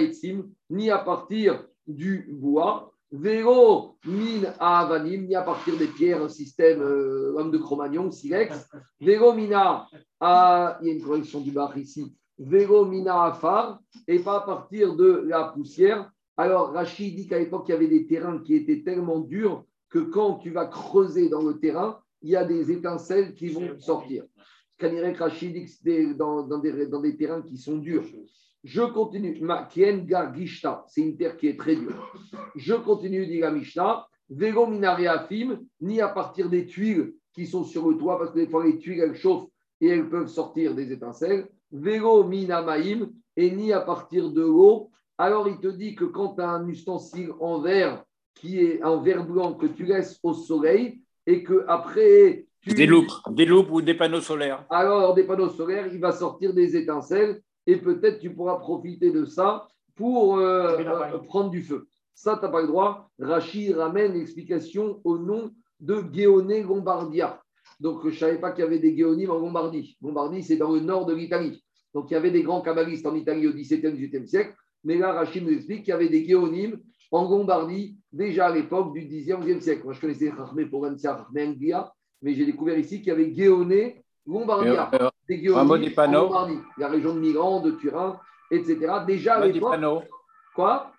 ni 0.71 0.89
à 0.89 0.97
partir 0.97 1.67
du 1.85 2.27
bois, 2.31 2.91
vélo, 3.11 3.97
mine 4.05 4.53
à 4.59 4.81
avanim, 4.81 5.25
ni 5.25 5.35
à 5.35 5.41
partir 5.41 5.77
des 5.77 5.87
pierres, 5.87 6.29
système 6.29 6.81
euh, 6.81 7.33
homme 7.35 7.51
de 7.51 7.57
Cro-Magnon, 7.57 8.11
silex, 8.11 8.69
vélo, 8.99 9.33
mina 9.33 9.87
à. 10.19 10.79
Il 10.81 10.87
y 10.87 10.91
a 10.91 10.93
une 10.93 11.01
correction 11.01 11.41
du 11.41 11.51
bar 11.51 11.77
ici. 11.77 12.15
Vélo, 12.37 12.85
mina 12.85 13.25
à 13.25 13.33
phare, 13.33 13.79
et 14.07 14.19
pas 14.19 14.37
à 14.37 14.41
partir 14.41 14.95
de 14.95 15.25
la 15.27 15.45
poussière. 15.45 16.11
Alors, 16.37 16.71
Rachid 16.71 17.15
dit 17.15 17.27
qu'à 17.27 17.37
l'époque, 17.37 17.65
il 17.67 17.71
y 17.71 17.75
avait 17.75 17.87
des 17.87 18.07
terrains 18.07 18.39
qui 18.39 18.55
étaient 18.55 18.81
tellement 18.81 19.19
durs 19.19 19.65
que 19.89 19.99
quand 19.99 20.35
tu 20.35 20.51
vas 20.51 20.67
creuser 20.67 21.27
dans 21.27 21.41
le 21.41 21.59
terrain, 21.59 21.99
il 22.21 22.29
y 22.29 22.35
a 22.35 22.45
des 22.45 22.71
étincelles 22.71 23.33
qui 23.33 23.49
vont 23.49 23.77
sortir. 23.79 24.23
Kanirek 24.77 25.17
Rachid 25.17 25.51
dit 25.51 25.65
que 25.65 26.13
dans, 26.13 26.43
dans, 26.43 26.59
des, 26.59 26.87
dans 26.87 27.01
des 27.01 27.17
terrains 27.17 27.41
qui 27.41 27.57
sont 27.57 27.77
durs. 27.77 28.05
Je 28.63 28.81
continue. 28.81 29.39
Ma 29.41 29.63
Kien 29.63 29.99
Gar 29.99 30.33
Gishta, 30.35 30.83
c'est 30.87 31.01
une 31.01 31.15
terre 31.15 31.37
qui 31.37 31.47
est 31.47 31.57
très 31.57 31.75
dure. 31.75 32.13
Je 32.55 32.73
continue, 32.73 33.25
dit 33.25 33.39
la 33.39 33.51
Mishnah. 33.51 34.05
Minareafim, 34.29 35.59
ni 35.81 36.01
à 36.01 36.09
partir 36.09 36.49
des 36.49 36.65
tuiles 36.65 37.13
qui 37.33 37.47
sont 37.47 37.63
sur 37.63 37.89
le 37.89 37.97
toit, 37.97 38.19
parce 38.19 38.31
que 38.31 38.39
des 38.39 38.47
fois 38.47 38.63
les 38.63 38.77
tuiles 38.77 38.99
elles 38.99 39.15
chauffent 39.15 39.49
et 39.81 39.87
elles 39.87 40.09
peuvent 40.09 40.27
sortir 40.27 40.75
des 40.75 40.91
étincelles. 40.91 41.47
Vélo 41.71 42.23
minamaim, 42.23 43.09
et 43.35 43.51
ni 43.51 43.73
à 43.73 43.79
partir 43.79 44.31
de 44.31 44.41
l'eau. 44.41 44.91
Alors 45.17 45.47
il 45.47 45.59
te 45.59 45.67
dit 45.67 45.95
que 45.95 46.05
quand 46.05 46.35
tu 46.35 46.41
as 46.41 46.49
un 46.49 46.67
ustensile 46.67 47.31
en 47.39 47.59
verre 47.59 48.03
qui 48.35 48.59
est 48.59 48.83
en 48.83 49.01
verre 49.01 49.25
blanc 49.25 49.53
que 49.53 49.65
tu 49.65 49.85
laisses 49.85 50.19
au 50.23 50.33
soleil 50.33 51.01
et 51.25 51.43
que 51.43 51.65
après 51.67 52.45
tu... 52.61 52.73
Des 52.73 52.85
loupes, 52.85 53.11
des 53.31 53.45
loupes 53.45 53.71
ou 53.71 53.81
des 53.81 53.93
panneaux 53.93 54.21
solaires. 54.21 54.65
Alors 54.69 55.13
des 55.13 55.23
panneaux 55.23 55.49
solaires, 55.49 55.87
il 55.91 55.99
va 55.99 56.11
sortir 56.11 56.53
des 56.53 56.75
étincelles 56.75 57.41
et 57.69 57.77
peut-être 57.77 58.19
tu 58.19 58.33
pourras 58.33 58.55
profiter 58.55 59.11
de 59.11 59.25
ça 59.25 59.67
pour 59.95 60.37
euh, 60.37 60.77
euh, 60.79 61.17
prendre 61.19 61.51
du 61.51 61.61
feu. 61.61 61.87
Ça, 62.15 62.35
tu 62.35 62.41
n'as 62.43 62.51
pas 62.51 62.61
le 62.61 62.67
droit. 62.67 63.09
Rachid 63.19 63.75
ramène 63.75 64.13
l'explication 64.13 64.99
au 65.03 65.19
nom 65.19 65.51
de 65.79 66.03
Géoné 66.11 66.63
Lombardia. 66.63 67.41
Donc, 67.79 68.01
je 68.03 68.07
ne 68.07 68.13
savais 68.13 68.39
pas 68.39 68.51
qu'il 68.51 68.63
y 68.63 68.67
avait 68.67 68.79
des 68.79 68.97
Géonimes 68.97 69.29
en 69.29 69.37
Lombardie. 69.37 69.97
Lombardie, 70.01 70.43
c'est 70.43 70.57
dans 70.57 70.71
le 70.71 70.79
nord 70.81 71.05
de 71.05 71.13
l'Italie. 71.13 71.63
Donc, 71.93 72.09
il 72.09 72.13
y 72.15 72.17
avait 72.17 72.31
des 72.31 72.43
grands 72.43 72.61
kabbalistes 72.61 73.05
en 73.05 73.15
Italie 73.15 73.47
au 73.47 73.53
XVIIe, 73.53 73.93
XVIIIe 73.93 74.27
siècle. 74.27 74.55
Mais 74.83 74.97
là, 74.97 75.13
Rachid 75.13 75.43
nous 75.43 75.53
explique 75.53 75.83
qu'il 75.83 75.91
y 75.91 75.93
avait 75.93 76.09
des 76.09 76.25
Géonimes 76.25 76.79
en 77.11 77.29
Lombardie 77.29 77.97
déjà 78.11 78.47
à 78.47 78.53
l'époque 78.53 78.93
du 78.93 79.01
Xe, 79.07 79.37
XIe 79.39 79.61
siècle. 79.61 79.83
Moi, 79.83 79.93
je 79.93 80.01
connaissais 80.01 80.29
Rahmé 80.29 80.65
Pogancia, 80.65 81.13
Rahmé 81.13 81.47
Anglia, 81.47 81.93
mais 82.21 82.33
j'ai 82.33 82.45
découvert 82.45 82.77
ici 82.77 82.97
qu'il 82.97 83.07
y 83.07 83.11
avait 83.11 83.33
Géoné 83.33 84.03
Lombardia. 84.25 84.89
Euh, 85.29 85.33
euh, 85.33 85.77
des 85.77 85.89
Lombardie, 86.11 86.59
la 86.77 86.87
région 86.87 87.13
de 87.13 87.19
Milan, 87.19 87.59
de 87.61 87.71
Turin, 87.71 88.19
etc. 88.51 88.77
Déjà 89.05 89.35
à 89.35 89.45
l'époque. 89.45 89.79
Quoi? 90.55 90.91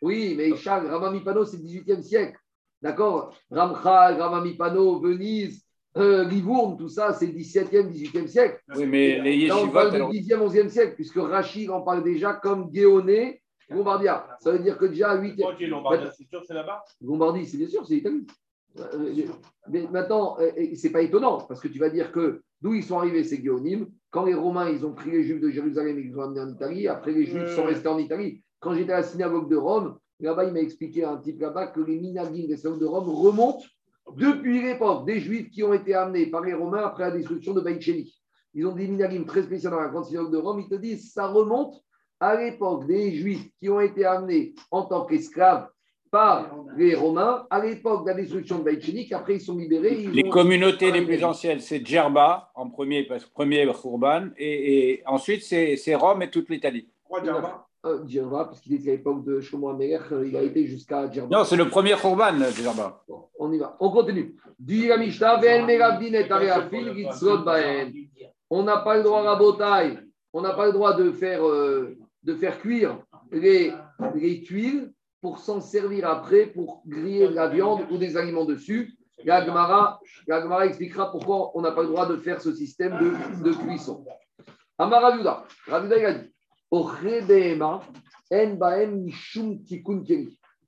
Oui, 0.00 0.34
mais 0.36 0.54
Charles, 0.56 0.86
Ramamipano, 0.86 1.44
c'est 1.44 1.56
le 1.56 1.64
XVIIIe 1.64 2.02
siècle. 2.02 2.38
D'accord? 2.80 3.34
Ramchal, 3.50 4.20
Ramamipano, 4.20 5.00
Venise, 5.00 5.64
euh, 5.96 6.24
Livourne, 6.24 6.76
tout 6.76 6.88
ça, 6.88 7.12
c'est 7.12 7.26
le 7.26 7.32
XVIIe, 7.32 7.88
XVIIIe 7.90 8.28
siècle. 8.28 8.60
Oui, 8.76 8.86
mais 8.86 9.20
les 9.20 9.46
Là, 9.46 9.54
on 9.54 9.58
yeshivot, 9.58 9.72
parle 9.72 9.94
alors- 9.94 10.10
du 10.10 10.20
Xe, 10.20 10.34
XIe 10.36 10.70
siècle, 10.70 10.94
puisque 10.94 11.16
Rachid 11.16 11.70
en 11.70 11.80
parle 11.80 12.04
déjà 12.04 12.34
comme 12.34 12.70
Géoné, 12.72 13.42
Lombardia. 13.68 14.28
Ça 14.40 14.52
veut 14.52 14.60
dire 14.60 14.78
que 14.78 14.84
déjà 14.84 15.10
à 15.10 15.16
8 15.16 15.42
Ok, 15.42 15.60
Lombardie, 15.60 16.06
c'est 16.16 16.28
sûr, 16.28 16.42
c'est 16.46 16.54
là-bas? 16.54 16.84
Lombardie, 17.00 17.46
c'est 17.46 17.56
bien 17.56 17.66
sûr, 17.68 17.84
c'est 17.86 17.94
l'Italie. 17.94 18.26
Euh, 18.78 19.10
Mais 19.68 19.88
maintenant, 19.90 20.36
euh, 20.38 20.50
c'est 20.74 20.90
pas 20.92 21.00
étonnant, 21.00 21.38
parce 21.38 21.60
que 21.60 21.68
tu 21.68 21.78
vas 21.78 21.88
dire 21.88 22.12
que 22.12 22.42
d'où 22.60 22.74
ils 22.74 22.84
sont 22.84 22.98
arrivés, 22.98 23.24
ces 23.24 23.42
Géonimes. 23.42 23.88
Quand 24.10 24.24
les 24.24 24.34
Romains, 24.34 24.70
ils 24.70 24.84
ont 24.86 24.92
pris 24.92 25.10
les 25.10 25.22
Juifs 25.22 25.40
de 25.40 25.50
Jérusalem 25.50 25.98
et 25.98 26.00
ils 26.00 26.08
les 26.08 26.16
ont 26.16 26.22
amenés 26.22 26.40
en 26.40 26.48
Italie, 26.48 26.88
après 26.88 27.12
les 27.12 27.26
Juifs 27.26 27.54
sont 27.54 27.64
restés 27.64 27.88
en 27.88 27.98
Italie. 27.98 28.42
Quand 28.60 28.74
j'étais 28.74 28.92
à 28.92 28.98
la 28.98 29.02
synagogue 29.02 29.50
de 29.50 29.56
Rome, 29.56 29.98
là-bas, 30.20 30.44
il 30.44 30.52
m'a 30.52 30.60
expliqué 30.60 31.04
un 31.04 31.18
type 31.18 31.40
là-bas 31.40 31.68
que 31.68 31.80
les 31.80 32.00
minagim 32.00 32.46
des 32.46 32.56
synagogues 32.56 32.80
de 32.80 32.86
Rome 32.86 33.08
remontent 33.08 33.64
depuis 34.16 34.62
l'époque 34.62 35.06
des 35.06 35.20
Juifs 35.20 35.50
qui 35.50 35.62
ont 35.62 35.74
été 35.74 35.94
amenés 35.94 36.26
par 36.26 36.42
les 36.42 36.54
Romains 36.54 36.84
après 36.84 37.04
la 37.04 37.10
destruction 37.10 37.52
de 37.52 37.60
Beit 37.60 37.80
Sheni. 37.80 38.14
Ils 38.54 38.66
ont 38.66 38.74
des 38.74 38.88
minagim 38.88 39.24
très 39.24 39.42
spéciaux 39.42 39.70
dans 39.70 39.80
la 39.80 39.88
grande 39.88 40.06
synagogue 40.06 40.32
de 40.32 40.38
Rome. 40.38 40.60
Ils 40.60 40.68
te 40.68 40.76
disent 40.76 41.12
ça 41.12 41.26
remonte 41.26 41.74
à 42.20 42.36
l'époque 42.36 42.86
des 42.86 43.12
Juifs 43.12 43.46
qui 43.60 43.68
ont 43.68 43.80
été 43.80 44.04
amenés 44.06 44.54
en 44.70 44.84
tant 44.84 45.04
qu'esclaves 45.04 45.68
par 46.16 46.50
les 46.78 46.94
Romains 46.94 47.46
à 47.50 47.62
l'époque 47.62 48.04
de 48.04 48.08
la 48.10 48.14
destruction 48.14 48.58
de 48.60 48.64
Beit 48.64 48.80
Sheni, 48.80 49.06
qu'après 49.06 49.34
ils 49.34 49.40
sont 49.48 49.56
libérés. 49.56 49.98
ils 50.04 50.10
Les 50.12 50.24
ont- 50.26 50.30
communautés 50.30 50.90
les 50.90 51.02
plus 51.02 51.22
anciennes, 51.22 51.60
c'est 51.60 51.84
Djerba 51.86 52.50
en 52.54 52.70
premier, 52.70 53.02
parce 53.04 53.26
que 53.26 53.30
premier 53.30 53.66
Khurban, 53.80 54.28
et, 54.38 54.92
et 54.92 55.02
ensuite 55.06 55.42
c'est 55.42 55.94
Rome 55.94 56.22
et 56.22 56.30
toute 56.30 56.48
l'Italie. 56.48 56.88
Pourquoi 57.02 57.22
Djerba? 57.22 57.66
Euh, 57.84 57.98
Djerba, 58.06 58.46
parce 58.46 58.60
qu'il 58.62 58.72
était 58.74 58.90
à 58.90 58.92
l'époque 58.94 59.24
de 59.26 59.40
Shlomo 59.40 59.78
euh, 60.12 60.26
il 60.26 60.34
a 60.36 60.42
été 60.42 60.66
jusqu'à 60.66 61.10
Djerba. 61.12 61.36
Non, 61.36 61.44
c'est 61.44 61.56
le 61.56 61.68
premier 61.68 61.92
Khurban, 62.00 62.32
Djerba. 62.50 63.04
Bon, 63.06 63.24
on 63.38 63.52
y 63.52 63.58
va. 63.58 63.76
On 63.78 63.90
continue. 63.90 64.34
La. 64.58 64.96
On 68.48 68.62
n'a 68.62 68.78
pas 68.78 68.96
le 68.96 69.02
droit 69.02 69.30
à 69.30 69.36
botaille, 69.36 69.98
on 70.32 70.40
n'a 70.40 70.54
pas 70.54 70.66
le 70.66 70.72
droit 70.72 70.94
de 70.94 71.12
faire, 71.12 71.46
euh, 71.46 71.94
de 72.22 72.34
faire 72.34 72.58
cuire 72.58 72.98
les, 73.30 73.70
les 74.14 74.40
tuiles 74.40 74.92
pour 75.26 75.40
s'en 75.40 75.60
servir 75.60 76.08
après 76.08 76.46
pour 76.46 76.84
griller 76.86 77.26
la 77.26 77.48
viande 77.48 77.80
ou 77.90 77.98
des 77.98 78.16
aliments 78.16 78.44
dessus. 78.44 78.96
La 79.24 79.44
Gemara, 79.44 79.98
expliquera 80.64 81.10
pourquoi 81.10 81.50
on 81.56 81.62
n'a 81.62 81.72
pas 81.72 81.82
le 81.82 81.88
droit 81.88 82.06
de 82.06 82.16
faire 82.18 82.40
ce 82.40 82.54
système 82.54 82.92
de, 83.00 83.42
de 83.42 83.52
cuisson. 83.52 84.04
Amar 84.78 85.02
Ravuda 85.02 85.44
il 85.98 86.04
a 86.04 86.12
dit. 86.12 86.30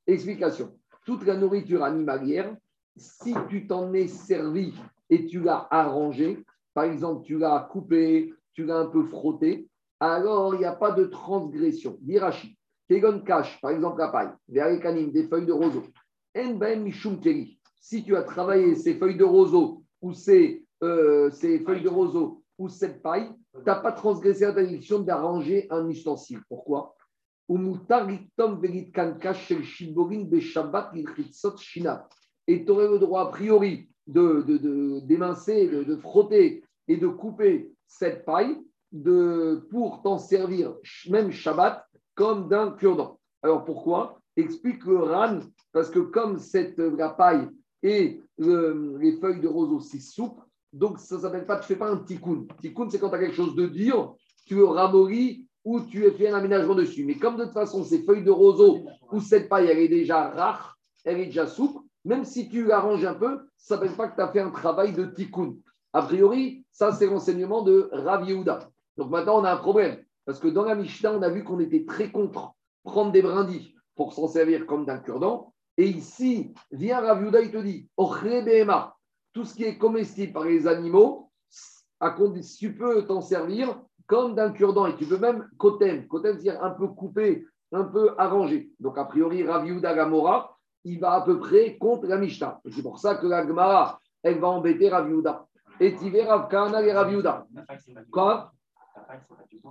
Explication. 0.08 0.76
Toute 1.06 1.24
la 1.24 1.36
nourriture 1.36 1.84
animalière, 1.84 2.52
si 2.96 3.34
tu 3.48 3.68
t'en 3.68 3.92
es 3.92 4.08
servi 4.08 4.74
et 5.08 5.26
tu 5.26 5.38
l'as 5.38 5.68
arrangé, 5.70 6.44
par 6.74 6.82
exemple, 6.82 7.24
tu 7.24 7.38
l'as 7.38 7.68
coupé, 7.70 8.34
tu 8.54 8.64
l'as 8.64 8.78
un 8.78 8.86
peu 8.86 9.04
frotté, 9.04 9.68
alors 10.00 10.56
il 10.56 10.58
n'y 10.58 10.64
a 10.64 10.72
pas 10.74 10.90
de 10.90 11.04
transgression. 11.04 11.96
Dirachi, 12.00 12.57
Kegon 12.88 13.20
Kash, 13.20 13.60
par 13.60 13.70
exemple 13.72 13.98
la 13.98 14.08
paille, 14.08 14.30
des 14.48 15.24
feuilles 15.28 15.46
de 15.46 15.52
roseau, 15.52 15.84
En 16.36 16.54
baem 16.54 16.82
mishum 16.82 17.20
keri. 17.20 17.58
Si 17.80 18.04
tu 18.04 18.16
as 18.16 18.22
travaillé 18.22 18.74
ces 18.74 18.94
feuilles 18.94 19.16
de 19.16 19.24
roseau 19.24 19.82
ou 20.00 20.12
ces, 20.12 20.64
euh, 20.82 21.30
ces 21.30 21.60
feuilles 21.60 21.82
de 21.82 21.88
roseau 21.88 22.42
ou 22.58 22.68
cette 22.68 23.02
paille, 23.02 23.30
tu 23.54 23.62
n'as 23.66 23.76
pas 23.80 23.92
transgressé 23.92 24.44
l'interdiction 24.46 25.00
d'arranger 25.00 25.66
un 25.70 25.88
ustensile. 25.88 26.40
Pourquoi? 26.48 26.94
Et 27.50 27.56
tu 32.64 32.70
aurais 32.70 32.88
le 32.88 32.98
droit, 32.98 33.22
a 33.22 33.26
priori, 33.26 33.88
de, 34.06 34.42
de, 34.42 34.58
de- 34.58 35.00
d'émincer, 35.00 35.66
de, 35.68 35.82
de 35.82 35.96
frotter 35.96 36.62
et 36.86 36.96
de 36.98 37.08
couper 37.08 37.72
cette 37.86 38.24
paille 38.26 38.58
de, 38.92 39.66
pour 39.70 40.02
t'en 40.02 40.18
servir, 40.18 40.74
même 41.10 41.30
Shabbat, 41.30 41.86
comme 42.18 42.48
d'un 42.48 42.72
cure-dent. 42.72 43.16
Alors 43.44 43.64
pourquoi? 43.64 44.18
Explique 44.36 44.84
le 44.86 44.98
Ran, 45.04 45.38
parce 45.72 45.88
que 45.88 46.00
comme 46.00 46.40
cette, 46.40 46.76
la 46.78 47.10
paille 47.10 47.48
et 47.84 48.20
le- 48.38 48.98
les 49.00 49.12
feuilles 49.20 49.40
de 49.40 49.46
roseau, 49.46 49.78
c'est 49.78 50.00
souple, 50.00 50.42
donc 50.72 50.98
ça 50.98 51.14
ne 51.14 51.20
s'appelle 51.20 51.46
pas, 51.46 51.58
tu 51.58 51.62
ne 51.62 51.66
fais 51.66 51.76
pas 51.76 51.92
un 51.92 51.98
tikkun. 51.98 52.46
Tikkun, 52.60 52.90
c'est 52.90 52.98
quand 52.98 53.10
tu 53.10 53.14
as 53.14 53.20
quelque 53.20 53.36
chose 53.36 53.54
de 53.54 53.66
dur, 53.66 54.16
tu 54.46 54.56
le 54.56 54.64
ramollis 54.64 55.46
ou 55.64 55.78
tu 55.80 56.10
fais 56.10 56.28
un 56.28 56.34
aménagement 56.34 56.74
dessus. 56.74 57.04
Mais 57.04 57.14
comme 57.14 57.36
de 57.36 57.44
toute 57.44 57.54
façon, 57.54 57.84
ces 57.84 58.02
feuilles 58.02 58.24
de 58.24 58.32
roseau 58.32 58.80
ou 59.12 59.20
cette 59.20 59.48
paille, 59.48 59.68
elle 59.68 59.78
est 59.78 59.88
déjà 59.88 60.28
rare, 60.30 60.76
elle 61.04 61.20
est 61.20 61.26
déjà 61.26 61.46
souple, 61.46 61.84
même 62.04 62.24
si 62.24 62.48
tu 62.48 62.64
l'arranges 62.64 63.04
un 63.04 63.14
peu, 63.14 63.38
ça 63.56 63.76
ne 63.76 63.80
s'appelle 63.80 63.96
pas 63.96 64.08
que 64.08 64.16
tu 64.16 64.22
as 64.22 64.32
fait 64.32 64.40
un 64.40 64.50
travail 64.50 64.92
de 64.92 65.04
tikkun. 65.06 65.54
A 65.92 66.02
priori, 66.02 66.64
ça, 66.72 66.90
c'est 66.90 67.06
l'enseignement 67.06 67.62
de 67.62 67.88
Rav 67.92 68.28
Yehuda. 68.28 68.68
Donc 68.96 69.08
maintenant, 69.10 69.40
on 69.40 69.44
a 69.44 69.52
un 69.52 69.56
problème. 69.56 69.98
Parce 70.28 70.40
que 70.40 70.48
dans 70.48 70.66
la 70.66 70.74
Mishnah, 70.74 71.14
on 71.14 71.22
a 71.22 71.30
vu 71.30 71.42
qu'on 71.42 71.58
était 71.58 71.86
très 71.86 72.10
contre 72.10 72.52
prendre 72.84 73.12
des 73.12 73.22
brindilles 73.22 73.74
pour 73.96 74.12
s'en 74.12 74.28
servir 74.28 74.66
comme 74.66 74.84
d'un 74.84 74.98
cure-dent. 74.98 75.54
Et 75.78 75.88
ici, 75.88 76.52
vient 76.70 77.00
Rav 77.00 77.22
Yehuda, 77.22 77.40
il 77.40 77.50
te 77.50 77.56
dit, 77.56 77.88
behema, 77.96 78.94
tout 79.32 79.46
ce 79.46 79.54
qui 79.54 79.64
est 79.64 79.78
comestible 79.78 80.34
par 80.34 80.44
les 80.44 80.66
animaux, 80.66 81.30
à 81.98 82.10
condition, 82.10 82.68
tu 82.68 82.76
peux 82.76 83.06
t'en 83.06 83.22
servir 83.22 83.80
comme 84.06 84.34
d'un 84.34 84.52
cure-dent 84.52 84.84
et 84.84 84.96
tu 84.96 85.06
peux 85.06 85.16
même 85.16 85.48
kotem. 85.56 86.06
Kotem, 86.06 86.34
c'est-à-dire 86.34 86.62
un 86.62 86.72
peu 86.72 86.88
coupé, 86.88 87.46
un 87.72 87.84
peu 87.84 88.10
arrangé. 88.18 88.70
Donc, 88.80 88.98
a 88.98 89.06
priori, 89.06 89.46
Rav 89.46 89.66
Yehuda 89.66 89.94
Gamora, 89.94 90.58
il 90.84 91.00
va 91.00 91.12
à 91.12 91.20
peu 91.22 91.38
près 91.38 91.78
contre 91.78 92.06
la 92.06 92.18
Mishnah. 92.18 92.60
C'est 92.70 92.82
pour 92.82 92.98
ça 92.98 93.14
que 93.14 93.26
la 93.26 93.46
Gemara, 93.46 93.98
elle 94.22 94.40
va 94.40 94.48
embêter 94.48 94.90
Rav 94.90 95.08
Yehuda. 95.08 95.46
Et 95.80 95.96
tu 95.96 96.10
verras 96.10 96.36
Rav 96.36 96.48
Kahana 96.50 96.82
et 96.82 96.92
Rav 96.92 97.10
Yehuda. 97.10 97.46
Quoi? 98.12 98.52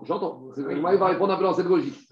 J'entends. 0.03 0.49
Il 0.57 0.81
va 0.81 1.05
répondre 1.07 1.33
un 1.33 1.37
peu 1.37 1.43
dans 1.43 1.53
cette 1.53 1.67
logique. 1.67 2.07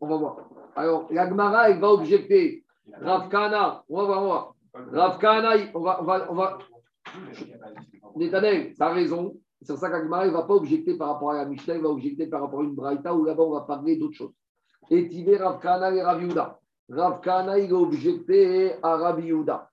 On 0.00 0.06
va 0.06 0.16
voir. 0.16 0.36
Alors, 0.76 1.06
la 1.10 1.28
Gemara, 1.28 1.70
elle 1.70 1.80
va 1.80 1.90
objecter. 1.92 2.64
Rav 3.00 3.28
Kahana, 3.28 3.82
on 3.88 3.96
va 3.98 4.04
voir, 4.04 4.18
on 4.18 4.22
va 4.22 4.26
voir. 4.26 4.54
Rav 4.92 5.18
Kahana, 5.18 5.56
il- 5.56 5.70
on 5.74 5.80
va, 5.80 6.00
on 6.00 6.04
va, 6.04 6.26
on 6.30 6.34
va, 6.34 6.58
Netanel, 8.16 8.74
tu 8.74 8.82
as 8.82 8.88
raison. 8.92 9.34
C'est 9.60 9.72
pour 9.72 9.80
ça 9.80 9.90
qu'Agmara 9.90 10.26
ne 10.26 10.30
va 10.30 10.42
pas 10.44 10.54
objecter 10.54 10.96
par 10.96 11.08
rapport 11.08 11.32
à 11.32 11.34
la 11.34 11.44
Mishnah, 11.44 11.74
il 11.74 11.82
va 11.82 11.88
objecter 11.88 12.26
par 12.28 12.42
rapport 12.42 12.60
à 12.60 12.62
une 12.62 12.74
Braïta 12.74 13.12
où 13.14 13.24
là-bas 13.24 13.42
on 13.42 13.50
va 13.54 13.62
parler 13.62 13.96
d'autre 13.96 14.14
chose. 14.14 14.32
Et 14.90 15.08
tu 15.08 15.24
verras 15.24 15.50
Rav 15.50 15.60
Kahana 15.60 15.90
et 15.94 16.02
Rav 16.02 16.22
Yehuda. 16.22 16.58
Rav 16.90 17.20
Kahana, 17.20 17.58
il 17.58 17.72
a 17.72 17.76
objecté 17.76 18.74
à 18.82 18.96
Rav 18.96 19.20
Yehuda. 19.20 19.68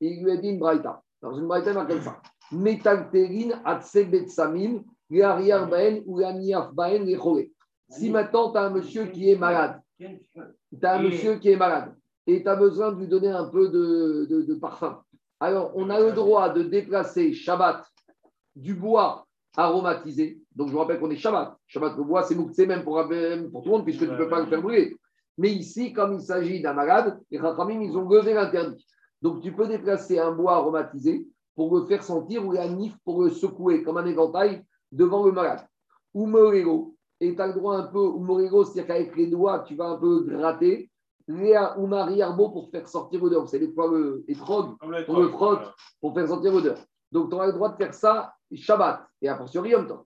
Il 0.00 0.22
lui 0.22 0.30
a 0.30 0.36
dit 0.36 0.50
une 0.50 0.58
Braïta. 0.58 1.02
Dans 1.22 1.32
une 1.36 1.46
Braïta, 1.46 1.70
il 1.70 1.74
marque 1.74 1.92
ça. 2.02 2.20
Metalterin 2.52 3.50
samim, 4.28 4.82
baen 5.10 6.02
ou 6.06 6.20
aniaf 6.20 6.72
baen 6.74 7.06
Si 7.88 8.10
maintenant 8.10 8.52
tu 8.52 8.58
as 8.58 8.62
un 8.62 8.70
monsieur 8.70 9.06
qui 9.06 9.30
est 9.30 9.36
malade, 9.36 9.80
tu 9.98 10.86
as 10.86 10.94
un 10.94 11.02
monsieur 11.02 11.34
qui 11.36 11.50
est 11.50 11.56
malade 11.56 11.94
et 12.26 12.42
tu 12.42 12.48
as 12.48 12.56
besoin 12.56 12.92
de 12.92 12.98
lui 13.00 13.08
donner 13.08 13.28
un 13.30 13.48
peu 13.48 13.68
de, 13.68 14.26
de- 14.30 14.42
de 14.42 14.54
parfum. 14.54 15.00
Alors, 15.40 15.72
on 15.74 15.88
a 15.90 15.98
le 15.98 16.12
droit 16.12 16.50
de 16.50 16.62
déplacer 16.62 17.32
Shabbat 17.32 17.84
du 18.54 18.74
bois 18.74 19.26
aromatisé. 19.56 20.38
Donc, 20.54 20.68
je 20.68 20.72
vous 20.72 20.78
rappelle 20.78 21.00
qu'on 21.00 21.10
est 21.10 21.16
Shabbat. 21.16 21.56
Shabbat, 21.66 21.96
le 21.96 22.04
bois, 22.04 22.22
c'est 22.22 22.34
mouktsé 22.34 22.66
même 22.66 22.84
pour, 22.84 23.04
même 23.08 23.50
pour 23.50 23.62
tout 23.62 23.70
le 23.70 23.76
monde, 23.76 23.84
puisque 23.84 24.00
tu 24.04 24.10
ne 24.10 24.16
peux 24.16 24.28
pas 24.28 24.40
le 24.40 24.46
faire 24.46 24.60
brûler. 24.62 24.96
Mais 25.38 25.50
ici, 25.50 25.92
comme 25.92 26.12
il 26.14 26.20
s'agit 26.20 26.60
d'un 26.60 26.74
malade, 26.74 27.18
les 27.30 27.38
Rachamim, 27.38 27.80
ils 27.80 27.96
ont 27.96 28.06
levé 28.08 28.34
l'interdit. 28.34 28.84
Donc, 29.22 29.40
tu 29.42 29.52
peux 29.52 29.66
déplacer 29.66 30.18
un 30.18 30.32
bois 30.32 30.54
aromatisé 30.56 31.26
pour 31.60 31.76
le 31.76 31.84
faire 31.84 32.02
sentir 32.02 32.46
ou 32.46 32.52
un 32.52 32.68
nif 32.68 32.96
pour 33.04 33.22
le 33.22 33.28
secouer 33.28 33.82
comme 33.82 33.98
un 33.98 34.06
éventail 34.06 34.64
devant 34.90 35.26
le 35.26 35.32
malade. 35.32 35.60
Ou 36.14 36.24
morego. 36.24 36.96
Et 37.20 37.34
tu 37.34 37.42
as 37.42 37.48
le 37.48 37.52
droit 37.52 37.76
un 37.76 37.82
peu, 37.82 37.98
ou 37.98 38.18
morego, 38.20 38.64
c'est-à-dire 38.64 38.86
qu'avec 38.86 39.14
les 39.14 39.26
doigts, 39.26 39.58
tu 39.58 39.74
vas 39.74 39.90
un 39.90 39.98
peu 39.98 40.22
gratter. 40.22 40.90
Léa 41.28 41.78
ou 41.78 41.86
Marie 41.86 42.22
Arbo 42.22 42.48
pour 42.48 42.70
faire 42.70 42.88
sortir 42.88 43.20
l'odeur. 43.20 43.46
C'est 43.46 43.58
des 43.58 43.70
fois 43.72 43.88
le 43.88 44.24
on 45.06 45.20
le 45.20 45.28
frotte 45.28 45.74
pour 46.00 46.14
faire 46.14 46.28
sentir 46.28 46.50
l'odeur. 46.50 46.78
Donc, 47.12 47.28
tu 47.28 47.34
auras 47.34 47.48
le 47.48 47.52
droit 47.52 47.68
de 47.68 47.76
faire 47.76 47.92
ça 47.92 48.32
Shabbat 48.50 49.06
et 49.20 49.28
a 49.28 49.36
fortiori 49.36 49.68
Yom 49.72 49.86
Tov. 49.86 50.04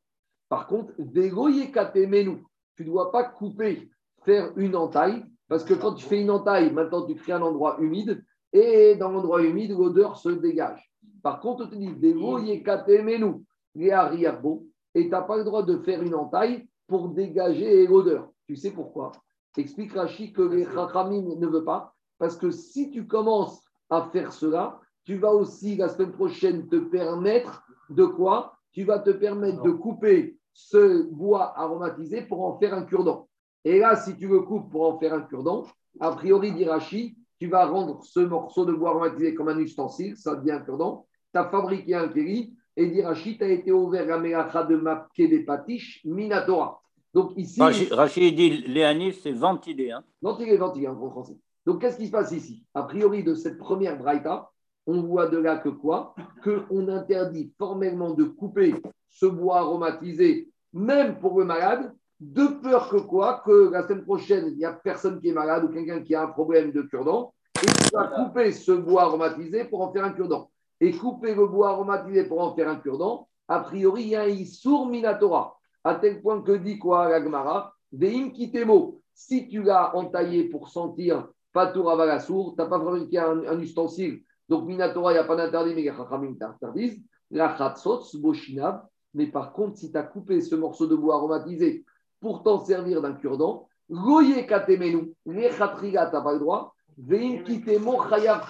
Par 0.49 0.67
contre, 0.67 0.93
menu, 0.99 2.45
tu 2.75 2.83
ne 2.83 2.89
dois 2.89 3.13
pas 3.13 3.23
couper, 3.23 3.89
faire 4.25 4.51
une 4.57 4.75
entaille, 4.75 5.25
parce 5.47 5.63
que 5.63 5.75
quand 5.75 5.95
tu 5.95 6.05
fais 6.05 6.21
une 6.21 6.33
entaille, 6.33 6.73
maintenant 6.73 7.07
tu 7.07 7.15
crées 7.15 7.31
un 7.31 7.43
endroit 7.43 7.77
humide, 7.79 8.25
et 8.53 8.97
dans 8.97 9.11
l'endroit 9.11 9.41
humide, 9.41 9.71
l'odeur 9.71 10.17
se 10.17 10.31
dégage. 10.31 10.91
Par 11.25 11.41
contre, 11.41 11.65
on 11.65 11.69
te 11.69 11.75
dit, 11.75 11.91
Devo 11.95 12.39
yekatemenu, 12.39 13.43
le'ariabo, 13.75 14.67
et 14.95 15.05
tu 15.05 15.09
n'as 15.09 15.23
pas 15.23 15.39
le 15.39 15.45
droit 15.45 15.63
de 15.63 15.79
faire 15.79 16.03
une 16.03 16.15
entaille 16.15 16.69
pour 16.87 17.09
dégager 17.09 17.87
l'odeur. 17.87 18.31
Tu 18.47 18.57
sais 18.57 18.71
pourquoi? 18.71 19.11
Explique 19.57 19.95
Rachid 19.95 20.35
que 20.35 20.43
les 20.43 20.65
Chachamim 20.67 21.35
ne 21.39 21.47
veut 21.47 21.65
pas, 21.65 21.95
parce 22.19 22.37
que 22.37 22.51
si 22.51 22.91
tu 22.91 23.07
commences 23.07 23.65
à 23.89 24.03
faire 24.13 24.35
cela, 24.35 24.79
tu 25.05 25.17
vas 25.17 25.33
aussi 25.33 25.77
la 25.77 25.89
semaine 25.89 26.13
prochaine 26.13 26.69
te 26.69 26.77
permettre 26.77 27.65
de 27.89 28.05
quoi? 28.05 28.59
Tu 28.73 28.85
vas 28.85 28.99
te 28.99 29.11
permettre 29.11 29.63
de 29.63 29.71
couper 29.71 30.37
ce 30.53 31.05
bois 31.05 31.59
aromatisé 31.59 32.21
pour 32.21 32.45
en 32.45 32.59
faire 32.59 32.75
un 32.75 32.83
cure-dent. 32.83 33.29
Et 33.65 33.79
là, 33.79 33.97
si 33.97 34.15
tu 34.19 34.29
le 34.29 34.41
coupes 34.41 34.71
pour 34.71 34.93
en 34.93 34.99
faire 34.99 35.15
un 35.15 35.23
cure-dent, 35.23 35.65
a 36.01 36.13
priori, 36.13 36.53
dit 36.53 36.67
Rachid, 36.67 37.17
tu 37.39 37.49
vas 37.49 37.65
rendre 37.65 38.05
ce 38.05 38.21
morceau 38.21 38.67
de 38.67 38.75
bois 38.75 38.91
aromatisé 38.91 39.35
comme 39.35 39.49
un 39.49 39.59
ustensile, 39.59 40.19
ça 40.19 40.37
devient 40.37 40.53
un 40.53 40.61
cure-dent. 40.61 41.07
Tu 41.35 41.39
as 41.39 41.47
fabriqué 41.47 41.97
un 41.97 42.07
kéli, 42.07 42.55
et 42.77 42.87
dit 42.87 43.03
Rachid, 43.03 43.39
tu 43.39 43.45
as 43.45 43.49
été 43.49 43.73
ouvert 43.73 44.15
à 44.15 44.19
Melacha 44.21 44.63
de 44.63 44.77
Mapke 44.77 45.17
des 45.17 45.41
Patish, 45.41 46.01
Minatora. 46.05 46.81
Donc 47.13 47.33
ici. 47.37 47.61
Rachid, 47.61 47.93
Rachid 47.93 48.37
dit 48.37 48.51
Léanis, 48.69 49.15
c'est 49.15 49.33
ventilé. 49.33 49.91
Hein. 49.91 50.05
Ventilé, 50.23 50.57
ventilé 50.57 50.87
en 50.87 50.95
français. 51.11 51.37
Donc 51.67 51.81
qu'est-ce 51.81 51.97
qui 51.97 52.07
se 52.07 52.13
passe 52.13 52.31
ici? 52.31 52.65
A 52.73 52.85
priori, 52.85 53.25
de 53.25 53.35
cette 53.35 53.59
première 53.59 53.99
braïta, 53.99 54.49
on 54.87 55.03
voit 55.03 55.27
de 55.27 55.39
là 55.39 55.57
que 55.57 55.71
quoi? 55.71 56.15
Qu'on 56.45 56.87
interdit 56.87 57.53
formellement 57.59 58.11
de 58.11 58.23
couper 58.23 58.77
ce 59.09 59.27
bois 59.27 59.59
aromatisé, 59.59 60.53
même 60.73 61.19
pour 61.19 61.37
le 61.41 61.47
malade, 61.47 61.93
de 62.21 62.47
peur 62.63 62.91
que 62.91 62.99
quoi? 62.99 63.43
Que 63.45 63.73
la 63.73 63.83
semaine 63.89 64.05
prochaine, 64.05 64.45
il 64.53 64.57
n'y 64.57 64.65
a 64.65 64.73
personne 64.73 65.21
qui 65.21 65.31
est 65.31 65.33
malade 65.33 65.65
ou 65.65 65.69
quelqu'un 65.69 66.01
qui 66.01 66.15
a 66.15 66.23
un 66.23 66.29
problème 66.29 66.71
de 66.71 66.83
cure-dent, 66.83 67.35
et 67.61 67.67
tu 67.67 67.91
vas 67.93 68.07
couper 68.07 68.53
ce 68.53 68.71
bois 68.71 69.03
aromatisé 69.03 69.65
pour 69.65 69.83
en 69.83 69.93
faire 69.93 70.05
un 70.05 70.11
cure-dent. 70.11 70.49
Et 70.81 70.93
couper 70.93 71.35
le 71.35 71.47
bois 71.47 71.71
aromatisé 71.71 72.25
pour 72.25 72.41
en 72.41 72.55
faire 72.55 72.69
un 72.69 72.77
cure-dent, 72.77 73.29
a 73.49 73.61
priori, 73.61 74.03
il 74.03 74.09
y 74.09 74.17
a 74.17 74.23
un 74.23 74.29
Issour 74.29 74.87
Minatora, 74.87 75.57
à 75.85 75.95
tel 75.97 76.21
point 76.21 76.43
que 76.43 76.53
dit 76.53 76.79
quoi 76.79 77.09
la 77.09 77.23
Gemara? 77.23 77.75
Veim 77.93 78.31
Kitemo, 78.31 79.01
si 79.15 79.49
tu 79.49 79.63
l'as 79.63 79.95
entaillé 79.95 80.45
pour 80.45 80.69
sentir 80.69 81.29
Patour 81.53 81.91
Avalassour, 81.91 82.55
tu 82.57 82.63
n'as 82.63 82.69
pas 82.69 82.81
fabriqué 82.81 83.19
un, 83.19 83.47
un 83.47 83.61
ustensile 83.61 84.23
donc, 84.49 84.67
Minatora, 84.67 85.13
il 85.13 85.15
n'y 85.15 85.21
a 85.21 85.25
pas 85.25 85.37
d'interdit, 85.37 85.75
mais 85.75 85.83
les 85.83 85.93
Chachamim 85.93 86.35
t'interdisent. 86.35 87.03
La 87.31 87.49
Khatsots, 87.49 88.17
Boshinab. 88.19 88.87
Mais 89.15 89.27
par 89.27 89.53
contre, 89.53 89.79
si 89.79 89.91
tu 89.91 89.97
as 89.97 90.03
coupé 90.03 90.41
ce 90.41 90.55
morceau 90.55 90.87
de 90.87 90.95
bois 90.95 91.15
aromatisé 91.15 91.85
pour 92.21 92.43
t'en 92.43 92.65
servir 92.65 93.01
d'un 93.01 93.15
cure-dent, 93.15 93.69
Goye 93.89 94.47
Katemenu, 94.47 95.13
les 95.27 95.51
tu 95.51 95.93
n'as 95.93 96.09
pas 96.09 96.33
le 96.33 96.39
droit. 96.39 96.75
Vein 96.99 97.39
Kitemo 97.43 98.03
Chayav. 98.09 98.45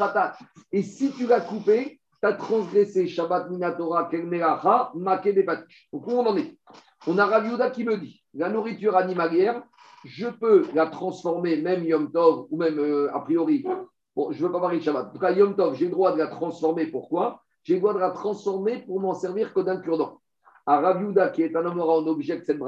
Et 0.72 0.82
si 0.82 1.12
tu 1.12 1.26
l'as 1.26 1.40
coupé, 1.40 2.00
tu 2.30 2.36
transgressé 2.38 3.06
Shabbat 3.06 3.50
Minatora, 3.50 4.04
Kelmeracha, 4.04 4.92
Bepatish. 4.94 5.88
Donc, 5.92 6.06
où 6.06 6.12
on 6.12 6.26
en 6.26 6.36
est? 6.36 6.58
On 7.06 7.18
a 7.18 7.26
Raviuda 7.26 7.70
qui 7.70 7.84
me 7.84 7.96
dit 7.96 8.22
la 8.34 8.48
nourriture 8.48 8.96
animalière, 8.96 9.62
je 10.04 10.28
peux 10.28 10.66
la 10.74 10.86
transformer, 10.86 11.60
même 11.60 11.84
Yom 11.84 12.10
Tov, 12.10 12.46
ou 12.50 12.56
même 12.56 12.78
euh, 12.78 13.14
a 13.14 13.20
priori, 13.20 13.64
Bon, 14.16 14.30
je 14.30 14.40
ne 14.40 14.46
veux 14.46 14.52
pas 14.52 14.60
parler 14.60 14.78
de 14.78 14.82
Shabbat. 14.84 15.08
En 15.08 15.10
tout 15.10 15.18
cas, 15.18 15.32
Yom 15.32 15.56
Tov, 15.56 15.74
j'ai 15.74 15.86
le 15.86 15.90
droit 15.90 16.12
de 16.12 16.18
la 16.18 16.28
transformer. 16.28 16.86
Pourquoi? 16.86 17.40
J'ai 17.64 17.74
le 17.74 17.80
droit 17.80 17.94
de 17.94 17.98
la 17.98 18.10
transformer 18.10 18.78
pour 18.78 19.00
m'en 19.00 19.14
servir 19.14 19.52
que 19.52 19.60
d'un 19.60 19.78
cure-dent. 19.78 20.20
À 20.66 20.80
Raviuda, 20.80 21.30
qui 21.30 21.42
est 21.42 21.56
un 21.56 21.64
homme 21.64 21.80
en 21.80 22.06
objet 22.06 22.38
de 22.38 22.44
cette 22.44 22.60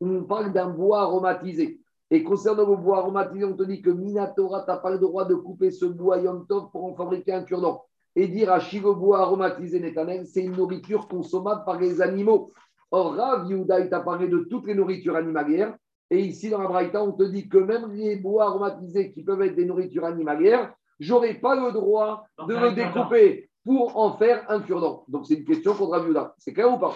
on 0.00 0.24
parle 0.24 0.52
d'un 0.52 0.68
bois 0.68 1.00
aromatisé. 1.00 1.80
Et 2.10 2.22
concernant 2.22 2.68
le 2.68 2.76
bois 2.76 2.98
aromatisé, 2.98 3.44
on 3.44 3.56
te 3.56 3.62
dit 3.62 3.80
que 3.80 3.88
Minatora, 3.90 4.64
tu 4.64 4.70
n'as 4.70 4.76
pas 4.76 4.90
le 4.90 4.98
droit 4.98 5.24
de 5.24 5.34
couper 5.34 5.70
ce 5.70 5.86
bois 5.86 6.18
Yom 6.18 6.46
Tov 6.46 6.70
pour 6.70 6.84
en 6.84 6.94
fabriquer 6.94 7.32
un 7.32 7.42
cure-dent. 7.42 7.84
Et 8.18 8.28
dire 8.28 8.50
à 8.50 8.58
bois 8.94 9.20
aromatisé 9.20 9.78
Netanel, 9.78 10.26
c'est 10.26 10.42
une 10.42 10.56
nourriture 10.56 11.06
consommable 11.06 11.64
par 11.66 11.78
les 11.78 12.00
animaux. 12.00 12.50
Or, 12.90 13.14
Rav 13.14 13.46
il 13.50 13.88
t'a 13.90 14.00
parlé 14.00 14.26
de 14.26 14.38
toutes 14.50 14.66
les 14.66 14.74
nourritures 14.74 15.16
animalières. 15.16 15.76
Et 16.10 16.20
ici, 16.20 16.48
dans 16.48 16.62
la 16.62 16.68
Braïta, 16.68 17.02
on 17.02 17.12
te 17.12 17.24
dit 17.24 17.48
que 17.48 17.58
même 17.58 17.92
les 17.92 18.16
bois 18.16 18.44
aromatisés 18.44 19.12
qui 19.12 19.22
peuvent 19.22 19.42
être 19.42 19.54
des 19.54 19.66
nourritures 19.66 20.06
animalières, 20.06 20.72
j'aurais 20.98 21.34
pas 21.34 21.56
le 21.56 21.72
droit 21.72 22.26
de 22.46 22.54
le 22.54 22.72
découper 22.72 23.50
pour 23.64 23.98
en 23.98 24.16
faire 24.16 24.48
un 24.48 24.60
cure-dent. 24.60 25.04
Donc, 25.08 25.26
c'est 25.26 25.34
une 25.34 25.44
question 25.44 25.74
contre 25.74 25.98
Raviuda. 25.98 26.34
C'est 26.38 26.54
clair 26.54 26.72
ou 26.72 26.78
pas? 26.78 26.94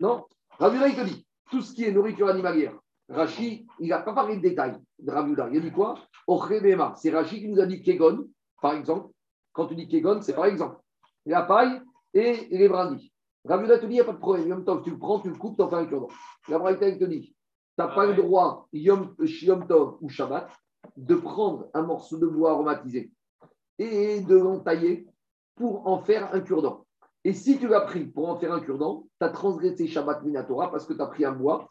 Non? 0.00 0.24
Raviuda, 0.58 0.88
il 0.88 0.94
te 0.94 1.04
dit, 1.04 1.26
tout 1.50 1.60
ce 1.60 1.74
qui 1.74 1.84
est 1.84 1.92
nourriture 1.92 2.28
animalière, 2.28 2.72
Rachi, 3.08 3.66
il 3.80 3.88
n'a 3.88 3.98
pas 3.98 4.14
parlé 4.14 4.36
de 4.36 4.40
détails 4.40 4.76
de 4.98 5.10
Raviuda. 5.10 5.48
Il 5.50 5.58
a 5.58 5.60
dit 5.60 5.72
quoi? 5.72 5.96
C'est 6.96 7.10
Rachi 7.10 7.40
qui 7.40 7.48
nous 7.48 7.60
a 7.60 7.66
dit 7.66 7.82
Kegon, 7.82 8.28
par 8.62 8.74
exemple. 8.74 9.10
Quand 9.52 9.66
tu 9.66 9.74
dis 9.74 9.88
Kegon, 9.88 10.20
c'est 10.22 10.34
par 10.34 10.46
exemple 10.46 10.78
la 11.26 11.42
paille 11.42 11.80
et 12.14 12.48
les 12.50 12.68
brindilles. 12.68 13.12
Raviuda 13.44 13.78
te 13.78 13.86
dit, 13.86 13.92
il 13.92 13.96
n'y 13.96 14.00
a 14.00 14.04
pas 14.04 14.12
de 14.12 14.18
problème. 14.18 14.64
tu 14.84 14.90
le 14.90 14.98
prends, 14.98 15.18
tu 15.18 15.28
le 15.28 15.34
coupes, 15.34 15.56
tu 15.56 15.62
en 15.62 15.68
fais 15.68 15.76
un 15.76 15.86
cure-dent. 15.86 16.08
La 16.48 16.58
Braïta, 16.58 16.90
te 16.92 17.04
dit, 17.04 17.30
tu 17.30 17.34
n'as 17.78 17.88
pas 17.88 18.06
le 18.06 18.14
droit, 18.14 18.68
Yom, 18.72 19.14
Yom 19.18 19.66
Tov 19.66 19.96
ou 20.00 20.08
Shabbat, 20.08 20.48
de 20.96 21.14
prendre 21.14 21.68
un 21.74 21.82
morceau 21.82 22.18
de 22.18 22.26
bois 22.26 22.52
aromatisé 22.52 23.10
et 23.78 24.20
de 24.20 24.36
l'entailler 24.36 25.06
pour 25.56 25.86
en 25.88 25.98
faire 25.98 26.32
un 26.34 26.40
cure-dent. 26.40 26.86
Et 27.24 27.32
si 27.32 27.58
tu 27.58 27.68
l'as 27.68 27.82
pris 27.82 28.04
pour 28.04 28.28
en 28.28 28.38
faire 28.38 28.52
un 28.52 28.60
cure-dent, 28.60 29.06
tu 29.20 29.26
as 29.26 29.30
transgressé 29.30 29.86
Shabbat 29.86 30.22
Minatora 30.22 30.70
parce 30.70 30.86
que 30.86 30.92
tu 30.92 31.00
as 31.00 31.06
pris 31.06 31.24
un 31.24 31.32
bois 31.32 31.68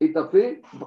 et 0.00 0.12
tu 0.12 0.18
as 0.18 0.28
fait, 0.28 0.62
tu 0.70 0.84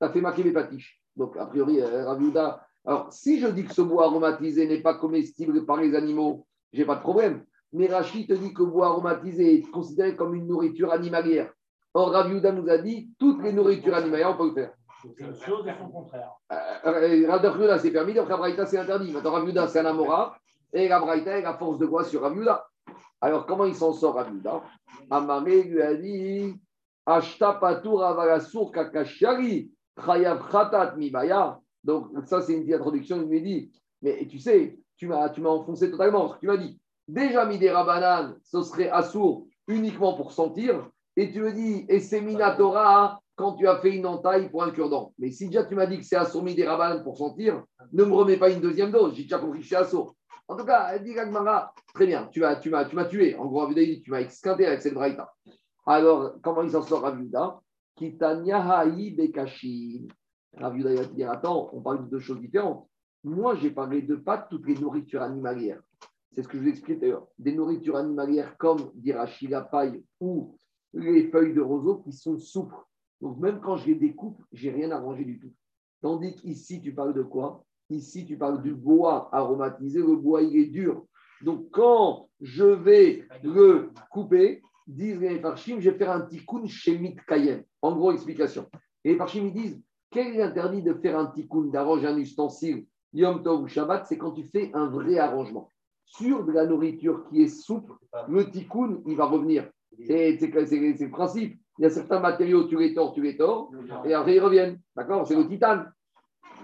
as 0.00 0.10
fait 0.10 0.20
maquer 0.20 0.42
les 0.42 0.52
patiches. 0.52 1.00
Donc, 1.16 1.36
a 1.36 1.46
priori, 1.46 1.80
euh, 1.80 2.04
Raviuda. 2.04 2.64
Alors, 2.88 3.12
si 3.12 3.38
je 3.38 3.48
dis 3.48 3.66
que 3.66 3.74
ce 3.74 3.82
bois 3.82 4.06
aromatisé 4.06 4.66
n'est 4.66 4.80
pas 4.80 4.94
comestible 4.94 5.66
par 5.66 5.76
les 5.76 5.94
animaux, 5.94 6.46
j'ai 6.72 6.86
pas 6.86 6.94
de 6.94 7.02
problème. 7.02 7.44
Mais 7.70 7.86
Rachid 7.86 8.26
te 8.26 8.32
dit 8.32 8.54
que 8.54 8.62
le 8.62 8.70
bois 8.70 8.86
aromatisé 8.86 9.56
est 9.56 9.70
considéré 9.70 10.16
comme 10.16 10.34
une 10.34 10.46
nourriture 10.46 10.90
animalière. 10.90 11.52
Or, 11.92 12.12
Raviuda 12.12 12.50
nous 12.50 12.66
a 12.70 12.78
dit 12.78 13.10
toutes 13.18 13.42
les 13.42 13.52
nourritures 13.52 13.94
animalières, 13.94 14.30
on 14.30 14.38
peut 14.38 14.48
le 14.48 14.54
faire. 14.54 14.72
C'est 15.02 15.22
une 15.22 15.34
chose 15.34 15.68
et 15.68 15.74
son 15.78 15.90
contraire. 15.90 16.30
Euh, 16.50 17.26
Raviuda, 17.28 17.78
c'est 17.78 17.90
permis, 17.90 18.14
donc 18.14 18.30
Rabraïta, 18.30 18.64
c'est 18.64 18.78
interdit. 18.78 19.12
Maintenant, 19.12 19.32
Raviuda, 19.32 19.68
c'est 19.68 19.80
un 19.80 19.84
Amora, 19.84 20.38
et 20.72 20.88
Rabraïta 20.90 21.40
est 21.40 21.42
la 21.42 21.58
force 21.58 21.76
de 21.76 21.84
quoi 21.84 22.04
sur 22.04 22.22
Raviuda. 22.22 22.66
Alors, 23.20 23.44
comment 23.44 23.66
il 23.66 23.74
s'en 23.74 23.92
sort, 23.92 24.14
Raviuda 24.14 24.62
Amame 25.10 25.44
lui 25.44 25.82
a 25.82 25.94
dit 25.94 26.54
Ashta 27.04 27.52
patur 27.52 28.02
avalasur 28.02 28.72
kakashari, 28.72 29.70
chayav 30.02 30.48
khatat 30.50 30.96
mibaya. 30.96 31.58
Donc, 31.88 32.10
ça, 32.26 32.42
c'est 32.42 32.52
une 32.52 32.60
petite 32.60 32.74
introduction. 32.74 33.16
Il 33.22 33.28
me 33.28 33.40
dit 33.40 33.72
Mais 34.02 34.26
tu 34.26 34.38
sais, 34.38 34.78
tu 34.98 35.06
m'as 35.06 35.30
enfoncé 35.46 35.90
totalement. 35.90 36.34
Tu 36.38 36.46
m'as 36.46 36.58
dit 36.58 36.78
Déjà, 37.08 37.46
des 37.46 37.70
Rabanan, 37.70 38.36
ce 38.44 38.60
serait 38.60 38.90
assour 38.90 39.46
uniquement 39.66 40.12
pour 40.12 40.32
sentir 40.32 40.86
et 41.16 41.32
tu 41.32 41.40
me 41.40 41.50
dis, 41.50 41.86
et 41.88 42.00
c'est 42.00 42.20
Minatora 42.20 43.18
quand 43.34 43.54
tu 43.54 43.66
as 43.66 43.78
fait 43.78 43.96
une 43.96 44.04
entaille 44.04 44.50
pour 44.50 44.62
un 44.62 44.70
cure-dent. 44.70 45.14
Mais 45.18 45.30
si 45.30 45.46
déjà 45.46 45.64
tu 45.64 45.74
m'as 45.74 45.86
dit 45.86 45.98
que 45.98 46.04
c'est 46.04 46.16
Assourmi 46.16 46.54
des 46.54 46.66
Rabanan 46.66 47.02
pour 47.02 47.16
sentir, 47.16 47.64
ne 47.92 48.04
me 48.04 48.12
remets 48.12 48.36
pas 48.36 48.50
une 48.50 48.60
deuxième 48.60 48.90
dose. 48.90 49.14
J'ai 49.14 49.22
déjà 49.22 49.38
compris 49.38 49.60
que 49.60 49.62
je 49.62 49.68
suis 49.68 49.76
Assour. 49.76 50.14
En 50.46 50.56
tout 50.56 50.66
cas, 50.66 50.90
elle 50.92 51.04
dit 51.04 51.14
Gagmara, 51.14 51.72
très 51.94 52.06
bien, 52.06 52.28
tu 52.30 52.40
m'as 52.40 52.56
tu 52.56 52.70
tu 52.70 53.08
tué. 53.08 53.34
En 53.36 53.46
gros, 53.46 53.66
tu 53.72 54.10
m'as 54.10 54.20
excadé 54.20 54.66
avec 54.66 54.82
cette 54.82 54.94
braïta. 54.94 55.32
Alors, 55.86 56.34
comment 56.42 56.62
il 56.62 56.70
s'en 56.70 56.82
sort 56.82 57.00
Ravuda 57.00 57.60
Kitanyahai 57.96 59.10
Bekashi. 59.12 60.06
Il 60.56 60.82
va 60.82 61.04
dire 61.04 61.30
Attends, 61.30 61.70
on 61.72 61.80
parle 61.80 62.04
de 62.04 62.10
deux 62.10 62.20
choses 62.20 62.40
différentes. 62.40 62.88
Moi, 63.24 63.56
j'ai 63.56 63.70
parlé 63.70 64.02
de 64.02 64.16
pas 64.16 64.38
toutes 64.38 64.66
les 64.66 64.76
nourritures 64.76 65.22
animalières. 65.22 65.80
C'est 66.32 66.42
ce 66.42 66.48
que 66.48 66.56
je 66.56 66.62
vous 66.62 66.68
expliquais 66.68 67.00
d'ailleurs. 67.00 67.26
Des 67.38 67.52
nourritures 67.52 67.96
animalières 67.96 68.56
comme 68.58 68.90
d'Irachi, 68.94 69.48
la 69.48 69.62
paille 69.62 70.02
ou 70.20 70.58
les 70.92 71.28
feuilles 71.28 71.54
de 71.54 71.60
roseau 71.60 71.98
qui 71.98 72.12
sont 72.12 72.38
souples. 72.38 72.76
Donc 73.20 73.38
même 73.38 73.60
quand 73.60 73.76
je 73.76 73.86
les 73.86 73.94
découpe, 73.94 74.40
j'ai 74.52 74.70
rien 74.70 74.90
à 74.92 74.98
ranger 74.98 75.24
du 75.24 75.38
tout. 75.40 75.52
Tandis 76.00 76.34
qu'ici, 76.36 76.80
tu 76.80 76.94
parles 76.94 77.14
de 77.14 77.22
quoi? 77.22 77.64
Ici, 77.90 78.24
tu 78.24 78.36
parles 78.36 78.62
du 78.62 78.74
bois 78.74 79.28
aromatisé. 79.32 80.00
Le 80.00 80.16
bois, 80.16 80.42
il 80.42 80.56
est 80.56 80.66
dur. 80.66 81.06
Donc 81.42 81.70
quand 81.70 82.28
je 82.40 82.64
vais 82.64 83.26
le 83.42 83.90
couper, 84.10 84.62
disent 84.86 85.20
les 85.20 85.40
Farshim, 85.40 85.80
je 85.80 85.90
vais 85.90 85.98
faire 85.98 86.10
un 86.10 86.22
tikkun 86.22 86.66
chez 86.66 87.16
Cayenne. 87.26 87.64
En 87.82 87.96
gros, 87.96 88.12
explication. 88.12 88.68
Et 89.04 89.12
les 89.12 89.16
Farshim, 89.16 89.46
ils 89.46 89.52
disent, 89.52 89.82
quel 90.10 90.34
est 90.34 90.38
l'interdit 90.38 90.82
de 90.82 90.94
faire 90.94 91.18
un 91.18 91.26
tikkun, 91.26 91.66
d'arranger 91.66 92.06
un 92.06 92.16
ustensile, 92.16 92.86
Yom 93.12 93.42
Tov 93.42 93.62
ou 93.62 93.68
Shabbat 93.68 94.06
C'est 94.06 94.18
quand 94.18 94.32
tu 94.32 94.44
fais 94.44 94.70
un 94.74 94.86
vrai 94.86 95.18
arrangement. 95.18 95.68
Sur 96.04 96.44
de 96.44 96.52
la 96.52 96.66
nourriture 96.66 97.24
qui 97.28 97.42
est 97.42 97.48
souple, 97.48 97.92
le 98.28 98.50
tikkun, 98.50 99.00
il 99.06 99.16
va 99.16 99.26
revenir. 99.26 99.68
C'est 100.06 100.38
le 100.40 101.10
principe. 101.10 101.58
Il 101.78 101.82
y 101.82 101.86
a 101.86 101.90
certains 101.90 102.20
matériaux, 102.20 102.64
tu 102.64 102.76
les 102.76 102.94
tords, 102.94 103.12
tu 103.12 103.22
les 103.22 103.36
tords, 103.36 103.70
et 104.04 104.14
après 104.14 104.36
ils 104.36 104.40
reviennent. 104.40 104.80
D'accord? 104.96 105.26
C'est 105.26 105.36
le 105.36 105.46
titane. 105.46 105.92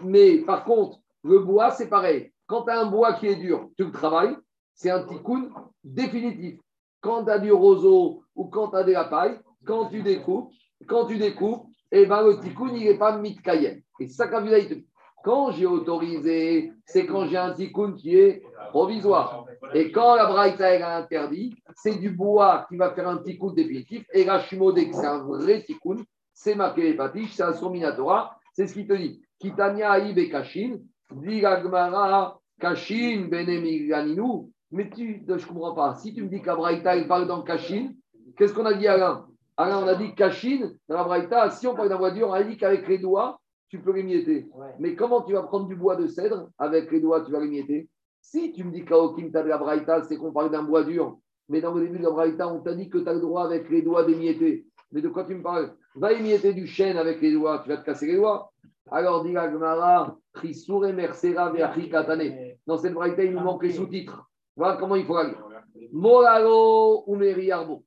Mais 0.02 0.38
par 0.38 0.64
contre, 0.64 0.98
le 1.22 1.38
bois, 1.38 1.70
c'est 1.70 1.88
pareil. 1.88 2.32
Quand 2.46 2.62
tu 2.62 2.70
as 2.70 2.80
un 2.80 2.90
bois 2.90 3.12
qui 3.14 3.26
est 3.26 3.36
dur, 3.36 3.70
tu 3.76 3.84
le 3.84 3.92
travailles, 3.92 4.36
c'est 4.74 4.90
un 4.90 5.04
tikkun 5.06 5.50
définitif. 5.84 6.58
Quand 7.00 7.24
tu 7.24 7.30
as 7.30 7.38
du 7.38 7.52
roseau 7.52 8.22
ou 8.34 8.44
quand 8.46 8.70
tu 8.70 8.76
as 8.76 8.82
de 8.82 8.92
la 8.92 9.04
paille, 9.04 9.38
quand 9.64 9.88
tu 9.88 10.02
découpes, 10.02 10.50
quand 10.86 11.06
tu 11.06 11.16
découpes, 11.16 11.66
eh 11.92 12.06
ben, 12.06 12.22
le 12.22 12.40
tikkun, 12.40 12.74
il 12.74 12.84
n'est 12.84 12.98
pas 12.98 13.16
mitkayen. 13.18 13.76
Et 14.00 14.08
ça, 14.08 14.28
quand 15.24 15.52
j'ai 15.52 15.66
autorisé, 15.66 16.72
c'est 16.84 17.06
quand 17.06 17.26
j'ai 17.26 17.36
un 17.36 17.52
tikkun 17.52 17.94
qui 17.94 18.16
est 18.16 18.42
provisoire. 18.70 19.46
Et 19.72 19.90
quand 19.90 20.16
la 20.16 20.26
Braïta 20.26 20.66
a 20.66 20.98
interdit, 20.98 21.56
c'est 21.76 21.98
du 21.98 22.10
bois 22.10 22.66
qui 22.68 22.76
va 22.76 22.92
faire 22.94 23.08
un 23.08 23.18
tikkun 23.18 23.52
définitif. 23.52 24.04
Et 24.12 24.24
la 24.24 24.40
Shimodé, 24.40 24.90
c'est 24.92 25.06
un 25.06 25.24
vrai 25.24 25.62
tikkun, 25.62 26.02
c'est 26.32 26.54
marqué 26.54 26.92
les 26.92 27.26
c'est 27.28 27.42
un 27.42 27.54
Sominatora, 27.54 28.36
c'est 28.52 28.66
ce 28.66 28.74
qu'il 28.74 28.86
te 28.86 28.94
dit. 28.94 29.22
Kitania 29.38 29.92
Aïb 29.92 30.18
et 30.18 30.28
Kashin, 30.28 30.78
Gemara, 31.10 32.38
Kashin, 32.60 33.28
Benemigraninu. 33.30 34.50
Mais 34.70 34.90
tu, 34.90 35.22
je 35.26 35.32
ne 35.32 35.38
comprends 35.38 35.74
pas. 35.74 35.94
Si 35.94 36.12
tu 36.12 36.22
me 36.22 36.28
dis 36.28 36.42
qu'Abraïta, 36.42 36.96
il 36.96 37.06
parle 37.06 37.28
dans 37.28 37.42
Kashin, 37.42 37.92
qu'est-ce 38.36 38.52
qu'on 38.52 38.66
a 38.66 38.74
dit 38.74 38.88
Alain? 38.88 39.26
Alain, 39.56 39.84
on 39.84 39.86
a 39.86 39.94
dit 39.94 40.14
Kashin, 40.14 40.72
dans 40.88 40.96
la 40.96 41.04
Braïta, 41.04 41.50
si 41.50 41.66
on 41.66 41.74
parle 41.74 41.88
d'un 41.88 41.98
bois 41.98 42.10
dur, 42.10 42.28
on 42.28 42.32
a 42.32 42.42
dit 42.42 42.56
qu'avec 42.56 42.88
les 42.88 42.98
doigts, 42.98 43.38
tu 43.68 43.80
peux 43.80 43.92
l'émietter. 43.92 44.48
Mais 44.80 44.96
comment 44.96 45.22
tu 45.22 45.32
vas 45.32 45.44
prendre 45.44 45.66
du 45.66 45.76
bois 45.76 45.96
de 45.96 46.06
cèdre 46.06 46.48
Avec 46.58 46.90
les 46.90 47.00
doigts, 47.00 47.24
tu 47.24 47.30
vas 47.30 47.40
l'émietter 47.40 47.88
Si 48.20 48.52
tu 48.52 48.64
me 48.64 48.72
dis 48.72 48.84
qu'Aokim, 48.84 49.30
tu 49.30 49.36
as 49.36 49.42
de 49.42 49.48
la 49.48 49.58
Braïta, 49.58 50.02
c'est 50.02 50.16
qu'on 50.16 50.32
parle 50.32 50.50
d'un 50.50 50.64
bois 50.64 50.82
dur. 50.82 51.18
Mais 51.48 51.60
dans 51.60 51.74
le 51.74 51.86
début 51.86 51.98
de 51.98 52.04
la 52.04 52.10
Braïta, 52.10 52.48
on 52.48 52.60
t'a 52.60 52.74
dit 52.74 52.88
que 52.88 52.98
tu 52.98 53.08
as 53.08 53.14
le 53.14 53.20
droit 53.20 53.44
avec 53.44 53.70
les 53.70 53.82
doigts 53.82 54.04
d'émietter. 54.04 54.66
Mais 54.90 55.00
de 55.00 55.08
quoi 55.08 55.24
tu 55.24 55.34
me 55.34 55.42
parles? 55.42 55.74
Va 55.94 56.12
émietter 56.12 56.52
du 56.52 56.66
chêne 56.66 56.96
avec 56.96 57.20
les 57.20 57.32
doigts, 57.32 57.60
tu 57.62 57.68
vas 57.68 57.76
te 57.76 57.84
casser 57.84 58.06
les 58.06 58.16
doigts. 58.16 58.50
Alors, 58.90 59.24
dit 59.24 59.32
la 59.32 59.50
Gemara, 59.50 60.16
Trisour 60.32 60.86
et 60.86 60.92
Mersera 60.92 61.52
Katane. 61.90 62.56
Dans 62.66 62.78
cette 62.78 62.94
Braïta, 62.94 63.22
il 63.22 63.32
nous 63.32 63.40
manque 63.40 63.62
les 63.62 63.72
sous-titres. 63.72 64.28
Voilà 64.56 64.76
comment 64.78 64.96
il 64.96 65.04
faut 65.04 65.16
aller. 65.16 65.34
Moralo 65.92 67.04
ou 67.06 67.18
Arbo. 67.52 67.84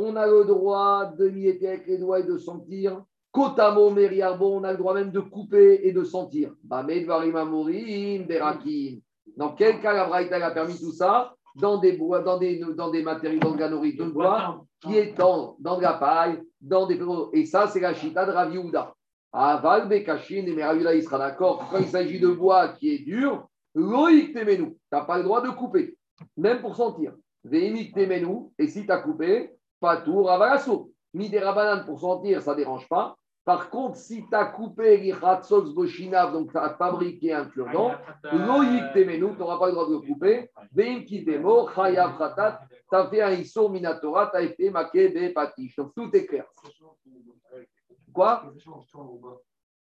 On 0.00 0.14
a 0.14 0.28
le 0.28 0.44
droit 0.44 1.12
de 1.18 1.28
mietter 1.28 1.66
avec 1.66 1.88
les 1.88 1.98
doigts 1.98 2.20
et 2.20 2.22
de 2.22 2.38
sentir. 2.38 3.02
Kotamo 3.32 3.90
Meriarbo, 3.90 4.54
on 4.54 4.62
a 4.62 4.70
le 4.70 4.78
droit 4.78 4.94
même 4.94 5.10
de 5.10 5.18
couper 5.18 5.80
et 5.82 5.90
de 5.90 6.04
sentir. 6.04 6.52
Berakim. 6.62 7.40
Dans 9.36 9.54
quel 9.54 9.80
cas 9.80 9.94
la 9.94 10.06
Braïta 10.06 10.36
a 10.36 10.52
permis 10.52 10.78
tout 10.78 10.92
ça? 10.92 11.34
Dans 11.56 11.78
des 11.78 11.94
bois, 11.94 12.20
dans 12.20 12.38
des, 12.38 12.60
dans 12.76 12.92
des 12.92 13.02
matériaux, 13.02 13.40
dans 13.40 13.56
de 13.56 14.12
bois, 14.12 14.64
qui 14.80 14.96
est 14.96 15.18
dans, 15.18 15.56
de 15.58 15.82
la 15.82 15.94
paille, 15.94 16.44
dans 16.60 16.86
des. 16.86 16.96
Et 17.32 17.44
ça, 17.44 17.66
c'est 17.66 17.80
la 17.80 17.92
chita 17.92 18.24
de 18.24 18.30
Rav 18.30 18.54
Yehuda. 18.54 18.94
Aval 19.32 19.88
Bekashin, 19.88 20.44
et 20.46 20.62
Rav 20.62 20.80
il 20.94 21.02
sera 21.02 21.18
d'accord. 21.18 21.68
Quand 21.72 21.78
il 21.78 21.88
s'agit 21.88 22.20
de 22.20 22.28
bois 22.28 22.68
qui 22.68 22.94
est 22.94 23.00
dur, 23.00 23.48
Loïc 23.74 24.32
Temenu, 24.32 24.74
tu 24.74 24.78
n'as 24.92 25.04
pas 25.04 25.18
le 25.18 25.24
droit 25.24 25.42
de 25.42 25.50
couper, 25.50 25.98
même 26.36 26.60
pour 26.60 26.76
sentir. 26.76 27.14
Veimik 27.42 27.92
Temenu, 27.92 28.52
et 28.60 28.68
si 28.68 28.86
tu 28.86 28.92
as 28.92 28.98
coupé, 28.98 29.57
pas 29.80 29.98
tout, 29.98 30.22
Ravalasso. 30.22 30.90
Mis 31.14 31.30
des 31.30 31.38
rabanan 31.38 31.84
pour 31.84 32.00
sentir, 32.00 32.42
ça 32.42 32.52
ne 32.52 32.56
dérange 32.56 32.88
pas. 32.88 33.16
Par 33.44 33.70
contre, 33.70 33.96
si 33.96 34.26
tu 34.28 34.34
as 34.34 34.44
coupé 34.44 34.98
l'Iratsos 34.98 35.72
Boshinav, 35.72 36.32
donc 36.32 36.50
tu 36.50 36.58
as 36.58 36.74
fabriqué 36.74 37.32
un 37.32 37.46
cure-dent, 37.46 37.92
Loïc 38.24 38.92
Temenu, 38.92 39.32
tu 39.32 39.38
n'auras 39.38 39.58
pas 39.58 39.68
le 39.68 39.72
droit 39.72 39.88
de 39.88 39.94
le 39.94 40.00
couper. 40.00 40.50
Veim 40.70 41.02
Kitemo, 41.02 41.66
Chayav 41.74 42.18
Khatat, 42.18 42.60
tu 42.92 42.98
fait 43.08 43.22
un 43.22 43.32
Iso 43.32 43.70
Minatora, 43.70 44.26
tu 44.26 44.36
as 44.36 44.42
été 44.42 44.68
maqué. 44.68 45.32
Donc 45.78 45.94
tout 45.94 46.10
est 46.14 46.26
clair. 46.26 46.44
Quoi? 48.12 48.52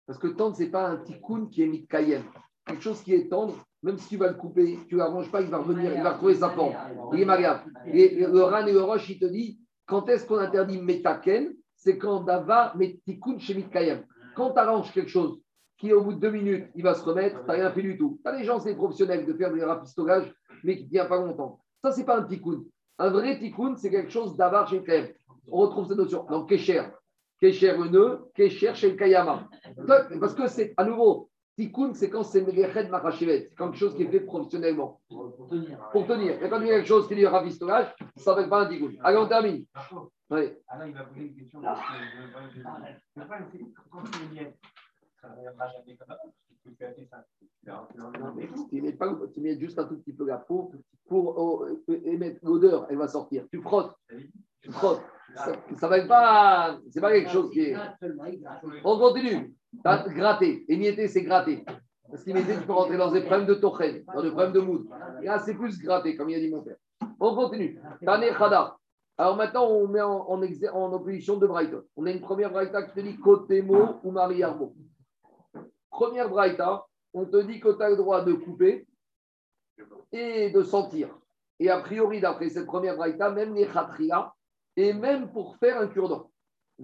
Parce 0.06 0.18
que 0.18 0.28
tendre, 0.28 0.56
ce 0.56 0.64
n'est 0.64 0.70
pas 0.70 0.88
un 0.88 0.98
tikkun 0.98 1.48
qui 1.52 1.64
est 1.64 1.68
mitkayem. 1.68 2.24
Quelque 2.66 2.82
chose 2.82 3.02
qui 3.02 3.14
est 3.14 3.28
tendre, 3.28 3.56
même 3.84 3.98
si 3.98 4.08
tu 4.08 4.18
vas 4.18 4.30
le 4.30 4.36
couper, 4.36 4.80
tu 4.88 4.95
ne 4.95 5.00
l'arranges 5.00 5.30
pas, 5.30 5.41
il 5.41 5.50
va 5.50 5.58
revenir, 5.58 5.93
il 5.93 6.02
va 6.02 6.12
retrouver 6.12 6.36
sa 6.36 6.52
forme. 6.52 6.74
Il 7.12 7.20
est 7.20 7.26
malade. 7.26 7.60
Le 7.86 8.43
ran 8.43 8.66
et 8.66 8.72
le 8.72 8.82
roche, 8.82 9.10
il 9.10 9.20
te 9.20 9.26
dit 9.26 9.60
quand 9.88 10.08
est-ce 10.10 10.26
qu'on 10.26 10.38
interdit 10.38 10.80
metaken? 10.80 11.56
C'est 11.76 11.98
quand 11.98 12.22
dava 12.22 12.74
tikkun 13.06 13.40
chez 13.40 13.56
mitkayem. 13.56 14.06
Quand 14.36 14.52
tu 14.52 14.60
arranges 14.60 14.92
quelque 14.92 15.10
chose 15.10 15.40
qui, 15.78 15.94
au 15.94 16.04
bout 16.04 16.14
de 16.14 16.20
deux 16.20 16.32
minutes, 16.32 16.68
il 16.76 16.84
va 16.84 16.94
se 16.94 17.04
remettre, 17.04 17.42
tu 17.42 17.48
n'as 17.48 17.54
rien 17.54 17.72
fait 17.72 17.82
du 17.82 17.98
tout. 17.98 18.20
Tu 18.26 18.38
des 18.38 18.44
gens, 18.44 18.60
c'est 18.60 18.76
professionnels 18.76 19.26
de 19.26 19.34
faire 19.34 19.54
des 19.54 19.64
rapistolages, 19.64 20.32
mais 20.64 20.78
qui 20.78 20.90
ne 20.92 21.04
pas 21.04 21.18
longtemps. 21.18 21.60
Ça, 21.84 21.92
ce 21.92 22.00
n'est 22.00 22.06
pas 22.06 22.20
un 22.20 22.24
tikkun. 22.24 22.64
Un 23.00 23.10
vrai 23.10 23.40
tikkun, 23.40 23.76
c'est 23.76 23.90
quelque 23.90 24.12
chose 24.12 24.36
d'avar 24.36 24.68
chez 24.68 24.84
On 25.52 25.58
retrouve 25.60 25.88
cette 25.88 25.98
notion. 25.98 26.26
Donc, 26.26 26.50
Kesher. 26.50 26.84
Kesher 27.40 27.78
le 27.78 27.90
nœud, 27.90 28.26
Kesher 28.34 28.74
chez 28.74 28.90
le 28.92 28.96
Kayama. 28.96 29.48
Parce 30.20 30.34
que 30.34 30.48
c'est, 30.48 30.74
à 30.78 30.84
nouveau, 30.84 31.30
tikkun, 31.58 31.93
c'est 31.93 32.10
quand 32.10 32.24
c'est 32.24 32.41
Meleched 32.41 32.89
Marachevet. 32.89 33.47
C'est 33.49 33.58
quelque 33.58 33.76
chose 33.76 33.95
qui 33.95 34.03
est 34.03 34.12
fait 34.12 34.22
professionnellement. 34.22 35.01
Pour 35.10 35.47
tenir. 35.49 35.78
Pour 35.91 36.08
tenir. 36.08 36.41
Et 36.41 36.49
quand 36.49 36.62
il 36.62 36.68
y 36.68 36.72
a 36.72 36.76
quelque 36.78 36.88
chose 36.88 37.08
qui 37.08 37.14
est 37.14 37.18
du 37.18 37.28
ravistolage, 37.28 37.88
ça 37.97 38.05
ne 38.16 38.22
s'appelle 38.22 38.49
pas 38.49 38.62
un 38.62 38.70
tikkun. 38.70 38.93
Allez, 39.03 39.18
on 39.18 39.28
termine. 39.28 39.66
Oui. 40.30 40.53
Alain, 40.68 40.88
il 40.88 40.93
va 40.93 41.03
poser 41.03 41.22
une 41.22 41.36
question. 41.36 41.62
C'est 41.62 41.68
quand 43.89 44.03
tu 44.03 44.24
es 44.24 44.28
bien, 44.28 44.51
ça 45.22 45.30
ne 45.30 45.36
reviendra 45.36 45.68
jamais 45.68 45.95
comme 45.97 46.08
ça. 46.08 46.18
Tu 48.70 48.82
mets, 48.82 48.93
pas, 48.93 49.13
tu 49.34 49.41
mets 49.41 49.59
juste 49.59 49.78
un 49.80 49.86
tout 49.86 49.97
petit 49.97 50.13
peu 50.13 50.26
la 50.26 50.38
peau 50.38 50.72
pour 51.07 51.38
oh, 51.38 51.65
émettre 51.88 52.39
l'odeur, 52.43 52.88
elle 52.89 52.97
va 52.97 53.07
sortir. 53.07 53.45
Tu 53.51 53.61
frottes, 53.61 53.95
tu 54.61 54.72
frottes. 54.72 55.01
Ça, 55.36 55.51
ça 55.78 55.88
va 55.88 56.05
pas, 56.05 56.80
c'est 56.89 57.01
pas 57.01 57.11
quelque 57.11 57.30
chose 57.30 57.51
qui 57.51 57.61
est. 57.61 57.76
On 58.84 58.97
continue. 58.97 59.53
As 59.84 60.07
gratté. 60.09 60.65
Émietté, 60.70 61.07
c'est 61.07 61.24
gratter. 61.24 61.63
Parce 62.09 62.24
qu'émietté, 62.24 62.55
tu 62.55 62.65
peux 62.65 62.74
rentrer 62.74 62.97
dans 62.97 63.11
des 63.11 63.22
problèmes 63.22 63.47
de 63.47 63.55
tochen, 63.55 64.03
dans 64.13 64.22
des 64.22 64.32
problèmes 64.32 64.53
de 64.53 64.59
mood. 64.61 64.88
Là, 65.22 65.39
c'est 65.39 65.55
plus 65.55 65.78
gratter, 65.80 66.15
comme 66.15 66.30
il 66.30 66.36
a 66.36 66.39
dit 66.39 66.49
mon 66.49 66.61
père. 66.61 66.78
On 67.20 67.36
continue. 67.36 67.80
Tane 68.05 68.34
Khada. 68.38 68.78
Alors 69.18 69.36
maintenant, 69.36 69.68
on 69.68 69.88
met 69.88 70.01
en, 70.01 70.93
opposition 70.93 71.38
deux 71.38 71.47
Brighton. 71.47 71.84
On 71.95 72.05
a 72.05 72.11
une 72.11 72.22
première 72.22 72.51
Brighton 72.51 72.86
qui 72.86 72.93
te 72.93 72.99
dit 72.99 73.18
Kotemo 73.18 73.99
ou 74.03 74.11
Marie 74.11 74.43
Arbo. 74.43 74.76
Première 75.98 76.30
braïta, 76.30 76.86
on 77.12 77.26
te 77.26 77.38
dit 77.38 77.60
que 77.60 77.76
tu 77.76 77.82
as 77.82 77.89
le 77.89 77.95
droit 77.95 78.24
de 78.24 78.34
couper 78.34 78.86
et 80.12 80.52
de 80.52 80.62
sentir. 80.62 81.10
Et 81.60 81.72
a 81.72 81.80
priori, 81.80 82.22
d'après 82.22 82.50
cette 82.50 82.68
première 82.68 82.95
braïta, 82.95 83.32
même 83.32 83.56
les 83.56 83.66
khatria, 83.66 84.32
et 84.76 84.93
même 84.93 85.32
pour 85.32 85.58
faire 85.58 85.82
un 85.82 85.88
cure-dent. 85.88 86.30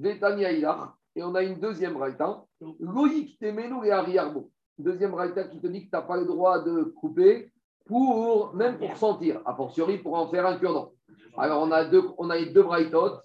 Et 0.04 1.22
on 1.22 1.36
a 1.36 1.44
une 1.44 1.60
deuxième 1.60 1.94
braïta, 1.94 2.44
loïc 2.80 3.38
temenu 3.38 3.86
et 3.86 3.92
ariarbo. 3.92 4.50
Deuxième 4.80 5.12
braïta 5.12 5.44
qui 5.44 5.62
te 5.62 5.68
dit 5.68 5.86
que 5.86 5.92
tu 5.92 5.96
n'as 5.96 6.02
pas 6.02 6.18
le 6.18 6.26
droit 6.26 6.64
de 6.64 6.82
couper 7.00 7.52
pour, 7.86 8.56
même 8.56 8.80
pour 8.80 8.98
sentir, 8.98 9.44
a 9.46 9.54
fortiori 9.54 10.00
pour 10.00 10.16
en 10.16 10.28
faire 10.28 10.48
un 10.48 10.58
cure-dent. 10.58 10.92
Alors 11.38 11.62
on 11.62 11.72
a 11.72 11.86
deux, 11.86 12.04
on 12.18 12.30
deux 12.30 12.64
braïtotes 12.64 13.22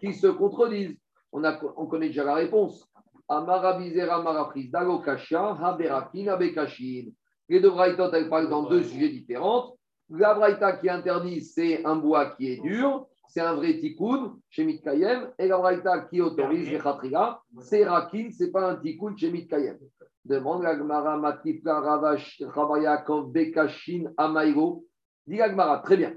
qui 0.00 0.14
se 0.14 0.28
contredisent. 0.28 0.96
On 1.30 1.86
connaît 1.88 2.06
déjà 2.06 2.24
la 2.24 2.36
réponse. 2.36 2.88
Amarabizera 3.28 4.22
Marapris, 4.22 4.68
Dagokasha, 4.68 5.56
Haberakin, 5.60 6.28
Abekashin. 6.28 7.12
Les 7.48 7.60
deux 7.60 7.70
braïtot, 7.70 8.12
elles 8.12 8.28
parlent 8.28 8.48
dans 8.48 8.68
deux 8.68 8.82
sujets 8.82 9.08
différents. 9.08 9.76
La 10.10 10.34
braïta 10.34 10.76
qui 10.76 10.88
interdit, 10.88 11.42
c'est 11.42 11.84
un 11.84 11.96
bois 11.96 12.26
qui 12.36 12.52
est 12.52 12.60
dur, 12.60 13.06
c'est 13.28 13.40
un 13.40 13.54
vrai 13.54 13.78
tikkun 13.78 14.36
chez 14.50 14.64
Mitkayem. 14.64 15.30
Et 15.38 15.48
la 15.48 15.58
braïta 15.58 16.00
qui 16.10 16.20
autorise 16.20 16.70
les 16.70 16.78
khatriga, 16.78 17.40
c'est 17.60 17.84
rakin, 17.84 18.28
c'est 18.30 18.50
pas 18.50 18.70
un 18.70 18.76
tikkun 18.76 19.16
chez 19.16 19.30
Mitkayem. 19.30 19.78
Demande 20.24 20.62
la 20.62 20.76
Gemara 20.76 21.18
Matifla 21.18 21.80
Ravash 21.80 22.42
Rabayakov 22.46 23.32
Bekashin 23.32 24.12
Amaïgo. 24.16 24.86
Dit 25.26 25.38
la 25.38 25.50
Gemara, 25.50 25.78
très 25.78 25.96
bien. 25.96 26.14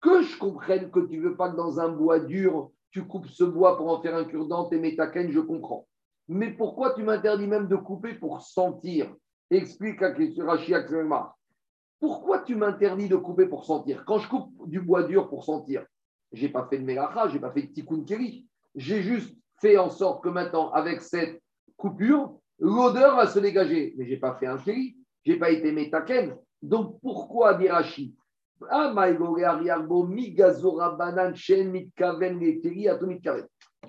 Que 0.00 0.22
je 0.22 0.38
comprenne 0.38 0.90
que 0.90 1.00
tu 1.00 1.20
veux 1.20 1.36
pas 1.36 1.50
que 1.50 1.56
dans 1.56 1.78
un 1.78 1.88
bois 1.88 2.20
dur, 2.20 2.70
tu 2.90 3.06
coupes 3.06 3.28
ce 3.28 3.44
bois 3.44 3.76
pour 3.76 3.88
en 3.88 4.00
faire 4.00 4.16
un 4.16 4.24
cure-dent 4.24 4.68
et 4.70 4.78
métaken, 4.78 5.30
je 5.30 5.40
comprends. 5.40 5.86
Mais 6.32 6.52
pourquoi 6.52 6.94
tu 6.94 7.02
m'interdis 7.02 7.48
même 7.48 7.66
de 7.66 7.74
couper 7.74 8.14
pour 8.14 8.40
sentir? 8.40 9.12
Explique 9.50 10.00
à 10.00 10.14
Rashi 10.46 10.72
Pourquoi 11.98 12.38
tu 12.42 12.54
m'interdis 12.54 13.08
de 13.08 13.16
couper 13.16 13.46
pour 13.46 13.64
sentir? 13.64 14.04
Quand 14.06 14.18
je 14.18 14.28
coupe 14.28 14.52
du 14.68 14.80
bois 14.80 15.02
dur 15.02 15.28
pour 15.28 15.44
sentir, 15.44 15.84
je 16.32 16.46
n'ai 16.46 16.52
pas 16.52 16.68
fait 16.68 16.78
de 16.78 16.84
mélacha, 16.84 17.26
je 17.26 17.34
n'ai 17.34 17.40
pas 17.40 17.50
fait 17.50 17.62
de 17.62 17.72
tikkun 17.72 18.04
keri. 18.04 18.46
J'ai 18.76 19.02
juste 19.02 19.36
fait 19.60 19.76
en 19.76 19.90
sorte 19.90 20.22
que 20.22 20.28
maintenant, 20.28 20.70
avec 20.70 21.02
cette 21.02 21.42
coupure, 21.76 22.38
l'odeur 22.60 23.16
va 23.16 23.26
se 23.26 23.40
dégager. 23.40 23.94
Mais 23.98 24.04
je 24.04 24.10
n'ai 24.10 24.20
pas 24.20 24.36
fait 24.36 24.46
un 24.46 24.58
keri, 24.58 24.96
je 25.26 25.32
n'ai 25.32 25.38
pas 25.40 25.50
été 25.50 25.72
métaken. 25.72 26.36
Donc 26.62 27.00
pourquoi, 27.00 27.54
dit 27.54 27.68
Rashi 27.68 28.14
ah, 28.70 28.94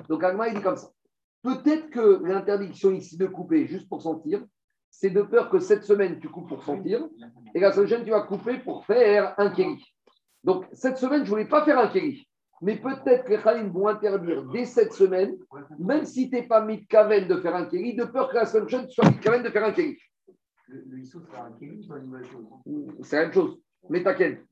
donc, 0.09 0.23
Agma, 0.23 0.47
il 0.47 0.55
dit 0.55 0.61
comme 0.61 0.77
ça. 0.77 0.87
Peut-être 1.43 1.89
que 1.89 2.23
l'interdiction 2.23 2.91
ici 2.91 3.17
de 3.17 3.25
couper 3.25 3.67
juste 3.67 3.89
pour 3.89 4.01
sentir, 4.01 4.45
c'est 4.89 5.09
de 5.09 5.21
peur 5.21 5.49
que 5.49 5.59
cette 5.59 5.83
semaine 5.83 6.19
tu 6.19 6.29
coupes 6.29 6.49
pour 6.49 6.63
sentir 6.63 7.07
et 7.55 7.59
la 7.59 7.71
semaine 7.71 8.03
tu 8.03 8.11
vas 8.11 8.21
couper 8.21 8.59
pour 8.59 8.85
faire 8.85 9.33
un 9.37 9.49
kéli. 9.49 9.83
Donc 10.43 10.65
cette 10.73 10.97
semaine, 10.97 11.19
je 11.19 11.25
ne 11.25 11.29
voulais 11.29 11.47
pas 11.47 11.63
faire 11.65 11.79
un 11.79 11.87
kéli. 11.87 12.27
Mais 12.61 12.75
peut-être 12.75 13.25
que 13.25 13.31
les 13.31 13.41
Khalim 13.41 13.69
vont 13.71 13.87
interdire 13.87 14.45
dès 14.51 14.65
cette 14.65 14.93
semaine, 14.93 15.35
même 15.79 16.05
si 16.05 16.29
tu 16.29 16.35
n'es 16.35 16.47
pas 16.47 16.63
mis 16.63 16.77
de 16.77 17.27
de 17.27 17.41
faire 17.41 17.55
un 17.55 17.65
kéli, 17.65 17.95
de 17.95 18.03
peur 18.05 18.29
que 18.29 18.35
la 18.35 18.45
semaine 18.45 18.67
prochaine 18.67 18.87
tu 18.87 18.93
sois 18.93 19.09
mis 19.09 19.43
de 19.43 19.49
faire 19.49 19.65
un 19.65 19.71
kéli. 19.71 19.97
Le, 20.67 20.99
ISO, 20.99 21.21
c'est 21.29 21.37
un 21.37 21.51
kéli 21.53 21.87
ou 21.89 21.95
une 21.95 22.05
nouvelle 22.05 22.25
chose 22.25 22.45
C'est 23.01 23.15
la 23.17 23.23
même 23.23 23.33
chose. 23.33 23.59
Mais 23.89 24.03
t'inquiète. 24.03 24.45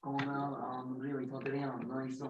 Quand 0.00 0.16
on 0.20 0.28
a 0.28 0.82
un 0.82 0.90
objet 0.90 1.14
où 1.14 1.20
il 1.20 1.28
ne 1.28 1.50
rien, 1.50 1.78
ISO, 2.06 2.26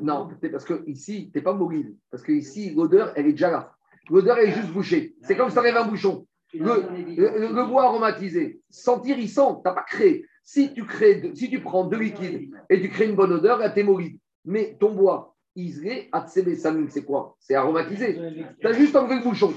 non, 0.00 0.28
parce 0.50 0.64
que 0.64 0.84
ici, 0.86 1.30
tu 1.32 1.38
n'es 1.38 1.42
pas 1.42 1.52
mobile. 1.52 1.96
Parce 2.10 2.22
que 2.22 2.32
ici, 2.32 2.74
l'odeur, 2.74 3.12
elle 3.16 3.26
est 3.26 3.32
déjà 3.32 3.50
là. 3.50 3.72
L'odeur 4.10 4.38
est 4.38 4.52
juste 4.52 4.70
bouchée. 4.70 5.14
C'est 5.22 5.36
comme 5.36 5.50
si 5.50 5.56
tu 5.56 5.66
un 5.66 5.86
bouchon. 5.86 6.26
Le, 6.52 7.66
bois 7.66 7.84
aromatisé, 7.84 8.60
sentir, 8.70 9.18
il 9.18 9.28
sent, 9.28 9.40
tu 9.40 9.62
n'as 9.64 9.74
pas 9.74 9.82
créé. 9.82 10.24
Si 10.42 10.72
tu, 10.72 10.84
crées, 10.84 11.32
si 11.34 11.48
tu 11.48 11.60
prends 11.60 11.84
deux 11.86 11.98
liquides 11.98 12.50
et 12.68 12.80
tu 12.80 12.90
crées 12.90 13.08
une 13.08 13.16
bonne 13.16 13.32
odeur, 13.32 13.58
là, 13.58 13.70
tu 13.70 13.80
es 13.80 13.82
mauvais. 13.82 14.16
Mais 14.44 14.76
ton 14.78 14.92
bois, 14.92 15.34
islé, 15.56 16.08
atsebe 16.12 16.54
samim, 16.54 16.88
c'est 16.90 17.04
quoi? 17.04 17.34
C'est 17.40 17.54
aromatisé. 17.54 18.20
Tu 18.60 18.66
as 18.66 18.72
juste 18.72 18.94
enlevé 18.94 19.16
le 19.16 19.22
bouchon. 19.22 19.54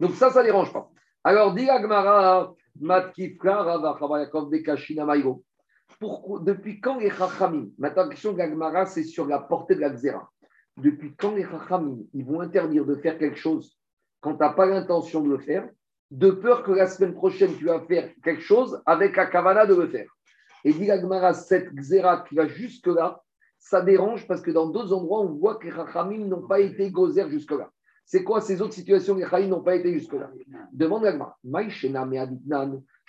Donc 0.00 0.14
ça, 0.14 0.30
ça 0.30 0.40
ne 0.40 0.46
dérange 0.46 0.72
pas. 0.72 0.90
Alors, 1.22 1.54
dit 1.54 1.68
Agmara, 1.68 2.54
Matkifka, 2.80 3.62
Rava, 3.62 3.98
Bekashina. 4.50 5.06
Depuis 6.00 6.80
quand 6.80 6.98
les 6.98 7.10
Chachamim? 7.10 7.68
Maintenant, 7.78 8.04
la 8.04 8.08
question 8.08 8.32
de 8.32 8.84
c'est 8.86 9.04
sur 9.04 9.26
la 9.26 9.38
portée 9.38 9.74
de 9.74 9.80
la 9.80 9.90
Xéra. 9.90 10.30
Depuis 10.76 11.14
quand 11.16 11.34
les 11.34 11.44
Chachamim, 11.44 11.98
ils 12.12 12.24
vont 12.24 12.40
interdire 12.40 12.84
de 12.84 12.96
faire 12.96 13.18
quelque 13.18 13.38
chose 13.38 13.78
quand 14.24 14.36
tu 14.36 14.40
n'as 14.40 14.54
pas 14.54 14.64
l'intention 14.64 15.20
de 15.20 15.28
le 15.28 15.38
faire, 15.38 15.68
de 16.10 16.30
peur 16.30 16.62
que 16.62 16.72
la 16.72 16.86
semaine 16.86 17.12
prochaine, 17.12 17.54
tu 17.58 17.66
vas 17.66 17.80
faire 17.80 18.10
quelque 18.22 18.40
chose 18.40 18.80
avec 18.86 19.16
la 19.16 19.26
kavana 19.26 19.66
de 19.66 19.74
le 19.74 19.86
faire. 19.86 20.10
Et 20.64 20.72
dit 20.72 20.86
l'Agmara, 20.86 21.34
cette 21.34 21.74
Xéra 21.74 22.24
qui 22.26 22.34
va 22.34 22.48
jusque-là, 22.48 23.20
ça 23.58 23.82
dérange 23.82 24.26
parce 24.26 24.40
que 24.40 24.50
dans 24.50 24.70
d'autres 24.70 24.94
endroits, 24.94 25.20
on 25.20 25.34
voit 25.34 25.56
que 25.56 25.66
les 25.66 25.72
Chachamim 25.72 26.24
n'ont 26.26 26.46
pas 26.46 26.60
été 26.60 26.90
gozer 26.90 27.28
jusque-là. 27.28 27.70
C'est 28.06 28.24
quoi 28.24 28.40
ces 28.40 28.62
autres 28.62 28.72
situations 28.72 29.14
que 29.14 29.20
les 29.20 29.26
Chachamim 29.26 29.48
n'ont 29.48 29.62
pas 29.62 29.76
été 29.76 29.92
jusque-là? 29.92 30.30
Demande 30.72 31.04
l'Agmara. 31.04 31.36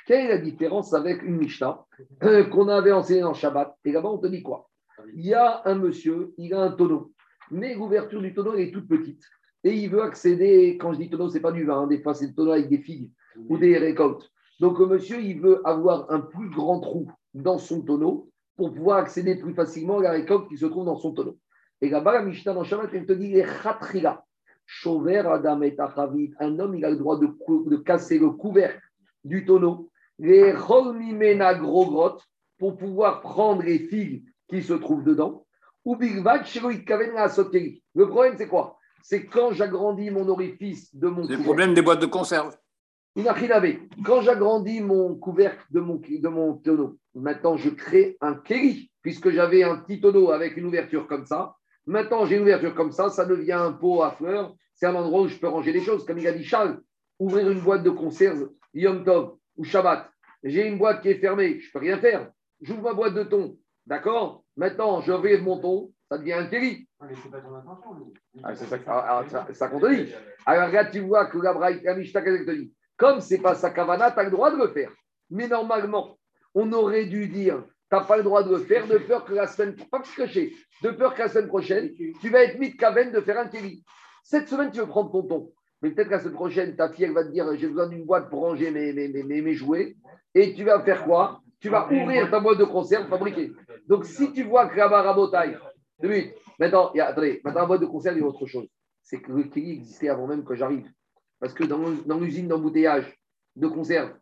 Quelle 0.06 0.26
est 0.26 0.30
la 0.30 0.38
différence 0.38 0.94
avec 0.94 1.23
une 1.23 1.38
Mishnah 1.38 1.84
euh, 2.23 2.44
qu'on 2.45 2.68
avait 2.68 2.91
enseignée 2.91 3.22
dans 3.22 3.34
Shabbat? 3.34 3.76
Et 3.86 3.91
là-bas, 3.91 4.10
on 4.10 4.19
te 4.19 4.27
dit 4.27 4.44
quoi? 4.44 4.69
Il 5.15 5.26
y 5.26 5.34
a 5.34 5.61
un 5.65 5.76
monsieur, 5.76 6.34
il 6.38 6.53
a 6.53 6.61
un 6.61 6.72
tonneau, 6.72 7.11
mais 7.52 7.76
l'ouverture 7.76 8.22
du 8.22 8.34
tonneau 8.34 8.53
elle 8.53 8.68
est 8.68 8.72
toute 8.72 8.88
petite. 8.88 9.23
Et 9.64 9.73
il 9.73 9.90
veut 9.90 10.03
accéder, 10.03 10.77
quand 10.80 10.94
je 10.94 10.99
dis 10.99 11.10
tonneau, 11.10 11.30
ce 11.30 11.36
n'est 11.36 11.41
pas 11.41 11.52
du 11.52 11.65
vin, 11.65 11.82
hein, 11.82 11.88
des 11.88 12.02
fois 12.02 12.14
c'est 12.14 12.27
le 12.27 12.34
tonneau 12.34 12.52
avec 12.52 12.69
des 12.69 12.77
figues 12.77 13.10
ou 13.49 13.57
des 13.57 13.77
récoltes. 13.77 14.32
Donc 14.60 14.80
le 14.80 14.86
monsieur, 14.86 15.19
il 15.19 15.41
veut 15.41 15.61
avoir 15.68 16.10
un 16.11 16.22
plus 16.22 16.49
grand 16.49 16.80
trou 16.80 17.11
dans 17.34 17.57
son 17.57 17.82
tonneau 17.82 18.30
pour 18.56 18.73
pouvoir 18.73 18.99
accéder 18.99 19.36
plus 19.36 19.53
facilement 19.53 19.99
à 19.99 20.03
la 20.03 20.11
récolte 20.11 20.48
qui 20.48 20.57
se 20.57 20.65
trouve 20.65 20.86
dans 20.86 20.98
son 20.98 21.14
tonneau. 21.14 21.38
Et 21.82 21.90
là-bas, 21.90 22.14
la 22.14 22.22
Mishnah 22.22 22.53
dans 22.53 22.64
Shabbat, 22.64 22.91
elle 22.94 23.06
te 23.06 23.14
dit 23.14 23.34
les 23.34 23.44
khatrila. 23.44 24.23
Chauver 24.68 25.23
Adam 25.27 25.61
et. 25.61 25.76
Un 26.40 26.60
homme, 26.60 26.76
il 26.76 26.86
a 26.86 26.90
le 26.90 26.95
droit 26.95 27.19
de, 27.19 27.27
de 27.27 27.76
casser 27.77 28.18
le 28.18 28.32
couvercle 28.32 28.82
du 29.23 29.45
tonneau, 29.45 29.91
les 30.19 30.53
Cholmimena 30.53 31.55
gros 31.55 31.85
grottes, 31.85 32.25
pour 32.57 32.77
pouvoir 32.77 33.21
prendre 33.21 33.63
les 33.63 33.79
figues 33.79 34.23
qui 34.49 34.61
se 34.61 34.73
trouvent 34.73 35.03
dedans. 35.03 35.45
Ou 35.83 35.95
Bigvad 35.95 36.45
Soteri. 36.45 37.83
Le 37.93 38.07
problème, 38.07 38.35
c'est 38.37 38.47
quoi? 38.47 38.77
C'est 39.03 39.25
quand 39.25 39.51
j'agrandis 39.51 40.09
mon 40.09 40.27
orifice 40.27 40.95
de 40.95 41.07
mon 41.09 41.25
C'est 41.25 41.35
le 41.35 41.43
problème 41.43 41.73
des 41.73 41.81
boîtes 41.81 42.01
de 42.01 42.07
conserve. 42.07 42.55
Inachinabe, 43.15 43.77
quand 44.03 44.21
j'agrandis 44.21 44.81
mon 44.81 45.15
couvercle 45.15 45.63
de 45.69 45.79
mon, 45.79 45.95
de 45.95 46.27
mon 46.27 46.55
tonneau, 46.55 46.97
maintenant 47.13 47.55
je 47.55 47.69
crée 47.69 48.17
un 48.19 48.33
kéli, 48.33 48.91
puisque 49.01 49.29
j'avais 49.29 49.63
un 49.63 49.77
petit 49.77 50.01
tonneau 50.01 50.31
avec 50.31 50.57
une 50.57 50.65
ouverture 50.65 51.07
comme 51.07 51.25
ça. 51.25 51.55
Maintenant 51.85 52.25
j'ai 52.25 52.35
une 52.35 52.41
ouverture 52.41 52.75
comme 52.75 52.91
ça, 52.91 53.09
ça 53.09 53.25
devient 53.25 53.53
un 53.53 53.71
pot 53.71 54.01
à 54.01 54.11
fleurs. 54.11 54.53
C'est 54.73 54.87
un 54.87 54.95
endroit 54.95 55.21
où 55.21 55.27
je 55.27 55.37
peux 55.37 55.47
ranger 55.47 55.71
les 55.71 55.81
choses. 55.81 56.03
Comme 56.05 56.17
il 56.17 56.27
a 56.27 56.33
dit 56.33 56.43
Charles, 56.43 56.81
ouvrir 57.19 57.49
une 57.49 57.61
boîte 57.61 57.83
de 57.83 57.89
conserve, 57.89 58.49
Yom 58.73 59.05
Tov 59.05 59.37
ou 59.57 59.64
Shabbat. 59.64 60.10
J'ai 60.44 60.68
une 60.68 60.77
boîte 60.77 61.02
qui 61.02 61.10
est 61.10 61.19
fermée, 61.19 61.60
je 61.60 61.68
ne 61.68 61.72
peux 61.72 61.80
rien 61.80 61.98
faire. 61.98 62.32
J'ouvre 62.61 62.82
ma 62.82 62.94
boîte 62.94 63.14
de 63.14 63.23
thon, 63.23 63.57
d'accord? 63.86 64.44
Maintenant 64.56 65.02
je 65.02 65.11
vais 65.11 65.38
mon 65.40 65.60
thon, 65.60 65.91
ça 66.10 66.18
devient 66.18 66.34
un 66.34 66.45
kéli. 66.48 66.88
Ah, 68.44 68.56
c'est 68.56 68.65
ça, 68.65 68.77
ah, 68.88 69.23
ah, 69.23 69.30
ça, 69.30 69.48
ça 69.53 69.68
qu'on 69.68 69.80
te 69.80 69.94
dit. 69.94 70.14
Alors 70.45 70.68
regarde, 70.68 70.91
tu 70.91 70.99
vois 70.99 71.26
que 71.27 71.38
la 71.38 71.95
Mishnah, 71.95 72.22
te 72.22 72.52
dit 72.52 72.73
Comme 72.98 73.22
c'est 73.22 73.40
pas 73.40 73.56
sa 73.56 73.72
kavana, 73.72 74.11
tu 74.11 74.19
as 74.19 74.23
le 74.23 74.32
droit 74.32 74.52
de 74.52 74.57
le 74.57 74.68
faire. 74.69 74.91
Mais 75.30 75.48
normalement, 75.48 76.18
on 76.53 76.72
aurait 76.72 77.06
dû 77.06 77.27
dire, 77.27 77.64
tu 77.90 77.95
n'as 77.95 78.03
pas 78.03 78.18
le 78.18 78.23
droit 78.23 78.44
de 78.44 78.52
le 78.52 78.60
faire 78.60 78.88
de 78.88 78.98
peur 78.98 79.26
que 79.26 79.34
la 79.34 79.48
semaine, 79.48 79.76
pas 79.76 79.99
de 79.99 80.91
peur 80.91 81.14
que 81.14 81.22
la 81.22 81.30
semaine 81.30 81.48
prochaine, 81.48 81.91
tu 81.94 82.30
vas 82.30 82.44
être 82.44 82.60
mis 82.60 82.72
de 82.72 82.77
kaven 82.77 83.11
de 83.11 83.22
faire 83.22 83.40
un 83.40 83.48
kéli. 83.48 83.84
Cette 84.23 84.48
semaine, 84.48 84.72
tu 84.72 84.80
veux 84.80 84.88
prendre 84.88 85.11
ton 85.11 85.23
ton. 85.23 85.53
Mais 85.81 85.91
peut-être 85.91 86.10
la 86.10 86.19
semaine 86.19 86.34
prochaine, 86.34 86.76
ta 86.76 86.89
fille, 86.89 87.06
elle 87.06 87.14
va 87.14 87.23
te 87.23 87.31
dire, 87.31 87.45
j'ai 87.57 87.68
besoin 87.68 87.88
d'une 87.88 88.06
boîte 88.06 88.30
pour 88.30 88.41
ranger 88.41 88.72
mes, 88.72 88.93
mes, 88.93 89.41
mes, 89.41 89.53
jouets. 89.53 89.95
Et 90.34 90.53
tu 90.53 90.64
vas 90.64 90.81
faire 90.84 91.03
quoi? 91.03 91.41
Tu 91.60 91.69
vas 91.69 91.88
ouvrir 91.91 92.30
ta 92.30 92.39
boîte 92.39 92.60
de 92.60 92.64
conserve 92.64 93.07
fabriquée. 93.07 93.52
Donc, 93.88 94.06
si 94.06 94.31
tu 94.34 94.43
vois 94.43 94.68
que 94.68 94.77
là-bas, 94.77 95.02
Rabotaille, 95.02 95.57
deux 96.02 96.10
minutes. 96.10 96.34
Maintenant, 96.60 96.91
il 96.93 96.97
y 96.97 97.02
a, 97.02 97.07
attendez, 97.07 97.41
maintenant, 97.43 97.61
la 97.61 97.68
boîte 97.68 97.81
de 97.81 97.85
conserve, 97.85 98.18
il 98.18 98.22
y 98.22 98.23
a 98.23 98.27
autre 98.27 98.45
chose. 98.45 98.68
C'est 99.03 99.19
que 99.19 99.31
le 99.31 99.43
kéli 99.43 99.72
existait 99.72 100.10
avant 100.10 100.27
même 100.27 100.43
que 100.43 100.56
j'arrive. 100.56 100.89
Parce 101.39 101.53
que 101.53 101.64
dans, 101.64 101.91
dans 102.06 102.19
l'usine 102.19 102.47
d'embouteillage 102.47 103.19
de 103.56 103.68
conserve, 103.68 104.14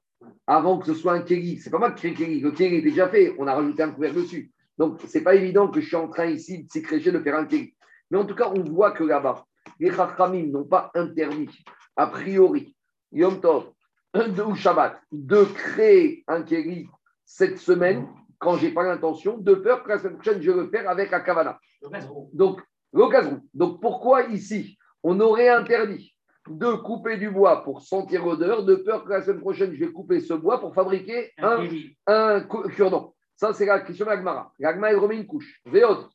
avant 0.48 0.78
que 0.80 0.86
ce 0.86 0.94
soit 0.94 1.14
un 1.14 1.22
kéli, 1.22 1.58
c'est 1.58 1.70
pas 1.70 1.80
moi 1.80 1.92
qui 1.92 2.02
crée 2.02 2.14
kéli. 2.14 2.40
Le 2.40 2.52
kéli 2.52 2.78
était 2.78 2.90
déjà 2.90 3.08
fait. 3.08 3.36
On 3.38 3.48
a 3.48 3.54
rajouté 3.54 3.84
un 3.84 3.92
couvercle 3.92 4.22
dessus. 4.22 4.52
Donc, 4.78 5.00
c'est 5.08 5.22
pas 5.22 5.36
évident 5.36 5.68
que 5.70 5.80
je 5.80 5.88
suis 5.88 5.96
en 5.96 6.08
train 6.08 6.26
ici 6.26 6.64
de 6.64 6.72
s'écrécher 6.72 7.12
de 7.12 7.20
faire 7.20 7.38
un 7.38 7.46
kéli. 7.46 7.76
Mais 8.10 8.18
en 8.18 8.26
tout 8.26 8.36
cas, 8.36 8.52
on 8.54 8.64
voit 8.64 8.92
que 8.92 9.04
là-bas, 9.04 9.46
les 9.80 9.92
Chachamim 9.92 10.48
n'ont 10.48 10.66
pas 10.66 10.92
interdit, 10.96 11.64
a 11.96 12.08
priori, 12.08 12.76
Yom 13.12 13.40
Tov 13.40 13.72
de, 14.14 14.42
ou 14.44 14.56
Shabbat, 14.56 15.00
de 15.12 15.44
créer 15.44 16.24
un 16.28 16.44
kéli 16.44 16.88
cette 17.26 17.58
semaine 17.58 18.08
quand 18.40 18.58
j'ai 18.58 18.72
pas 18.72 18.84
l'intention, 18.84 19.38
de 19.38 19.54
peur 19.56 19.84
que 19.84 19.90
la 19.90 20.00
semaine 20.00 20.16
prochaine, 20.16 20.42
je 20.42 20.52
vais 20.52 20.64
le 20.64 20.70
faire 20.70 20.90
avec 20.90 21.12
la 21.12 21.22
Kavana. 21.22 21.58
Le 21.82 21.90
gazon. 21.90 22.30
Donc, 22.34 22.62
l'occasion. 22.92 23.42
Donc, 23.54 23.82
pourquoi 23.82 24.24
ici, 24.24 24.78
on 25.02 25.20
aurait 25.22 25.48
interdit 25.48 26.14
de 26.50 26.74
couper 26.74 27.18
du 27.18 27.30
bois 27.30 27.64
pour 27.64 27.82
sentir 27.82 28.26
l'odeur, 28.26 28.66
de 28.66 28.76
peur 28.76 29.06
que 29.06 29.12
la 29.12 29.22
semaine 29.22 29.40
prochaine, 29.40 29.74
je 29.74 29.86
vais 29.86 29.92
couper 29.92 30.20
ce 30.20 30.34
bois 30.34 30.60
pour 30.60 30.76
fabriquer 30.76 31.32
Un 31.38 31.66
un, 32.06 32.36
un 32.36 32.42
cure-dent. 32.42 33.16
Ça, 33.36 33.54
c'est 33.54 33.66
la 33.66 33.80
question 33.80 34.06
de 34.06 34.10
l'Agmara. 34.10 34.52
L'Agmara, 34.60 34.92
il 34.92 35.00
remet 35.00 35.16
une 35.16 35.26
couche. 35.26 35.62
Véod. 35.66 36.06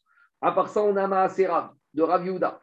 À 0.40 0.52
part 0.52 0.68
ça, 0.68 0.82
on 0.82 0.94
a 0.96 1.06
Maaserav 1.06 1.70
de 1.94 2.02
Rav 2.02 2.24
Yehuda. 2.26 2.60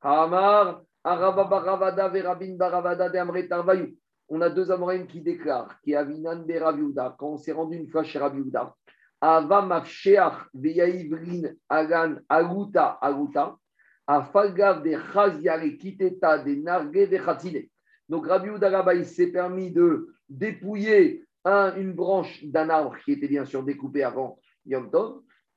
Arava 0.00 1.44
Baravada, 1.44 2.08
Baravada, 2.08 3.08
de. 3.08 3.96
On 4.28 4.40
a 4.40 4.50
deux 4.50 4.72
Amorim 4.72 5.06
qui 5.06 5.20
déclarent, 5.20 5.80
qui 5.82 5.94
Avinan 5.94 6.44
be 6.44 6.58
Rav 6.60 6.76
Yehuda, 6.78 7.14
quand 7.16 7.28
on 7.28 7.36
s'est 7.36 7.52
rendu 7.52 7.76
une 7.76 7.88
fois 7.88 8.02
chez 8.02 8.18
Rav 8.18 8.36
Yehuda, 8.36 8.74
Ava 9.20 9.62
Mafsheach, 9.62 10.48
Veyaivrin, 10.52 11.52
Agan, 11.68 12.16
Aguta, 12.28 12.98
Aguta, 13.00 13.56
Afalgav 14.06 14.82
de 14.82 14.96
Chaziare, 15.12 15.76
Kiteta, 15.78 16.38
de 16.38 16.54
Narge, 16.56 17.08
de 17.08 17.16
Khatine. 17.16 17.68
Donc 18.08 18.26
Rabbi 18.26 18.50
là-bas, 18.60 18.94
il 18.94 19.06
s'est 19.06 19.32
permis 19.32 19.70
de 19.72 20.08
dépouiller 20.28 21.24
un- 21.44 21.74
une 21.76 21.92
branche 21.92 22.44
d'un 22.44 22.68
arbre 22.68 22.96
qui 23.04 23.12
était 23.12 23.28
bien 23.28 23.44
sûr 23.44 23.62
découpé 23.62 24.02
avant 24.02 24.38
Yom 24.64 24.90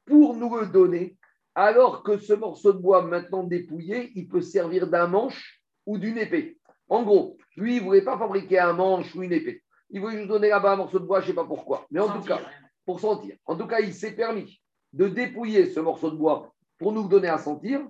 pour 0.06 0.36
nous 0.36 0.56
le 0.58 0.68
donner, 0.68 1.18
alors 1.56 2.04
que 2.04 2.18
ce 2.18 2.34
morceau 2.34 2.74
de 2.74 2.78
bois 2.78 3.04
maintenant 3.04 3.44
dépouillé, 3.44 4.12
il 4.16 4.28
peut 4.28 4.42
servir 4.42 4.88
d'un 4.88 5.08
manche 5.08 5.62
ou 5.86 5.98
d'une 5.98 6.18
épée. 6.18 6.58
En 6.88 7.04
gros, 7.04 7.38
lui, 7.56 7.78
il 7.78 7.80
ne 7.80 7.86
voulait 7.86 8.02
pas 8.04 8.18
fabriquer 8.18 8.60
un 8.60 8.74
manche 8.74 9.14
ou 9.16 9.24
une 9.24 9.34
épée. 9.34 9.62
Il 9.90 10.02
voulait 10.02 10.18
juste 10.18 10.30
donner 10.30 10.50
là-bas 10.50 10.74
un 10.74 10.78
morceau 10.78 11.00
de 11.00 11.06
bois, 11.06 11.20
je 11.20 11.26
ne 11.26 11.30
sais 11.32 11.36
pas 11.36 11.46
pourquoi. 11.46 11.86
Mais 11.92 12.00
en 12.00 12.10
tout 12.10 12.26
cas, 12.26 12.40
pour 12.86 13.00
sentir. 13.00 13.36
En 13.46 13.56
tout 13.56 13.68
cas, 13.68 13.80
il 13.80 13.94
s'est 13.94 14.16
permis 14.16 14.62
de 14.94 15.08
dépouiller 15.08 15.68
ce 15.68 15.80
morceau 15.80 16.10
de 16.10 16.16
bois 16.16 16.54
pour 16.78 16.92
nous 16.92 17.08
donner 17.08 17.28
à 17.28 17.38
sentir, 17.38 17.82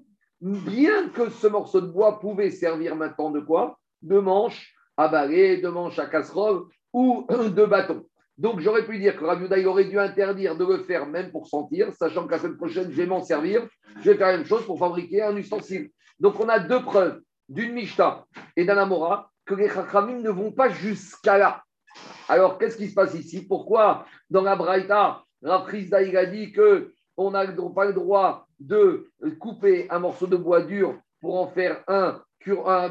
bien 0.41 1.10
que 1.10 1.30
ce 1.30 1.48
morceau 1.48 1.81
de 1.81 1.88
bois 1.88 2.19
pouvait 2.19 2.52
servir 2.52 2.95
maintenant 2.95 3.31
de 3.31 3.40
quoi? 3.40 3.80
De 4.02 4.19
manche 4.19 4.73
à 4.98 5.07
balai, 5.07 5.57
de 5.57 5.69
manche 5.69 5.99
à 5.99 6.06
casserole 6.06 6.64
ou 6.91 7.26
de 7.30 7.65
bâton. 7.65 8.06
Donc 8.40 8.61
j'aurais 8.61 8.86
pu 8.86 8.98
dire 8.98 9.18
que 9.18 9.60
il 9.60 9.68
aurait 9.68 9.84
dû 9.84 9.99
interdire 9.99 10.56
de 10.56 10.66
le 10.66 10.78
faire 10.84 11.06
même 11.06 11.30
pour 11.30 11.48
sentir, 11.48 11.91
sachant 11.94 12.26
que 12.26 12.32
la 12.32 12.40
semaine 12.40 12.56
prochaine, 12.56 12.90
je 12.90 12.95
vais 12.95 13.06
m'en 13.06 13.22
servir, 13.22 13.68
je 13.99 14.11
vais 14.11 14.18
faire 14.18 14.28
la 14.28 14.38
même 14.38 14.45
chose 14.45 14.66
pour 14.66 14.80
fabriquer 14.80 15.22
un 15.22 15.36
ustensile. 15.36 15.91
Donc 16.22 16.40
on 16.40 16.48
a 16.48 16.57
deux 16.57 16.82
preuves, 16.82 17.20
d'une 17.49 17.74
Mishnah 17.74 18.24
et 18.56 18.64
d'un 18.64 18.78
Amora, 18.78 19.30
que 19.45 19.56
les 19.56 19.68
Chachamim 19.68 20.22
ne 20.22 20.30
vont 20.30 20.53
pas 20.53 20.70
jusqu'à 20.70 21.38
là. 21.38 21.64
Alors, 22.30 22.57
qu'est-ce 22.57 22.78
qui 22.78 22.88
se 22.88 22.94
passe 22.94 23.14
ici? 23.14 23.45
Pourquoi 23.45 24.06
dans 24.30 24.44
la 24.44 24.56
Braïta, 24.56 25.22
Rafrizda 25.44 26.02
il 26.02 26.16
a 26.16 26.26
dit 26.26 26.53
qu'on 26.53 27.32
n'a 27.32 27.45
pas 27.76 27.86
le 27.86 27.94
droit 27.94 28.48
de 28.57 29.11
couper 29.38 29.88
un 29.90 29.99
morceau 29.99 30.28
de 30.28 30.38
bois 30.38 30.61
dur 30.61 30.98
pour 31.20 31.41
en 31.41 31.48
faire 31.48 31.84
un, 31.90 32.22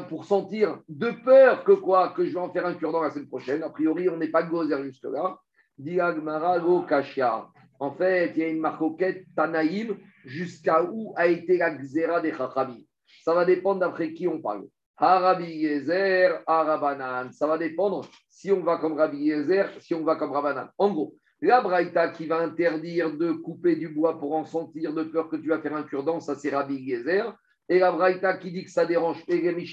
pour 0.07 0.25
sentir 0.25 0.79
de 0.87 1.11
peur 1.11 1.63
que 1.63 1.71
quoi 1.71 2.09
Que 2.09 2.25
je 2.25 2.33
vais 2.33 2.39
en 2.39 2.51
faire 2.51 2.65
un 2.65 2.73
cure-dent 2.73 3.01
la 3.01 3.09
semaine 3.09 3.27
prochaine. 3.27 3.63
A 3.63 3.69
priori, 3.69 4.09
on 4.09 4.17
n'est 4.17 4.29
pas 4.29 4.43
gozer 4.43 4.83
jusque-là. 4.83 5.37
Diagmara 5.77 6.57
lo 6.57 6.81
kashia. 6.81 7.47
En 7.79 7.91
fait, 7.91 8.33
il 8.35 8.39
y 8.39 8.43
a 8.43 8.49
une 8.49 8.59
marcoquette 8.59 9.25
Tanaïm 9.35 9.97
jusqu'à 10.25 10.83
où 10.83 11.13
a 11.15 11.27
été 11.27 11.57
la 11.57 11.71
xéra 11.71 12.19
des 12.19 12.33
Chachamim. 12.33 12.81
Ça 13.23 13.33
va 13.33 13.45
dépendre 13.45 13.79
d'après 13.79 14.13
qui 14.13 14.27
on 14.27 14.41
parle. 14.41 14.65
Harabi 14.97 15.49
Yezer, 15.49 16.41
Harabanan. 16.45 17.31
Ça 17.31 17.47
va 17.47 17.57
dépendre 17.57 18.05
si 18.27 18.51
on 18.51 18.61
va 18.61 18.77
comme 18.77 18.97
Rabbi 18.97 19.17
Yezer, 19.17 19.69
si 19.79 19.93
on 19.93 20.03
va 20.03 20.17
comme 20.17 20.31
Rabanan. 20.31 20.69
En 20.77 20.91
gros, 20.91 21.15
la 21.41 21.61
Braïta 21.61 22.09
qui 22.09 22.27
va 22.27 22.39
interdire 22.39 23.15
de 23.15 23.31
couper 23.31 23.77
du 23.77 23.87
bois 23.87 24.19
pour 24.19 24.35
en 24.35 24.43
sentir 24.43 24.93
de 24.93 25.03
peur 25.03 25.29
que 25.29 25.37
tu 25.37 25.47
vas 25.47 25.59
faire 25.59 25.75
un 25.75 25.83
cure-dent, 25.83 26.19
ça 26.19 26.35
c'est 26.35 26.49
Rabbi 26.49 26.75
Yezer. 26.75 27.33
Et 27.69 27.79
la 27.79 27.91
Braïta 27.91 28.37
qui 28.37 28.51
dit 28.51 28.65
que 28.65 28.71
ça 28.71 28.85
dérange, 28.85 29.23
et 29.27 29.39
les 29.39 29.65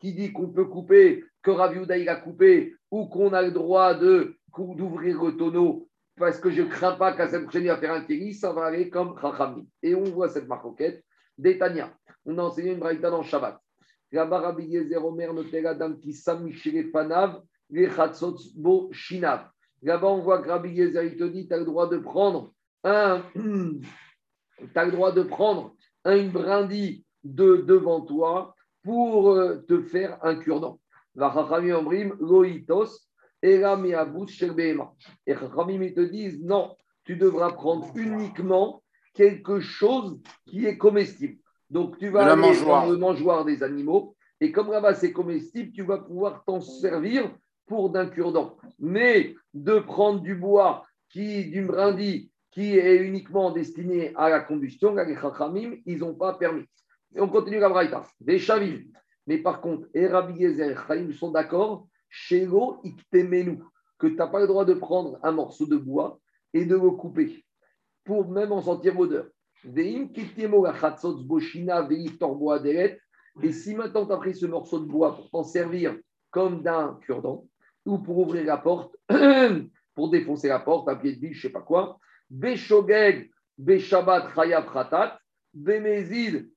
qui 0.00 0.12
dit 0.14 0.32
qu'on 0.32 0.48
peut 0.48 0.66
couper, 0.66 1.24
que 1.42 1.50
Rav 1.50 1.74
Yehuda, 1.74 1.98
il 1.98 2.08
a 2.08 2.16
coupé, 2.16 2.74
ou 2.90 3.06
qu'on 3.06 3.32
a 3.32 3.42
le 3.42 3.50
droit 3.50 3.94
de 3.94 4.34
d'ouvrir 4.56 5.22
le 5.22 5.36
tonneau 5.36 5.88
parce 6.18 6.40
que 6.40 6.50
je 6.50 6.62
ne 6.62 6.68
crains 6.68 6.96
pas 6.96 7.12
qu'à 7.12 7.28
cette 7.28 7.44
prochaine 7.44 7.66
va 7.66 7.76
faire 7.76 7.92
un 7.92 8.02
kéli, 8.02 8.34
ça 8.34 8.52
va 8.52 8.66
aller 8.66 8.90
comme 8.90 9.18
Chachamim. 9.20 9.64
Et 9.82 9.94
on 9.94 10.04
voit 10.04 10.28
cette 10.28 10.48
marcoquette 10.48 11.04
d'Etania. 11.36 11.94
On 12.26 12.36
a 12.38 12.42
enseigné 12.42 12.72
une 12.72 12.80
braïta 12.80 13.10
dans 13.10 13.22
Shabbat. 13.22 13.58
Là-bas, 14.10 14.40
Rabbi 14.40 14.64
Yezer 14.64 15.04
Omer 15.04 15.32
la 15.32 15.90
qui 16.00 16.12
s'amichire 16.12 16.86
panav, 16.92 17.42
les 17.70 17.88
bo 18.56 18.88
shinav. 18.92 19.48
Là-bas, 19.82 20.08
on 20.08 20.22
voit 20.22 20.42
que 20.42 20.48
Rabbi 20.48 20.70
Yezer, 20.70 21.04
il 21.04 21.16
te 21.16 21.24
dit, 21.24 21.46
tu 21.46 21.54
as 21.54 21.58
le 21.58 21.64
droit 21.64 21.88
de 21.88 21.98
prendre 21.98 22.52
un, 22.84 23.22
as 24.74 24.84
le 24.84 24.90
droit 24.90 25.12
de 25.12 25.22
prendre 25.22 25.76
une 26.04 26.30
brindille 26.30 27.04
de 27.34 27.56
devant 27.56 28.00
toi 28.00 28.54
pour 28.82 29.30
euh, 29.30 29.56
te 29.68 29.82
faire 29.82 30.18
un 30.22 30.36
cure-dent. 30.36 30.80
Loitos, 31.14 32.86
et 33.42 33.60
Khamim, 33.60 35.82
ils 35.82 35.94
te 35.94 36.00
disent 36.00 36.40
non, 36.42 36.76
tu 37.04 37.16
devras 37.16 37.52
prendre 37.52 37.90
uniquement 37.96 38.82
quelque 39.14 39.60
chose 39.60 40.20
qui 40.46 40.66
est 40.66 40.78
comestible. 40.78 41.38
Donc, 41.70 41.98
tu 41.98 42.08
vas 42.08 42.32
aller 42.32 42.40
mangeoire. 42.40 42.86
dans 42.86 42.92
le 42.92 42.98
mangeoire 42.98 43.44
des 43.44 43.62
animaux. 43.62 44.16
Et 44.40 44.52
comme 44.52 44.70
là-bas, 44.70 44.94
c'est 44.94 45.12
comestible, 45.12 45.72
tu 45.72 45.82
vas 45.82 45.98
pouvoir 45.98 46.44
t'en 46.44 46.60
servir 46.60 47.30
pour 47.66 47.90
d'un 47.90 48.06
cure-dent. 48.06 48.56
Mais 48.78 49.34
de 49.52 49.80
prendre 49.80 50.20
du 50.20 50.34
bois, 50.34 50.84
qui, 51.10 51.46
d'une 51.46 51.66
brindille, 51.66 52.30
qui 52.50 52.78
est 52.78 52.96
uniquement 52.96 53.50
destiné 53.50 54.12
à 54.16 54.28
la 54.28 54.40
combustion, 54.40 54.94
là, 54.94 55.04
les 55.04 55.16
Chachamim, 55.16 55.76
ils 55.86 55.98
n'ont 55.98 56.14
pas 56.14 56.34
permis. 56.34 56.64
Et 57.14 57.20
on 57.20 57.28
continue 57.28 57.58
la 57.58 57.68
Braïta. 57.68 58.04
Des. 58.20 58.38
Mais 59.26 59.38
par 59.38 59.60
contre, 59.60 59.88
Yezer 59.94 60.70
et 60.70 60.76
Chaim 60.86 61.12
sont 61.12 61.30
d'accord 61.30 61.86
iktemenu, 62.84 63.60
que 63.98 64.06
tu 64.06 64.14
n'as 64.14 64.28
pas 64.28 64.40
le 64.40 64.46
droit 64.46 64.64
de 64.64 64.74
prendre 64.74 65.18
un 65.22 65.32
morceau 65.32 65.66
de 65.66 65.76
bois 65.76 66.18
et 66.54 66.64
de 66.64 66.74
le 66.74 66.90
couper, 66.92 67.44
pour 68.04 68.30
même 68.30 68.52
en 68.52 68.62
sentir 68.62 68.94
l'odeur. 68.94 69.26
Et 73.42 73.52
si 73.52 73.74
maintenant 73.74 74.06
tu 74.06 74.12
as 74.12 74.16
pris 74.16 74.34
ce 74.34 74.46
morceau 74.46 74.78
de 74.78 74.86
bois 74.86 75.16
pour 75.16 75.30
t'en 75.30 75.44
servir 75.44 75.96
comme 76.30 76.62
d'un 76.62 76.98
cure-dent, 77.02 77.46
ou 77.84 77.98
pour 77.98 78.18
ouvrir 78.18 78.44
la 78.44 78.58
porte, 78.58 78.96
pour 79.94 80.10
défoncer 80.10 80.48
la 80.48 80.60
porte, 80.60 80.88
un 80.88 80.96
pied 80.96 81.14
de 81.14 81.20
biche, 81.20 81.40
je 81.40 81.48
ne 81.48 81.50
sais 81.50 81.52
pas 81.52 81.62
quoi, 81.62 81.98
Beshogeg, 82.30 83.30
Beshabat, 83.56 84.28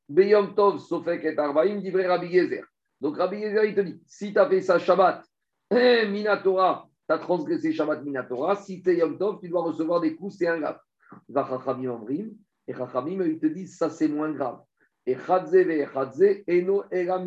Beyom 0.10 0.54
Tov, 0.56 0.80
Sofek 0.80 1.24
et 1.24 1.36
Rabbi. 1.36 2.60
Donc 3.00 3.18
Rabbi 3.18 3.42
Gezer, 3.42 3.66
il 3.66 3.76
te 3.76 3.82
dit, 3.82 4.02
si 4.06 4.32
tu 4.32 4.40
as 4.40 4.48
fait 4.48 4.62
ça 4.62 4.78
Shabbat, 4.78 5.24
eh, 5.72 6.08
Minatora, 6.08 6.88
tu 7.08 7.14
as 7.14 7.18
transgressé 7.18 7.74
Shabbat 7.74 8.04
Minatora, 8.04 8.56
si 8.56 8.84
tu 8.84 8.92
es 8.92 8.98
Yom 8.98 9.18
Tov, 9.18 9.40
tu 9.40 9.50
dois 9.50 9.64
recevoir 9.64 10.02
des 10.02 10.16
coups, 10.16 10.36
c'est 10.38 10.48
un 10.48 10.60
grave. 10.60 10.80
Va 11.28 11.48
Chachamim 11.50 11.92
Amrim, 11.92 12.32
et 12.68 12.74
Chachamim, 12.74 13.24
ils 13.24 13.40
te 13.40 13.48
disent, 13.48 13.78
ça 13.78 13.90
c'est 13.90 14.08
moins 14.08 14.32
grave. 14.32 14.60
Et 15.06 15.16
Chadze 15.16 15.56
ve 15.56 16.44
Eno 16.48 16.84
Era. 16.92 17.24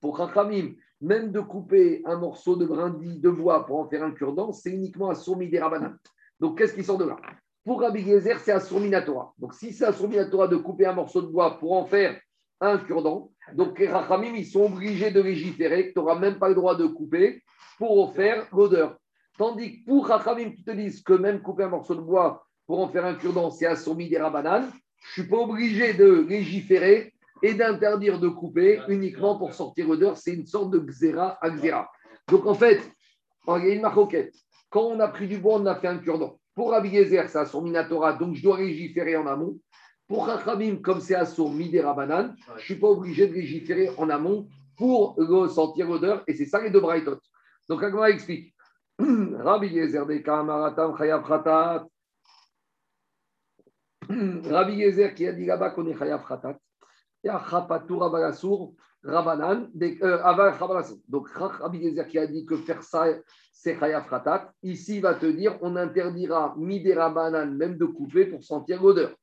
Pour 0.00 0.16
Chachamim, 0.16 0.74
même 1.00 1.30
de 1.30 1.40
couper 1.40 2.02
un 2.04 2.18
morceau 2.18 2.56
de 2.56 2.66
brindille 2.66 3.20
de 3.20 3.30
bois 3.30 3.64
pour 3.64 3.78
en 3.78 3.88
faire 3.88 4.02
un 4.02 4.10
cure-dent, 4.10 4.52
c'est 4.52 4.72
uniquement 4.72 5.10
un 5.10 5.14
sourmi 5.14 5.48
des 5.48 5.60
rabanan. 5.60 5.96
Donc 6.40 6.58
qu'est-ce 6.58 6.74
qui 6.74 6.82
sort 6.82 6.98
de 6.98 7.04
là? 7.04 7.16
Pour 7.64 7.80
Rabbi 7.80 8.02
Gezer, 8.02 8.38
c'est 8.40 8.52
un 8.52 8.60
sourmi 8.60 8.84
Minatora. 8.86 9.32
Donc 9.38 9.54
si 9.54 9.72
c'est 9.72 9.86
un 9.86 9.92
sourmi 9.92 10.16
Minatora 10.16 10.48
de 10.48 10.56
couper 10.56 10.84
un 10.84 10.92
morceau 10.92 11.22
de 11.22 11.28
bois 11.28 11.58
pour 11.58 11.72
en 11.72 11.86
faire 11.86 12.20
un 12.60 12.76
cure-dent, 12.78 13.30
donc 13.54 13.78
les 13.78 13.88
Rachamim, 13.88 14.34
ils 14.34 14.46
sont 14.46 14.64
obligés 14.64 15.10
de 15.10 15.22
légiférer, 15.22 15.88
que 15.88 15.92
tu 15.94 15.98
n'auras 15.98 16.18
même 16.18 16.38
pas 16.38 16.48
le 16.48 16.54
droit 16.54 16.76
de 16.76 16.86
couper 16.86 17.42
pour 17.78 18.14
faire 18.14 18.46
l'odeur. 18.52 18.98
Tandis 19.38 19.80
que 19.80 19.86
pour 19.86 20.06
Rachamim 20.06 20.50
qui 20.52 20.62
te 20.62 20.72
disent 20.72 21.02
que 21.02 21.14
même 21.14 21.40
couper 21.40 21.64
un 21.64 21.68
morceau 21.68 21.94
de 21.94 22.02
bois 22.02 22.46
pour 22.66 22.80
en 22.80 22.88
faire 22.88 23.06
un 23.06 23.14
cure-dent, 23.14 23.50
c'est 23.50 23.66
un 23.66 23.76
sourmi 23.76 24.10
des 24.10 24.18
rabanan, 24.18 24.70
je 25.14 25.20
ne 25.20 25.24
suis 25.24 25.30
pas 25.30 25.38
obligé 25.38 25.94
de 25.94 26.26
légiférer 26.28 27.14
et 27.42 27.54
d'interdire 27.54 28.20
de 28.20 28.28
couper 28.28 28.80
uniquement 28.88 29.38
pour 29.38 29.54
sortir 29.54 29.88
l'odeur. 29.88 30.16
C'est 30.16 30.32
une 30.32 30.46
sorte 30.46 30.70
de 30.70 30.78
xéra 30.78 31.38
à 31.40 31.50
xéra. 31.50 31.90
Donc 32.28 32.46
en 32.46 32.54
fait, 32.54 32.80
il 33.48 33.64
y 33.64 33.70
a 33.70 33.74
une. 33.74 33.88
Quand 34.70 34.82
on 34.82 35.00
a 35.00 35.08
pris 35.08 35.28
du 35.28 35.38
bois, 35.38 35.56
on 35.56 35.66
a 35.66 35.74
fait 35.74 35.88
un 35.88 35.98
cure-dent. 35.98 36.38
Pour 36.54 36.70
Rabbi 36.70 36.90
Gezer, 36.90 37.28
c'est 37.28 37.38
un 37.38 37.46
sourd 37.46 37.62
minatora, 37.62 38.12
donc 38.12 38.34
je 38.34 38.42
dois 38.42 38.58
légiférer 38.58 39.16
en 39.16 39.26
amont. 39.26 39.58
Pour 40.06 40.26
Rachamim, 40.26 40.76
comme 40.76 41.00
c'est 41.00 41.16
un 41.16 41.24
sourd 41.24 41.52
midera 41.52 41.94
banane, 41.94 42.36
je 42.46 42.52
ne 42.52 42.58
suis 42.58 42.74
pas 42.76 42.88
obligé 42.88 43.26
de 43.26 43.32
légiférer 43.32 43.90
en 43.96 44.08
amont 44.10 44.48
pour 44.76 45.16
ressentir 45.16 45.88
l'odeur. 45.88 46.22
Et 46.26 46.34
c'est 46.34 46.46
ça 46.46 46.60
les 46.60 46.70
deux 46.70 46.80
braïtot. 46.80 47.18
Donc 47.68 47.82
Agma 47.82 48.10
explique. 48.10 48.54
Rabbi 48.98 49.70
Gezer 49.70 50.06
de 50.06 50.18
Kamaratam 50.18 50.96
Chayav 50.96 51.26
Khatat. 51.26 51.86
Rabbi 54.08 54.80
Gezer 54.80 55.14
qui 55.14 55.26
a 55.26 55.32
dit 55.32 55.46
là-bas 55.46 55.70
qu'on 55.70 55.86
est 55.86 55.98
Chayav 55.98 56.24
Khatat. 56.26 56.58
Et 57.24 57.30
à 57.30 57.42
Chapatou 57.50 57.98
Rabalassour, 57.98 58.74
Rabanan, 59.04 59.68
euh. 59.82 60.92
Donc 61.08 61.28
Rabbi 61.28 61.82
Gezer 61.82 62.08
qui 62.08 62.18
a 62.18 62.26
dit 62.26 62.46
que 62.46 62.56
faire 62.56 62.82
ça, 62.82 63.06
c'est 63.52 63.78
Chayav 63.78 64.08
Khatat. 64.08 64.50
Ici, 64.62 64.96
il 64.96 65.02
va 65.02 65.14
te 65.14 65.26
dire 65.26 65.58
on 65.60 65.76
interdira 65.76 66.54
Midera 66.56 67.10
Banan, 67.10 67.54
même 67.54 67.76
de 67.76 67.84
couper 67.84 68.26
pour 68.26 68.42
sentir 68.42 68.82
l'odeur. 68.82 69.14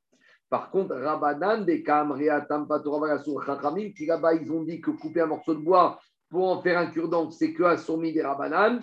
Par 0.49 0.69
contre, 0.69 0.95
Rabanan, 0.95 1.65
des 1.65 1.83
Rabalassour, 1.87 3.43
Chachamim, 3.43 3.91
qui 3.91 4.05
là-bas, 4.05 4.35
ils 4.35 4.51
ont 4.51 4.63
dit 4.63 4.79
que 4.81 4.91
couper 4.91 5.21
un 5.21 5.27
morceau 5.27 5.55
de 5.55 5.61
bois 5.61 5.99
pour 6.29 6.47
en 6.49 6.61
faire 6.61 6.77
un 6.77 6.87
cure-dent, 6.87 7.31
c'est 7.31 7.53
que 7.53 7.63
à 7.63 7.77
son 7.77 7.97
Midera 7.97 8.35
Banan. 8.35 8.79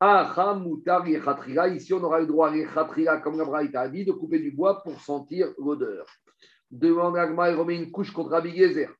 Aha, 0.00 0.54
Moutar, 0.54 1.06
Yechatrila. 1.06 1.68
Ici, 1.68 1.92
on 1.92 2.02
aura 2.02 2.20
le 2.20 2.26
droit, 2.26 2.50
comme 3.22 3.38
la 3.38 3.44
Braïta 3.44 3.82
a 3.82 3.88
dit, 3.88 4.04
de 4.04 4.12
couper 4.12 4.38
du 4.38 4.50
bois 4.50 4.82
pour 4.82 4.98
sentir 5.00 5.52
l'odeur. 5.58 6.06
Demande 6.70 7.18
Agma, 7.18 7.50
il 7.50 7.56
remet 7.56 7.76
une 7.76 7.90
couche 7.90 8.10
contre 8.10 8.30
Rabbi 8.30 8.56
Gezer. 8.56 8.90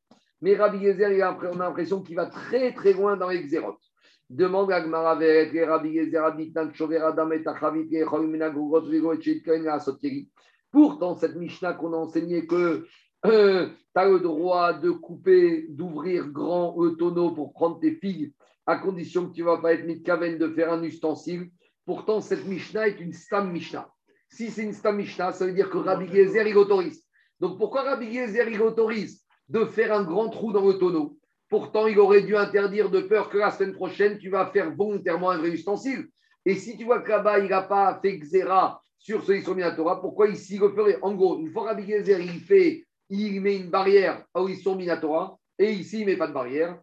Mais 0.42 0.56
Rabbi 0.56 0.88
a, 0.88 1.38
on 1.52 1.60
a 1.60 1.64
l'impression 1.64 2.02
qu'il 2.02 2.16
va 2.16 2.26
très 2.26 2.72
très 2.72 2.92
loin 2.92 3.16
dans 3.16 3.28
les 3.28 3.42
xérotes. 3.42 3.82
Demande 4.30 4.70
Agma, 4.70 5.16
Veret, 5.16 5.64
Rabbi 5.64 5.92
Gezer, 5.94 6.24
Abitan, 6.24 6.72
Chover, 6.72 6.98
Adam, 6.98 7.32
et 7.32 7.42
Tachavit, 7.42 7.88
Yecholimina, 7.90 8.48
Gugot, 8.48 8.82
Vigo, 8.82 9.12
et 9.12 9.20
Chitkain, 9.20 9.64
et. 10.04 10.28
Pourtant, 10.70 11.16
cette 11.16 11.34
Mishnah 11.34 11.72
qu'on 11.72 11.92
a 11.94 11.96
enseigné 11.96 12.46
que 12.46 12.86
euh, 13.26 13.66
tu 13.66 14.00
as 14.00 14.08
le 14.08 14.20
droit 14.20 14.72
de 14.72 14.90
couper, 14.92 15.66
d'ouvrir 15.68 16.28
grand 16.28 16.76
le 16.80 16.92
tonneau 16.92 17.32
pour 17.32 17.52
prendre 17.52 17.80
tes 17.80 17.96
figues, 17.96 18.32
à 18.66 18.76
condition 18.76 19.28
que 19.28 19.34
tu 19.34 19.40
ne 19.40 19.46
vas 19.46 19.58
pas 19.58 19.72
être 19.72 19.84
mitkaven 19.84 20.38
de 20.38 20.48
faire 20.48 20.72
un 20.72 20.82
ustensile. 20.84 21.50
Pourtant, 21.84 22.20
cette 22.20 22.46
Mishnah 22.46 22.86
est 22.86 23.00
une 23.00 23.12
Stam 23.12 23.50
Mishnah. 23.50 23.90
Si 24.28 24.48
c'est 24.50 24.62
une 24.62 24.72
Stam 24.72 24.96
Mishnah, 24.96 25.32
ça 25.32 25.44
veut 25.44 25.52
dire 25.52 25.70
que 25.70 25.78
Rabbi 25.78 26.06
Gezer, 26.06 26.46
il 26.46 26.56
autorise. 26.56 27.04
Donc 27.40 27.58
pourquoi 27.58 27.82
Rabbi 27.82 28.14
Gezer, 28.14 28.48
il 28.48 28.62
autorise 28.62 29.24
de 29.50 29.64
faire 29.66 29.92
un 29.92 30.04
grand 30.04 30.30
trou 30.30 30.52
dans 30.52 30.66
le 30.66 30.78
tonneau 30.78 31.18
Pourtant, 31.48 31.88
il 31.88 31.98
aurait 31.98 32.22
dû 32.22 32.36
interdire 32.36 32.90
de 32.90 33.00
peur 33.00 33.28
que 33.28 33.36
la 33.36 33.50
semaine 33.50 33.74
prochaine, 33.74 34.18
tu 34.18 34.30
vas 34.30 34.46
faire 34.46 34.72
volontairement 34.72 35.30
un 35.30 35.38
vrai 35.38 35.50
ustensile. 35.50 36.06
Et 36.46 36.54
si 36.54 36.76
tu 36.76 36.84
vois 36.84 37.00
que 37.00 37.08
là-bas, 37.08 37.40
il 37.40 37.50
n'a 37.50 37.62
pas 37.62 37.98
fait 38.00 38.16
Xéra 38.18 38.80
sur 38.98 39.24
ce 39.24 39.32
Issour 39.32 39.56
Torah, 39.74 40.00
pourquoi 40.00 40.28
ici 40.28 40.54
il 40.54 40.60
le 40.60 40.70
ferait 40.70 40.98
En 41.02 41.14
gros, 41.14 41.40
une 41.40 41.50
fois 41.50 41.64
Rabbi 41.64 41.86
Gezer, 41.86 42.20
il, 42.20 42.40
fait, 42.40 42.86
il 43.08 43.40
met 43.40 43.56
une 43.56 43.68
barrière 43.68 44.24
Issour 44.36 44.78
Torah, 45.00 45.38
et 45.58 45.72
ici, 45.72 46.00
il 46.00 46.06
ne 46.06 46.12
met 46.12 46.16
pas 46.16 46.28
de 46.28 46.32
barrière. 46.32 46.80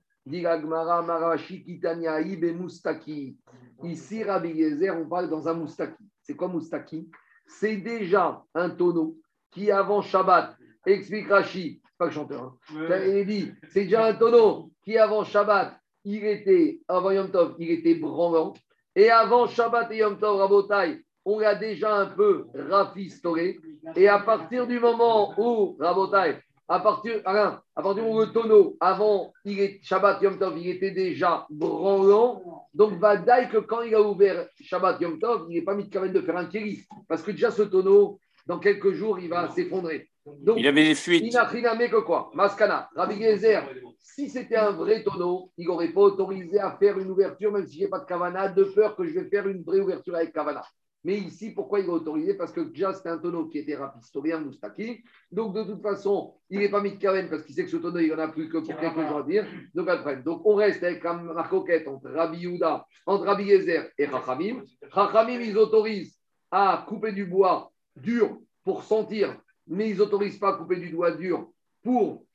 Ici, 3.83 4.23
Rabbi 4.23 4.57
Gezer, 4.57 4.97
on 4.97 5.07
parle 5.07 5.29
dans 5.29 5.47
un 5.47 5.53
moustaki. 5.53 6.03
C'est 6.21 6.35
quoi 6.35 6.49
moustaki? 6.49 7.09
C'est 7.45 7.77
déjà 7.77 8.43
un 8.53 8.69
tonneau 8.71 9.17
qui, 9.51 9.71
avant 9.71 10.01
Shabbat, 10.01 10.57
explique 10.85 11.29
Rashi, 11.29 11.81
pas 11.97 12.05
le 12.05 12.11
chanteur, 12.11 12.55
hein, 12.73 12.99
il 13.05 13.25
dit, 13.25 13.51
c'est 13.69 13.85
déjà 13.85 14.05
un 14.05 14.13
tonneau 14.13 14.71
qui, 14.83 14.97
avant 14.97 15.23
Shabbat, 15.23 15.79
il 16.05 16.25
était, 16.25 16.79
avant 16.87 17.11
Yom 17.11 17.31
Tov, 17.31 17.55
il 17.59 17.71
était 17.71 17.95
branlant. 17.95 18.53
Et 18.95 19.09
avant 19.09 19.47
Shabbat 19.47 19.91
et 19.91 19.97
Yom 19.97 20.17
Tov, 20.17 20.37
Rabotai, 20.37 21.03
on 21.25 21.39
l'a 21.39 21.55
déjà 21.55 21.95
un 21.95 22.05
peu 22.05 22.45
rafistolé. 22.69 23.59
Et 23.95 24.07
à 24.07 24.19
partir 24.19 24.65
du 24.67 24.79
moment 24.79 25.33
où, 25.37 25.75
Rabotai, 25.79 26.37
à 26.69 26.79
partir, 26.79 27.21
Alain, 27.25 27.61
à 27.75 27.81
partir 27.81 28.03
du 28.03 28.09
moment 28.09 28.21
où 28.21 28.25
le 28.25 28.31
tonneau, 28.31 28.77
avant 28.79 29.33
il 29.45 29.59
est, 29.59 29.79
Shabbat 29.83 30.21
Yom 30.21 30.37
Tov, 30.37 30.57
il 30.57 30.69
était 30.69 30.91
déjà 30.91 31.45
branlant. 31.49 32.67
Donc, 32.73 32.99
Vadaï, 32.99 33.49
que 33.49 33.57
quand 33.57 33.81
il 33.81 33.95
a 33.95 34.01
ouvert 34.01 34.47
Shabbat 34.61 34.99
Yom 35.01 35.19
Tov, 35.19 35.47
il 35.49 35.55
n'est 35.55 35.61
pas 35.61 35.75
mis 35.75 35.85
de 35.85 35.89
caverne 35.89 36.13
de 36.13 36.21
faire 36.21 36.37
un 36.37 36.45
kéli. 36.45 36.85
Parce 37.07 37.21
que 37.21 37.31
déjà, 37.31 37.51
ce 37.51 37.63
tonneau, 37.63 38.19
dans 38.45 38.59
quelques 38.59 38.93
jours, 38.93 39.19
il 39.19 39.29
va 39.29 39.49
s'effondrer. 39.49 40.09
Donc, 40.41 40.57
Il 40.59 40.67
avait 40.67 40.83
des 40.83 40.95
fuites. 40.95 41.23
il 41.25 41.33
n'a 41.33 41.43
rien 41.43 41.75
mais 41.75 41.89
que 41.89 41.97
quoi? 41.97 42.31
Maskana, 42.33 42.89
Rabbi 42.95 43.21
Gezer, 43.21 43.63
si 43.99 44.29
c'était 44.29 44.55
un 44.55 44.71
vrai 44.71 45.03
tonneau, 45.03 45.51
il 45.57 45.67
n'aurait 45.67 45.89
pas 45.89 46.01
autorisé 46.01 46.59
à 46.59 46.71
faire 46.71 46.97
une 46.99 47.09
ouverture, 47.09 47.51
même 47.51 47.65
si 47.67 47.77
je 47.77 47.83
n'ai 47.83 47.89
pas 47.89 47.99
de 47.99 48.05
kavana, 48.05 48.49
de 48.49 48.63
peur 48.63 48.95
que 48.95 49.05
je 49.05 49.13
vais 49.13 49.29
faire 49.29 49.47
une 49.47 49.63
vraie 49.63 49.79
ouverture 49.79 50.15
avec 50.15 50.33
kavana. 50.33 50.63
Mais 51.03 51.19
ici, 51.19 51.51
pourquoi 51.51 51.79
il 51.79 51.85
est 51.85 51.89
autorisé? 51.89 52.33
Parce 52.33 52.51
que 52.51 52.59
déjà, 52.61 52.91
c'était 52.93 53.09
un 53.09 53.19
tonneau 53.19 53.47
qui 53.47 53.59
était 53.59 53.75
rapistové, 53.75 54.33
un 54.33 54.39
moustaki. 54.39 55.03
Donc, 55.31 55.55
de 55.55 55.63
toute 55.63 55.81
façon, 55.81 56.33
il 56.49 56.59
n'est 56.59 56.69
pas 56.69 56.81
mis 56.81 56.91
de 56.91 56.97
carène 56.97 57.29
parce 57.29 57.43
qu'il 57.43 57.55
sait 57.55 57.63
que 57.63 57.69
ce 57.69 57.77
tonneau, 57.77 57.99
il 57.99 58.09
n'en 58.09 58.19
a 58.19 58.27
plus 58.27 58.49
que 58.49 58.57
pour 58.57 58.75
quelques 58.75 59.07
jours 59.07 59.19
à 59.19 59.23
dire. 59.23 59.45
Donc, 59.73 59.87
après, 59.87 60.17
donc 60.17 60.41
on 60.45 60.55
reste 60.55 60.83
avec 60.83 61.03
la 61.03 61.13
marcoquette 61.13 61.87
entre 61.87 62.09
Rabbi 62.09 62.39
Yehuda, 62.39 62.85
entre 63.05 63.25
Rabbi 63.25 63.47
Gezer 63.47 63.89
et 63.97 64.05
Rachamim. 64.07 64.63
Rachamim, 64.91 65.39
ils 65.39 65.57
autorisent 65.57 66.17
à 66.51 66.83
couper 66.87 67.13
du 67.13 67.25
bois 67.25 67.71
dur 67.95 68.39
pour 68.63 68.83
sentir, 68.83 69.33
mais 69.67 69.89
ils 69.89 69.97
n'autorisent 69.97 70.39
pas 70.39 70.49
à 70.53 70.57
couper 70.57 70.77
du 70.77 70.89
bois 70.89 71.11
dur 71.11 71.49
pour 71.83 72.25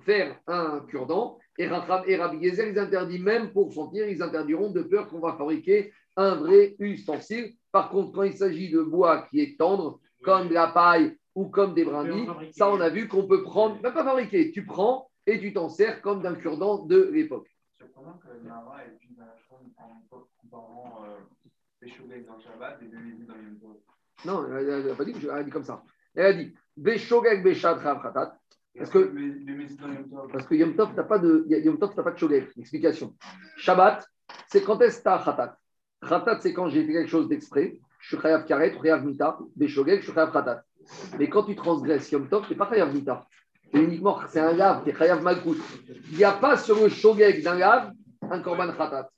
faire 0.00 0.38
un 0.46 0.80
cure-dent. 0.88 1.38
Et, 1.58 1.66
Racham- 1.66 2.04
et 2.06 2.16
Rabbi 2.16 2.42
Gezer, 2.42 2.68
ils 2.68 2.78
interdisent 2.78 3.22
même 3.22 3.52
pour 3.52 3.72
sentir, 3.72 4.08
ils 4.08 4.22
interdiront 4.22 4.70
de 4.70 4.82
peur 4.82 5.08
qu'on 5.08 5.20
va 5.20 5.34
fabriquer 5.34 5.92
un 6.16 6.34
vrai 6.34 6.74
ustensile. 6.78 7.54
Par 7.72 7.88
contre, 7.90 8.12
quand 8.12 8.22
il 8.24 8.34
s'agit 8.34 8.70
de 8.70 8.82
bois 8.82 9.26
qui 9.30 9.40
est 9.40 9.58
tendre, 9.58 10.00
comme 10.22 10.48
de 10.48 10.54
la 10.54 10.68
paille 10.68 11.16
ou 11.34 11.48
comme 11.48 11.74
des 11.74 11.84
brindilles, 11.84 12.26
ça 12.52 12.70
on 12.70 12.80
a 12.80 12.88
vu 12.88 13.06
qu'on 13.08 13.26
peut 13.26 13.42
prendre, 13.42 13.80
même 13.82 13.92
pas 13.94 14.04
fabriquer, 14.04 14.50
tu 14.50 14.64
prends 14.64 15.10
et 15.26 15.38
tu 15.40 15.52
t'en 15.52 15.68
sers 15.68 16.00
comme 16.02 16.20
d'un 16.22 16.34
cure-dent 16.34 16.84
de 16.86 17.10
l'époque. 17.12 17.48
Surprenant 17.78 18.18
que 18.18 18.46
Nara 18.46 18.84
ait 18.84 18.96
pu 18.98 19.08
en 19.78 20.18
comparant 20.42 21.04
euh, 21.04 21.18
les 21.82 21.88
choulets 21.88 22.20
dans 22.22 22.36
le 22.36 22.40
Shabbat 22.42 22.80
et 22.82 22.84
les 22.86 23.24
dans. 23.26 23.76
Non, 24.24 24.56
elle 24.56 24.86
n'a 24.86 24.94
pas 24.94 25.04
dit, 25.04 25.14
elle 25.22 25.30
a 25.30 25.42
dit 25.42 25.50
comme 25.50 25.64
ça. 25.64 25.82
Elle 26.16 26.26
a 26.26 26.32
dit, 26.32 26.54
Beshogeg 26.76 27.42
Beshat 27.44 27.74
Rav 27.74 28.02
Khatat, 28.02 28.36
Parce 28.78 28.90
que- 28.90 29.12
parce 30.32 30.46
que 30.46 30.54
Yom 30.54 30.74
Tov, 30.76 30.90
t'as 30.94 31.04
pas 31.04 31.18
de, 31.18 31.44
Yom 31.48 31.78
Tov, 31.78 31.94
pas 31.94 32.10
de 32.10 32.18
shogeg. 32.18 32.48
Explication. 32.58 33.14
Shabbat, 33.58 34.06
c'est 34.48 34.62
quand 34.62 34.80
est-ce 34.82 34.98
que 34.98 35.04
Khatat 35.04 35.56
Khatat, 36.06 36.40
c'est 36.40 36.52
quand 36.52 36.68
j'ai 36.68 36.84
fait 36.84 36.92
quelque 36.92 37.08
chose 37.08 37.28
d'exprès. 37.28 37.78
Je 38.00 38.08
suis 38.08 38.22
Chayav 38.22 38.44
Karet, 38.44 38.76
Chayav 38.80 39.04
Mita, 39.04 39.38
Beshogeg, 39.56 40.00
je 40.00 40.04
suis 40.04 40.12
Chayav 40.12 40.32
Khatat. 40.32 40.62
Mais 41.18 41.28
quand 41.28 41.44
tu 41.44 41.56
transgresses 41.56 42.10
Yom 42.12 42.28
Tov, 42.28 42.44
tu 42.46 42.52
n'es 42.52 42.56
pas 42.58 42.68
Chayav 42.68 42.92
Mita. 42.94 43.26
C'est 43.72 43.82
uniquement, 43.82 44.20
c'est 44.28 44.40
un 44.40 44.52
lave, 44.52 44.84
tu 44.84 44.90
es 44.90 44.94
Chayav 44.94 45.22
Malkout. 45.22 45.56
Il 46.10 46.16
n'y 46.18 46.24
a 46.24 46.32
pas 46.32 46.56
sur 46.56 46.76
le 46.80 46.88
shogeg 46.88 47.42
d'un 47.42 47.56
lave 47.56 47.92
un 48.30 48.40
korban 48.40 48.72
Khatat. 48.72 49.08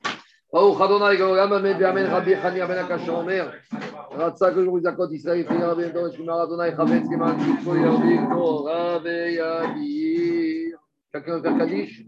Quelqu'un 11.13 11.37
veut 11.37 11.43
faire 11.43 11.59
Kaddish? 11.59 12.05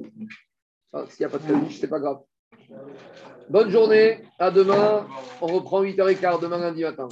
Ah, 0.93 1.05
s'il 1.09 1.27
n'y 1.27 1.33
a 1.33 1.39
pas 1.39 1.39
de 1.39 1.71
c'est 1.71 1.89
pas 1.89 2.01
grave. 2.01 2.21
Bonne 3.51 3.71
journée, 3.71 4.23
à 4.39 4.51
demain. 4.51 5.07
On 5.43 5.47
reprend 5.47 5.83
8h15 5.83 6.41
demain 6.41 6.59
lundi 6.59 6.83
matin. 6.83 7.09